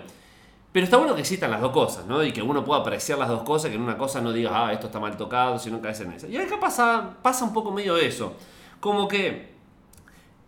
Pero 0.72 0.84
está 0.84 0.98
bueno 0.98 1.16
que 1.16 1.22
existan 1.22 1.50
las 1.50 1.62
dos 1.62 1.72
cosas, 1.72 2.06
¿no? 2.06 2.24
Y 2.24 2.32
que 2.32 2.42
uno 2.44 2.64
pueda 2.64 2.82
apreciar 2.82 3.18
las 3.18 3.30
dos 3.30 3.42
cosas, 3.42 3.72
que 3.72 3.76
en 3.76 3.82
una 3.82 3.98
cosa 3.98 4.22
no 4.22 4.32
digas, 4.32 4.54
ah, 4.56 4.72
esto 4.72 4.88
está 4.88 5.00
mal 5.00 5.18
tocado, 5.18 5.58
sino 5.58 5.78
que 5.78 5.84
caes 5.84 6.02
en 6.02 6.12
esa. 6.12 6.28
Y 6.28 6.38
acá 6.38 6.60
pasa, 6.60 7.18
pasa 7.22 7.44
un 7.44 7.54
poco 7.54 7.72
medio 7.72 7.98
eso. 7.98 8.34
como 8.80 9.08
que 9.08 9.50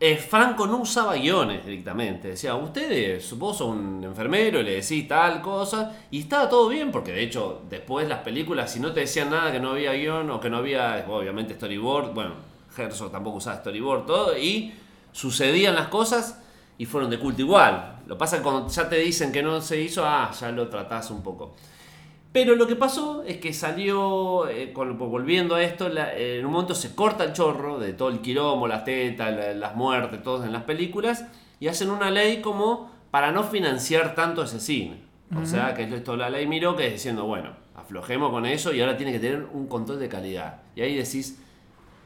eh, 0.03 0.17
Franco 0.17 0.65
no 0.65 0.77
usaba 0.77 1.13
guiones 1.13 1.63
directamente. 1.65 2.29
Decía, 2.29 2.55
ustedes, 2.55 3.37
vos 3.37 3.57
sos 3.57 3.69
un 3.69 4.03
enfermero 4.03 4.59
y 4.59 4.63
le 4.63 4.71
decís 4.75 5.07
tal 5.07 5.41
cosa. 5.41 5.95
Y 6.11 6.21
estaba 6.21 6.49
todo 6.49 6.69
bien, 6.69 6.91
porque 6.91 7.11
de 7.11 7.23
hecho, 7.23 7.61
después 7.69 8.07
las 8.07 8.19
películas, 8.19 8.71
si 8.71 8.79
no 8.79 8.91
te 8.93 9.01
decían 9.01 9.29
nada 9.29 9.51
que 9.51 9.59
no 9.59 9.71
había 9.71 9.93
guion 9.93 10.29
o 10.31 10.39
que 10.39 10.49
no 10.49 10.57
había, 10.57 11.05
obviamente, 11.07 11.53
storyboard. 11.55 12.13
Bueno, 12.13 12.31
Herzog 12.75 13.11
tampoco 13.11 13.37
usaba 13.37 13.57
storyboard, 13.57 14.05
todo. 14.05 14.37
Y 14.37 14.73
sucedían 15.11 15.75
las 15.75 15.89
cosas 15.89 16.41
y 16.79 16.85
fueron 16.85 17.09
de 17.11 17.19
culto 17.19 17.41
igual. 17.41 17.90
Lo 18.07 18.17
pasa 18.17 18.37
que 18.37 18.43
cuando 18.43 18.67
ya 18.69 18.89
te 18.89 18.97
dicen 18.97 19.31
que 19.31 19.41
no 19.43 19.61
se 19.61 19.79
hizo, 19.81 20.03
ah, 20.05 20.31
ya 20.39 20.51
lo 20.51 20.67
tratás 20.69 21.11
un 21.11 21.21
poco. 21.23 21.55
Pero 22.31 22.55
lo 22.55 22.65
que 22.65 22.75
pasó 22.77 23.23
es 23.23 23.37
que 23.37 23.51
salió, 23.53 24.47
eh, 24.47 24.71
con- 24.71 24.97
volviendo 24.97 25.55
a 25.55 25.63
esto, 25.63 25.89
la- 25.89 26.13
eh, 26.15 26.39
en 26.39 26.45
un 26.45 26.53
momento 26.53 26.73
se 26.73 26.95
corta 26.95 27.25
el 27.25 27.33
chorro 27.33 27.77
de 27.77 27.91
todo 27.93 28.07
el 28.09 28.19
quilombo, 28.21 28.67
las 28.67 28.85
tetas, 28.85 29.33
la- 29.35 29.53
las 29.53 29.75
muertes, 29.75 30.23
todos 30.23 30.45
en 30.45 30.53
las 30.53 30.63
películas, 30.63 31.25
y 31.59 31.67
hacen 31.67 31.89
una 31.89 32.09
ley 32.09 32.39
como 32.41 32.89
para 33.11 33.31
no 33.33 33.43
financiar 33.43 34.15
tanto 34.15 34.43
ese 34.43 34.59
cine. 34.59 35.01
O 35.41 35.45
sea, 35.45 35.73
que 35.73 35.83
es 35.83 35.91
esto 35.93 36.15
la 36.17 36.29
ley 36.29 36.45
Miró, 36.47 36.75
que 36.75 36.87
es 36.87 36.93
diciendo, 36.93 37.25
bueno, 37.25 37.51
aflojemos 37.75 38.31
con 38.31 38.45
eso 38.45 38.73
y 38.73 38.81
ahora 38.81 38.97
tiene 38.97 39.11
que 39.13 39.19
tener 39.19 39.45
un 39.53 39.67
control 39.67 39.99
de 39.99 40.07
calidad. 40.09 40.61
Y 40.75 40.81
ahí 40.81 40.95
decís, 40.95 41.37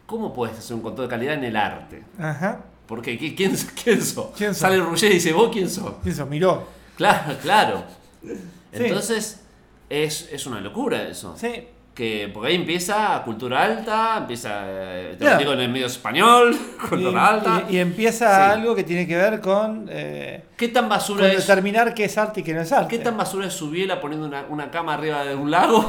¿cómo 0.05 0.31
puedes 0.33 0.57
hacer 0.59 0.75
un 0.75 0.81
control 0.83 1.07
de 1.07 1.09
calidad 1.11 1.33
en 1.35 1.43
el 1.43 1.55
arte? 1.55 2.03
Ajá. 2.19 2.61
Porque 2.87 3.19
¿qui- 3.19 3.35
¿quién, 3.35 3.55
quién 3.83 4.01
sos? 4.01 4.27
¿Quién 4.37 4.51
sos? 4.53 4.59
Sale 4.59 4.77
Ruggeri 4.77 5.11
y 5.13 5.15
dice, 5.15 5.33
¿vos 5.33 5.49
quién 5.51 5.69
sos? 5.69 5.93
Eso, 6.05 6.25
miró. 6.25 6.67
Claro, 6.97 7.35
claro. 7.41 7.83
Sí. 8.23 8.29
Entonces, 8.73 9.41
es, 9.89 10.29
es 10.31 10.45
una 10.45 10.61
locura 10.61 11.03
eso. 11.07 11.35
Sí. 11.37 11.67
Que, 11.93 12.29
porque 12.33 12.49
ahí 12.49 12.55
empieza 12.55 13.21
cultura 13.23 13.63
alta, 13.63 14.17
empieza, 14.17 14.63
eh, 14.65 15.09
te 15.11 15.17
Claro. 15.19 15.33
lo 15.35 15.39
digo 15.39 15.53
en 15.53 15.59
el 15.61 15.69
medio 15.69 15.85
español, 15.87 16.53
Y, 16.83 16.87
cultura 16.89 17.27
alta. 17.29 17.63
y- 17.69 17.75
y 17.75 17.79
empieza 17.79 18.35
Sí. 18.47 18.51
algo 18.59 18.75
que 18.75 18.83
tiene 18.83 19.07
que 19.07 19.15
ver 19.15 19.39
con, 19.39 19.87
eh, 19.89 20.43
¿Qué 20.57 20.67
tan 20.67 20.83
con 20.83 20.89
basura 20.89 21.31
es? 21.31 21.37
determinar 21.47 21.93
qué 21.93 22.03
es 22.05 22.17
arte 22.17 22.41
y 22.41 22.43
qué 22.43 22.53
no 22.53 22.61
es 22.61 22.71
arte. 22.73 22.97
¿Qué 22.97 23.01
tan 23.01 23.15
basura 23.15 23.47
es 23.47 23.53
Subiela 23.53 24.01
poniendo 24.01 24.27
una, 24.27 24.45
una 24.49 24.69
cama 24.69 24.95
arriba 24.95 25.23
de 25.23 25.35
un 25.35 25.49
lago? 25.49 25.85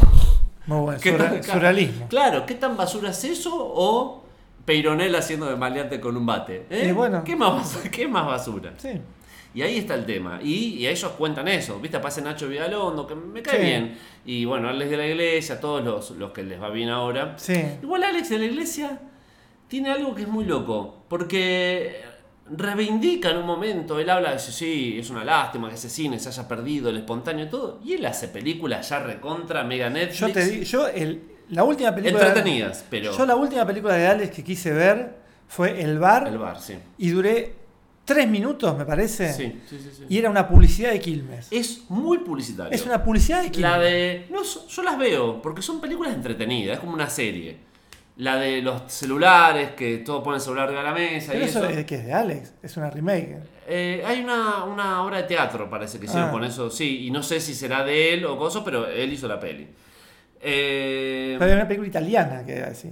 Muy 0.67 0.79
bueno, 0.81 1.01
¿Qué 1.03 1.11
surra- 1.13 1.31
tan- 1.31 1.43
surrealismo. 1.43 2.07
Claro, 2.09 2.47
¿qué 2.47 2.55
tan 2.55 2.77
basura 2.77 3.11
es 3.11 3.25
eso 3.25 3.51
o 3.53 4.23
Peironel 4.67 5.15
haciendo 5.15 5.47
de 5.47 5.57
maleante 5.57 5.99
con 6.01 6.17
un 6.17 6.27
bate? 6.27 6.67
¿eh? 6.69 6.89
Y 6.89 6.93
bueno. 6.93 7.25
¿Qué, 7.25 7.35
más, 7.37 7.51
bas- 7.77 7.91
¿Qué 7.91 8.07
más 8.07 8.27
basura? 8.27 8.75
Sí. 8.77 8.91
Y 9.55 9.63
ahí 9.63 9.79
está 9.79 9.95
el 9.95 10.05
tema. 10.05 10.39
Y, 10.43 10.75
y 10.75 10.87
ellos 10.87 11.13
cuentan 11.13 11.49
eso. 11.49 11.81
¿Viste? 11.81 11.97
Aparece 11.97 12.21
Nacho 12.21 12.47
Vigalondo, 12.47 13.07
que 13.07 13.15
me 13.15 13.41
cae 13.41 13.57
Sí. 13.59 13.63
bien. 13.65 13.99
Y 14.27 14.45
bueno, 14.45 14.69
Alex 14.69 14.91
de 14.91 14.97
la 14.99 15.07
Iglesia, 15.07 15.59
todos 15.61 15.83
los, 15.83 16.11
los 16.19 16.33
que 16.33 16.43
les 16.43 16.61
va 16.61 16.69
bien 16.69 16.91
ahora. 16.91 17.35
Sí. 17.39 17.55
Igual 17.83 18.03
Alex 18.03 18.29
de 18.29 18.39
la 18.39 18.45
Iglesia 18.45 19.01
tiene 19.69 19.91
algo 19.91 20.15
que 20.15 20.23
es 20.23 20.29
muy 20.29 20.45
loco. 20.45 21.05
Porque 21.09 22.03
reivindica 22.51 23.31
en 23.31 23.39
un 23.39 23.47
momento. 23.47 23.99
Él 23.99 24.11
habla 24.11 24.33
de 24.33 24.39
sí, 24.39 24.97
es 24.99 25.11
una 25.11 25.25
lástima 25.25 25.69
que 25.69 25.77
ese 25.77 25.89
cine 25.89 26.19
se 26.19 26.29
haya 26.29 26.47
perdido, 26.47 26.91
el 26.91 26.99
espontáneo 26.99 27.47
y 27.47 27.49
todo. 27.49 27.81
Y 27.85 27.95
él 27.95 28.05
hace 28.07 28.29
películas 28.29 28.89
ya 28.89 28.99
recontra, 29.01 29.65
mega 29.65 29.89
Netflix. 29.91 30.19
Yo 30.21 30.33
te 30.33 30.45
digo, 30.45 30.65
yo 30.65 30.89
el, 30.89 31.23
la 31.51 31.65
última 31.65 31.95
película. 31.95 32.27
Entretenidas, 32.27 32.85
pero. 32.91 33.17
Yo 33.17 33.27
la 33.27 33.37
última 33.37 33.65
película 33.67 33.95
de 33.95 34.07
Alex 34.07 34.35
que 34.35 34.45
quise 34.45 34.73
ver 34.73 35.17
fue 35.49 35.81
El 35.83 35.99
Bar 35.99 36.27
El 36.29 36.39
bar, 36.39 36.61
sí. 36.61 36.75
y 36.99 37.11
duré 37.11 37.55
tres 38.05 38.29
minutos, 38.29 38.77
me 38.77 38.85
parece. 38.85 39.33
Sí, 39.33 39.61
sí, 39.69 39.79
sí. 39.79 39.91
sí. 39.97 40.05
Y 40.09 40.19
era 40.19 40.31
una 40.31 40.49
publicidad 40.49 40.91
de 40.93 41.01
Quilmes. 41.01 41.49
Es 41.51 41.83
muy 41.89 42.19
publicitario. 42.19 42.73
Es 42.73 42.85
una 42.87 43.03
publicidad 43.03 43.43
de 43.43 43.51
Quilmes. 43.51 43.71
La 43.71 43.79
de. 43.79 44.27
No, 44.31 44.43
yo 44.43 44.83
las 44.83 44.99
veo, 44.99 45.41
porque 45.43 45.63
son 45.63 45.81
películas 45.81 46.15
entretenidas, 46.15 46.75
es 46.75 46.81
como 46.81 46.93
una 46.95 47.09
serie. 47.11 47.65
La 48.19 48.37
de 48.37 48.63
los 48.63 48.91
celulares, 48.91 49.73
que 49.73 49.99
todos 49.99 50.23
ponen 50.25 50.37
el 50.37 50.41
celular 50.41 50.71
de 50.71 50.83
la 50.83 50.93
mesa 50.95 51.33
Pero 51.33 51.45
y 51.45 51.49
eso 51.49 51.63
eso. 51.65 51.79
es 51.79 51.85
que 51.85 51.97
es 51.97 52.05
de 52.07 52.13
Alex, 52.15 52.55
es 52.63 52.77
una 52.79 52.89
remake. 52.89 53.37
Eh, 53.69 54.03
hay 54.07 54.21
una, 54.23 54.65
una 54.65 55.03
obra 55.05 55.19
de 55.19 55.25
teatro, 55.25 55.69
parece 55.69 55.99
que 55.99 56.07
hicieron 56.07 56.31
Ah. 56.31 56.33
con 56.33 56.43
eso, 56.43 56.71
sí, 56.71 57.05
y 57.07 57.11
no 57.11 57.23
sé 57.23 57.41
si 57.41 57.55
será 57.55 57.85
de 57.85 58.15
él 58.15 58.25
o 58.25 58.39
cosa, 58.39 58.65
pero 58.65 58.87
él 58.87 59.13
hizo 59.13 59.29
la 59.29 59.39
peli. 59.39 59.69
Eh, 60.41 61.37
Pero 61.39 61.51
hay 61.51 61.57
una 61.57 61.67
película 61.69 61.89
italiana 61.89 62.45
que 62.45 62.53
era 62.55 62.69
así. 62.69 62.91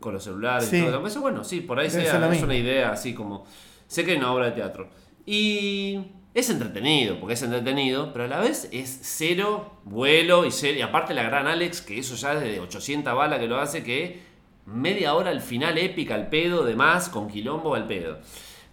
con 0.00 0.14
los 0.14 0.24
celulares 0.24 0.68
Sí. 0.68 0.78
y 0.78 0.82
todo 0.90 1.06
eso. 1.06 1.20
Bueno, 1.20 1.44
sí, 1.44 1.60
por 1.60 1.78
ahí 1.78 1.88
sea, 1.88 2.02
es 2.02 2.30
mismo. 2.30 2.46
una 2.46 2.56
idea 2.56 2.90
así 2.90 3.14
como. 3.14 3.44
Sé 3.86 4.04
que 4.04 4.12
hay 4.12 4.16
una 4.16 4.32
obra 4.32 4.46
de 4.46 4.52
teatro. 4.52 4.88
Y 5.24 6.00
es 6.34 6.50
entretenido, 6.50 7.20
porque 7.20 7.34
es 7.34 7.42
entretenido, 7.42 8.12
pero 8.12 8.24
a 8.24 8.28
la 8.28 8.40
vez 8.40 8.68
es 8.72 8.98
cero 9.02 9.78
vuelo 9.84 10.44
y, 10.44 10.50
cero, 10.50 10.76
y 10.78 10.82
aparte 10.82 11.14
la 11.14 11.22
gran 11.22 11.46
Alex, 11.46 11.82
que 11.82 11.98
eso 11.98 12.16
ya 12.16 12.34
desde 12.34 12.58
800 12.58 13.14
balas 13.14 13.38
que 13.38 13.46
lo 13.46 13.60
hace, 13.60 13.84
que 13.84 14.20
media 14.66 15.14
hora 15.14 15.30
al 15.30 15.40
final 15.40 15.78
épica 15.78 16.14
al 16.16 16.28
pedo, 16.28 16.64
de 16.64 16.74
más, 16.74 17.08
con 17.08 17.28
quilombo 17.28 17.74
al 17.76 17.86
pedo. 17.86 18.18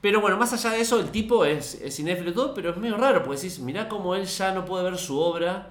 Pero 0.01 0.21
bueno, 0.21 0.38
más 0.38 0.53
allá 0.53 0.71
de 0.76 0.81
eso, 0.81 0.99
el 0.99 1.09
tipo 1.11 1.43
es, 1.45 1.76
es 1.76 1.95
cinéfilo 1.97 2.31
y 2.31 2.34
todo, 2.34 2.53
pero 2.55 2.71
es 2.71 2.77
medio 2.77 2.97
raro, 2.97 3.21
porque 3.21 3.35
decís, 3.38 3.59
mirá 3.59 3.88
cómo 3.89 4.15
él 4.15 4.26
ya 4.26 4.53
no 4.53 4.63
puede 4.65 4.85
ver 4.85 4.97
su 4.97 5.19
obra, 5.19 5.67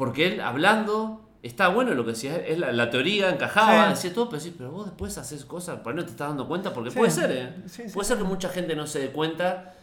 porque 0.00 0.26
él 0.26 0.40
hablando, 0.40 1.28
está 1.42 1.68
bueno 1.68 1.92
lo 1.94 2.04
que 2.04 2.12
decía, 2.12 2.36
es 2.36 2.58
la, 2.58 2.72
la 2.72 2.88
teoría 2.90 3.28
encajaba, 3.30 3.84
Sí. 3.84 3.90
decía 3.90 4.14
todo, 4.14 4.30
pero 4.30 4.40
sí, 4.40 4.54
pero 4.56 4.70
vos 4.70 4.86
después 4.86 5.16
haces 5.18 5.44
cosas, 5.44 5.78
ahí 5.84 5.94
no 5.94 6.04
te 6.04 6.10
estás 6.12 6.28
dando 6.28 6.48
cuenta, 6.48 6.72
porque 6.72 6.90
Sí. 6.90 6.98
puede 6.98 7.10
ser, 7.10 7.30
¿eh? 7.30 7.54
Sí, 7.66 7.82
puede 7.92 8.08
ser 8.08 8.16
que 8.16 8.24
mucha 8.24 8.48
gente 8.48 8.74
no 8.74 8.86
se 8.86 8.98
dé 9.00 9.08
cuenta 9.10 9.74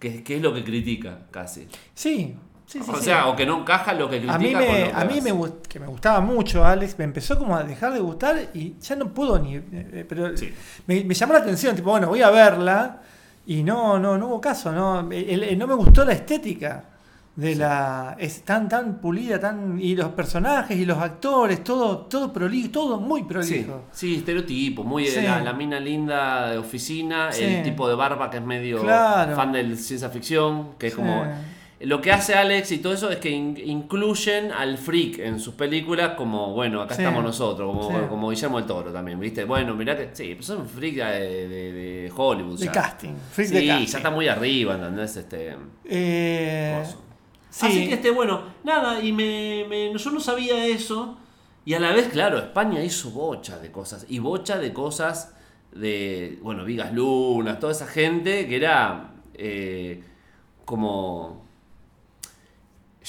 que, 0.00 0.24
que 0.24 0.36
es 0.36 0.42
lo 0.42 0.52
que 0.52 0.64
critica, 0.64 1.20
casi. 1.30 1.68
Sí, 1.94 2.36
sí, 2.66 2.80
sí. 2.82 2.90
o 2.90 2.96
sí. 2.96 3.04
sea, 3.04 3.28
o 3.28 3.36
que 3.36 3.46
no 3.46 3.60
encaja 3.60 3.92
lo 3.94 4.10
que 4.10 4.16
critica 4.16 4.34
a 4.34 4.38
mí, 4.38 4.52
con 4.52 4.60
lo 4.62 4.66
me, 4.68 4.84
que 4.84 4.92
a 4.92 5.04
mí 5.04 5.20
me, 5.20 5.32
que 5.68 5.78
me 5.80 5.86
gustaba 5.86 6.20
mucho 6.20 6.64
Alex, 6.64 6.98
me 6.98 7.04
empezó 7.04 7.38
como 7.38 7.56
a 7.56 7.62
dejar 7.62 7.92
de 7.92 8.00
gustar 8.00 8.50
y 8.54 8.74
ya 8.80 8.96
no 8.96 9.14
puedo 9.14 9.38
ni... 9.38 9.56
eh, 9.56 10.04
Pero 10.08 10.36
Sí. 10.36 10.52
me, 10.88 11.04
me 11.04 11.14
llamó 11.14 11.34
la 11.34 11.38
atención, 11.38 11.76
tipo, 11.76 11.90
bueno, 11.90 12.08
voy 12.08 12.20
a 12.22 12.30
verla 12.30 13.00
y 13.46 13.62
no, 13.62 13.98
no, 13.98 14.18
no 14.18 14.26
hubo 14.26 14.40
caso, 14.40 14.72
no, 14.72 15.08
El- 15.12 15.42
el- 15.44 15.58
no 15.58 15.66
me 15.68 15.74
gustó 15.74 16.04
la 16.04 16.12
estética 16.12 16.84
de 17.34 17.54
la... 17.54 18.16
Es 18.18 18.42
tan, 18.42 18.68
tan 18.68 19.00
pulida, 19.00 19.40
tan... 19.40 19.80
Y 19.80 19.96
los 19.96 20.08
personajes 20.10 20.76
y 20.76 20.84
los 20.84 20.98
actores, 20.98 21.64
todo, 21.64 21.98
todo 22.00 22.32
prolijo, 22.32 22.70
todo 22.70 23.00
muy 23.00 23.20
Sí, 23.22 23.26
prolijo. 23.26 23.84
sí, 23.90 24.16
estereotipo, 24.16 24.84
muy 24.84 25.06
Sí. 25.06 25.22
la, 25.22 25.40
la 25.40 25.52
mina 25.54 25.80
linda 25.80 26.50
de 26.50 26.58
oficina, 26.58 27.32
Sí. 27.32 27.44
el 27.44 27.62
tipo 27.62 27.88
de 27.88 27.94
barba 27.94 28.28
que 28.30 28.36
es 28.36 28.44
medio 28.44 28.82
Claro. 28.82 29.34
fan 29.34 29.50
del 29.52 29.78
ciencia 29.78 30.10
ficción, 30.10 30.74
que 30.78 30.88
es 30.88 30.92
Sí. 30.92 30.98
como... 30.98 31.24
Lo 31.84 32.00
que 32.00 32.12
hace 32.12 32.34
Alex 32.36 32.70
y 32.70 32.78
todo 32.78 32.92
eso 32.92 33.10
es 33.10 33.16
que 33.16 33.28
in- 33.30 33.56
incluyen 33.64 34.52
al 34.52 34.78
freak 34.78 35.18
en 35.18 35.40
sus 35.40 35.54
películas 35.54 36.10
como, 36.16 36.52
bueno, 36.52 36.80
acá 36.80 36.94
Sí. 36.94 37.02
estamos 37.02 37.24
nosotros, 37.24 37.74
como, 37.76 37.88
Sí. 37.90 38.06
como 38.08 38.30
Guillermo 38.30 38.58
del 38.58 38.66
Toro 38.68 38.92
también, 38.92 39.18
¿viste? 39.18 39.42
Bueno, 39.44 39.74
mirá 39.74 39.96
que... 39.96 40.10
Sí, 40.12 40.32
pues 40.36 40.46
son 40.46 40.68
freak 40.68 40.94
de, 40.94 41.48
de- 41.48 41.72
de 41.72 42.12
Hollywood. 42.14 42.56
De 42.60 42.66
ya. 42.66 42.72
casting, 42.72 43.14
freak 43.32 43.48
sí, 43.48 43.54
de 43.56 43.66
casting. 43.66 43.86
ya 43.86 43.96
está 43.98 44.10
muy 44.12 44.28
arriba, 44.28 44.74
¿entendés? 44.76 45.16
Este, 45.16 45.56
Eh. 45.86 46.84
Sí. 47.52 47.66
Así 47.66 47.88
que, 47.88 47.94
este, 47.94 48.10
bueno, 48.10 48.42
nada, 48.64 49.00
y 49.04 49.12
me, 49.12 49.66
me- 49.68 49.96
yo 49.96 50.10
no 50.10 50.18
sabía 50.20 50.66
eso. 50.66 51.18
Y 51.64 51.74
a 51.74 51.78
la 51.80 51.92
vez, 51.92 52.08
claro, 52.08 52.38
España 52.38 52.82
hizo 52.82 53.10
bocha 53.10 53.58
de 53.60 53.70
cosas. 53.70 54.06
Y 54.08 54.18
bocha 54.18 54.58
de 54.58 54.72
cosas 54.72 55.36
de, 55.72 56.38
bueno, 56.42 56.64
Vigas 56.64 56.92
Lunas, 56.92 57.60
toda 57.60 57.72
esa 57.72 57.86
gente 57.86 58.48
que 58.48 58.56
era 58.56 59.12
eh, 59.34 60.02
como 60.64 61.42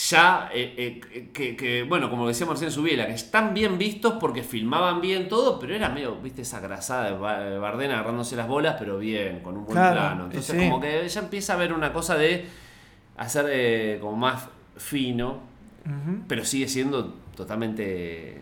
ya, 0.09 0.49
eh, 0.51 0.99
eh, 1.13 1.29
que, 1.31 1.55
que, 1.55 1.83
bueno, 1.83 2.09
como 2.09 2.27
decía 2.27 2.47
Marcelo 2.47 2.71
Subiela, 2.71 3.05
que 3.05 3.13
están 3.13 3.53
bien 3.53 3.77
vistos 3.77 4.15
porque 4.19 4.41
filmaban 4.41 5.01
bien 5.01 5.27
todo, 5.29 5.59
pero 5.59 5.75
era 5.75 5.89
medio, 5.89 6.15
viste, 6.15 6.41
esa 6.41 6.59
grasada 6.59 7.11
de 7.11 7.17
Ba- 7.17 7.39
de 7.41 7.57
Bardena 7.59 7.95
agarrándose 7.95 8.35
las 8.35 8.47
bolas, 8.47 8.75
pero 8.79 8.97
bien, 8.97 9.41
con 9.41 9.55
un 9.57 9.65
buen 9.65 9.77
Claro, 9.77 9.93
plano. 9.95 10.23
Entonces, 10.25 10.55
sí. 10.59 10.63
como 10.67 10.81
que 10.81 11.07
ya 11.07 11.19
empieza 11.21 11.53
a 11.53 11.57
haber 11.57 11.73
una 11.73 11.93
cosa 11.93 12.15
de 12.17 12.47
hacer 13.17 13.45
eh, 13.49 13.97
como 14.01 14.15
más 14.15 14.47
fino, 14.77 15.39
pero 16.27 16.45
sigue 16.45 16.67
siendo 16.67 17.13
totalmente 17.35 18.41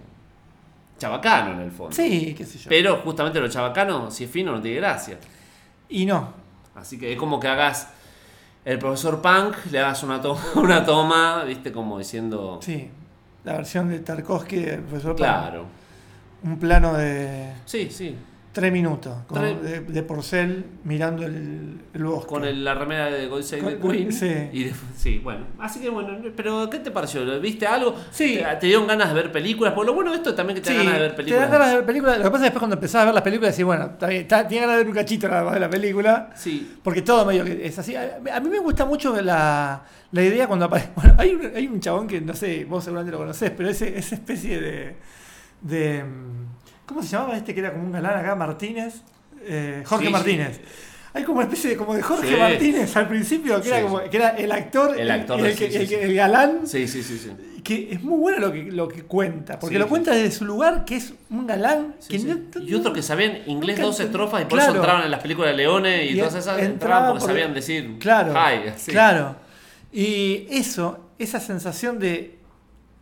chabacano 0.98 1.54
en 1.54 1.62
el 1.62 1.72
fondo. 1.72 1.96
Sí, 1.96 2.36
qué 2.38 2.46
sé 2.46 2.60
yo. 2.60 2.70
Pero 2.70 2.98
justamente 2.98 3.40
lo 3.40 3.48
chabacano, 3.48 4.12
si 4.12 4.26
es 4.26 4.32
fino, 4.32 4.52
no 4.52 4.62
tiene 4.62 4.78
gracia. 4.78 5.18
Y 5.90 6.06
no. 6.06 6.34
Así 6.76 6.98
que 6.98 7.12
es 7.12 7.18
como 7.18 7.40
que 7.40 7.48
hagas 7.48 7.90
el 8.64 8.78
profesor 8.78 9.22
Punk, 9.22 9.56
le 9.72 9.80
hagas 9.80 10.04
una 10.04 10.22
toma, 10.22 10.42
una 10.56 10.86
toma 10.86 11.44
viste, 11.44 11.72
como 11.72 11.98
diciendo. 11.98 12.60
Sí. 12.62 12.90
La 13.44 13.54
versión 13.54 13.90
de 13.90 14.00
Tarkovsky 14.00 14.58
del 14.58 14.82
profesor 14.82 15.16
Pan. 15.16 15.18
Claro. 15.18 15.66
Un 16.44 16.58
plano 16.60 16.94
de 16.94 17.54
Sí, 17.66 17.90
sí. 17.90 18.16
Tres 18.52 18.72
minutos. 18.72 19.16
con- 19.28 19.40
Tres- 19.40 19.62
de, 19.62 19.80
de 19.80 20.04
porcel 20.04 20.66
mirando 20.84 21.24
el, 21.26 21.80
el 21.94 22.04
bosque. 22.04 22.28
Con 22.28 22.44
el- 22.44 22.64
la 22.64 22.74
remera 22.74 23.06
de 23.10 23.28
God 23.28 23.42
Save 23.44 23.80
Queen. 23.80 24.12
sí. 24.12 24.50
Y 24.52 24.64
de- 24.66 24.74
sí, 24.98 25.20
bueno. 25.24 25.46
Así 25.60 25.80
que 25.80 25.90
bueno, 25.90 26.18
pero 26.36 26.70
¿qué 26.70 26.80
te 26.80 26.92
pareció? 26.92 27.40
¿Viste 27.40 27.66
algo? 27.66 27.96
Sí. 28.12 28.38
¿Te, 28.38 28.56
te 28.58 28.68
dieron 28.68 28.88
ganas 28.88 29.10
de 29.10 29.14
ver 29.16 29.32
películas? 29.32 29.74
Por 29.74 29.86
lo 29.86 29.94
bueno 29.94 30.12
de 30.12 30.18
esto 30.18 30.36
también 30.36 30.56
que 30.56 30.62
te 30.62 30.70
Sí, 30.72 30.76
dan 30.76 30.86
ganas 30.86 31.00
de 31.00 31.04
ver 31.08 31.12
te 31.12 31.18
películas. 31.18 31.42
dan 31.44 31.52
ganas 31.52 31.70
de 31.70 31.76
ver 31.78 31.86
películas. 31.86 32.18
Lo 32.18 32.24
que 32.26 32.30
pasa 32.32 32.36
es 32.36 32.42
que 32.42 32.46
después 32.46 32.60
cuando 32.60 32.76
empezás 32.76 33.02
a 33.02 33.06
ver 33.06 33.14
las 33.14 33.24
películas 33.24 33.52
decís, 33.54 33.66
bueno, 33.66 33.90
tenía 33.92 34.24
ganas 34.62 34.70
de 34.70 34.78
ver 34.78 34.88
un 34.88 34.94
cachito 34.94 35.28
nada 35.28 35.44
más 35.44 35.54
de 35.54 35.60
la 35.60 35.70
película. 35.70 36.30
Sí. 36.36 36.78
Porque 36.84 37.02
todo 37.02 37.26
medio 37.26 37.46
que 37.46 37.66
es 37.66 37.80
así. 37.80 37.96
A 37.96 38.20
a 38.34 38.40
mí 38.40 38.50
me 38.50 38.60
gusta 38.60 38.86
mucho 38.86 39.20
la, 39.22 39.84
la 40.12 40.24
idea 40.24 40.48
cuando 40.48 40.66
aparece. 40.66 40.90
Bueno, 40.96 41.16
hay 41.18 41.32
un, 41.36 41.52
hay 41.56 41.68
un 41.68 41.80
chabón 41.80 42.08
que 42.08 42.20
no 42.22 42.34
sé, 42.34 42.66
vos 42.66 42.84
seguramente 42.84 43.12
lo 43.14 43.18
conocés, 43.20 43.52
pero 43.52 43.70
ese, 43.70 43.98
esa 43.98 44.16
especie 44.16 44.60
de. 44.60 44.96
de 45.62 46.04
¿Cómo 46.94 47.04
se 47.04 47.10
llamaba 47.10 47.38
este 47.38 47.54
que 47.54 47.60
era 47.62 47.72
como 47.74 47.86
un 47.86 47.92
galán 47.92 48.20
acá? 48.20 48.36
Martínez. 48.36 49.02
eh, 49.44 49.82
Jorge 49.86 50.04
Sí, 50.04 50.08
sí. 50.08 50.14
Martínez. 50.14 50.60
Hay 51.14 51.24
como 51.24 51.38
una 51.40 51.46
especie 51.46 51.72
de, 51.72 51.78
como 51.78 51.94
de 51.96 52.02
Jorge 52.02 52.28
Sí. 52.30 52.36
Martínez 52.38 52.96
al 52.96 53.08
principio, 53.08 53.62
que, 53.62 53.68
era 53.70 53.82
como, 53.82 54.00
que 54.10 54.16
era 54.18 54.30
el 54.30 54.52
actor, 54.52 54.98
El 55.00 55.12
actor, 55.12 55.40
el, 55.40 55.46
el 55.48 55.56
que- 55.58 56.04
el 56.04 56.14
galán, 56.16 56.68
Sí, 56.68 56.88
sí, 56.88 57.04
sí, 57.04 57.18
sí. 57.18 57.32
que 57.64 57.90
es 57.92 58.02
muy 58.02 58.18
bueno 58.20 58.40
lo 58.40 58.52
que, 58.54 58.64
lo 58.72 58.88
que 58.88 59.04
cuenta, 59.04 59.60
porque 59.60 59.78
lo 59.80 59.88
cuenta 59.90 60.12
desde 60.16 60.32
su 60.32 60.46
lugar, 60.46 60.86
que 60.86 60.96
es 60.98 61.14
un 61.30 61.48
galán. 61.48 61.96
Que 62.08 62.20
no- 62.20 62.62
y 62.62 62.74
otros 62.76 62.94
que 62.94 63.02
sabían 63.02 63.40
inglés 63.48 63.80
dos 63.82 64.00
estrofas 64.00 64.42
y 64.44 64.46
por 64.46 64.54
Claro. 64.60 64.72
eso 64.74 64.80
entraban 64.80 65.04
en 65.06 65.12
las 65.12 65.20
películas 65.22 65.52
de 65.52 65.58
Leones 65.58 66.06
y, 66.12 66.14
Y 66.14 66.18
todas 66.18 66.36
esas 66.36 66.60
entraba 66.60 66.66
entraban 66.74 67.06
porque 67.10 67.20
por- 67.22 67.30
sabían 67.30 67.54
decir 67.54 67.98
Claro, 68.00 68.32
hi. 68.34 68.70
así. 68.70 68.92
claro. 68.92 69.36
Y 69.92 70.48
eso, 70.50 71.10
esa 71.20 71.40
sensación 71.40 72.00
de 72.00 72.38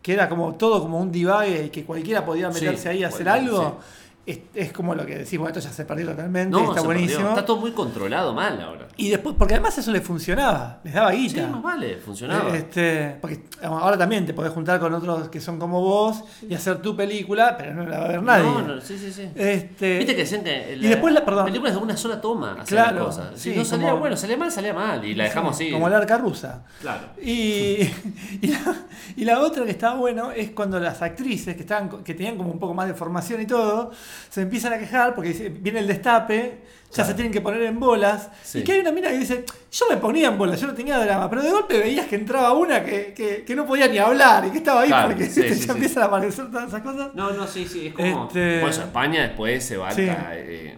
que 0.02 0.12
era 0.12 0.28
como 0.28 0.54
todo 0.54 0.80
como 0.80 0.98
un 0.98 1.12
divague 1.12 1.66
y 1.66 1.68
que 1.70 1.84
cualquiera 1.84 2.24
podía 2.24 2.52
Sí, 2.52 2.64
meterse 2.64 2.88
ahí 2.88 3.04
a 3.04 3.08
hacer 3.08 3.28
algo, 3.28 3.78
es, 4.26 4.38
es 4.54 4.72
como 4.72 4.94
lo 4.94 5.04
que 5.06 5.16
decimos, 5.18 5.48
esto 5.48 5.60
ya 5.60 5.70
se 5.72 5.84
perdió 5.84 6.08
totalmente, 6.10 6.50
No, 6.50 6.70
está 6.70 6.82
buenísimo. 6.82 7.16
perdió. 7.18 7.30
Está 7.30 7.44
todo 7.46 7.56
muy 7.56 7.72
controlado 7.72 8.32
mal 8.34 8.60
ahora. 8.60 8.86
Y 8.96 9.08
después, 9.08 9.34
porque 9.38 9.54
además 9.54 9.76
eso 9.78 9.90
le 9.90 10.00
funcionaba, 10.00 10.78
les 10.84 10.92
daba 10.94 11.10
Sí, 11.12 11.28
guita. 11.28 11.46
más 11.48 11.62
vale, 11.62 11.96
funcionaba. 11.96 12.54
Este, 12.56 13.16
porque 13.20 13.42
ahora 13.62 13.96
también 13.96 14.26
te 14.26 14.34
podés 14.34 14.52
juntar 14.52 14.78
con 14.78 14.92
otros 14.94 15.28
que 15.30 15.40
son 15.40 15.58
como 15.58 15.80
vos 15.80 16.22
y 16.48 16.54
hacer 16.54 16.80
tu 16.82 16.94
película, 16.94 17.56
pero 17.56 17.74
no 17.74 17.84
la 17.86 17.98
va 17.98 18.04
a 18.04 18.08
ver 18.08 18.22
nadie. 18.22 18.44
No, 18.44 18.62
no, 18.62 18.80
sí, 18.80 18.98
sí, 18.98 19.10
sí. 19.10 19.28
Este, 19.34 19.98
Viste 19.98 20.14
que 20.14 20.22
decían 20.22 20.44
que 20.44 20.76
y 20.80 20.86
después 20.86 21.14
la- 21.14 21.24
perdón. 21.24 21.46
películas 21.46 21.74
de 21.74 21.80
una 21.80 21.96
sola 21.96 22.20
toma 22.20 22.56
Claro, 22.66 22.96
las 22.96 23.04
cosas. 23.06 23.40
Si 23.40 23.50
sí, 23.52 23.56
no 23.56 23.64
salía 23.64 23.88
como- 23.88 24.00
bueno, 24.00 24.16
salía 24.16 24.36
mal, 24.36 24.52
salía 24.52 24.74
mal. 24.74 25.04
Y 25.04 25.14
la 25.14 25.24
dejamos 25.24 25.54
así. 25.56 25.70
Como 25.70 25.88
el 25.88 25.94
arca 25.94 26.18
rusa. 26.18 26.62
Claro. 26.80 27.08
Y, 27.22 27.88
y, 28.42 28.46
la, 28.48 28.76
y 29.16 29.24
la 29.24 29.40
otra 29.40 29.64
que 29.64 29.70
estaba 29.70 29.94
bueno 29.96 30.30
es 30.30 30.50
cuando 30.50 30.78
las 30.78 31.00
actrices 31.02 31.54
que 31.56 31.62
estaban 31.62 31.88
que 32.04 32.14
tenían 32.14 32.36
como 32.36 32.50
un 32.50 32.58
poco 32.58 32.74
más 32.74 32.86
de 32.86 32.94
formación 32.94 33.40
y 33.40 33.46
todo, 33.46 33.90
se 34.28 34.42
empiezan 34.42 34.72
a 34.72 34.78
quejar 34.78 35.14
porque 35.14 35.30
dice- 35.30 35.48
viene 35.48 35.80
el 35.80 35.86
destape, 35.86 36.58
ya 36.90 36.94
Claro. 36.94 37.08
se 37.08 37.14
tienen 37.14 37.32
que 37.32 37.40
poner 37.40 37.62
en 37.62 37.78
bolas. 37.78 38.28
Sí. 38.42 38.58
Y 38.58 38.64
que 38.64 38.72
hay 38.72 38.80
una 38.80 38.90
mina 38.92 39.08
que 39.10 39.18
dice, 39.18 39.44
yo 39.70 39.84
me 39.88 39.96
ponía 39.96 40.28
en 40.28 40.36
bolas, 40.38 40.60
yo 40.60 40.66
no 40.66 40.74
tenía 40.74 40.98
drama, 40.98 41.28
pero 41.30 41.42
de 41.42 41.50
golpe 41.50 41.78
veías 41.78 42.06
que 42.06 42.16
entraba 42.16 42.52
una 42.52 42.82
que, 42.84 43.12
que- 43.14 43.44
que 43.44 43.54
no 43.54 43.64
podía 43.66 43.86
ni 43.88 43.98
hablar 43.98 44.44
y 44.46 44.50
que 44.50 44.58
estaba 44.58 44.80
ahí 44.82 44.88
Claro, 44.88 45.08
porque 45.10 45.26
sí, 45.26 45.40
¿viste? 45.42 45.54
sí, 45.54 45.60
ya 45.60 45.66
sí. 45.66 45.70
empiezan 45.72 46.02
a 46.02 46.06
aparecer 46.06 46.50
todas 46.50 46.68
esas 46.68 46.82
cosas. 46.82 47.14
No, 47.14 47.30
no, 47.32 47.46
sí, 47.46 47.66
sí. 47.66 47.86
Es 47.88 47.94
como. 47.94 48.26
Este- 48.26 48.60
Por 48.60 48.70
eso 48.70 48.82
España 48.82 49.22
después 49.22 49.64
se 49.64 49.76
va 49.76 49.90
Sí. 49.92 50.02
eh, 50.08 50.76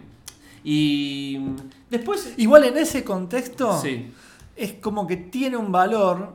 Y 0.63 1.39
después. 1.89 2.33
Igual 2.37 2.63
en 2.65 2.77
ese 2.77 3.03
contexto 3.03 3.79
Sí. 3.81 4.11
es 4.55 4.73
como 4.73 5.05
que 5.07 5.17
tiene 5.17 5.57
un 5.57 5.71
valor, 5.71 6.33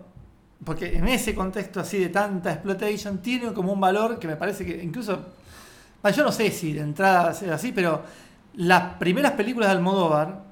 porque 0.65 0.97
en 0.97 1.09
ese 1.09 1.35
contexto 1.35 1.81
así 1.81 1.99
de 1.99 2.09
tanta 2.09 2.53
exploitation, 2.53 3.19
tiene 3.23 3.53
como 3.53 3.73
un 3.73 3.81
valor 3.81 4.19
que 4.19 4.27
me 4.27 4.37
parece 4.37 4.67
que 4.67 4.83
incluso, 4.83 5.25
bah, 6.03 6.11
yo 6.11 6.23
no 6.25 6.33
sé 6.33 6.51
si 6.51 6.73
de 6.73 6.81
entrada 6.81 7.31
es 7.33 7.43
así, 7.45 7.73
pero 7.73 8.03
las 8.55 8.95
primeras 8.95 9.33
películas 9.33 9.69
de 9.71 9.77
Almodóvar, 9.77 10.47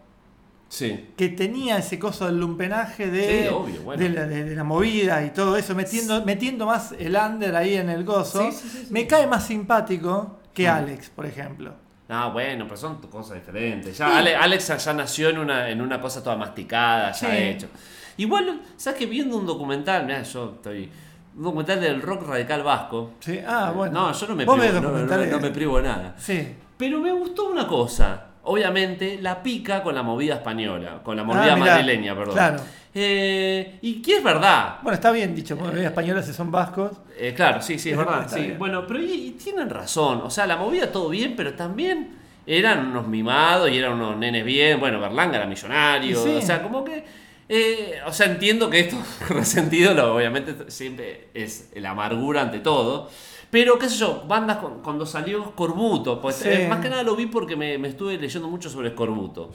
Sí. 0.68 1.10
que 1.16 1.28
tenía 1.28 1.78
ese 1.78 1.98
coso 1.98 2.27
del 2.27 2.39
lumpenaje 2.40 3.09
de, 3.09 3.43
Sí, 3.44 3.48
obvio, 3.55 3.82
bueno. 3.82 4.02
de, 4.02 4.09
la, 4.10 4.27
de- 4.27 4.44
de 4.44 4.56
la 4.56 4.64
movida 4.64 5.24
y 5.24 5.31
todo 5.31 5.56
eso, 5.56 5.74
metiendo, 5.77 6.24
metiendo 6.24 6.66
más 6.66 6.93
el 6.98 7.14
under 7.16 7.55
ahí 7.55 7.74
en 7.74 7.89
el 7.89 8.05
gozo, 8.05 8.51
Sí, 8.51 8.86
me 8.90 9.06
cae 9.06 9.27
más 9.28 9.47
simpático 9.47 10.40
que 10.52 10.66
Mm. 10.68 10.74
Alex, 10.74 11.10
por 11.10 11.24
ejemplo. 11.27 11.73
No, 12.09 12.32
bueno, 12.32 12.64
pero 12.64 12.77
son 12.77 12.97
cosas 13.02 13.35
diferentes. 13.35 13.98
Ya 13.98 14.18
Ale- 14.18 14.35
Alex 14.36 14.85
ya 14.85 14.93
nació 14.93 15.28
en 15.31 15.39
una, 15.39 15.68
en 15.70 15.81
una 15.81 16.01
cosa 16.01 16.23
toda 16.23 16.36
masticada, 16.36 17.12
ya 17.12 17.36
hecho. 17.36 17.68
Igual, 18.16 18.62
¿sabes 18.77 18.98
que 18.98 19.06
viendo 19.06 19.36
un 19.36 19.47
documental? 19.47 20.05
Mirá, 20.06 20.23
yo 20.23 20.52
estoy. 20.56 20.89
Un 21.37 21.43
documental 21.43 21.81
del 21.81 22.01
rock 22.03 22.27
radical 22.29 22.63
vasco. 22.63 23.13
Sí, 23.21 23.39
ah, 23.47 23.73
bueno. 23.75 23.93
No, 24.09 24.13
yo 24.13 24.27
no 24.29 24.35
me, 24.35 24.45
privo, 24.47 24.57
no, 24.57 24.81
no- 24.81 25.27
no 25.27 25.41
me 25.41 25.51
privo 25.51 25.77
de 25.79 25.83
nada. 25.83 26.15
Sí. 26.17 26.55
Pero 26.77 27.01
me 27.01 27.13
gustó 27.13 27.49
una 27.51 27.67
cosa. 27.67 28.23
Obviamente, 28.45 29.19
la 29.21 29.43
pica 29.43 29.83
con 29.83 29.95
la 29.95 30.03
movida 30.03 30.35
española, 30.37 31.01
con 31.03 31.17
la 31.17 31.25
movida 31.25 31.53
Ah, 31.53 31.57
mirá, 31.57 31.75
madrileña, 31.75 32.15
perdón. 32.15 32.35
claro. 32.35 32.57
Eh, 32.95 33.79
y 33.83 34.01
que 34.01 34.17
es 34.19 34.25
verdad. 34.25 34.77
Bueno, 34.83 34.95
está 34.95 35.11
bien 35.11 35.35
dicho, 35.35 35.57
porque 35.59 35.77
los 35.77 35.85
españoles 35.85 36.25
si 36.25 36.33
son 36.33 36.51
vascos. 36.51 36.93
Eh, 37.19 37.35
claro, 37.35 37.61
sí, 37.61 37.79
sí, 37.79 37.91
es 37.91 37.97
verdad. 37.99 38.27
Sí. 38.33 38.55
Bueno, 38.59 38.87
pero 38.87 39.01
y, 39.03 39.11
y 39.13 39.31
tienen 39.33 39.69
razón. 39.69 40.23
O 40.25 40.31
sea, 40.31 40.47
la 40.47 40.57
movida 40.57 40.91
todo 40.91 41.11
bien, 41.11 41.35
pero 41.37 41.53
también 41.55 42.17
eran 42.47 42.87
unos 42.87 43.07
mimados 43.09 43.69
y 43.71 43.77
eran 43.77 43.93
unos 43.95 44.17
nenes 44.17 44.45
bien. 44.45 44.81
Bueno, 44.81 44.99
Berlanga 45.01 45.37
era 45.37 45.47
millonario. 45.47 46.23
Sí. 46.23 46.37
O 46.37 46.41
sea, 46.43 46.63
como 46.63 46.83
que. 46.85 47.05
Eh, 47.48 48.01
o 48.06 48.12
sea, 48.12 48.27
entiendo 48.27 48.68
que 48.70 48.81
esto 48.81 48.97
resentido, 49.28 49.94
lo, 49.94 50.14
obviamente, 50.16 50.70
siempre 50.70 51.28
es 51.35 51.70
la 51.77 51.90
amargura 51.90 52.43
ante 52.43 52.59
todo. 52.60 53.09
Pero, 53.51 53.78
qué 53.78 53.89
sé 53.89 53.97
yo, 53.98 54.24
bandas 54.27 54.59
con- 54.59 54.82
cuando 54.82 55.06
salió 55.06 55.44
Scorbuto, 55.44 56.20
pues 56.20 56.36
Sí. 56.36 56.48
eh, 56.51 56.66
más 56.68 56.81
que 56.81 56.89
nada 56.89 57.02
lo 57.05 57.14
vi 57.14 57.27
porque 57.27 57.55
me, 57.56 57.78
me 57.78 57.89
estuve 57.89 58.18
leyendo 58.18 58.48
mucho 58.48 58.68
sobre 58.68 58.90
Scorbuto. 58.90 59.52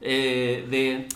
Eh, 0.00 0.66
de, 0.70 1.08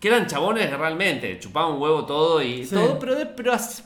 que 0.00 0.08
eran 0.08 0.26
chabones 0.26 0.70
realmente 0.76 1.38
chupaban 1.38 1.72
un 1.74 1.82
huevo 1.82 2.04
todo 2.06 2.42
y 2.42 2.64
Sí. 2.64 2.74
todo, 2.74 2.98
pero, 2.98 3.14
de- 3.14 3.26
pero 3.26 3.52
así 3.52 3.82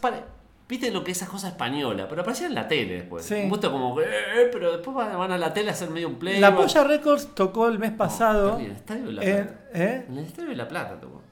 viste 0.68 0.90
lo 0.90 1.02
que 1.02 1.12
es 1.12 1.16
esa 1.22 1.26
cosa 1.30 1.48
española, 1.48 2.06
pero 2.08 2.20
aparecían 2.22 2.50
en 2.50 2.54
la 2.56 2.68
tele 2.68 2.94
después. 2.96 3.24
Sí. 3.24 3.34
Un 3.34 3.48
gusto 3.48 3.72
como 3.72 3.96
que, 3.96 4.02
eh, 4.04 4.48
pero 4.52 4.70
después 4.76 4.94
van, 4.96 5.32
a 5.32 5.38
la 5.38 5.52
tele 5.54 5.70
a 5.70 5.72
hacer 5.72 5.88
medio 5.90 6.08
un 6.08 6.16
play. 6.16 6.38
La 6.40 6.54
Polla 6.54 6.84
Records 6.84 7.34
tocó 7.34 7.68
el 7.68 7.78
mes 7.78 7.90
pasado. 7.92 8.58
en 8.58 8.66
el 8.66 8.72
Estadio 8.72 9.06
de 9.06 9.12
La 9.12 9.22
Plata. 9.22 9.60
¿eh? 9.74 10.04
En 10.08 10.18
el 10.18 10.24
Estadio 10.26 10.50
de 10.50 10.56
La 10.56 10.68
Plata 10.68 11.00
tocó. 11.00 11.22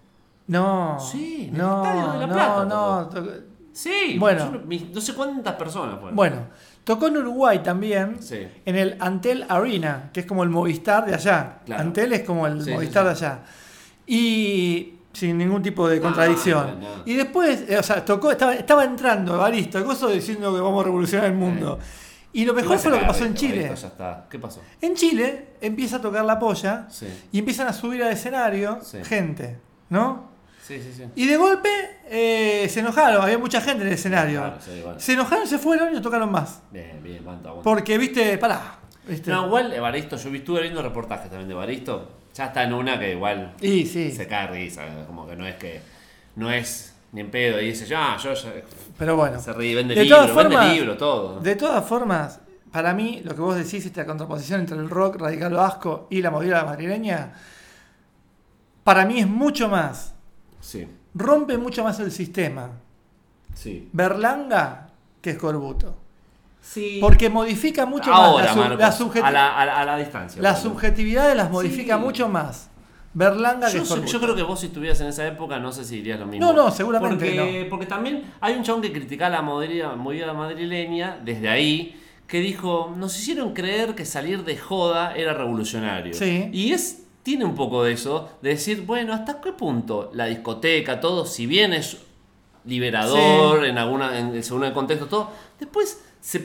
No. 0.48 0.98
Sí, 1.00 1.46
en 1.48 1.54
el 1.56 1.58
no, 1.58 1.84
Estadio 1.84 2.12
de 2.12 2.18
La 2.18 2.26
no, 2.26 2.32
Plata 2.32 2.64
no, 2.64 3.08
tocó- 3.08 3.30
Sí, 3.72 4.16
Bueno. 4.18 4.52
yo 4.70 4.78
no, 4.94 5.00
sé 5.02 5.14
cuántas 5.14 5.54
personas 5.56 5.96
fueron. 5.98 6.16
Bueno, 6.16 6.36
tocó 6.84 7.08
en 7.08 7.18
Uruguay 7.18 7.58
también. 7.62 8.16
Sí. 8.22 8.48
En 8.64 8.76
el 8.76 8.96
Antel 9.00 9.44
Arena, 9.48 10.08
que 10.14 10.20
es 10.20 10.26
como 10.26 10.42
el 10.44 10.48
Movistar 10.48 11.04
de 11.04 11.14
allá. 11.14 11.58
Claro. 11.66 11.82
Antel 11.82 12.12
es 12.14 12.22
como 12.22 12.46
el 12.46 12.62
Sí, 12.62 12.70
Movistar 12.70 13.02
sí. 13.02 13.06
de 13.20 13.26
allá. 13.26 13.40
Y 14.06 14.94
sin 15.12 15.36
ningún 15.38 15.62
tipo 15.62 15.88
de 15.88 15.96
No, 15.96 16.02
contradicción. 16.04 16.80
no, 16.80 16.96
no. 16.98 17.02
Y 17.04 17.14
después, 17.14 17.64
eh, 17.68 17.78
o 17.78 17.82
sea, 17.82 18.04
tocó, 18.04 18.30
estaba, 18.30 18.54
estaba 18.54 18.84
entrando 18.84 19.34
Evaristo, 19.34 19.82
gozo 19.84 20.08
diciendo 20.08 20.54
que 20.54 20.60
vamos 20.60 20.80
a 20.82 20.84
revolucionar 20.86 21.26
el 21.26 21.34
mundo. 21.34 21.78
Y 22.32 22.44
lo 22.44 22.52
mejor 22.54 22.78
fue 22.78 22.90
lo 22.90 22.98
que 23.00 23.06
pasó 23.06 23.24
en 23.24 23.34
Chile. 23.34 23.66
Ya 23.74 23.86
está. 23.88 24.26
¿Qué 24.30 24.38
pasó? 24.38 24.60
En 24.80 24.94
Chile 24.94 25.54
empieza 25.60 25.96
a 25.96 26.00
tocar 26.00 26.24
la 26.24 26.38
polla 26.38 26.86
Sí. 26.90 27.06
y 27.32 27.38
empiezan 27.38 27.66
a 27.68 27.72
subir 27.72 28.02
al 28.02 28.12
escenario 28.12 28.78
gente, 29.04 29.58
¿no? 29.88 30.35
Sí, 30.66 30.82
sí, 30.82 30.92
sí. 30.96 31.04
Y 31.14 31.26
de 31.26 31.36
golpe 31.36 31.68
eh, 32.08 32.66
se 32.68 32.80
enojaron, 32.80 33.22
había 33.22 33.38
mucha 33.38 33.60
gente 33.60 33.82
en 33.82 33.88
el 33.88 33.94
escenario. 33.94 34.40
Claro, 34.40 34.56
sí, 34.60 34.80
bueno. 34.82 34.98
Se 34.98 35.12
enojaron, 35.12 35.46
se 35.46 35.58
fueron 35.58 35.92
y 35.92 35.94
no 35.94 36.02
tocaron 36.02 36.32
más. 36.32 36.60
Bien, 36.72 37.00
bien. 37.02 37.24
Porque, 37.62 37.96
viste, 37.98 38.36
pará. 38.36 38.80
¿viste? 39.06 39.30
No, 39.30 39.46
igual 39.46 39.72
Evaristo, 39.72 40.16
yo 40.16 40.34
estuve 40.34 40.62
viendo 40.62 40.82
reportajes 40.82 41.30
también 41.30 41.48
de 41.48 41.54
Evaristo. 41.54 42.10
Ya 42.34 42.46
está 42.46 42.64
en 42.64 42.74
una 42.74 42.98
que 42.98 43.12
igual 43.12 43.54
Y 43.60 43.86
sí, 43.86 44.10
se 44.10 44.26
cae 44.26 44.48
de 44.48 44.54
risa, 44.54 44.82
como 45.06 45.26
que 45.26 45.36
no 45.36 45.46
es 45.46 45.54
que. 45.54 45.80
No 46.34 46.50
es 46.50 46.94
ni 47.12 47.20
en 47.20 47.30
pedo. 47.30 47.60
Y 47.60 47.68
dice, 47.68 47.86
ya, 47.86 48.16
yo 48.16 48.34
ya. 48.34 48.52
pero 48.98 49.16
bueno. 49.16 49.40
Se 49.40 49.52
ríe, 49.52 49.76
vende 49.76 49.94
De 49.94 50.02
libro, 50.02 50.26
todas 50.26 50.48
vende 50.48 50.74
libro, 50.74 50.96
todo. 50.96 51.40
De 51.40 51.54
todas 51.54 51.88
formas, 51.88 52.40
para 52.72 52.92
mí, 52.92 53.22
lo 53.24 53.36
que 53.36 53.40
vos 53.40 53.56
decís, 53.56 53.86
esta 53.86 54.04
contraposición 54.04 54.60
entre 54.60 54.76
el 54.76 54.90
rock 54.90 55.16
radical 55.16 55.54
vasco 55.54 56.08
y 56.10 56.20
la 56.20 56.32
movida 56.32 56.64
madrileña, 56.64 57.32
para 58.82 59.06
mí 59.06 59.20
es 59.20 59.28
mucho 59.28 59.68
más, 59.68 60.15
Sí, 60.66 60.86
rompe 61.14 61.56
mucho 61.58 61.84
más 61.84 62.00
el 62.00 62.10
sistema. 62.10 62.70
sí. 63.54 63.88
Berlanga 63.92 64.88
que 65.20 65.34
Scorbuto. 65.34 65.94
Sí. 66.60 66.98
Porque 67.00 67.30
modifica 67.30 67.86
mucho 67.86 68.12
Ahora, 68.12 68.46
más 68.46 68.46
la, 68.46 68.52
sub- 68.52 68.60
Marcos, 68.62 68.80
la 68.80 68.92
subjeti- 69.22 69.24
a, 69.24 69.30
la, 69.30 69.56
a, 69.60 69.64
la, 69.66 69.80
a 69.80 69.84
la 69.84 69.96
distancia. 69.98 70.42
las 70.42 70.60
subjetividades 70.62 71.36
las 71.36 71.50
modifica 71.50 71.96
Sí. 71.96 72.02
mucho 72.02 72.28
más. 72.28 72.68
Berlanga 73.14 73.70
que 73.70 73.78
Yo, 73.84 74.04
yo 74.04 74.20
creo 74.20 74.34
que 74.34 74.42
vos 74.42 74.60
si 74.60 74.66
estuvieras 74.66 75.00
en 75.00 75.06
esa 75.06 75.26
época 75.26 75.58
no 75.60 75.70
sé 75.72 75.84
si 75.84 75.96
dirías 75.96 76.18
lo 76.18 76.26
mismo. 76.26 76.44
No, 76.44 76.52
no, 76.52 76.70
seguramente 76.72 77.24
porque, 77.24 77.66
Porque 77.70 77.86
también 77.86 78.24
hay 78.40 78.56
un 78.56 78.62
chabón 78.64 78.82
que 78.82 78.92
criticaba 78.92 79.30
la 79.36 79.42
movida, 79.42 79.94
movida 79.94 80.34
madrileña 80.34 81.18
desde 81.24 81.48
ahí, 81.48 81.98
que 82.26 82.40
dijo, 82.40 82.92
nos 82.96 83.16
hicieron 83.18 83.54
creer 83.54 83.94
que 83.94 84.04
salir 84.04 84.44
de 84.44 84.58
joda 84.58 85.14
era 85.16 85.32
revolucionario. 85.32 86.12
Sí. 86.14 86.50
Y 86.52 86.72
es 86.72 87.04
tiene 87.26 87.44
un 87.44 87.56
poco 87.56 87.82
de 87.82 87.92
eso, 87.92 88.28
de 88.40 88.50
decir, 88.50 88.82
bueno, 88.86 89.12
¿hasta 89.12 89.40
qué 89.40 89.50
punto 89.52 90.12
la 90.14 90.26
discoteca, 90.26 91.00
todo, 91.00 91.26
si 91.26 91.44
bien 91.46 91.72
es 91.72 91.96
liberador 92.64 93.64
en 93.64 93.78
alguna, 93.78 94.16
en, 94.18 94.42
según 94.44 94.62
el 94.64 94.72
contexto, 94.72 95.06
todo, 95.06 95.30
después 95.58 96.00
se, 96.20 96.38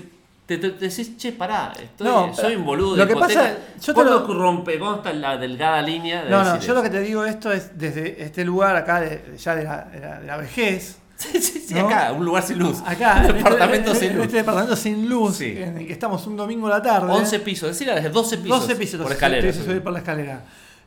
te, 0.48 0.58
te- 0.58 0.72
te 0.72 0.88
decís, 0.90 1.18
che, 1.18 1.34
pará, 1.34 1.72
estoy, 1.80 2.08
No, 2.08 2.34
soy 2.34 2.56
un 2.56 2.66
boludo. 2.66 2.96
lo 2.96 3.06
que 3.08 3.14
discoteca". 3.14 3.42
pasa, 3.42 3.58
yo 3.80 3.86
te 3.86 3.94
¿Cuándo 3.94 4.20
lo- 4.28 4.34
rompe? 4.34 4.80
¿Cuándo 4.80 4.98
está 4.98 5.14
la 5.14 5.38
delgada 5.38 5.82
línea 5.84 6.24
de 6.24 6.30
No, 6.32 6.44
no, 6.44 6.60
yo 6.60 6.74
lo 6.74 6.82
que 6.82 6.90
te 6.90 7.02
digo 7.02 7.26
esto 7.26 7.52
es 7.52 7.78
desde 7.78 8.24
este 8.24 8.44
lugar 8.44 8.76
acá, 8.76 9.02
de- 9.02 9.38
ya 9.38 9.56
de 9.56 9.64
la, 9.64 9.84
de 9.86 10.00
la- 10.00 10.20
de 10.20 10.26
la 10.28 10.38
vejez. 10.38 10.98
Sí, 11.18 11.40
sí, 11.40 11.60
sí, 11.60 11.74
¿No? 11.76 11.82
acá, 11.88 12.12
un 12.14 12.26
lugar 12.26 12.42
sin 12.42 12.58
luz. 12.58 12.80
Acá, 12.84 13.18
un 13.20 13.22
este- 13.28 13.34
departamento 13.34 13.92
en- 13.92 13.96
sin 13.98 14.10
en 14.10 14.16
luz. 14.18 14.26
este 14.26 14.38
departamento 14.38 14.76
sin 14.76 15.08
luz, 15.08 15.36
Sí. 15.38 15.54
en 15.56 15.78
el 15.78 15.86
que 15.86 15.94
estamos 15.94 16.26
un 16.26 16.36
domingo 16.36 16.66
a 16.66 16.72
la 16.72 16.82
tarde. 16.82 17.14
11 17.14 17.40
pisos, 17.42 17.70
decir 17.70 17.88
desde 17.94 18.10
12 18.10 18.40
pisos. 18.40 18.62
12 18.62 18.76
pisos 18.76 18.98
por 19.00 19.08
te- 19.10 19.14
escalera. 19.14 19.42
te 19.44 19.50
hice 19.50 19.64
subir 19.64 19.84
por 19.84 19.94
la 19.94 20.00
escalera. 20.00 20.42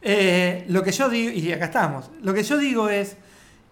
Eh, 0.06 0.66
lo 0.68 0.82
que 0.82 0.92
yo 0.92 1.08
digo, 1.08 1.30
y 1.32 1.50
acá 1.52 1.64
estamos, 1.64 2.10
lo 2.22 2.34
que 2.34 2.42
yo 2.42 2.58
digo 2.58 2.88
es 2.90 3.16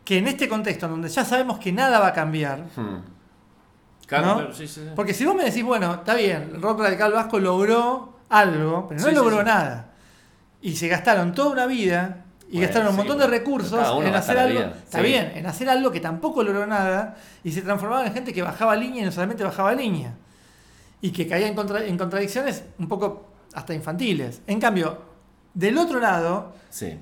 que 0.04 0.16
en 0.18 0.28
este 0.28 0.48
contexto, 0.48 0.88
donde 0.88 1.08
ya 1.10 1.24
sabemos 1.26 1.58
que 1.58 1.72
nada 1.72 2.00
va 2.00 2.08
a 2.08 2.12
cambiar, 2.12 2.64
Hmm. 2.74 2.96
Claro, 4.06 4.26
¿no? 4.26 4.34
claro, 4.36 4.54
sí, 4.54 4.66
sí, 4.66 4.80
sí. 4.82 4.90
porque 4.96 5.14
si 5.14 5.24
vos 5.24 5.34
me 5.34 5.44
decís, 5.44 5.62
bueno, 5.64 5.94
está 5.94 6.14
bien, 6.14 6.50
el 6.54 6.60
rock 6.62 6.80
radical 6.80 7.12
vasco 7.12 7.38
logró 7.38 8.18
algo, 8.28 8.86
pero 8.88 9.00
no 9.00 9.10
logró 9.10 9.42
nada. 9.42 9.90
y 10.60 10.76
se 10.76 10.88
gastaron 10.88 11.32
toda 11.34 11.50
una 11.50 11.66
vida 11.66 12.24
y 12.48 12.52
Bueno, 12.56 12.66
gastaron 12.66 12.88
un 12.90 12.96
montón 12.96 13.18
de 13.18 13.26
recursos 13.26 13.72
en 14.06 14.14
hacer 14.14 14.38
algo. 14.38 14.58
vida, 14.58 14.74
Está 14.84 15.00
bien, 15.00 15.32
en 15.34 15.46
hacer 15.46 15.68
algo 15.70 15.90
que 15.90 16.00
tampoco 16.00 16.42
logró 16.42 16.66
nada 16.66 17.16
y 17.44 17.52
se 17.52 17.62
transformaba 17.62 18.06
en 18.06 18.12
gente 18.12 18.32
que 18.32 18.42
bajaba 18.42 18.74
línea 18.76 19.02
y 19.02 19.04
no 19.06 19.12
solamente 19.12 19.44
bajaba 19.44 19.72
línea. 19.74 20.14
Y 21.00 21.10
que 21.10 21.26
caía 21.26 21.46
en, 21.48 21.54
contra- 21.54 21.84
en 21.84 21.96
contradicciones 21.96 22.64
un 22.78 22.88
poco 22.88 23.28
hasta 23.54 23.72
infantiles. 23.74 24.42
En 24.46 24.60
cambio, 24.60 25.11
del 25.54 25.78
otro 25.78 26.00
lado, 26.00 26.54
Sí. 26.70 26.96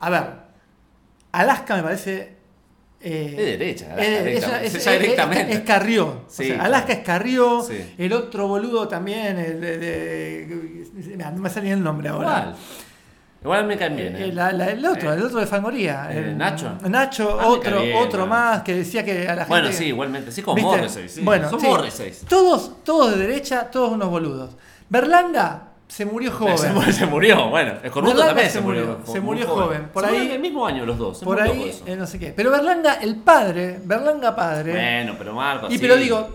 a 0.00 0.10
ver, 0.10 0.24
Alaska 1.32 1.76
me 1.76 1.82
parece. 1.82 2.36
eh, 3.00 3.30
Es 3.30 3.36
derecha, 3.58 3.86
Alaska, 3.92 4.62
es- 4.62 4.74
es- 4.74 4.86
es- 4.86 5.00
directamente. 5.00 5.62
Carrió. 5.64 6.22
Sí, 6.28 6.42
o 6.42 6.46
sea, 6.46 6.54
claro. 6.56 6.64
Alaska 6.64 6.92
es 6.94 6.98
Carrió. 7.00 7.62
Sí. 7.62 7.94
El 7.96 8.12
otro 8.12 8.48
boludo 8.48 8.88
también. 8.88 9.38
El 9.38 9.60
de, 9.60 9.78
de- 9.78 11.16
no 11.16 11.32
me 11.40 11.48
sale 11.48 11.66
ni 11.66 11.72
el 11.72 11.82
nombre 11.82 12.08
ahora. 12.08 12.28
Igual. 12.40 12.56
Igual 13.40 13.66
me 13.68 13.76
caen 13.78 13.94
bien. 13.96 14.16
Eh, 14.16 14.24
¿eh? 14.28 14.32
la- 14.32 14.50
la- 14.50 14.66
el 14.70 14.84
otro, 14.84 15.12
Eh. 15.12 15.14
el 15.16 15.22
otro 15.22 15.38
de 15.38 15.46
Fangoría. 15.46 16.10
El- 16.12 16.36
Nacho. 16.36 16.76
Nacho, 16.88 17.38
Ah, 17.40 17.46
otro, 17.46 17.82
bien, 17.82 17.96
otro 17.98 18.26
más 18.26 18.62
que 18.64 18.74
decía 18.74 19.04
que 19.04 19.28
a 19.28 19.36
la 19.36 19.44
gente. 19.44 19.48
Bueno, 19.48 19.68
sí, 19.72 19.84
igualmente. 19.84 20.32
Sí, 20.32 20.42
como. 20.42 20.60
Morrissey. 20.60 21.08
Sí. 21.08 21.20
Bueno, 21.20 21.48
Son 21.50 21.60
sí. 21.60 21.66
Todos, 22.28 22.82
todos 22.82 23.12
de 23.12 23.18
derecha, 23.18 23.70
todos 23.70 23.92
unos 23.92 24.08
boludos. 24.10 24.56
Berlanga 24.88 25.67
se 25.88 26.04
murió 26.04 26.30
joven. 26.38 26.58
Se, 26.58 26.70
mu- 26.70 26.82
se 26.92 27.06
murió, 27.06 27.48
bueno. 27.48 27.72
Escorbuto 27.82 28.18
también 28.24 28.46
se 28.48 28.54
se 28.54 28.60
murió. 28.60 28.86
murió, 28.98 29.12
se 29.12 29.20
murió 29.20 29.46
joven. 29.48 29.88
Por 29.92 30.04
Se 30.06 30.10
ahí- 30.16 30.30
el 30.30 30.38
mismo 30.38 30.66
año 30.66 30.84
los 30.86 30.98
dos. 30.98 31.18
Por 31.20 31.40
ahí, 31.40 31.70
eso. 31.70 31.84
eh, 31.86 31.96
no 31.96 32.06
sé 32.06 32.18
qué. 32.18 32.32
Pero 32.36 32.50
Berlanga, 32.50 32.94
el 32.94 33.16
padre, 33.16 33.78
Berlanga 33.82 34.36
padre. 34.36 34.72
Bueno, 34.72 35.14
pero 35.18 35.32
Marco. 35.34 35.66
y 35.68 35.72
sí. 35.72 35.78
pero 35.80 35.96
digo, 35.96 36.28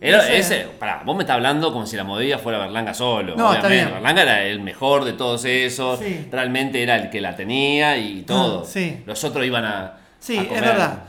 Era, 0.00 0.32
ese, 0.32 0.66
pará, 0.80 1.02
vos 1.04 1.14
me 1.16 1.22
estás 1.22 1.34
hablando 1.36 1.72
como 1.72 1.86
si 1.86 1.96
la 1.96 2.02
movida 2.04 2.38
fuera 2.38 2.58
Berlanga 2.58 2.92
solo. 2.94 3.36
No, 3.36 3.52
está 3.54 3.68
bien. 3.68 3.88
Berlanga 3.92 4.22
era 4.22 4.42
el 4.44 4.60
mejor 4.60 5.04
de 5.04 5.12
todos 5.12 5.44
esos. 5.44 6.00
Sí. 6.00 6.26
Realmente 6.30 6.82
era 6.82 6.96
el 6.96 7.08
que 7.10 7.20
la 7.20 7.36
tenía 7.36 7.96
y 7.98 8.22
todo. 8.22 8.62
Ah, 8.64 8.68
sí. 8.68 9.02
Los 9.06 9.22
otros 9.24 9.44
iban 9.46 9.64
a. 9.64 9.98
sí, 10.18 10.36
a 10.38 10.42
es 10.42 10.48
comer. 10.48 10.64
verdad. 10.64 11.02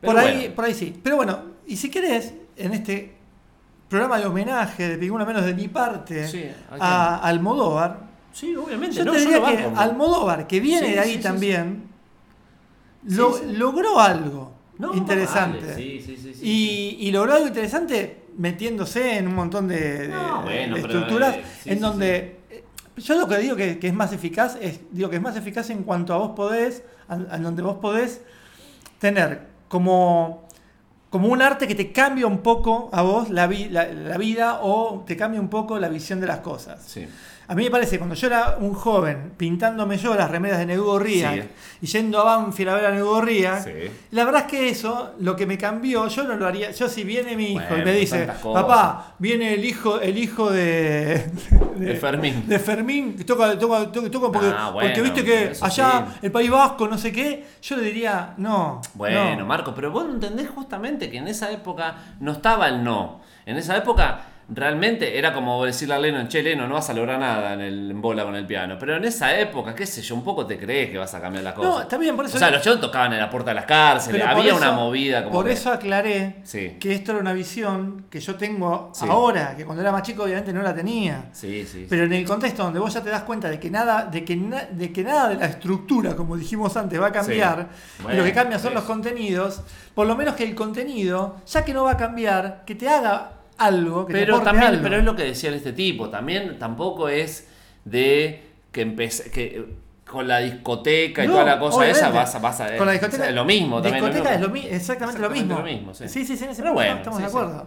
Pero 0.00 0.12
Por 0.12 0.20
ahí, 0.22 0.52
por 0.54 0.64
ahí 0.64 0.74
sí. 0.74 1.00
Pero 1.02 1.16
bueno, 1.16 1.40
y 1.66 1.76
si 1.76 1.90
querés, 1.90 2.32
en 2.56 2.74
este 2.74 3.17
programa 3.88 4.18
de 4.18 4.26
homenaje, 4.26 4.88
de 4.88 4.98
Pingüino 4.98 5.24
Menos 5.26 5.44
de 5.44 5.54
mi 5.54 5.68
parte, 5.68 6.26
Sí, 6.28 6.44
¿a 6.78 7.16
Almodóvar, 7.16 8.00
Sí, 8.32 8.54
obviamente. 8.54 8.96
yo 8.96 9.04
no, 9.04 9.12
te 9.12 9.20
diría 9.20 9.42
que. 9.44 9.64
Almodóvar, 9.76 10.46
que 10.46 10.60
viene 10.60 10.86
Sí, 10.88 10.92
de 10.92 11.00
ahí 11.00 11.14
sí, 11.14 11.20
también, 11.20 11.84
lo- 13.04 13.40
logró 13.52 13.98
algo 14.00 14.52
No, 14.78 14.94
interesante. 14.94 15.60
vale, 15.66 15.74
sí, 15.76 16.02
sí, 16.04 16.16
sí, 16.16 16.34
sí. 16.34 16.40
Y, 17.00 17.08
y 17.08 17.10
logró 17.10 17.34
algo 17.34 17.48
interesante 17.48 18.24
metiéndose 18.36 19.16
en 19.16 19.26
un 19.28 19.34
montón 19.34 19.66
de, 19.68 19.80
de- 20.06 20.08
No, 20.08 20.42
bueno, 20.42 20.76
de 20.76 20.82
pero, 20.82 20.94
estructuras 20.94 21.36
en 21.64 21.80
donde 21.80 22.38
yo 22.96 23.14
lo 23.18 23.26
que 23.28 23.38
digo 23.38 23.56
que, 23.56 23.78
que 23.78 23.88
es 23.88 23.94
más 23.94 24.12
eficaz 24.12 24.56
es 24.60 24.80
digo 24.92 25.08
que 25.10 25.16
es 25.16 25.22
más 25.22 25.36
eficaz 25.36 25.70
en 25.70 25.82
cuanto 25.84 26.12
a 26.14 26.18
vos 26.18 26.30
podés 26.36 26.82
a- 27.08 27.14
en 27.36 27.42
donde 27.42 27.62
vos 27.62 27.76
podés 27.78 28.20
tener 29.00 29.48
como 29.68 30.47
como 31.10 31.28
un 31.28 31.42
arte 31.42 31.66
que 31.66 31.74
te 31.74 31.92
cambia 31.92 32.26
un 32.26 32.38
poco 32.38 32.90
a 32.92 33.02
vos 33.02 33.30
la, 33.30 33.46
la 33.46 34.18
vida 34.18 34.60
o 34.62 35.04
te 35.06 35.16
cambia 35.16 35.40
un 35.40 35.48
poco 35.48 35.78
la 35.78 35.88
visión 35.88 36.20
de 36.20 36.26
las 36.26 36.40
cosas. 36.40 36.82
Sí. 36.86 37.06
A 37.50 37.54
mí 37.54 37.64
me 37.64 37.70
parece, 37.70 37.96
cuando 37.96 38.14
yo 38.14 38.26
era 38.26 38.58
un 38.60 38.74
joven, 38.74 39.32
pintándome 39.38 39.96
yo 39.96 40.14
las 40.14 40.30
remeras 40.30 40.58
de 40.58 40.66
Sí. 41.42 41.48
y 41.80 41.86
yendo 41.86 42.20
a 42.20 42.24
Banfield 42.24 42.68
a 42.70 42.74
ver 42.74 42.84
a 42.86 42.90
Negudo 42.90 43.22
Rías, 43.22 43.64
Sí. 43.64 43.70
la 44.10 44.24
verdad 44.26 44.42
es 44.42 44.46
que 44.48 44.68
eso, 44.68 45.14
lo 45.20 45.34
que 45.34 45.46
me 45.46 45.56
cambió, 45.56 46.06
yo 46.08 46.24
no 46.24 46.36
lo 46.36 46.46
haría. 46.46 46.70
Yo 46.72 46.88
si 46.90 47.04
viene 47.04 47.36
mi 47.36 47.52
hijo 47.52 47.64
Bueno, 47.66 47.82
y 47.82 47.84
me 47.86 47.92
dice, 47.92 48.28
papá, 48.42 49.14
viene 49.18 49.54
el 49.54 49.64
hijo, 49.64 49.98
el 49.98 50.18
hijo 50.18 50.50
de, 50.50 51.30
De 51.76 51.94
Fermín. 51.94 52.44
de 52.46 52.58
Fermín, 52.58 53.16
que 53.16 53.24
toca, 53.24 53.58
toca, 53.58 53.90
toca, 53.92 54.10
toca 54.10 54.30
porque, 54.30 54.52
Ah, 54.54 54.70
bueno, 54.70 54.90
porque 54.90 55.00
viste 55.02 55.24
que 55.24 55.52
allá 55.62 56.06
sí. 56.12 56.18
el 56.26 56.30
País 56.32 56.50
Vasco, 56.50 56.86
no 56.86 56.98
sé 56.98 57.12
qué, 57.12 57.46
yo 57.62 57.76
le 57.76 57.82
diría, 57.84 58.34
no. 58.36 58.82
Bueno, 58.92 59.36
no. 59.36 59.46
Marco, 59.46 59.74
pero 59.74 59.90
vos 59.90 60.04
no 60.04 60.12
entendés 60.12 60.50
justamente 60.50 61.08
que 61.10 61.16
en 61.16 61.28
esa 61.28 61.50
época 61.50 61.96
no 62.20 62.32
estaba 62.32 62.68
el 62.68 62.84
no. 62.84 63.20
En 63.46 63.56
esa 63.56 63.74
época 63.74 64.20
realmente 64.50 65.18
era 65.18 65.32
como 65.34 65.62
decirle 65.64 65.94
a 65.94 65.98
Lennon, 65.98 66.26
che, 66.28 66.42
Lennon, 66.42 66.68
no 66.68 66.74
vas 66.76 66.88
a 66.88 66.94
lograr 66.94 67.18
nada 67.20 67.52
en, 67.52 67.60
el, 67.60 67.90
en 67.90 68.00
bola 68.00 68.24
con 68.24 68.34
el 68.34 68.46
piano. 68.46 68.76
Pero 68.78 68.96
en 68.96 69.04
esa 69.04 69.38
época, 69.38 69.74
qué 69.74 69.84
sé 69.86 70.00
yo, 70.00 70.14
un 70.14 70.24
poco 70.24 70.46
te 70.46 70.58
crees 70.58 70.90
que 70.90 70.96
vas 70.98 71.12
a 71.14 71.20
cambiar 71.20 71.44
las 71.44 71.52
cosas. 71.54 71.70
No, 71.70 71.80
está 71.82 71.98
bien, 71.98 72.16
por 72.16 72.24
eso- 72.24 72.36
O 72.36 72.38
sea, 72.38 72.50
los 72.50 72.62
chavos 72.62 72.80
tocaban 72.80 73.12
en 73.12 73.18
la 73.18 73.28
puerta 73.28 73.50
de 73.50 73.56
las 73.56 73.66
cárceles, 73.66 74.20
Pero 74.22 74.30
había 74.38 74.52
eso- 74.52 74.56
una 74.56 74.72
movida 74.72 75.22
como. 75.24 75.34
Por 75.34 75.46
que- 75.46 75.52
eso 75.52 75.70
aclaré 75.70 76.36
Sí. 76.44 76.76
que 76.80 76.94
esto 76.94 77.12
era 77.12 77.20
una 77.20 77.32
visión 77.34 78.06
que 78.10 78.20
yo 78.20 78.36
tengo 78.36 78.90
Sí. 78.94 79.04
ahora, 79.08 79.54
que 79.56 79.64
cuando 79.64 79.82
era 79.82 79.92
más 79.92 80.02
chico 80.02 80.22
obviamente 80.24 80.52
no 80.52 80.62
la 80.62 80.74
tenía. 80.74 81.26
Sí, 81.32 81.66
sí. 81.66 81.86
Pero 81.88 82.04
en 82.04 82.12
el 82.14 82.24
contexto 82.26 82.62
donde 82.64 82.78
vos 82.80 82.94
ya 82.94 83.02
te 83.02 83.10
das 83.10 83.22
cuenta 83.24 83.50
de 83.50 83.60
que 83.60 83.70
nada, 83.70 84.04
de 84.06 84.24
que, 84.24 84.34
na- 84.36 84.64
de 84.70 84.92
que 84.92 85.04
nada 85.04 85.28
de 85.28 85.34
la 85.36 85.46
estructura, 85.46 86.16
como 86.16 86.36
dijimos 86.36 86.76
antes, 86.76 86.98
va 87.00 87.08
a 87.08 87.12
cambiar, 87.12 87.68
Sí. 87.98 88.04
y 88.12 88.16
lo 88.16 88.24
que 88.24 88.32
cambia 88.32 88.58
son 88.58 88.72
los 88.72 88.84
contenidos, 88.84 89.60
por 89.94 90.06
lo 90.06 90.16
menos 90.16 90.34
que 90.36 90.44
el 90.44 90.54
contenido, 90.54 91.36
ya 91.46 91.64
que 91.64 91.74
no 91.74 91.84
va 91.84 91.92
a 91.92 91.96
cambiar, 91.96 92.62
que 92.64 92.74
te 92.74 92.88
haga 92.88 93.32
algo, 93.58 94.06
que 94.06 94.12
Pero 94.12 94.40
también, 94.40 94.68
algo. 94.68 94.82
pero 94.82 94.96
es 94.96 95.04
lo 95.04 95.14
que 95.16 95.24
decía 95.24 95.50
este 95.50 95.72
tipo, 95.72 96.08
también 96.08 96.58
tampoco 96.58 97.08
es 97.08 97.48
de 97.84 98.42
que 98.72 98.80
empecé, 98.82 99.30
que 99.30 99.64
con 100.06 100.26
la 100.26 100.38
discoteca 100.38 101.22
y 101.22 101.26
No, 101.26 101.34
toda 101.34 101.44
la 101.44 101.58
cosa 101.58 101.86
esa 101.86 102.08
vas 102.10 102.34
a, 102.34 102.38
vas 102.38 102.60
a 102.60 102.76
Con 102.76 102.86
la 102.86 102.92
discoteca, 102.92 103.22
o 103.22 103.26
sea, 103.26 103.34
lo 103.34 103.44
mismo 103.44 103.82
también. 103.82 104.04
discoteca 104.04 104.34
es 104.34 104.40
lo 104.40 104.48
mi- 104.48 104.60
exactamente, 104.66 105.20
lo 105.20 105.28
mismo. 105.30 105.44
Exactamente 105.52 105.72
lo 105.72 105.78
mismo, 105.78 105.94
sí. 105.94 106.08
sí, 106.08 106.24
sí, 106.24 106.36
sí, 106.36 106.44
en 106.44 106.50
ese 106.50 106.62
Pero 106.62 106.72
bueno, 106.74 106.96
estamos 106.96 107.16
sí, 107.18 107.22
de 107.24 107.28
acuerdo. 107.28 107.66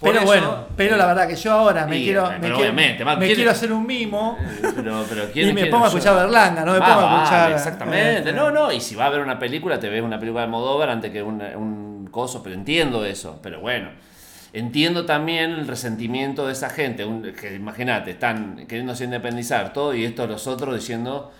Pero 0.00 0.16
eso- 0.18 0.26
bueno, 0.26 0.56
pero 0.76 0.96
la 0.96 1.06
verdad 1.06 1.28
que 1.28 1.36
yo 1.36 1.52
ahora 1.52 1.86
me 1.86 2.02
quiero, 2.02 2.28
me 2.32 2.40
quiero, 2.40 2.58
obviamente, 2.58 3.04
Marco, 3.04 3.20
me 3.20 3.26
¿quién- 3.26 3.36
quiero 3.36 3.50
hacer 3.52 3.72
un 3.72 3.86
mimo 3.86 4.36
Eh, 4.40 4.72
Pero, 4.76 5.04
pero 5.08 5.30
¿quién- 5.32 5.48
y 5.48 5.52
me 5.54 5.66
pongo 5.66 5.84
a 5.84 5.88
escuchar 5.88 6.14
Berlanga, 6.16 6.64
no 6.64 6.72
me 6.72 6.78
pongo 6.80 6.92
a 7.00 7.14
escuchar. 7.22 7.52
Exactamente. 7.52 8.30
eh, 8.30 8.32
No, 8.32 8.50
no, 8.50 8.70
y 8.72 8.80
si 8.80 8.94
va 8.96 9.06
a 9.06 9.10
ver 9.10 9.20
una 9.20 9.38
película, 9.38 9.78
te 9.78 9.88
ves 9.88 10.02
una 10.02 10.18
película 10.18 10.40
de 10.42 10.44
Almodóvar 10.46 10.90
antes 10.90 11.10
que 11.10 11.22
un, 11.22 11.40
un 11.40 12.08
coso, 12.10 12.42
pero 12.42 12.54
entiendo 12.54 13.04
eso. 13.04 13.38
Pero 13.42 13.60
bueno, 13.60 13.90
entiendo 14.54 15.04
también 15.04 15.50
el 15.50 15.66
resentimiento 15.68 16.46
de 16.46 16.52
esa 16.52 16.70
gente, 16.70 17.04
un- 17.04 17.32
que 17.32 17.54
imagínate, 17.54 18.12
están 18.12 18.66
queriéndose 18.66 19.04
independizar 19.04 19.72
todo 19.72 19.94
y 19.94 20.04
esto 20.04 20.26
los 20.26 20.46
otros 20.46 20.74
diciendo 20.74 21.30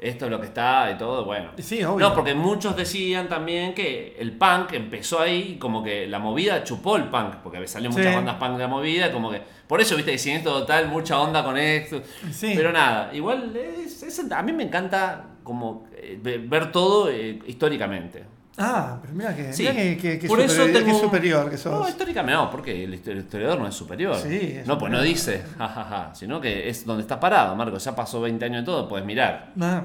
esto 0.00 0.26
es 0.26 0.30
lo 0.30 0.38
que 0.40 0.46
está 0.46 0.92
y 0.92 0.96
todo, 0.96 1.24
bueno. 1.24 1.50
Sí, 1.58 1.82
obvio. 1.82 2.08
No, 2.08 2.14
porque 2.14 2.32
muchos 2.32 2.76
decían 2.76 3.28
también 3.28 3.74
que 3.74 4.16
el 4.20 4.30
punk 4.30 4.72
empezó 4.74 5.18
ahí, 5.20 5.56
como 5.58 5.82
que 5.82 6.06
la 6.06 6.20
movida 6.20 6.62
chupó 6.62 6.94
el 6.96 7.04
punk, 7.08 7.34
porque 7.42 7.66
salió 7.66 7.90
muchas 7.90 8.06
Sí. 8.06 8.14
bandas 8.14 8.36
punk 8.36 8.52
de 8.52 8.58
la 8.58 8.68
movida, 8.68 9.10
como 9.10 9.28
que. 9.32 9.42
Por 9.66 9.80
eso, 9.80 9.96
viste, 9.96 10.12
que 10.12 10.18
Siniestro 10.18 10.52
Total, 10.60 10.86
mucha 10.86 11.18
onda 11.20 11.42
con 11.42 11.56
esto. 11.58 12.00
Sí. 12.30 12.52
Pero 12.54 12.70
nada, 12.70 13.10
igual 13.12 13.52
es- 13.56 14.04
es- 14.04 14.30
a 14.30 14.42
mí 14.44 14.52
me 14.52 14.62
encanta 14.62 15.24
como 15.42 15.88
eh, 15.96 16.16
ve- 16.22 16.38
ver 16.38 16.70
todo 16.70 17.10
eh, 17.10 17.40
históricamente. 17.48 18.24
Ah, 18.60 18.98
pero 19.00 19.14
mira 19.14 19.34
que, 19.36 19.52
Sí. 19.52 19.64
que, 19.66 19.96
que- 19.96 20.18
que 20.18 20.26
Por 20.26 20.40
eso 20.40 20.52
superior, 20.54 20.82
tengo 20.82 20.98
que 20.98 21.04
superior 21.04 21.50
que 21.50 21.56
sos. 21.56 21.72
No, 21.72 21.88
históricamente 21.88 22.36
no, 22.36 22.50
porque 22.50 22.84
el 22.84 22.92
histo- 22.94 23.10
el 23.12 23.18
historiador 23.18 23.60
no 23.60 23.68
es 23.68 23.74
superior. 23.74 24.16
Sí, 24.16 24.56
es 24.60 24.66
no, 24.66 24.76
pues 24.78 24.90
no 24.90 24.98
superior. 24.98 25.04
dice, 25.16 25.42
jajaja, 25.56 26.14
sino 26.14 26.40
que 26.40 26.68
es 26.68 26.84
donde 26.84 27.02
estás 27.02 27.18
parado, 27.18 27.54
Marco. 27.54 27.78
Ya 27.78 27.94
pasó 27.94 28.20
20 28.20 28.44
años 28.44 28.62
de 28.62 28.66
todo, 28.66 28.88
puedes 28.88 29.06
mirar. 29.06 29.52
Ah, 29.60 29.82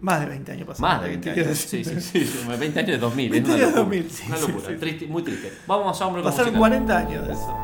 más 0.00 0.20
de 0.20 0.26
20 0.26 0.52
años 0.52 0.66
pasaron. 0.66 0.90
Más 0.90 1.02
de 1.02 1.08
20 1.10 1.32
quiero 1.32 1.48
años. 1.48 1.58
Sí, 1.60 1.84
sí, 1.84 2.00
sí. 2.00 2.30
20 2.58 2.78
años 2.80 2.90
de 2.92 2.98
2000. 2.98 3.26
es 3.26 3.30
20 3.30 3.50
una 3.50 3.54
años 3.56 3.70
de 3.74 3.76
locura. 3.80 3.96
2000, 3.98 4.10
sí, 4.10 4.24
una 4.28 4.38
locura. 4.38 4.66
sí. 4.68 4.74
triste, 4.80 5.06
muy 5.06 5.22
triste. 5.22 5.52
Vamos 5.66 6.00
a 6.02 6.06
un 6.06 6.14
Pasaron 6.22 6.52
musical. 6.52 6.58
40 6.58 6.98
años 6.98 7.26
de 7.26 7.32
eso. 7.34 7.56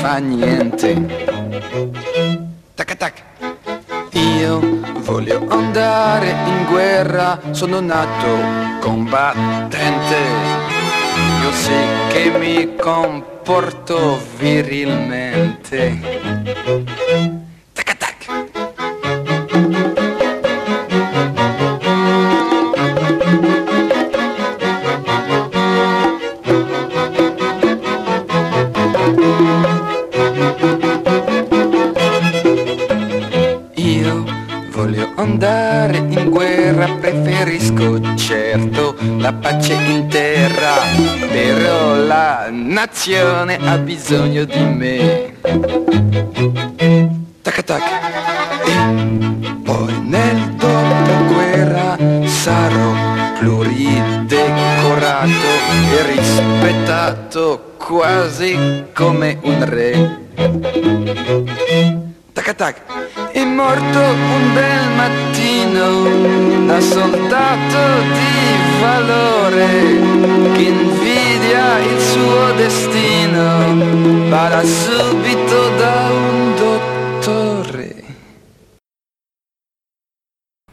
Fa 0.00 0.18
niente. 0.18 0.88
Tac 2.74 2.96
tac. 2.96 3.22
Io 4.12 4.60
voglio 5.00 5.46
andare 5.48 6.30
in 6.46 6.66
guerra, 6.68 7.38
sono 7.50 7.80
nato 7.80 8.28
combattente. 8.80 10.18
Io 11.42 11.52
sì 11.52 11.80
che 12.08 12.30
mi 12.36 12.74
comporto 12.76 14.20
virilmente. 14.36 15.53
Nazione 43.04 43.58
ha 43.60 43.76
bisogno 43.76 44.44
di 44.44 44.64
me. 44.64 45.34
Tac 47.42 47.62
tac. 47.62 47.82
E 48.64 48.72
poi 49.62 50.00
nel 50.00 50.54
dopoguerra 50.54 51.98
sarò 52.24 52.94
pluridecorato 53.38 55.28
e 55.92 56.02
rispettato 56.14 57.74
quasi 57.76 58.86
come 58.94 59.38
un 59.42 59.64
re. 59.68 60.20
Tac 62.32 62.54
tac, 62.54 62.80
è 63.32 63.44
morto 63.44 63.98
un 63.98 64.54
bel 64.54 64.88
mattino 64.96 66.64
da 66.64 66.80
soldato 66.80 68.00
di 68.14 68.80
valore 68.80 69.68
che 70.54 70.72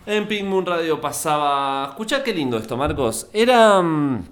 En 0.06 0.28
Pink 0.28 0.46
Moon 0.46 0.66
Radio 0.66 1.00
pasaba. 1.00 1.88
Escuchá 1.90 2.24
qué 2.24 2.34
lindo 2.34 2.58
esto, 2.58 2.76
Marcos. 2.76 3.30
Era. 3.32 3.82
mm, 3.82 4.24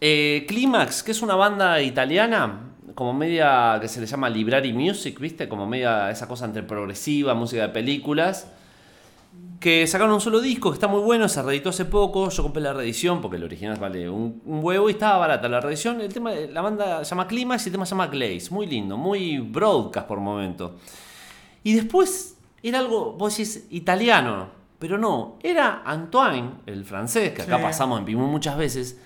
eh, 0.00 0.44
Climax, 0.46 1.02
que 1.02 1.10
es 1.10 1.22
una 1.22 1.34
banda 1.34 1.82
italiana, 1.82 2.60
como 2.94 3.12
media 3.12 3.78
que 3.80 3.88
se 3.88 4.00
le 4.00 4.06
llama 4.06 4.30
Library 4.30 4.72
Music, 4.72 5.18
¿viste? 5.18 5.48
Como 5.48 5.66
media 5.66 6.10
esa 6.10 6.28
cosa 6.28 6.44
entre 6.44 6.62
progresiva, 6.62 7.34
música 7.34 7.62
de 7.62 7.68
películas. 7.70 8.46
Que 9.60 9.86
sacaron 9.88 10.14
un 10.14 10.20
solo 10.20 10.40
disco 10.40 10.70
que 10.70 10.74
está 10.74 10.86
muy 10.86 11.00
bueno, 11.00 11.28
se 11.28 11.42
reeditó 11.42 11.70
hace 11.70 11.84
poco. 11.84 12.28
Yo 12.30 12.42
compré 12.44 12.62
la 12.62 12.72
reedición 12.72 13.20
porque 13.20 13.38
el 13.38 13.44
original 13.44 13.76
vale 13.76 14.08
un, 14.08 14.40
un 14.46 14.64
huevo 14.64 14.88
y 14.88 14.92
estaba 14.92 15.18
barata 15.18 15.48
la 15.48 15.60
reedición. 15.60 16.00
El 16.00 16.12
tema, 16.12 16.30
la 16.32 16.60
banda 16.60 17.04
se 17.04 17.10
llama 17.10 17.26
Climax 17.26 17.66
y 17.66 17.68
el 17.70 17.72
tema 17.72 17.84
se 17.84 17.90
llama 17.90 18.06
Glaze. 18.06 18.50
Muy 18.52 18.66
lindo, 18.66 18.96
muy 18.96 19.38
broadcast 19.40 20.06
por 20.06 20.20
momento. 20.20 20.76
Y 21.64 21.72
después 21.74 22.36
era 22.62 22.78
algo, 22.78 23.14
vos 23.14 23.36
decís, 23.36 23.66
italiano, 23.70 24.48
pero 24.78 24.96
no, 24.96 25.38
era 25.42 25.82
Antoine, 25.84 26.50
el 26.66 26.84
francés, 26.84 27.32
que 27.32 27.42
acá 27.42 27.56
Sí. 27.56 27.62
pasamos 27.62 27.98
en 27.98 28.04
Pimú 28.04 28.26
muchas 28.28 28.56
veces. 28.56 29.00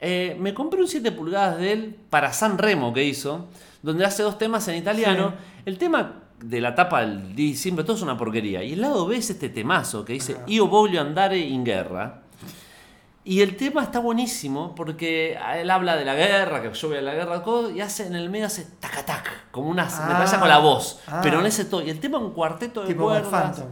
Eh, 0.00 0.36
me 0.40 0.54
compré 0.54 0.80
un 0.80 0.88
7 0.88 1.12
pulgadas 1.12 1.58
de 1.58 1.70
él 1.72 1.96
para 2.08 2.32
San 2.32 2.56
Remo 2.56 2.94
que 2.94 3.04
hizo, 3.04 3.46
donde 3.82 4.06
hace 4.06 4.22
dos 4.22 4.38
temas 4.38 4.66
en 4.68 4.76
italiano. 4.76 5.34
El 5.66 5.76
tema 5.76 6.21
de 6.42 6.60
la 6.60 6.74
tapa 6.74 7.00
del 7.00 7.34
di 7.34 7.54
siempre 7.56 7.84
todo 7.84 7.96
es 7.96 8.02
una 8.02 8.16
porquería. 8.16 8.62
Y 8.62 8.72
el 8.74 8.80
lado 8.80 9.06
B 9.06 9.16
es 9.16 9.30
este 9.30 9.48
temazo 9.48 10.04
que 10.04 10.12
dice 10.14 10.36
Io 10.46 10.66
voglio 10.68 11.00
andare 11.00 11.38
in 11.38 11.64
guerra. 11.64 12.20
Y 13.24 13.40
el 13.40 13.56
tema 13.56 13.84
está 13.84 14.00
buenísimo 14.00 14.74
porque 14.74 15.38
él 15.56 15.70
habla 15.70 15.94
de 15.94 16.04
la 16.04 16.14
guerra, 16.16 16.60
que 16.60 16.72
yo 16.72 16.88
voy 16.88 16.96
a 16.98 17.02
la 17.02 17.14
guerra, 17.14 17.44
todo, 17.44 17.70
y 17.70 17.80
hace 17.80 18.04
en 18.08 18.16
el 18.16 18.28
medio 18.30 18.46
hace 18.46 18.66
tac 18.80 19.04
tac, 19.06 19.50
como 19.52 19.68
una 19.68 19.84
me 19.84 19.90
Ah, 20.14 20.18
pasa 20.18 20.40
con 20.40 20.48
la 20.48 20.58
voz, 20.58 20.98
ah. 21.06 21.20
pero 21.22 21.38
en 21.38 21.46
ese 21.46 21.64
tono. 21.66 21.86
Y 21.86 21.90
el 21.90 22.00
tema 22.00 22.18
un 22.18 22.32
cuarteto 22.32 22.80
de 22.82 22.88
Tipo 22.88 23.04
cuerdas. 23.04 23.62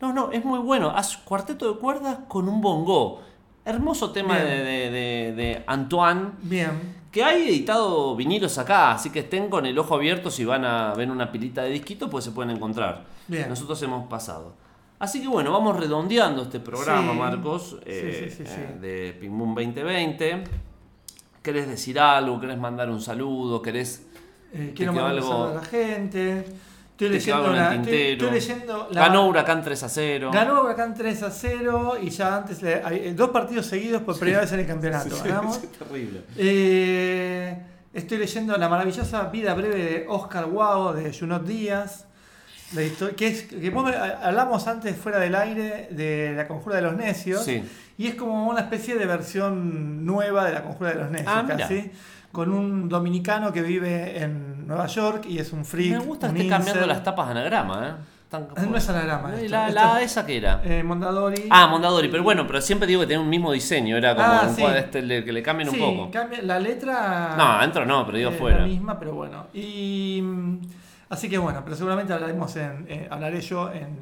No, 0.00 0.12
no, 0.12 0.32
es 0.32 0.44
muy 0.44 0.58
bueno. 0.58 0.90
Haz 0.90 1.16
cuarteto 1.18 1.72
de 1.72 1.78
cuerdas 1.78 2.18
con 2.26 2.48
un 2.48 2.60
bongo. 2.60 3.22
Hermoso 3.64 4.10
tema 4.10 4.36
de- 4.36 4.90
de- 4.90 5.32
de 5.36 5.64
Antoine. 5.68 6.30
Bien. 6.42 7.01
Que 7.12 7.22
hay 7.22 7.46
editado 7.48 8.16
vinilos 8.16 8.56
acá, 8.58 8.92
así 8.92 9.10
que 9.10 9.20
estén 9.20 9.48
con 9.50 9.66
el 9.66 9.78
ojo 9.78 9.94
abierto 9.94 10.30
si 10.30 10.44
van 10.46 10.64
a 10.64 10.94
ver 10.94 11.10
una 11.10 11.30
pilita 11.30 11.62
de 11.62 11.70
disquitos, 11.70 12.08
pues 12.10 12.24
se 12.24 12.30
pueden 12.32 12.56
encontrar. 12.56 13.04
Bien. 13.28 13.48
Nosotros 13.48 13.80
hemos 13.82 14.08
pasado. 14.08 14.54
Así 14.98 15.20
que 15.20 15.28
bueno, 15.28 15.52
vamos 15.52 15.76
redondeando 15.78 16.42
este 16.42 16.58
programa, 16.58 17.12
Sí. 17.12 17.18
Marcos, 17.18 17.76
eh, 17.84 18.28
sí, 18.30 18.36
sí, 18.36 18.44
sí. 18.46 18.52
eh, 18.60 18.78
de 18.80 19.12
Ping 19.20 19.36
Boom 19.36 19.54
2020. 19.54 20.44
¿Querés 21.42 21.68
decir 21.68 21.98
algo? 22.00 22.40
¿Querés 22.40 22.56
mandar 22.58 22.88
un 22.88 23.00
saludo? 23.00 23.60
¿Querés 23.60 24.06
Eh, 24.54 24.72
quiero 24.76 24.92
mandar 24.92 25.10
algo- 25.12 25.44
a 25.48 25.54
la 25.54 25.62
gente. 25.64 26.44
Estoy 27.06 27.18
leyendo, 27.18 27.52
la, 27.52 27.62
estoy, 27.62 27.76
tintero? 27.78 28.12
estoy 28.12 28.30
leyendo 28.30 28.88
la- 28.92 29.00
Ganó 29.02 29.26
Huracán 29.28 29.62
3 29.62 29.82
a 29.82 29.88
0. 29.88 30.30
Ganó 30.32 30.62
Huracán 30.62 30.94
3 30.94 31.22
a 31.22 31.30
0 31.30 31.96
y 32.02 32.10
ya 32.10 32.36
antes 32.36 32.62
le- 32.62 32.82
hay, 32.84 32.96
eh, 33.08 33.14
dos 33.14 33.30
partidos 33.30 33.66
seguidos 33.66 34.02
por 34.02 34.18
primera 34.18 34.40
vez 34.40 34.52
en 34.52 34.60
el 34.60 34.66
campeonato. 34.74 35.16
ganamos. 35.24 35.60
terrible. 35.78 36.22
Eh, 36.36 37.56
estoy 37.92 38.18
leyendo 38.18 38.56
La 38.56 38.68
maravillosa 38.68 39.24
vida 39.30 39.54
breve 39.54 39.76
de 39.76 40.06
Oscar 40.08 40.46
Guao 40.46 40.92
de 40.92 41.12
Junot 41.16 41.44
Díaz. 41.46 42.06
La 42.74 42.82
histo- 42.82 43.14
que 43.14 43.26
es 43.26 43.42
que 43.42 43.68
vos 43.70 43.84
me- 43.84 43.94
hablamos 43.96 44.66
antes 44.66 44.96
fuera 44.96 45.18
del 45.18 45.34
aire 45.34 45.88
de 45.90 46.32
La 46.34 46.48
Conjura 46.48 46.76
de 46.76 46.82
los 46.82 46.96
Necios. 46.96 47.44
Sí. 47.44 47.62
Y 47.98 48.06
es 48.06 48.14
como 48.14 48.48
una 48.48 48.60
especie 48.62 48.96
de 48.96 49.04
versión 49.04 50.06
nueva 50.06 50.46
de 50.46 50.52
La 50.54 50.62
Conjura 50.62 50.90
de 50.90 50.96
los 50.96 51.10
Necios, 51.10 51.30
Ah, 51.34 51.44
casi. 51.46 51.90
Con 52.32 52.50
un 52.50 52.88
dominicano 52.88 53.52
que 53.52 53.60
vive 53.60 54.22
en 54.22 54.51
Nueva 54.66 54.86
York 54.86 55.26
y 55.28 55.38
es 55.38 55.52
un 55.52 55.64
freak. 55.64 55.92
Me 55.92 55.98
gusta 55.98 56.28
un 56.28 56.34
que 56.34 56.40
esté 56.42 56.50
cambiando 56.50 56.86
las 56.86 57.02
tapas 57.02 57.26
de 57.26 57.32
anagrama, 57.32 57.88
¿eh? 57.88 57.92
Ah, 58.34 58.40
no 58.66 58.76
es 58.78 58.88
anagrama, 58.88 59.30
¿Y 59.32 59.44
esto, 59.44 59.48
La, 59.50 59.68
esto 59.68 59.80
la- 59.80 60.00
esa 60.02 60.24
que 60.24 60.38
era. 60.38 60.62
Eh, 60.64 60.82
Mondadori. 60.82 61.48
Ah, 61.50 61.66
Mondadori, 61.66 62.08
pero 62.08 62.22
bueno, 62.22 62.46
pero 62.46 62.62
siempre 62.62 62.88
digo 62.88 63.02
que 63.02 63.06
tiene 63.08 63.22
un 63.22 63.28
mismo 63.28 63.52
diseño, 63.52 63.94
era 63.98 64.14
como 64.14 64.26
Ah, 64.26 64.46
un 64.48 64.56
sí. 64.56 64.64
este, 64.64 65.02
le- 65.02 65.22
que 65.22 65.32
le 65.32 65.42
cambien 65.42 65.68
Sí, 65.70 65.78
un 65.78 65.96
poco. 65.98 66.10
cambia- 66.10 66.40
la 66.40 66.58
letra. 66.58 67.34
No, 67.36 67.44
adentro 67.44 67.84
no, 67.84 68.06
pero 68.06 68.16
digo 68.16 68.30
es 68.30 68.38
fuera. 68.38 68.60
La 68.60 68.64
misma, 68.66 68.98
pero 68.98 69.12
bueno. 69.14 69.46
Y. 69.52 70.20
mm, 70.22 70.60
Así 71.10 71.28
que 71.28 71.36
bueno, 71.36 71.60
pero 71.62 71.76
seguramente 71.76 72.10
hablaremos 72.14 72.56
en, 72.56 72.86
eh, 72.88 73.06
hablaré 73.10 73.42
yo 73.42 73.70
en, 73.70 73.98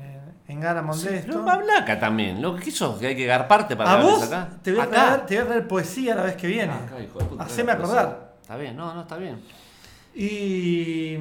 en, 0.46 0.60
Garamond 0.60 0.96
Sí, 1.00 1.08
de 1.08 1.16
esto. 1.18 1.32
pero 1.44 1.50
habla 1.50 1.78
acá 1.78 1.98
también. 1.98 2.40
Lo 2.40 2.54
que 2.54 2.70
sos, 2.70 3.00
que 3.00 3.08
hay 3.08 3.16
que 3.16 3.26
garparte 3.26 3.74
para 3.76 3.94
a 3.94 4.00
vos 4.00 4.22
acá. 4.22 4.48
te 4.62 4.70
voy 4.70 4.78
a, 4.80 4.84
acá. 4.84 4.92
traer, 4.92 5.26
te 5.26 5.34
voy 5.34 5.42
a 5.42 5.46
traer 5.48 5.66
poesía 5.66 6.14
la 6.14 6.22
vez 6.22 6.36
que 6.36 6.46
viene. 6.46 6.72
Acá, 6.72 7.00
hijo 7.02 7.18
de 7.18 7.24
puta, 7.24 7.42
Haceme 7.42 7.72
acordar. 7.72 8.34
Está 8.40 8.56
bien, 8.56 8.76
no, 8.76 8.94
no, 8.94 9.00
está 9.00 9.16
bien. 9.16 9.40
Y, 10.14 11.14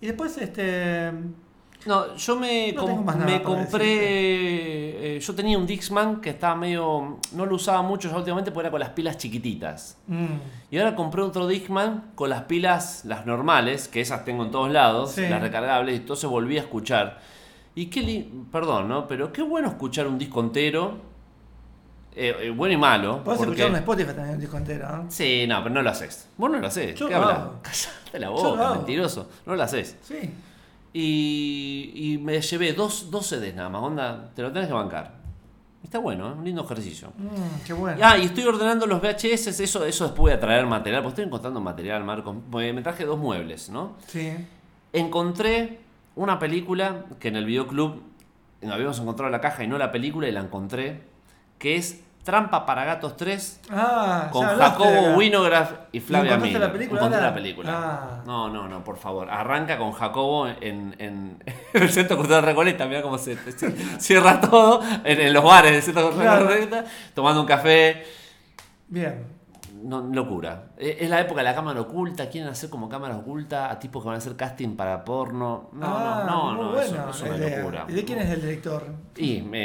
y 0.00 0.06
después, 0.06 0.36
este. 0.38 1.12
No, 1.84 2.14
yo 2.14 2.36
me, 2.36 2.72
No 2.72 2.82
com- 2.86 3.04
me 3.24 3.42
compré. 3.42 5.16
eh, 5.16 5.20
yo 5.20 5.34
tenía 5.34 5.58
un 5.58 5.66
Dixman 5.66 6.20
que 6.20 6.30
estaba 6.30 6.54
medio. 6.54 7.18
No 7.32 7.44
lo 7.44 7.56
usaba 7.56 7.82
mucho 7.82 8.08
ya 8.08 8.16
últimamente 8.16 8.52
porque 8.52 8.66
era 8.66 8.70
con 8.70 8.78
las 8.80 8.90
pilas 8.90 9.16
chiquititas. 9.18 9.98
mm, 10.06 10.26
Y 10.70 10.78
ahora 10.78 10.94
compré 10.94 11.22
otro 11.22 11.48
Dixman 11.48 12.12
con 12.14 12.30
las 12.30 12.42
pilas, 12.42 13.04
las 13.04 13.26
normales, 13.26 13.88
que 13.88 14.00
esas 14.00 14.24
tengo 14.24 14.44
en 14.44 14.52
todos 14.52 14.70
lados, 14.70 15.12
Sí. 15.12 15.22
las 15.28 15.40
recargables, 15.42 15.94
y 15.94 15.98
entonces 15.98 16.30
volví 16.30 16.56
a 16.56 16.60
escuchar. 16.60 17.18
Y 17.74 17.86
qué 17.86 18.28
perdón, 18.52 18.88
¿no? 18.88 19.08
Pero 19.08 19.32
qué 19.32 19.42
bueno 19.42 19.66
escuchar 19.68 20.06
un 20.06 20.18
disco 20.18 20.38
entero 20.40 20.98
Eh, 22.14 22.34
eh, 22.40 22.50
bueno 22.50 22.74
y 22.74 22.76
malo. 22.76 23.22
Podés 23.24 23.38
porque- 23.38 23.52
escuchar 23.52 23.70
en 23.70 23.76
Spotify 23.76 24.06
también 24.12 24.34
un 24.34 24.40
disco 24.40 24.56
entero, 24.58 24.88
¿no? 24.96 25.10
Sí, 25.10 25.46
no, 25.48 25.62
pero 25.62 25.74
no 25.74 25.82
lo 25.82 25.90
haces. 25.90 26.28
Vos 26.36 26.50
no 26.50 26.58
lo 26.58 26.66
haces. 26.66 26.94
¿Qué 26.94 27.14
hablas? 27.14 27.38
hago. 27.38 27.54
Cállate 27.62 28.18
la 28.18 28.28
boca, 28.28 28.74
mentiroso. 28.74 29.30
No 29.46 29.56
lo 29.56 29.62
haces. 29.62 29.96
Sí. 30.02 30.30
Y, 30.92 31.92
y 31.94 32.18
me 32.18 32.40
llevé 32.40 32.74
dos, 32.74 33.10
dos 33.10 33.26
CDs 33.26 33.54
nada 33.54 33.68
más, 33.70 33.82
onda, 33.82 34.30
te 34.34 34.42
lo 34.42 34.52
tenés 34.52 34.68
que 34.68 34.74
bancar. 34.74 35.22
Está 35.82 35.98
bueno, 35.98 36.28
¿eh? 36.28 36.32
un 36.32 36.44
lindo 36.44 36.62
ejercicio. 36.64 37.12
Mm, 37.16 37.64
qué 37.66 37.72
bueno. 37.72 37.98
Ah, 38.02 38.16
y 38.18 38.26
estoy 38.26 38.44
ordenando 38.44 38.86
los 38.86 39.00
VHS, 39.00 39.48
eso, 39.60 39.84
eso 39.84 40.04
después 40.04 40.18
voy 40.18 40.32
a 40.32 40.38
traer 40.38 40.66
material, 40.66 41.02
porque 41.02 41.12
estoy 41.14 41.24
encontrando 41.24 41.60
material, 41.60 42.04
Marco. 42.04 42.34
Me 42.52 42.82
traje 42.82 43.04
dos 43.04 43.18
muebles, 43.18 43.70
¿no? 43.70 43.96
Sí. 44.06 44.32
Encontré 44.92 45.80
una 46.14 46.38
película 46.38 47.06
que 47.18 47.28
en 47.28 47.36
el 47.36 47.46
videoclub 47.46 48.02
habíamos 48.70 49.00
encontrado 49.00 49.30
la 49.30 49.40
caja 49.40 49.64
y 49.64 49.66
no 49.66 49.78
la 49.78 49.90
película, 49.90 50.28
y 50.28 50.32
la 50.32 50.40
encontré, 50.40 51.02
que 51.62 51.76
es 51.76 52.00
Trampa 52.24 52.66
para 52.66 52.84
Gatos 52.84 53.16
3 53.16 53.60
Ah, 53.70 54.28
con 54.32 54.44
Jacobo 54.46 55.06
acá. 55.06 55.16
Winograd 55.16 55.68
y 55.92 56.00
Flavia 56.00 56.36
Miller. 56.36 56.60
la 56.60 56.72
película 56.72 57.08
la 57.08 57.34
película. 57.34 57.70
Ah. 57.72 58.22
No, 58.26 58.48
no, 58.48 58.68
no, 58.68 58.82
por 58.84 58.96
favor. 58.96 59.28
Arranca 59.30 59.78
con 59.78 59.92
Jacobo 59.92 60.46
en, 60.48 60.56
en- 60.60 60.96
en 60.98 61.42
el 61.82 61.90
Centro 61.90 62.16
Cultural 62.16 62.42
Recoleta. 62.42 62.86
Mira 62.86 63.02
cómo 63.02 63.16
se, 63.18 63.36
se- 63.52 64.00
cierra 64.00 64.40
todo. 64.40 64.82
En, 65.04 65.20
en 65.20 65.32
los 65.32 65.42
bares 65.44 65.72
del 65.72 65.82
Centro 65.82 66.04
Cultural 66.10 66.38
Claro. 66.38 66.48
Recoleta. 66.48 66.84
Tomando 67.14 67.40
un 67.40 67.46
café. 67.46 68.04
Bien. 68.88 69.24
No, 69.82 70.00
locura. 70.02 70.68
Es 70.76 70.96
es 71.00 71.10
la 71.10 71.20
época 71.20 71.40
de 71.40 71.44
la 71.44 71.54
cámara 71.54 71.80
oculta. 71.80 72.28
Quieren 72.28 72.50
hacer 72.50 72.70
como 72.70 72.88
cámara 72.88 73.16
oculta 73.16 73.70
a 73.70 73.78
tipos 73.78 74.02
que 74.02 74.06
van 74.08 74.14
a 74.14 74.18
hacer 74.18 74.36
casting 74.36 74.76
para 74.76 75.04
porno. 75.04 75.70
No, 75.72 75.86
Ah, 75.86 76.24
no, 76.26 76.52
no, 76.52 76.54
muy 76.54 76.64
no. 76.64 76.72
bueno, 76.72 76.82
eso, 76.82 77.10
eso 77.10 77.26
es 77.26 77.40
una 77.40 77.56
locura. 77.58 77.86
¿Y 77.88 77.92
de 77.92 78.04
quién 78.04 78.18
es 78.20 78.30
el 78.30 78.40
director? 78.42 78.84
Y 79.16 79.42
me, 79.42 79.58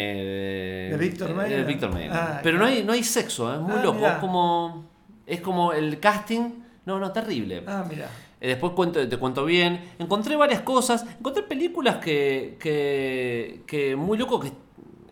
¿De 0.91 0.97
Víctor 0.99 1.31
eh, 1.31 1.33
Mayer? 1.33 1.57
de 1.59 1.63
Víctor. 1.65 1.91
Ah, 2.11 2.39
Pero 2.43 2.57
claro. 2.57 2.71
no 2.71 2.77
hay, 2.77 2.83
no 2.83 2.93
hay 2.93 3.03
sexo, 3.03 3.53
es 3.53 3.59
muy 3.59 3.73
Ah, 3.77 3.83
loco. 3.83 3.97
mirá. 3.99 4.13
Es 4.13 4.17
como. 4.19 4.85
Es 5.25 5.41
como 5.41 5.73
el 5.73 5.99
casting. 5.99 6.49
No, 6.85 6.99
no, 6.99 7.11
terrible. 7.11 7.63
Ah, 7.67 7.83
mira. 7.89 8.07
Eh, 8.39 8.47
Después 8.49 8.73
cuento, 8.73 9.07
te 9.07 9.17
cuento 9.17 9.43
bien. 9.45 9.93
Encontré 9.99 10.35
varias 10.35 10.61
cosas. 10.61 11.05
Encontré 11.19 11.43
películas 11.43 11.97
que. 11.97 12.57
que, 12.59 13.63
que 13.67 13.95
muy 13.95 14.17
loco 14.17 14.39
que. 14.39 14.51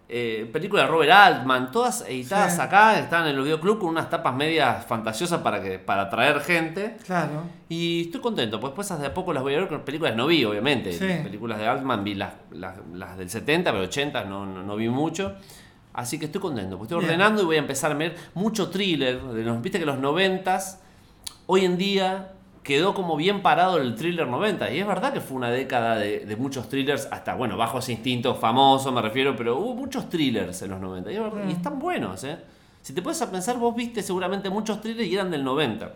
Eh, 0.07 0.47
películas 0.53 0.85
de 0.85 0.91
Robert 0.91 1.11
Altman, 1.11 1.71
todas 1.71 2.05
editadas 2.07 2.55
Sí. 2.55 2.61
acá, 2.61 2.99
están 2.99 3.23
en 3.27 3.35
el 3.35 3.41
videoclub 3.41 3.79
con 3.79 3.89
unas 3.89 4.07
tapas 4.07 4.35
medias 4.35 4.85
fantasiosas 4.85 5.41
para 5.41 5.63
que 5.63 5.79
para 5.79 6.03
atraer 6.03 6.41
gente. 6.41 6.97
Claro. 7.05 7.41
Y 7.69 8.03
estoy 8.03 8.21
contento, 8.21 8.59
pues 8.59 8.69
después 8.71 8.91
hace 8.91 9.09
poco 9.09 9.33
las 9.33 9.41
voy 9.41 9.55
a 9.55 9.59
ver 9.61 9.67
con 9.67 9.81
películas 9.81 10.15
no 10.15 10.27
vi, 10.27 10.45
obviamente. 10.45 10.93
Sí. 10.93 11.07
Películas 11.23 11.57
de 11.57 11.67
Altman 11.67 12.03
vi 12.03 12.13
las, 12.13 12.33
las, 12.51 12.75
las 12.93 13.17
del 13.17 13.31
70, 13.31 13.71
pero 13.71 13.83
80 13.85 14.25
no, 14.25 14.45
no, 14.45 14.61
no 14.61 14.75
vi 14.75 14.89
mucho. 14.89 15.35
Así 15.93 16.19
que 16.19 16.25
estoy 16.25 16.41
contento, 16.41 16.77
pues 16.77 16.87
estoy 16.87 16.99
Bien. 16.99 17.11
ordenando 17.11 17.41
y 17.41 17.45
voy 17.45 17.55
a 17.55 17.59
empezar 17.59 17.91
a 17.91 17.95
ver 17.95 18.15
mucho 18.35 18.69
thriller. 18.69 19.19
De 19.23 19.43
los, 19.43 19.59
Viste 19.61 19.79
que 19.79 19.85
los 19.87 19.97
90s, 19.97 20.77
hoy 21.47 21.65
en 21.65 21.77
día 21.77 22.31
quedó 22.65 22.93
como 22.93 23.15
bien 23.15 23.41
parado 23.41 23.77
el 23.77 23.95
thriller 23.95 24.27
90. 24.27 24.71
Y 24.71 24.79
es 24.79 24.87
verdad 24.87 25.13
que 25.13 25.21
fue 25.21 25.37
una 25.37 25.49
década 25.51 25.95
de, 25.97 26.25
de 26.25 26.35
muchos 26.35 26.67
thrillers, 26.67 27.07
hasta, 27.11 27.35
bueno, 27.35 27.55
Bajos 27.55 27.87
Instintos, 27.87 28.37
famoso 28.39 28.91
me 28.91 29.01
refiero, 29.01 29.35
pero 29.37 29.57
hubo 29.57 29.73
muchos 29.75 30.09
thrillers 30.09 30.61
en 30.63 30.71
los 30.71 30.81
90. 30.81 31.11
Y, 31.11 31.15
es 31.15 31.21
verdad- 31.21 31.47
y 31.47 31.51
están 31.53 31.79
buenos, 31.79 32.21
¿eh? 32.25 32.37
Si 32.81 32.91
te 32.93 33.01
puedes 33.01 33.21
a 33.21 33.31
pensar, 33.31 33.57
vos 33.57 33.73
viste 33.73 34.01
seguramente 34.03 34.49
muchos 34.49 34.81
thrillers 34.81 35.07
y 35.07 35.13
eran 35.15 35.31
del 35.31 35.43
90. 35.45 35.93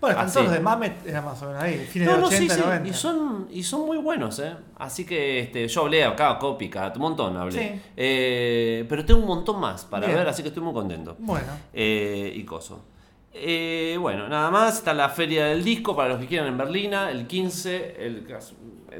Bueno, 0.00 0.16
están 0.18 0.32
todos 0.32 0.46
los 0.46 0.54
de 0.54 0.60
Mamet, 0.60 1.06
era 1.06 1.20
más 1.20 1.42
o 1.42 1.46
menos 1.46 1.62
ahí, 1.62 1.76
fines 1.90 2.08
No, 2.08 2.14
de 2.14 2.20
no, 2.22 2.26
80, 2.28 2.54
sí, 2.54 2.60
sí. 2.60 2.66
90. 2.66 2.88
Y 2.88 2.92
son, 2.94 3.48
y 3.50 3.62
son 3.62 3.80
muy 3.86 3.98
buenos, 3.98 4.38
¿eh? 4.38 4.54
Así 4.78 5.04
que 5.04 5.40
este, 5.40 5.68
yo 5.68 5.82
hablé 5.82 6.04
acá, 6.04 6.38
Copycat, 6.38 6.96
un 6.96 7.02
montón 7.02 7.36
hablé. 7.36 7.58
Sí. 7.74 7.80
Eh, 7.96 8.86
pero 8.88 9.04
tengo 9.04 9.20
un 9.20 9.26
montón 9.26 9.60
más 9.60 9.84
para 9.84 10.06
Bien. 10.06 10.18
ver, 10.18 10.28
así 10.28 10.42
que 10.42 10.48
estoy 10.48 10.62
muy 10.62 10.72
contento. 10.72 11.16
Bueno, 11.18 11.46
Eh, 11.74 12.32
y 12.34 12.42
coso. 12.44 12.82
Eh, 13.32 13.96
bueno, 14.00 14.28
nada 14.28 14.50
más. 14.50 14.78
Está 14.78 14.92
la 14.94 15.08
feria 15.08 15.46
del 15.46 15.62
disco 15.64 15.94
para 15.94 16.10
los 16.10 16.20
que 16.20 16.26
quieran 16.26 16.48
en 16.48 16.58
Berlina, 16.58 17.10
el 17.10 17.26
15, 17.26 17.96
el 18.04 18.26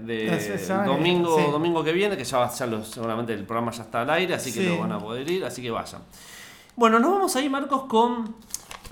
de 0.07 0.59
sabe, 0.59 0.87
domingo, 0.87 1.37
sí. 1.37 1.51
domingo 1.51 1.83
que 1.83 1.93
viene, 1.93 2.17
que 2.17 2.23
ya, 2.25 2.39
va- 2.39 2.53
ya 2.53 2.67
lo- 2.67 2.85
seguramente 2.85 3.33
el 3.35 3.45
programa 3.45 3.73
ya 3.73 3.83
está 3.83 4.03
al 4.03 4.11
aire, 4.11 4.35
así 4.35 4.53
que 4.53 4.61
Sí. 4.61 4.67
lo 4.69 4.79
van 4.79 4.93
a 4.93 4.99
poder 5.01 5.29
ir, 5.29 5.45
así 5.45 5.61
que 5.63 5.71
vayan. 5.71 6.03
Bueno, 6.77 7.01
nos 7.01 7.11
vamos 7.11 7.35
ahí, 7.37 7.49
Marcos, 7.49 7.85
con 7.87 8.37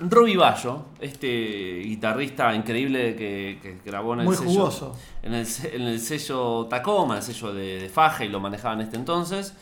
Robbie 0.01 0.35
Bayo, 0.35 0.83
este 0.99 1.79
guitarrista 1.85 2.53
increíble 2.53 3.15
que, 3.15 3.59
que 3.61 3.77
grabó 3.85 4.13
en 4.15 4.19
el 4.21 4.25
muy 4.25 4.35
sello. 4.35 4.93
En 5.23 5.33
el, 5.33 5.45
se- 5.45 5.73
en 5.75 5.83
el 5.83 5.99
sello 6.01 6.65
Tacoma, 6.69 7.15
el 7.17 7.23
sello 7.23 7.53
de, 7.53 7.79
de 7.83 7.89
Faje, 7.89 8.25
y 8.25 8.29
lo 8.29 8.41
manejaba 8.41 8.73
en 8.73 8.81
este 8.81 8.97
entonces. 8.97 9.53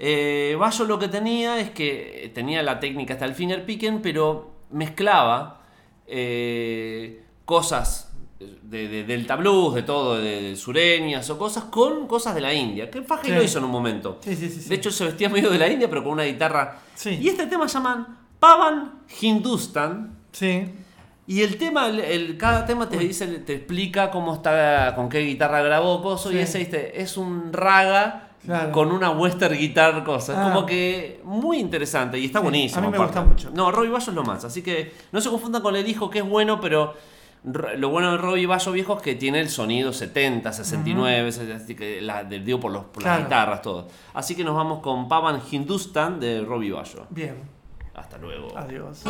Eh, 0.00 0.56
Bayo 0.58 0.84
lo 0.86 0.98
que 0.98 1.06
tenía 1.06 1.60
es 1.60 1.70
que 1.70 2.32
tenía 2.34 2.64
la 2.64 2.80
técnica 2.80 3.14
hasta 3.14 3.26
el 3.26 3.34
finger 3.34 3.64
picking, 3.64 4.00
pero 4.02 4.53
mezclaba 4.74 5.62
eh, 6.06 7.24
cosas 7.44 8.12
de, 8.38 8.88
de- 8.88 9.04
del 9.04 9.26
blues, 9.38 9.74
de 9.74 9.82
todo, 9.82 10.18
de, 10.18 10.42
de 10.42 10.56
sureñas 10.56 11.28
o 11.30 11.38
cosas, 11.38 11.64
con 11.64 12.06
cosas 12.06 12.34
de 12.34 12.40
la 12.40 12.52
India. 12.52 12.90
Que 12.90 13.02
Faje 13.02 13.28
Sí. 13.28 13.32
lo 13.34 13.42
hizo 13.42 13.58
en 13.58 13.64
un 13.64 13.70
momento. 13.70 14.18
Sí, 14.22 14.36
sí, 14.36 14.50
sí. 14.50 14.68
De 14.68 14.74
hecho, 14.74 14.90
se 14.90 15.04
vestía 15.04 15.28
medio 15.28 15.50
de 15.50 15.58
la 15.58 15.68
India, 15.68 15.88
pero 15.88 16.02
con 16.02 16.12
una 16.12 16.24
guitarra. 16.24 16.78
Sí. 16.94 17.18
Y 17.22 17.28
este 17.28 17.46
tema 17.46 17.66
llaman 17.66 18.18
Pavan 18.38 19.00
Hindustan. 19.20 20.18
Sí. 20.32 20.64
Y 21.26 21.40
el 21.42 21.56
tema, 21.56 21.86
el, 21.86 22.00
el- 22.00 22.36
cada 22.36 22.66
tema 22.66 22.88
te 22.88 22.98
dice, 22.98 23.26
te 23.26 23.54
explica 23.54 24.10
cómo 24.10 24.34
está, 24.34 24.92
con 24.94 25.08
qué 25.08 25.20
guitarra 25.20 25.62
grabó 25.62 26.02
coso, 26.02 26.28
Sí. 26.30 26.36
y 26.36 26.38
ese 26.40 26.58
¿viste? 26.58 27.00
es 27.00 27.16
un 27.16 27.52
raga 27.52 28.23
Claro. 28.44 28.72
con 28.72 28.92
una 28.92 29.10
western 29.10 29.56
guitar 29.56 30.04
cosa. 30.04 30.34
Ah. 30.36 30.52
como 30.52 30.66
que 30.66 31.20
muy 31.24 31.58
interesante 31.58 32.18
y 32.18 32.26
está 32.26 32.40
Sí, 32.40 32.42
buenísimo. 32.42 32.78
a 32.80 32.82
mí 32.82 32.90
me 32.90 32.96
aparte. 32.96 33.18
gusta 33.20 33.30
mucho. 33.30 33.50
No, 33.54 33.70
Robbie 33.72 33.90
Bayo 33.90 34.08
es 34.10 34.14
lo 34.14 34.22
más, 34.22 34.44
así 34.44 34.62
que 34.62 34.92
no 35.12 35.20
se 35.20 35.30
confundan 35.30 35.62
con 35.62 35.74
el 35.76 35.88
hijo 35.88 36.10
que 36.10 36.18
es 36.20 36.28
bueno, 36.28 36.60
pero 36.60 36.94
lo 37.76 37.88
bueno 37.90 38.12
de 38.12 38.16
Robbie 38.18 38.46
Bayo 38.46 38.72
viejo 38.72 38.96
es 38.96 39.02
que 39.02 39.14
tiene 39.14 39.40
el 39.40 39.48
sonido 39.50 39.92
70, 39.92 40.52
69, 40.52 41.28
así 41.54 41.74
que 41.74 42.00
la, 42.00 42.24
digo 42.24 42.58
por, 42.60 42.72
los, 42.72 42.84
por 42.86 43.02
las 43.02 43.12
Claro. 43.12 43.24
guitarras, 43.24 43.62
todo. 43.62 43.88
Así 44.14 44.34
que 44.34 44.44
nos 44.44 44.54
vamos 44.54 44.80
con 44.80 45.08
Pavan 45.08 45.40
Hindustan 45.50 46.20
de 46.20 46.42
Robbie 46.42 46.72
Bayo. 46.72 47.06
Bien. 47.10 47.36
Hasta 47.94 48.18
luego. 48.18 48.48
Adiós. 48.56 49.04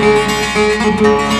Música 0.00 1.39